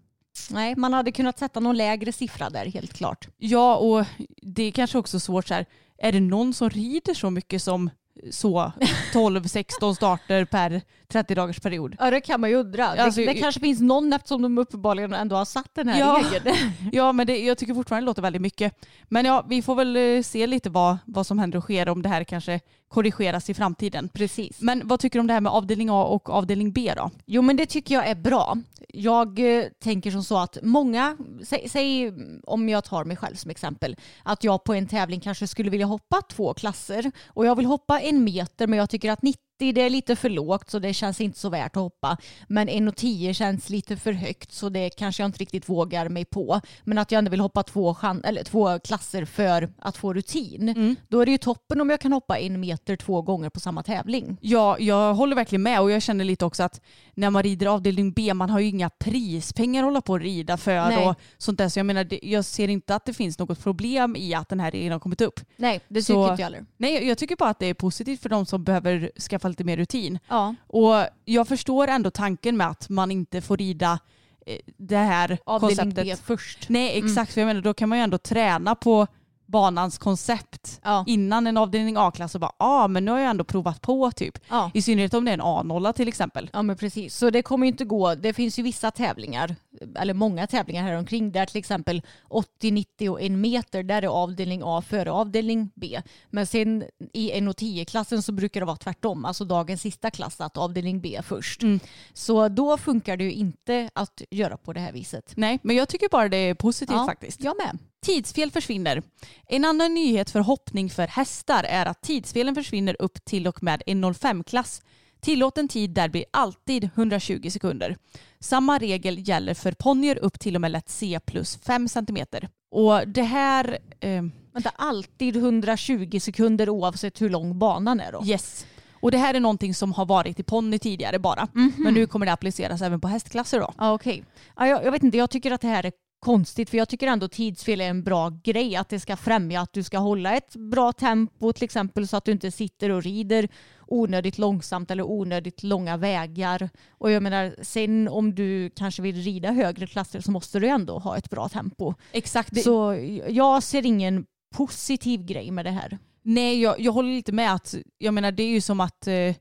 Nej, 0.50 0.76
man 0.76 0.92
hade 0.92 1.12
kunnat 1.12 1.38
sätta 1.38 1.60
någon 1.60 1.76
lägre 1.76 2.12
siffra 2.12 2.50
där 2.50 2.66
helt 2.66 2.92
klart. 2.92 3.28
Ja, 3.36 3.76
och 3.76 4.04
det 4.42 4.62
är 4.62 4.70
kanske 4.70 4.98
också 4.98 5.20
svårt 5.20 5.48
så 5.48 5.54
här. 5.54 5.66
Är 5.98 6.12
det 6.12 6.20
någon 6.20 6.54
som 6.54 6.70
rider 6.70 7.14
så 7.14 7.30
mycket 7.30 7.62
som 7.62 7.90
så 8.30 8.72
12-16 9.12 9.94
starter 9.94 10.44
per 10.44 10.82
30 11.12 11.34
dagars 11.34 11.60
period? 11.60 11.96
Ja, 11.98 12.10
det 12.10 12.20
kan 12.20 12.40
man 12.40 12.50
ju 12.50 12.56
undra. 12.56 12.86
Alltså, 12.86 13.20
det, 13.20 13.26
det 13.26 13.34
kanske 13.34 13.60
finns 13.60 13.80
någon 13.80 14.12
eftersom 14.12 14.42
de 14.42 14.58
uppenbarligen 14.58 15.12
ändå 15.12 15.36
har 15.36 15.44
satt 15.44 15.74
den 15.74 15.88
här 15.88 15.98
Ja. 16.00 16.20
regeln. 16.32 16.56
Ja, 16.92 17.12
men 17.12 17.26
det, 17.26 17.38
jag 17.38 17.58
tycker 17.58 17.74
fortfarande 17.74 18.04
det 18.04 18.06
låter 18.06 18.22
väldigt 18.22 18.42
mycket. 18.42 18.74
Men 19.08 19.24
ja, 19.24 19.44
vi 19.48 19.62
får 19.62 19.74
väl 19.74 19.96
eh, 19.96 20.22
se 20.22 20.46
lite 20.46 20.70
vad, 20.70 20.96
vad 21.06 21.26
som 21.26 21.38
händer 21.38 21.58
och 21.58 21.64
sker 21.64 21.88
om 21.88 22.02
det 22.02 22.08
här 22.08 22.24
kanske 22.24 22.60
korrigeras 22.88 23.50
i 23.50 23.54
framtiden. 23.54 24.08
Precis. 24.08 24.60
Men 24.60 24.82
vad 24.88 25.00
tycker 25.00 25.18
du 25.18 25.20
om 25.20 25.26
det 25.26 25.32
här 25.32 25.40
med 25.40 25.52
avdelning 25.52 25.88
A 25.90 26.04
och 26.04 26.30
avdelning 26.30 26.72
B 26.72 26.92
då? 26.96 27.10
Jo 27.26 27.42
men 27.42 27.56
det 27.56 27.66
tycker 27.66 27.94
jag 27.94 28.06
är 28.08 28.14
bra. 28.14 28.56
Jag 28.88 29.58
eh, 29.58 29.64
tänker 29.82 30.10
som 30.10 30.24
så 30.24 30.38
att 30.38 30.58
många, 30.62 31.16
säg, 31.44 31.68
säg 31.68 32.12
om 32.46 32.68
jag 32.68 32.84
tar 32.84 33.04
mig 33.04 33.16
själv 33.16 33.34
som 33.34 33.50
exempel, 33.50 33.96
att 34.22 34.44
jag 34.44 34.64
på 34.64 34.74
en 34.74 34.86
tävling 34.86 35.20
kanske 35.20 35.46
skulle 35.46 35.70
vilja 35.70 35.86
hoppa 35.86 36.22
två 36.30 36.54
klasser 36.54 37.12
och 37.26 37.46
jag 37.46 37.56
vill 37.56 37.66
hoppa 37.66 38.00
en 38.00 38.24
meter 38.24 38.66
men 38.66 38.78
jag 38.78 38.90
tycker 38.90 39.10
att 39.12 39.22
det 39.58 39.80
är 39.82 39.90
lite 39.90 40.16
för 40.16 40.28
lågt 40.28 40.70
så 40.70 40.78
det 40.78 40.94
känns 40.94 41.20
inte 41.20 41.38
så 41.38 41.48
värt 41.48 41.76
att 41.76 41.82
hoppa. 41.82 42.16
Men 42.48 42.68
1,10 42.68 43.32
känns 43.32 43.70
lite 43.70 43.96
för 43.96 44.12
högt 44.12 44.52
så 44.52 44.68
det 44.68 44.90
kanske 44.90 45.22
jag 45.22 45.28
inte 45.28 45.38
riktigt 45.38 45.68
vågar 45.68 46.08
mig 46.08 46.24
på. 46.24 46.60
Men 46.84 46.98
att 46.98 47.12
jag 47.12 47.18
ändå 47.18 47.30
vill 47.30 47.40
hoppa 47.40 47.62
två, 47.62 47.96
eller 48.24 48.44
två 48.44 48.78
klasser 48.78 49.24
för 49.24 49.72
att 49.78 49.96
få 49.96 50.12
rutin. 50.14 50.68
Mm. 50.68 50.96
Då 51.08 51.20
är 51.20 51.26
det 51.26 51.32
ju 51.32 51.38
toppen 51.38 51.80
om 51.80 51.90
jag 51.90 52.00
kan 52.00 52.12
hoppa 52.12 52.38
en 52.38 52.60
meter 52.60 52.96
två 52.96 53.22
gånger 53.22 53.50
på 53.50 53.60
samma 53.60 53.82
tävling. 53.82 54.36
Ja, 54.40 54.78
jag 54.78 55.14
håller 55.14 55.36
verkligen 55.36 55.62
med 55.62 55.80
och 55.80 55.90
jag 55.90 56.02
känner 56.02 56.24
lite 56.24 56.44
också 56.44 56.62
att 56.62 56.80
när 57.14 57.30
man 57.30 57.42
rider 57.42 57.66
avdelning 57.66 58.12
B, 58.12 58.34
man 58.34 58.50
har 58.50 58.60
ju 58.60 58.68
inga 58.68 58.90
prispengar 58.90 59.82
att 59.82 59.86
hålla 59.86 60.00
på 60.00 60.14
att 60.14 60.22
rida 60.22 60.56
för 60.56 60.88
Nej. 60.88 61.06
och 61.08 61.14
sånt 61.38 61.58
där. 61.58 61.68
Så 61.68 61.78
jag 61.78 61.86
menar, 61.86 62.24
jag 62.24 62.44
ser 62.44 62.68
inte 62.68 62.94
att 62.94 63.04
det 63.04 63.12
finns 63.14 63.38
något 63.38 63.62
problem 63.62 64.16
i 64.16 64.34
att 64.34 64.48
den 64.48 64.60
här 64.60 64.70
regeln 64.70 64.92
har 64.92 65.00
kommit 65.00 65.20
upp. 65.20 65.40
Nej, 65.56 65.80
det 65.88 66.00
tycker 66.00 66.14
Så- 66.14 66.30
inte 66.30 66.42
jag 66.42 66.46
heller. 66.46 66.66
Nej, 66.76 67.08
jag 67.08 67.18
tycker 67.18 67.36
bara 67.36 67.50
att 67.50 67.58
det 67.58 67.66
är 67.66 67.74
positivt 67.74 68.22
för 68.22 68.28
de 68.28 68.46
som 68.46 68.64
behöver 68.64 69.10
skaffa 69.20 69.51
lite 69.52 69.64
mer 69.64 69.76
rutin. 69.76 70.18
Ja, 70.28 70.54
Och 70.66 70.94
jag 71.24 71.48
förstår 71.48 71.88
ändå 71.88 72.10
tanken 72.10 72.56
med 72.56 72.66
att 72.66 72.88
man 72.88 73.10
inte 73.10 73.40
får 73.40 73.56
rida 73.56 73.98
eh, 74.46 74.56
det 74.76 74.96
här 74.96 75.38
avdelning 75.46 75.76
konceptet. 75.76 76.04
B 76.04 76.16
först. 76.24 76.68
Nej, 76.68 76.98
exakt. 76.98 77.32
För 77.32 77.40
jag 77.40 77.46
menar, 77.46 77.60
då 77.60 77.74
kan 77.74 77.88
man 77.88 77.98
ju 77.98 78.04
ändå 78.04 78.18
träna 78.18 78.74
på 78.74 79.06
banans 79.52 79.98
koncept 79.98 80.80
Ja. 80.84 81.04
innan 81.06 81.46
en 81.46 81.56
avdelning 81.56 81.96
A-klass 81.98 82.34
och 82.34 82.40
bara, 82.40 82.52
ja 82.58 82.66
ah, 82.84 82.88
men 82.88 83.04
nu 83.04 83.10
har 83.10 83.18
jag 83.18 83.30
ändå 83.30 83.44
provat 83.44 83.80
på 83.80 84.10
typ. 84.10 84.38
Ja. 84.48 84.70
I 84.74 84.82
synnerhet 84.82 85.14
om 85.14 85.24
det 85.24 85.30
är 85.30 85.34
en 85.34 85.40
A-nolla 85.40 85.92
till 85.92 86.08
exempel. 86.08 86.50
Ja 86.52 86.62
men 86.62 86.76
precis, 86.76 87.16
så 87.16 87.30
det 87.30 87.42
kommer 87.42 87.66
ju 87.66 87.72
inte 87.72 87.84
gå. 87.84 88.14
Det 88.14 88.32
finns 88.32 88.58
ju 88.58 88.62
vissa 88.62 88.90
tävlingar, 88.90 89.56
eller 89.98 90.14
många 90.14 90.46
tävlingar 90.46 90.82
här 90.82 90.98
omkring 90.98 91.32
där 91.32 91.46
till 91.46 91.58
exempel 91.58 92.02
80, 92.28 92.70
90 92.70 93.10
och 93.10 93.20
en 93.22 93.40
meter, 93.40 93.82
där 93.82 94.02
är 94.02 94.06
avdelning 94.06 94.62
A 94.64 94.82
före 94.88 95.10
avdelning 95.10 95.70
B. 95.74 96.02
Men 96.30 96.46
sen 96.46 96.84
i 97.12 97.30
1 97.30 97.48
och 97.48 97.56
10-klassen 97.56 98.22
så 98.22 98.32
brukar 98.32 98.60
det 98.60 98.66
vara 98.66 98.76
tvärtom, 98.76 99.24
alltså 99.24 99.44
dagens 99.44 99.80
sista 99.80 100.10
klass, 100.10 100.40
att 100.40 100.56
avdelning 100.56 101.00
B 101.00 101.20
först. 101.24 101.62
Mm. 101.62 101.80
Så 102.12 102.48
då 102.48 102.78
funkar 102.78 103.16
det 103.16 103.24
ju 103.24 103.32
inte 103.32 103.90
att 103.94 104.22
göra 104.30 104.56
på 104.56 104.72
det 104.72 104.80
här 104.80 104.92
viset. 104.92 105.32
Nej, 105.36 105.58
men 105.62 105.76
jag 105.76 105.88
tycker 105.88 106.08
bara 106.08 106.28
det 106.28 106.36
är 106.36 106.54
positivt 106.54 107.06
faktiskt. 107.06 107.44
Jag 107.44 107.56
med. 107.56 107.78
Tidsfel 108.06 108.50
försvinner. 108.50 109.02
En 109.48 109.64
annan 109.64 109.94
nyhet 109.94 110.30
för 110.30 110.40
hoppning 110.40 110.90
för 110.90 111.06
hästar 111.06 111.64
är 111.64 111.86
att 111.86 112.00
tidsfelen 112.02 112.54
försvinner 112.54 112.96
upp 112.98 113.24
till 113.24 113.46
och 113.46 113.62
med 113.62 113.82
en 113.86 114.04
05-klass. 114.04 114.82
Tillåten 115.20 115.68
tid 115.68 115.90
där 115.90 116.08
blir 116.08 116.24
alltid 116.30 116.90
120 116.94 117.50
sekunder. 117.50 117.96
Samma 118.40 118.78
regel 118.78 119.28
gäller 119.28 119.54
för 119.54 119.72
ponnyer 119.72 120.18
upp 120.18 120.40
till 120.40 120.54
och 120.54 120.60
med 120.60 120.70
lätt 120.70 120.88
C 120.88 121.20
plus 121.26 121.56
5 121.56 121.88
cm. 121.88 122.26
Och 122.70 123.08
det 123.08 123.22
här... 123.22 123.78
Eh, 124.00 124.22
Vänta, 124.52 124.72
alltid 124.76 125.36
120 125.36 126.18
sekunder 126.20 126.68
oavsett 126.68 127.20
hur 127.20 127.30
lång 127.30 127.58
banan 127.58 128.00
är 128.00 128.12
då? 128.12 128.24
yes. 128.26 128.66
Och 129.00 129.10
det 129.10 129.18
här 129.18 129.34
är 129.34 129.40
någonting 129.40 129.74
som 129.74 129.92
har 129.92 130.06
varit 130.06 130.40
i 130.40 130.42
ponny 130.42 130.78
tidigare 130.78 131.18
bara. 131.18 131.48
Men 131.76 131.94
nu 131.94 132.06
kommer 132.06 132.26
det 132.26 132.32
appliceras 132.32 132.82
även 132.82 133.00
på 133.00 133.08
hästklasser 133.08 133.60
då. 133.60 133.72
Ja, 133.78 133.92
okej. 133.92 134.24
Ja, 134.56 134.66
jag, 134.66 134.84
jag 134.84 134.92
vet 134.92 135.02
inte, 135.02 135.18
jag 135.18 135.30
tycker 135.30 135.50
att 135.50 135.60
det 135.60 135.68
här 135.68 135.86
är 135.86 135.92
konstigt 136.22 136.70
för 136.70 136.78
jag 136.78 136.88
tycker 136.88 137.06
ändå 137.06 137.28
tidsfel 137.28 137.80
är 137.80 137.88
en 137.88 138.02
bra 138.02 138.30
grej. 138.44 138.76
Att 138.76 138.88
det 138.88 139.00
ska 139.00 139.16
främja 139.16 139.60
att 139.60 139.72
du 139.72 139.82
ska 139.82 139.98
hålla 139.98 140.36
ett 140.36 140.56
bra 140.56 140.92
tempo 140.92 141.52
till 141.52 141.64
exempel 141.64 142.08
så 142.08 142.16
att 142.16 142.24
du 142.24 142.32
inte 142.32 142.50
sitter 142.50 142.90
och 142.90 143.02
rider 143.02 143.48
onödigt 143.86 144.38
långsamt 144.38 144.90
eller 144.90 145.10
onödigt 145.10 145.62
långa 145.62 145.96
vägar. 145.96 146.70
Och 146.90 147.10
jag 147.10 147.22
menar, 147.22 147.54
sen 147.62 148.08
om 148.08 148.34
du 148.34 148.70
kanske 148.70 149.02
vill 149.02 149.16
rida 149.16 149.50
högre 149.50 149.86
klasser 149.86 150.20
så 150.20 150.30
måste 150.30 150.58
du 150.58 150.68
ändå 150.68 150.98
ha 150.98 151.16
ett 151.16 151.30
bra 151.30 151.48
tempo. 151.48 151.94
Exakt. 152.12 152.54
Det, 152.54 152.60
Så 152.60 152.94
jag 153.28 153.62
ser 153.62 153.86
ingen 153.86 154.24
positiv 154.54 155.24
grej 155.24 155.50
med 155.50 155.64
det 155.64 155.70
här. 155.70 155.98
Nej, 156.22 156.60
jag, 156.60 156.80
jag 156.80 156.92
håller 156.92 157.10
lite 157.10 157.32
med 157.32 157.54
att, 157.54 157.74
jag 157.98 158.14
menar 158.14 158.32
det 158.32 158.42
är 158.42 158.48
ju 158.48 158.60
som 158.60 158.80
att, 158.80 159.06
eh, 159.06 159.34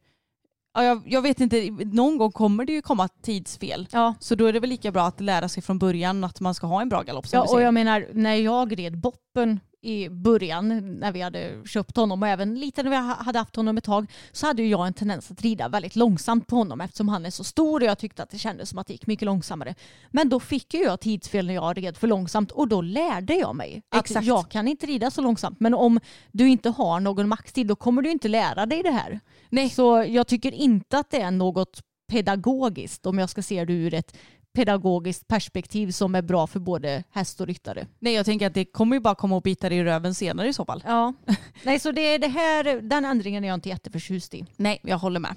ja, 0.73 0.83
jag, 0.83 1.01
jag 1.05 1.21
vet 1.21 1.39
inte, 1.39 1.69
någon 1.85 2.17
gång 2.17 2.31
kommer 2.31 2.65
det 2.65 2.73
ju 2.73 2.81
komma 2.81 3.07
tidsfel. 3.07 3.87
Ja, 3.91 4.13
Så 4.19 4.35
då 4.35 4.45
är 4.45 4.53
det 4.53 4.59
väl 4.59 4.69
lika 4.69 4.91
bra 4.91 5.03
att 5.07 5.21
lära 5.21 5.49
sig 5.49 5.63
från 5.63 5.79
början 5.79 6.23
att 6.23 6.39
man 6.39 6.53
ska 6.53 6.67
ha 6.67 6.81
en 6.81 6.89
bra 6.89 7.01
galopp 7.01 7.25
Ja, 7.31 7.41
och 7.41 7.61
jag 7.61 7.73
menar 7.73 8.07
när 8.13 8.35
jag 8.35 8.79
red 8.79 8.97
Boppen 8.97 9.59
i 9.83 10.09
början 10.09 10.99
när 10.99 11.11
vi 11.11 11.21
hade 11.21 11.67
köpt 11.67 11.95
honom 11.97 12.21
och 12.23 12.27
även 12.29 12.55
lite 12.59 12.83
när 12.83 12.89
vi 12.89 12.95
ha- 12.95 13.23
hade 13.23 13.39
haft 13.39 13.55
honom 13.55 13.77
ett 13.77 13.83
tag 13.83 14.11
så 14.31 14.47
hade 14.47 14.61
ju 14.63 14.69
jag 14.69 14.87
en 14.87 14.93
tendens 14.93 15.31
att 15.31 15.41
rida 15.41 15.69
väldigt 15.69 15.95
långsamt 15.95 16.47
på 16.47 16.55
honom 16.55 16.81
eftersom 16.81 17.09
han 17.09 17.25
är 17.25 17.29
så 17.29 17.43
stor 17.43 17.81
och 17.81 17.87
jag 17.87 17.97
tyckte 17.97 18.23
att 18.23 18.29
det 18.29 18.37
kändes 18.37 18.69
som 18.69 18.79
att 18.79 18.87
det 18.87 18.93
gick 18.93 19.07
mycket 19.07 19.25
långsammare. 19.25 19.75
Men 20.11 20.29
då 20.29 20.39
fick 20.39 20.73
ju 20.73 20.79
jag 20.79 20.99
tidsfel 20.99 21.47
när 21.47 21.53
jag 21.53 21.77
red 21.77 21.97
för 21.97 22.07
långsamt 22.07 22.51
och 22.51 22.67
då 22.67 22.81
lärde 22.81 23.33
jag 23.33 23.55
mig 23.55 23.81
att 23.89 24.05
Exakt. 24.05 24.25
jag 24.27 24.49
kan 24.51 24.67
inte 24.67 24.85
rida 24.85 25.11
så 25.11 25.21
långsamt 25.21 25.59
men 25.59 25.73
om 25.73 25.99
du 26.31 26.49
inte 26.49 26.69
har 26.69 26.99
någon 26.99 27.27
maxtid 27.29 27.67
då 27.67 27.75
kommer 27.75 28.01
du 28.01 28.11
inte 28.11 28.27
lära 28.27 28.65
dig 28.65 28.83
det 28.83 28.91
här. 28.91 29.19
Nej. 29.49 29.69
Så 29.69 30.05
jag 30.07 30.27
tycker 30.27 30.51
inte 30.51 30.97
att 30.97 31.09
det 31.11 31.21
är 31.21 31.31
något 31.31 31.81
pedagogiskt 32.11 33.05
om 33.05 33.19
jag 33.19 33.29
ska 33.29 33.41
se 33.41 33.65
det 33.65 33.73
ur 33.73 33.93
ett 33.93 34.17
pedagogiskt 34.53 35.27
perspektiv 35.27 35.91
som 35.91 36.15
är 36.15 36.21
bra 36.21 36.47
för 36.47 36.59
både 36.59 37.03
häst 37.11 37.41
och 37.41 37.47
ryttare. 37.47 37.87
Nej, 37.99 38.13
jag 38.13 38.25
tänker 38.25 38.47
att 38.47 38.53
det 38.53 38.65
kommer 38.65 38.95
ju 38.95 38.99
bara 38.99 39.15
komma 39.15 39.35
och 39.35 39.41
bita 39.41 39.69
dig 39.69 39.77
i 39.77 39.83
röven 39.83 40.15
senare 40.15 40.47
i 40.47 40.53
så 40.53 40.65
fall. 40.65 40.83
Ja. 40.85 41.13
Nej, 41.63 41.79
så 41.79 41.91
det 41.91 42.01
är 42.01 42.19
det 42.19 42.27
här, 42.27 42.81
den 42.81 43.05
ändringen 43.05 43.43
är 43.43 43.47
jag 43.47 43.55
inte 43.55 43.69
jätteförtjust 43.69 44.33
i. 44.33 44.45
Nej, 44.55 44.79
jag 44.83 44.97
håller 44.97 45.19
med. 45.19 45.35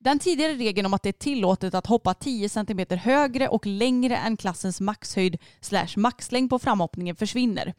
Den 0.00 0.18
tidigare 0.18 0.52
regeln 0.52 0.86
om 0.86 0.94
att 0.94 1.02
det 1.02 1.08
är 1.08 1.12
tillåtet 1.12 1.74
att 1.74 1.86
hoppa 1.86 2.14
10 2.14 2.48
cm 2.48 2.86
högre 2.90 3.48
och 3.48 3.66
längre 3.66 4.16
än 4.16 4.36
klassens 4.36 4.80
maxhöjd 4.80 5.38
slash 5.60 5.88
maxlängd 5.96 6.50
på 6.50 6.58
framhoppningen 6.58 7.16
försvinner. 7.16 7.74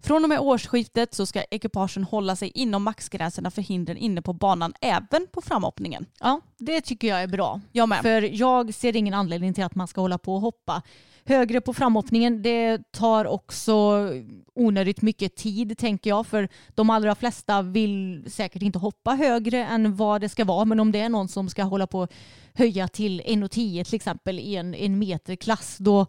Från 0.00 0.24
och 0.24 0.28
med 0.28 0.40
årsskiftet 0.40 1.14
så 1.14 1.26
ska 1.26 1.42
ekipagen 1.50 2.04
hålla 2.04 2.36
sig 2.36 2.50
inom 2.54 2.82
maxgränserna 2.82 3.50
för 3.50 3.62
hindren 3.62 3.96
inne 3.96 4.22
på 4.22 4.32
banan 4.32 4.74
även 4.80 5.26
på 5.32 5.40
framhoppningen. 5.40 6.06
Ja, 6.20 6.40
det 6.58 6.80
tycker 6.80 7.08
jag 7.08 7.22
är 7.22 7.26
bra. 7.26 7.60
Jag 7.72 7.88
med. 7.88 8.02
För 8.02 8.22
jag 8.22 8.74
ser 8.74 8.96
ingen 8.96 9.14
anledning 9.14 9.54
till 9.54 9.64
att 9.64 9.74
man 9.74 9.88
ska 9.88 10.00
hålla 10.00 10.18
på 10.18 10.34
och 10.34 10.40
hoppa 10.40 10.82
högre 11.24 11.60
på 11.60 11.74
framhoppningen. 11.74 12.42
Det 12.42 12.92
tar 12.92 13.24
också 13.24 14.08
onödigt 14.54 15.02
mycket 15.02 15.36
tid 15.36 15.78
tänker 15.78 16.10
jag. 16.10 16.26
För 16.26 16.48
de 16.74 16.90
allra 16.90 17.14
flesta 17.14 17.62
vill 17.62 18.24
säkert 18.30 18.62
inte 18.62 18.78
hoppa 18.78 19.10
högre 19.14 19.64
än 19.64 19.96
vad 19.96 20.20
det 20.20 20.28
ska 20.28 20.44
vara. 20.44 20.64
Men 20.64 20.80
om 20.80 20.92
det 20.92 21.00
är 21.00 21.08
någon 21.08 21.28
som 21.28 21.48
ska 21.48 21.62
hålla 21.62 21.86
på 21.86 22.00
och 22.00 22.12
höja 22.54 22.88
till 22.88 23.20
1,10 23.20 23.84
till 23.84 23.94
exempel 23.94 24.38
i 24.38 24.56
en, 24.56 24.74
en 24.74 24.98
meterklass 24.98 25.76
då 25.78 26.06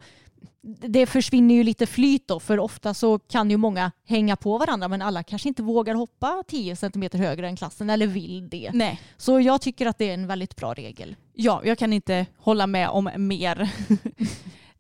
det 0.62 1.06
försvinner 1.06 1.56
ju 1.56 1.64
lite 1.64 1.86
flyt 1.86 2.28
då 2.28 2.40
för 2.40 2.60
ofta 2.60 2.94
så 2.94 3.20
kan 3.20 3.50
ju 3.52 3.58
många 3.58 3.92
hänga 4.06 4.36
på 4.36 4.58
varandra 4.58 4.88
men 4.88 5.02
alla 5.02 5.24
kanske 5.24 5.48
inte 5.50 5.64
vågar 5.64 5.96
hoppa 5.96 6.44
10 6.48 6.76
cm 6.76 7.04
högre 7.14 7.48
än 7.48 7.56
klassen 7.56 7.90
eller 7.90 8.08
vill 8.08 8.50
det. 8.50 8.72
Nej, 8.74 9.02
Så 9.18 9.40
jag 9.40 9.62
tycker 9.62 9.86
att 9.86 9.98
det 9.98 10.10
är 10.10 10.14
en 10.14 10.28
väldigt 10.28 10.56
bra 10.56 10.74
regel. 10.74 11.16
ja, 11.34 11.62
jag 11.66 11.78
kan 11.78 11.94
inte 11.94 12.26
hålla 12.38 12.68
med 12.68 12.90
om 12.90 13.10
mer. 13.18 13.70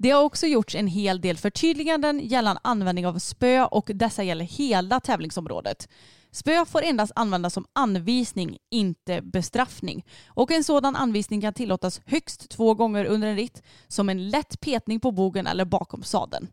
Det 0.01 0.09
har 0.09 0.23
också 0.23 0.47
gjorts 0.47 0.75
en 0.75 0.87
hel 0.87 1.21
del 1.21 1.37
förtydliganden 1.37 2.19
gällande 2.19 2.61
användning 2.63 3.07
av 3.07 3.19
spö 3.19 3.63
och 3.65 3.91
dessa 3.93 4.23
gäller 4.23 4.45
hela 4.45 4.99
tävlingsområdet. 4.99 5.89
Spö 6.31 6.65
får 6.65 6.81
endast 6.81 7.11
användas 7.15 7.53
som 7.53 7.65
anvisning, 7.73 8.57
inte 8.71 9.21
bestraffning. 9.21 10.05
Och 10.27 10.51
en 10.51 10.63
sådan 10.63 10.95
anvisning 10.95 11.41
kan 11.41 11.53
tillåtas 11.53 12.01
högst 12.05 12.49
två 12.49 12.73
gånger 12.73 13.05
under 13.05 13.27
en 13.27 13.35
ritt 13.35 13.63
som 13.87 14.09
en 14.09 14.29
lätt 14.29 14.59
petning 14.59 14.99
på 14.99 15.11
bogen 15.11 15.47
eller 15.47 15.65
bakom 15.65 16.03
sadeln. 16.03 16.47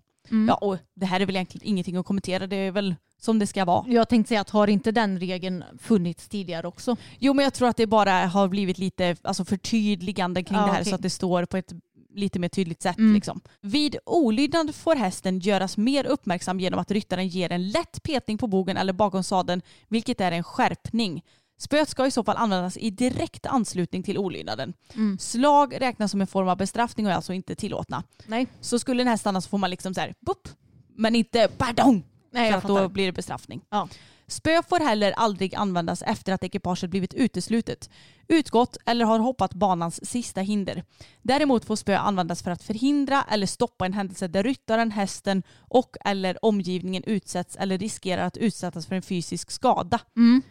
Ja, 0.48 0.54
och 0.54 0.78
det 0.94 1.06
här 1.06 1.20
är 1.20 1.26
väl 1.26 1.36
egentligen 1.36 1.68
ingenting 1.68 1.96
att 1.96 2.06
kommentera, 2.06 2.46
det 2.46 2.56
är 2.56 2.70
väl 2.70 2.94
som 3.20 3.38
det 3.38 3.46
ska 3.46 3.64
vara. 3.64 3.84
Jag 3.88 4.08
tänkte 4.08 4.28
säga 4.28 4.40
att 4.40 4.50
har 4.50 4.68
inte 4.68 4.92
den 4.92 5.20
regeln 5.20 5.64
funnits 5.78 6.28
tidigare 6.28 6.66
också? 6.68 6.96
Jo 7.18 7.34
men 7.34 7.42
jag 7.42 7.54
tror 7.54 7.68
att 7.68 7.76
det 7.76 7.86
bara 7.86 8.12
har 8.26 8.48
blivit 8.48 8.78
lite 8.78 9.16
alltså, 9.22 9.44
förtydligande 9.44 10.42
kring 10.42 10.58
Ja, 10.58 10.66
det 10.66 10.72
här 10.72 10.80
okej. 10.80 10.90
så 10.90 10.94
att 10.94 11.02
det 11.02 11.10
står 11.10 11.44
på 11.44 11.56
ett 11.56 11.72
lite 12.16 12.38
mer 12.38 12.48
tydligt 12.48 12.82
sätt. 12.82 12.98
Mm. 12.98 13.14
Liksom. 13.14 13.40
Vid 13.60 13.96
olydnad 14.06 14.74
får 14.74 14.96
hästen 14.96 15.38
göras 15.38 15.76
mer 15.76 16.06
uppmärksam 16.06 16.60
genom 16.60 16.80
att 16.80 16.90
ryttaren 16.90 17.28
ger 17.28 17.52
en 17.52 17.68
lätt 17.68 18.02
petning 18.02 18.38
på 18.38 18.46
bogen 18.46 18.76
eller 18.76 18.92
bakom 18.92 19.24
sadeln 19.24 19.62
vilket 19.88 20.20
är 20.20 20.32
en 20.32 20.44
skärpning. 20.44 21.22
Spöet 21.58 21.88
ska 21.88 22.06
i 22.06 22.10
så 22.10 22.24
fall 22.24 22.36
användas 22.36 22.76
i 22.76 22.90
direkt 22.90 23.46
anslutning 23.46 24.02
till 24.02 24.18
olydnaden. 24.18 24.74
Mm. 24.94 25.18
Slag 25.18 25.80
räknas 25.80 26.10
som 26.10 26.20
en 26.20 26.26
form 26.26 26.48
av 26.48 26.56
bestraffning 26.56 27.06
och 27.06 27.12
är 27.12 27.16
alltså 27.16 27.32
inte 27.32 27.54
tillåtna. 27.54 28.02
Nej. 28.26 28.46
Så 28.60 28.78
skulle 28.78 29.02
en 29.02 29.08
häst 29.08 29.20
stanna 29.20 29.40
så 29.40 29.48
får 29.48 29.58
man 29.58 29.70
liksom 29.70 29.94
så 29.94 30.00
här, 30.00 30.14
bupp, 30.20 30.48
men 30.96 31.14
inte 31.14 31.48
pardon. 31.56 32.04
Nej, 32.32 32.50
för 32.50 32.58
att 32.58 32.66
då 32.66 32.88
blir 32.88 33.06
det 33.06 33.12
bestraffning. 33.12 33.60
Ja. 33.70 33.88
Spö 34.28 34.62
får 34.68 34.80
heller 34.80 35.12
aldrig 35.12 35.54
användas 35.54 36.02
efter 36.02 36.32
att 36.32 36.44
ekipaget 36.44 36.90
blivit 36.90 37.14
uteslutet, 37.14 37.90
utgått 38.28 38.76
eller 38.86 39.04
har 39.04 39.18
hoppat 39.18 39.54
banans 39.54 40.10
sista 40.10 40.40
hinder. 40.40 40.84
Däremot 41.22 41.64
får 41.64 41.76
spö 41.76 41.96
användas 41.96 42.42
för 42.42 42.50
att 42.50 42.62
förhindra 42.62 43.24
eller 43.30 43.46
stoppa 43.46 43.86
en 43.86 43.92
händelse 43.92 44.28
där 44.28 44.42
ryttaren, 44.42 44.90
hästen 44.90 45.42
och 45.58 45.96
eller 46.04 46.44
omgivningen 46.44 47.02
utsätts 47.06 47.56
eller 47.56 47.78
riskerar 47.78 48.26
att 48.26 48.36
utsättas 48.36 48.86
för 48.86 48.94
en 48.94 49.02
fysisk 49.02 49.50
skada. 49.50 50.00
Mm. 50.16 50.42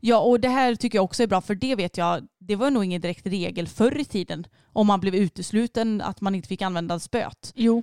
Ja, 0.00 0.18
och 0.18 0.40
det 0.40 0.48
här 0.48 0.74
tycker 0.74 0.98
jag 0.98 1.04
också 1.04 1.22
är 1.22 1.26
bra 1.26 1.40
för 1.40 1.54
det 1.54 1.74
vet 1.74 1.96
jag, 1.96 2.28
det 2.38 2.56
var 2.56 2.70
nog 2.70 2.84
ingen 2.84 3.00
direkt 3.00 3.26
regel 3.26 3.68
förr 3.68 3.98
i 3.98 4.04
tiden 4.04 4.46
om 4.72 4.86
man 4.86 5.00
blev 5.00 5.14
utesluten 5.14 6.00
att 6.00 6.20
man 6.20 6.34
inte 6.34 6.48
fick 6.48 6.62
använda 6.62 6.98
spöet. 6.98 7.52
Jo. 7.54 7.82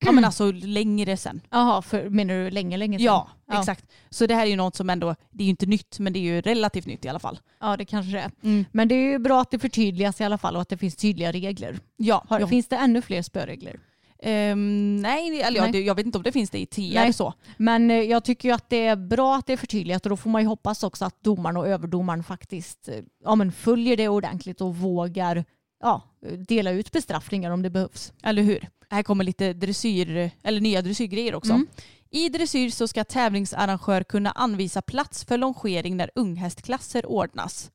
Ja 0.00 0.12
men 0.12 0.24
alltså 0.24 0.52
längre 0.52 1.16
sen. 1.16 1.40
Jaha, 1.50 1.82
för, 1.82 2.08
menar 2.10 2.34
du 2.34 2.50
länge, 2.50 2.76
länge 2.76 2.98
sedan? 2.98 3.04
Ja, 3.04 3.28
exakt. 3.58 3.84
Så 4.10 4.26
det 4.26 4.34
här 4.34 4.42
är 4.46 4.50
ju 4.50 4.56
något 4.56 4.76
som 4.76 4.90
ändå, 4.90 5.14
det 5.30 5.42
är 5.42 5.44
ju 5.44 5.50
inte 5.50 5.66
nytt 5.66 5.98
men 5.98 6.12
det 6.12 6.18
är 6.18 6.22
ju 6.22 6.40
relativt 6.40 6.86
nytt 6.86 7.04
i 7.04 7.08
alla 7.08 7.18
fall. 7.18 7.40
Ja, 7.60 7.76
det 7.76 7.84
kanske 7.84 8.12
det 8.12 8.20
är. 8.20 8.30
Mm. 8.42 8.64
Men 8.72 8.88
det 8.88 8.94
är 8.94 9.10
ju 9.10 9.18
bra 9.18 9.40
att 9.40 9.50
det 9.50 9.58
förtydligas 9.58 10.20
i 10.20 10.24
alla 10.24 10.38
fall 10.38 10.56
och 10.56 10.62
att 10.62 10.68
det 10.68 10.78
finns 10.78 10.96
tydliga 10.96 11.32
regler. 11.32 11.78
Ja, 11.96 12.24
Har, 12.28 12.40
ja. 12.40 12.46
Finns 12.46 12.68
det 12.68 12.76
ännu 12.76 13.02
fler 13.02 13.22
spöregler? 13.22 13.80
Ehm, 14.22 14.96
nej, 14.96 15.40
eller 15.40 15.56
ja, 15.56 15.62
Nej. 15.62 15.72
det, 15.72 15.80
jag 15.80 15.94
vet 15.94 16.06
inte 16.06 16.18
om 16.18 16.24
det 16.24 16.32
finns 16.32 16.50
det 16.50 16.58
i 16.58 16.66
TR 16.66 16.94
Nej. 16.94 17.12
så. 17.12 17.34
Men 17.56 17.90
eh, 17.90 17.96
jag 17.96 18.24
tycker 18.24 18.48
ju 18.48 18.54
att 18.54 18.70
det 18.70 18.86
är 18.86 18.96
bra 18.96 19.36
att 19.36 19.46
det 19.46 19.52
är 19.52 19.56
förtydligat 19.56 20.06
och 20.06 20.10
då 20.10 20.16
får 20.16 20.30
man 20.30 20.42
ju 20.42 20.48
hoppas 20.48 20.82
också 20.82 21.04
att 21.04 21.22
domaren 21.22 21.56
och 21.56 21.68
överdomaren 21.68 22.24
faktiskt 22.24 22.88
eh, 22.88 22.94
ja, 23.24 23.34
men 23.34 23.52
följer 23.52 23.96
det 23.96 24.08
ordentligt 24.08 24.60
och 24.60 24.76
vågar 24.76 25.44
ja, 25.82 26.02
dela 26.48 26.70
ut 26.70 26.92
bestraffningar 26.92 27.50
om 27.50 27.62
det 27.62 27.70
behövs. 27.70 28.12
Eller 28.22 28.42
hur? 28.42 28.68
Här 28.90 29.02
kommer 29.02 29.24
lite 29.24 29.52
dressyr, 29.52 30.30
eller 30.42 30.60
nya 30.60 30.82
dressyrgrejer 30.82 31.34
också. 31.34 31.52
Mm. 31.52 31.66
I 32.10 32.28
dressyr 32.28 32.70
så 32.70 32.88
ska 32.88 33.04
tävlingsarrangör 33.04 34.02
kunna 34.02 34.30
anvisa 34.30 34.82
plats 34.82 35.24
för 35.24 35.38
longering 35.38 35.96
när 35.96 36.10
unghästklasser 36.14 37.06
ordnas. 37.06 37.70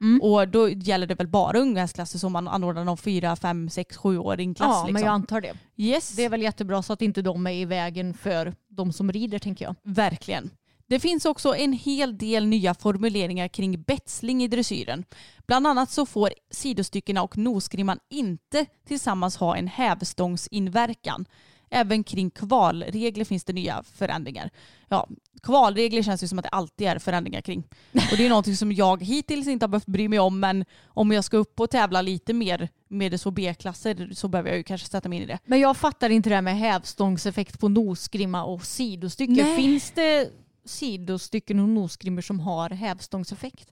Mm. 0.00 0.20
Och 0.22 0.48
då 0.48 0.68
gäller 0.68 1.06
det 1.06 1.14
väl 1.14 1.28
bara 1.28 1.58
unghästklasser 1.58 2.18
som 2.18 2.32
man 2.32 2.48
anordnar 2.48 2.84
någon 2.84 2.98
4, 2.98 3.36
5, 3.36 3.70
6, 3.70 3.98
7-åring 3.98 4.54
klass. 4.54 4.68
Ja, 4.68 4.82
men 4.84 4.92
liksom. 4.92 5.06
jag 5.06 5.14
antar 5.14 5.40
det. 5.40 5.52
yes. 5.76 6.16
Det 6.16 6.24
är 6.24 6.28
väl 6.28 6.42
jättebra 6.42 6.82
så 6.82 6.92
att 6.92 7.02
inte 7.02 7.22
de 7.22 7.46
är 7.46 7.52
i 7.52 7.64
vägen 7.64 8.14
för 8.14 8.54
de 8.68 8.92
som 8.92 9.12
rider 9.12 9.38
tänker 9.38 9.64
jag. 9.64 9.74
Verkligen. 9.82 10.50
Det 10.88 11.00
finns 11.00 11.24
också 11.24 11.56
en 11.56 11.72
hel 11.72 12.18
del 12.18 12.46
nya 12.46 12.74
formuleringar 12.74 13.48
kring 13.48 13.82
betsling 13.82 14.42
i 14.42 14.48
dressyren. 14.48 15.04
Bland 15.46 15.66
annat 15.66 15.90
så 15.90 16.06
får 16.06 16.30
sidostyckena 16.50 17.22
och 17.22 17.38
nosgrimman 17.38 17.98
inte 18.10 18.66
tillsammans 18.86 19.36
ha 19.36 19.56
en 19.56 19.66
hävstångsinverkan. 19.66 21.26
Även 21.70 22.04
kring 22.04 22.30
kvalregler 22.30 23.24
finns 23.24 23.44
det 23.44 23.52
nya 23.52 23.82
förändringar. 23.82 24.50
Ja, 24.88 25.08
kvalregler 25.42 26.02
känns 26.02 26.22
ju 26.22 26.28
som 26.28 26.38
att 26.38 26.42
det 26.42 26.48
alltid 26.48 26.86
är 26.86 26.98
förändringar 26.98 27.40
kring. 27.40 27.64
Och 28.10 28.16
det 28.16 28.26
är 28.26 28.28
någonting 28.28 28.56
som 28.56 28.72
jag 28.72 29.02
hittills 29.02 29.46
inte 29.48 29.64
har 29.64 29.68
behövt 29.68 29.86
bry 29.86 30.08
mig 30.08 30.18
om 30.18 30.40
men 30.40 30.64
om 30.86 31.12
jag 31.12 31.24
ska 31.24 31.36
upp 31.36 31.60
och 31.60 31.70
tävla 31.70 32.02
lite 32.02 32.32
mer 32.32 32.68
med 32.88 33.20
så 33.20 33.30
B-klasser 33.30 34.10
så 34.12 34.28
behöver 34.28 34.50
jag 34.50 34.56
ju 34.56 34.62
kanske 34.62 34.88
sätta 34.88 35.08
mig 35.08 35.16
in 35.16 35.24
i 35.24 35.26
det. 35.26 35.38
Men 35.44 35.60
jag 35.60 35.76
fattar 35.76 36.10
inte 36.10 36.28
det 36.28 36.34
här 36.34 36.42
med 36.42 36.58
hävstångseffekt 36.58 37.60
på 37.60 37.68
nosgrimma 37.68 38.44
och 38.44 38.64
sidostycke. 38.64 39.42
Nej. 39.42 39.56
Finns 39.56 39.90
det 39.90 40.30
sidostycken 40.68 41.60
och 41.60 41.68
nosgrimmor 41.68 42.22
som 42.22 42.40
har 42.40 42.70
hävstångseffekt? 42.70 43.68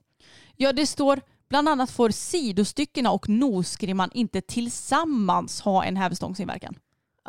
Ja, 0.55 0.73
det 0.73 0.85
står 0.85 1.21
bland 1.49 1.69
annat 1.69 1.91
får 1.91 2.09
sidostyckena 2.09 3.11
och 3.11 3.29
nosgrimman 3.29 4.09
inte 4.13 4.41
tillsammans 4.41 5.61
ha 5.61 5.83
en 5.83 5.97
hävstångsinverkan. 5.97 6.75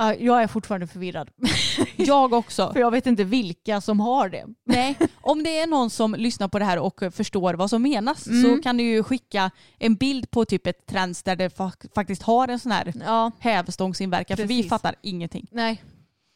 Ja, 0.00 0.14
jag 0.14 0.42
är 0.42 0.46
fortfarande 0.46 0.86
förvirrad. 0.86 1.30
Jag 1.96 2.32
också. 2.32 2.72
För 2.72 2.80
jag 2.80 2.90
vet 2.90 3.06
inte 3.06 3.24
vilka 3.24 3.80
som 3.80 4.00
har 4.00 4.28
det. 4.28 4.44
Nej, 4.64 4.96
om 5.14 5.42
det 5.42 5.58
är 5.58 5.66
någon 5.66 5.90
som 5.90 6.14
lyssnar 6.14 6.48
på 6.48 6.58
det 6.58 6.64
här 6.64 6.78
och 6.78 7.00
förstår 7.12 7.54
vad 7.54 7.70
som 7.70 7.82
menas 7.82 8.26
Mm. 8.26 8.42
så 8.56 8.62
kan 8.62 8.76
du 8.76 8.82
ju 8.84 9.02
skicka 9.02 9.50
en 9.78 9.94
bild 9.94 10.30
på 10.30 10.44
typ 10.44 10.66
ett 10.66 10.86
trends 10.86 11.22
där 11.22 11.36
det 11.36 11.56
fa- 11.58 11.94
faktiskt 11.94 12.22
har 12.22 12.48
en 12.48 12.58
sån 12.58 12.72
här 12.72 12.92
Ja, 13.04 13.30
hävstångsinverkan 13.38 14.36
för 14.36 14.44
vi 14.44 14.56
Precis. 14.56 14.70
fattar 14.70 14.94
ingenting. 15.02 15.46
nej. 15.50 15.82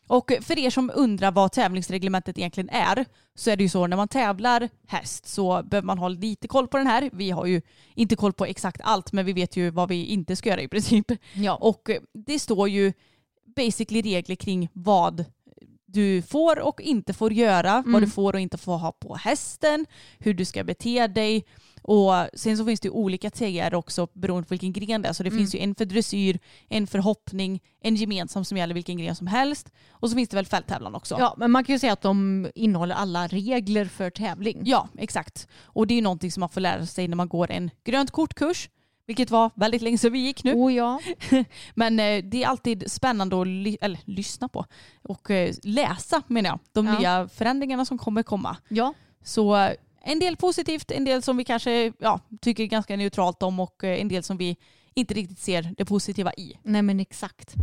Och 0.07 0.33
för 0.41 0.59
er 0.59 0.71
som 0.71 0.91
undrar 0.95 1.33
vad 1.33 1.53
tävlingsreglementet 1.53 2.39
egentligen 2.39 2.71
är 2.71 3.05
så 3.35 3.51
är 3.51 3.57
det 3.57 3.63
ju 3.63 3.69
så 3.69 3.87
när 3.87 3.97
man 3.97 4.09
tävlar 4.09 4.69
häst 4.87 5.29
så 5.29 5.63
behöver 5.63 5.87
man 5.87 5.99
ha 5.99 6.09
lite 6.09 6.49
koll 6.49 6.69
på 6.69 6.77
den 6.77 6.87
här. 6.87 7.11
Vi 7.13 7.31
har 7.31 7.47
ju 7.47 7.63
inte 7.95 8.17
koll 8.17 8.33
på 8.33 8.45
exakt 8.45 8.81
allt 8.85 9.13
men 9.13 9.27
vi 9.27 9.33
vet 9.33 9.57
ju 9.57 9.71
vad 9.71 9.89
vi 9.89 10.05
inte 10.05 10.37
ska 10.37 10.49
göra 10.49 10.63
i 10.63 10.69
princip. 10.69 11.07
Ja. 11.35 11.55
Och 11.55 11.91
det 12.13 12.39
står 12.39 12.69
ju 12.69 12.93
basically 13.57 14.03
regler 14.03 14.35
kring 14.37 14.69
vad 14.73 15.25
du 15.87 16.23
får 16.23 16.61
och 16.61 16.81
inte 16.81 17.13
får 17.13 17.33
göra, 17.33 17.83
vad 17.87 18.03
du 18.03 18.11
får 18.11 18.33
och 18.33 18.41
inte 18.41 18.59
får 18.59 18.77
ha 18.77 18.93
på 18.93 19.15
hästen, 19.17 19.87
hur 20.19 20.35
du 20.35 20.45
ska 20.45 20.65
bete 20.65 21.07
dig. 21.07 21.45
Och 21.85 22.13
sen 22.35 22.59
så 22.59 22.65
finns 22.65 22.81
det 22.81 22.87
ju 22.87 22.93
olika 22.93 23.31
TR 23.31 23.75
också 23.75 24.09
beroende 24.13 24.49
på 24.49 24.53
vilken 24.55 24.73
gren 24.73 25.03
det 25.03 25.09
är. 25.09 25.13
Så 25.13 25.23
det 25.23 25.31
finns 25.31 25.55
ju 25.55 25.59
en 25.59 25.75
för 25.75 25.85
dressyr, 25.85 26.39
en 26.69 26.87
för 26.87 26.99
hoppning, 26.99 27.61
en 27.81 27.97
gemensam 27.97 28.45
som 28.45 28.59
gäller 28.59 28.75
vilken 28.75 28.99
gren 28.99 29.17
som 29.17 29.27
helst. 29.27 29.73
Och 29.91 30.11
så 30.11 30.17
finns 30.17 30.29
det 30.29 30.37
väl 30.37 30.47
fälttävlan 30.47 30.95
också. 30.95 31.17
ja, 31.19 31.35
men 31.39 31.51
man 31.51 31.65
kan 31.65 31.75
ju 31.75 31.79
säga 31.79 31.93
att 31.93 32.03
de 32.03 32.47
innehåller 32.55 32.95
alla 32.95 33.27
regler 33.27 33.85
för 33.85 34.11
tävling. 34.11 34.63
Ja, 34.65 34.89
exakt. 34.99 35.49
Och 35.63 35.87
det 35.87 35.95
är 35.95 35.97
ju 35.97 36.03
någonting 36.03 36.33
som 36.33 36.41
man 36.41 36.49
får 36.49 36.61
lära 36.61 36.87
sig 36.87 37.09
när 37.09 37.17
man 37.17 37.29
går 37.29 37.51
en 37.51 37.71
grönt 37.85 38.11
kortkurs. 38.11 38.69
Vilket 39.07 39.31
var 39.31 39.51
väldigt 39.55 39.83
länge 39.83 39.99
sedan 39.99 40.13
vi 40.13 40.19
gick 40.19 40.45
nu. 40.45 40.55
Oh 40.55 40.75
ja. 40.75 41.01
Men 41.75 42.01
eh, 42.01 42.25
det 42.25 42.43
är 42.43 42.47
alltid 42.49 42.91
spännande 42.93 43.41
att 43.41 43.47
ly- 43.47 43.77
eller, 43.81 44.01
lyssna 44.05 44.49
på 44.49 44.65
och 45.03 45.31
eh, 45.31 45.55
läsa 45.63 46.23
menar 46.27 46.51
jag. 46.51 46.59
De 46.73 46.87
Ja. 46.87 46.99
nya 46.99 47.29
förändringarna 47.29 47.85
som 47.85 47.99
kommer 47.99 48.23
komma. 48.23 48.57
ja. 48.69 48.95
Så 49.25 49.57
eh, 49.57 49.71
en 50.05 50.19
del 50.19 50.37
positivt, 50.37 50.91
en 50.91 51.05
del 51.05 51.23
som 51.23 51.37
vi 51.37 51.45
kanske 51.45 51.93
ja, 51.99 52.21
tycker 52.41 52.65
ganska 52.65 52.97
neutralt 52.97 53.43
om 53.43 53.61
och 53.61 53.85
eh, 53.85 54.01
en 54.01 54.09
del 54.09 54.23
som 54.23 54.37
vi 54.37 54.57
inte 54.95 55.15
riktigt 55.15 55.39
ser 55.39 55.75
det 55.77 55.85
positiva 55.85 56.33
i. 56.33 56.59
Nej 56.63 56.83
men 56.83 57.01
exakt. 57.01 57.55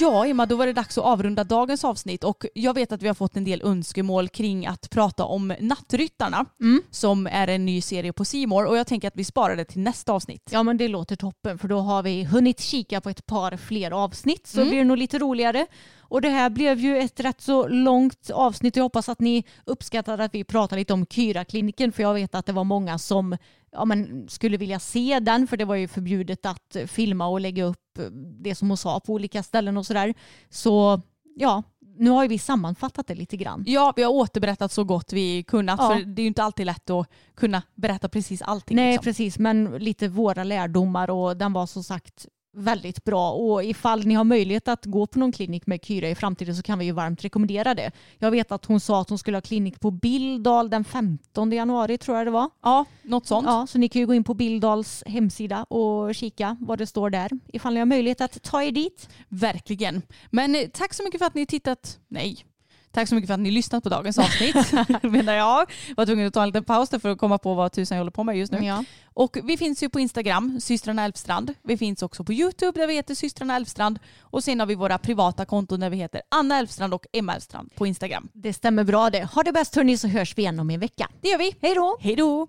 Ja, 0.00 0.26
Emma, 0.26 0.46
då 0.46 0.56
var 0.56 0.66
det 0.66 0.72
dags 0.72 0.98
att 0.98 1.04
avrunda 1.04 1.44
dagens 1.44 1.84
avsnitt 1.84 2.24
och 2.24 2.44
jag 2.54 2.74
vet 2.74 2.92
att 2.92 3.02
vi 3.02 3.06
har 3.06 3.14
fått 3.14 3.36
en 3.36 3.44
del 3.44 3.62
önskemål 3.62 4.28
kring 4.28 4.66
att 4.66 4.90
prata 4.90 5.24
om 5.24 5.54
Nattryttarna 5.60 6.46
som 6.90 7.26
är 7.26 7.48
en 7.48 7.66
ny 7.66 7.80
serie 7.80 8.12
på 8.12 8.24
More 8.46 8.68
och 8.68 8.76
jag 8.76 8.86
tänker 8.86 9.08
att 9.08 9.16
vi 9.16 9.24
sparar 9.24 9.56
det 9.56 9.64
till 9.64 9.80
nästa 9.80 10.12
avsnitt. 10.12 10.48
Ja 10.50 10.62
men 10.62 10.76
det 10.76 10.88
låter 10.88 11.16
toppen 11.16 11.58
för 11.58 11.68
då 11.68 11.78
har 11.78 12.02
vi 12.02 12.24
hunnit 12.24 12.60
kika 12.60 13.00
på 13.00 13.10
ett 13.10 13.26
par 13.26 13.56
fler 13.56 13.90
avsnitt 13.90 14.46
så 14.46 14.64
blir 14.64 14.78
det 14.78 14.84
nog 14.84 14.98
lite 14.98 15.18
roligare. 15.18 15.66
Och 16.10 16.20
det 16.20 16.28
här 16.28 16.50
blev 16.50 16.78
ju 16.78 16.98
ett 16.98 17.20
rätt 17.20 17.40
så 17.40 17.68
långt 17.68 18.30
avsnitt 18.30 18.76
jag 18.76 18.82
hoppas 18.82 19.08
att 19.08 19.20
ni 19.20 19.44
uppskattade 19.64 20.24
att 20.24 20.34
vi 20.34 20.44
pratade 20.44 20.78
lite 20.78 20.92
om 20.92 21.06
Kyra-kliniken 21.06 21.92
för 21.92 22.02
jag 22.02 22.14
vet 22.14 22.34
att 22.34 22.46
det 22.46 22.52
var 22.52 22.64
många 22.64 22.98
som 22.98 23.36
ja, 23.72 23.84
men, 23.84 24.28
skulle 24.28 24.56
vilja 24.56 24.78
se 24.78 25.20
den 25.20 25.46
för 25.46 25.56
det 25.56 25.64
var 25.64 25.74
ju 25.74 25.88
förbjudet 25.88 26.46
att 26.46 26.76
filma 26.86 27.26
och 27.26 27.40
lägga 27.40 27.64
upp 27.64 27.98
det 28.42 28.54
som 28.54 28.68
hon 28.68 28.76
sa 28.76 29.00
på 29.00 29.12
olika 29.12 29.42
ställen 29.42 29.76
och 29.76 29.86
sådär. 29.86 30.14
Så 30.48 31.00
ja, 31.36 31.62
nu 31.98 32.10
har 32.10 32.22
ju 32.22 32.28
vi 32.28 32.38
sammanfattat 32.38 33.06
det 33.06 33.14
lite 33.14 33.36
grann. 33.36 33.64
Ja, 33.66 33.92
vi 33.96 34.02
har 34.02 34.12
återberättat 34.12 34.72
så 34.72 34.84
gott 34.84 35.12
vi 35.12 35.42
kunnat 35.42 35.80
Ja. 35.80 35.88
för 35.88 36.04
det 36.04 36.22
är 36.22 36.24
ju 36.24 36.28
inte 36.28 36.42
alltid 36.42 36.66
lätt 36.66 36.90
att 36.90 37.06
kunna 37.34 37.62
berätta 37.74 38.08
precis 38.08 38.42
allting. 38.42 38.76
Nej 38.76 38.92
liksom. 38.92 39.04
precis 39.04 39.38
men 39.38 39.64
lite 39.64 40.08
våra 40.08 40.44
lärdomar 40.44 41.10
och 41.10 41.36
den 41.36 41.52
var 41.52 41.66
som 41.66 41.84
sagt 41.84 42.26
väldigt 42.52 43.04
bra 43.04 43.32
och 43.32 43.64
ifall 43.64 44.06
ni 44.06 44.14
har 44.14 44.24
möjlighet 44.24 44.68
att 44.68 44.84
gå 44.84 45.06
på 45.06 45.18
någon 45.18 45.32
klinik 45.32 45.66
med 45.66 45.84
Kyra 45.84 46.08
i 46.08 46.14
framtiden 46.14 46.56
så 46.56 46.62
kan 46.62 46.78
vi 46.78 46.84
ju 46.84 46.92
varmt 46.92 47.24
rekommendera 47.24 47.74
det. 47.74 47.90
Jag 48.18 48.30
vet 48.30 48.52
att 48.52 48.64
hon 48.64 48.80
sa 48.80 49.00
att 49.00 49.08
hon 49.08 49.18
skulle 49.18 49.36
ha 49.36 49.42
klinik 49.42 49.80
på 49.80 49.90
Bildal 49.90 50.70
den 50.70 50.84
15 50.84 51.52
januari 51.52 51.98
tror 51.98 52.16
jag 52.16 52.26
det 52.26 52.30
var. 52.30 52.50
Ja, 52.62 52.84
något 53.02 53.26
sånt. 53.26 53.46
Ja, 53.46 53.66
så 53.66 53.78
ni 53.78 53.88
kan 53.88 54.00
ju 54.00 54.06
gå 54.06 54.14
in 54.14 54.24
på 54.24 54.34
Bildals 54.34 55.02
hemsida 55.06 55.64
och 55.64 56.14
kika 56.14 56.56
vad 56.60 56.78
det 56.78 56.86
står 56.86 57.10
där 57.10 57.30
ifall 57.52 57.74
ni 57.74 57.78
har 57.78 57.86
möjlighet 57.86 58.20
att 58.20 58.42
ta 58.42 58.62
er 58.62 58.72
dit. 58.72 59.08
Verkligen. 59.28 60.02
Men 60.30 60.54
eh, 60.54 60.68
tack 60.72 60.94
så 60.94 61.02
mycket 61.02 61.18
för 61.18 61.26
att 61.26 61.34
ni 61.34 61.46
tittat. 61.46 61.98
Nej. 62.08 62.44
Tack 62.92 63.08
så 63.08 63.14
mycket 63.14 63.26
för 63.26 63.34
att 63.34 63.40
ni 63.40 63.50
lyssnat 63.50 63.82
på 63.82 63.88
dagens 63.88 64.18
avsnitt. 64.18 64.72
menar 65.02 65.34
jag. 65.34 65.70
Var 65.96 66.06
tvungen 66.06 66.26
att 66.26 66.34
ta 66.34 66.42
en 66.42 66.48
liten 66.48 66.64
paus 66.64 66.90
för 66.90 67.08
att 67.08 67.18
komma 67.18 67.38
på 67.38 67.54
vad 67.54 67.72
tusan 67.72 67.96
jag 67.96 68.00
håller 68.00 68.10
på 68.10 68.24
med 68.24 68.38
just 68.38 68.52
nu. 68.52 68.58
Ja. 68.58 68.84
Och 69.14 69.38
vi 69.44 69.56
finns 69.56 69.82
ju 69.82 69.88
på 69.88 70.00
Instagram, 70.00 70.60
systrarna 70.60 71.04
Elfstrand. 71.04 71.54
Vi 71.62 71.76
finns 71.76 72.02
också 72.02 72.24
på 72.24 72.32
YouTube 72.32 72.80
där 72.80 72.86
vi 72.86 72.94
heter 72.94 73.14
systrarna 73.14 73.56
Elfstrand. 73.56 73.98
Och 74.20 74.44
sen 74.44 74.60
har 74.60 74.66
vi 74.66 74.74
våra 74.74 74.98
privata 74.98 75.44
konton 75.44 75.80
där 75.80 75.90
vi 75.90 75.96
heter 75.96 76.22
Anna 76.28 76.58
Elfstrand 76.58 76.94
och 76.94 77.06
Emma 77.12 77.34
Elfstrand 77.34 77.74
på 77.74 77.86
Instagram. 77.86 78.28
Det 78.32 78.52
stämmer 78.52 78.84
bra 78.84 79.10
det. 79.10 79.24
Ha 79.24 79.42
det 79.42 79.52
bäst 79.52 79.76
hörni 79.76 79.96
så 79.96 80.08
hörs 80.08 80.38
vi 80.38 80.42
igen 80.42 80.60
om 80.60 80.70
en 80.70 80.80
vecka. 80.80 81.08
Det 81.20 81.28
gör 81.28 81.38
vi. 81.38 81.54
Hej 81.60 81.74
då! 81.74 81.96
Hej 82.00 82.16
då! 82.16 82.48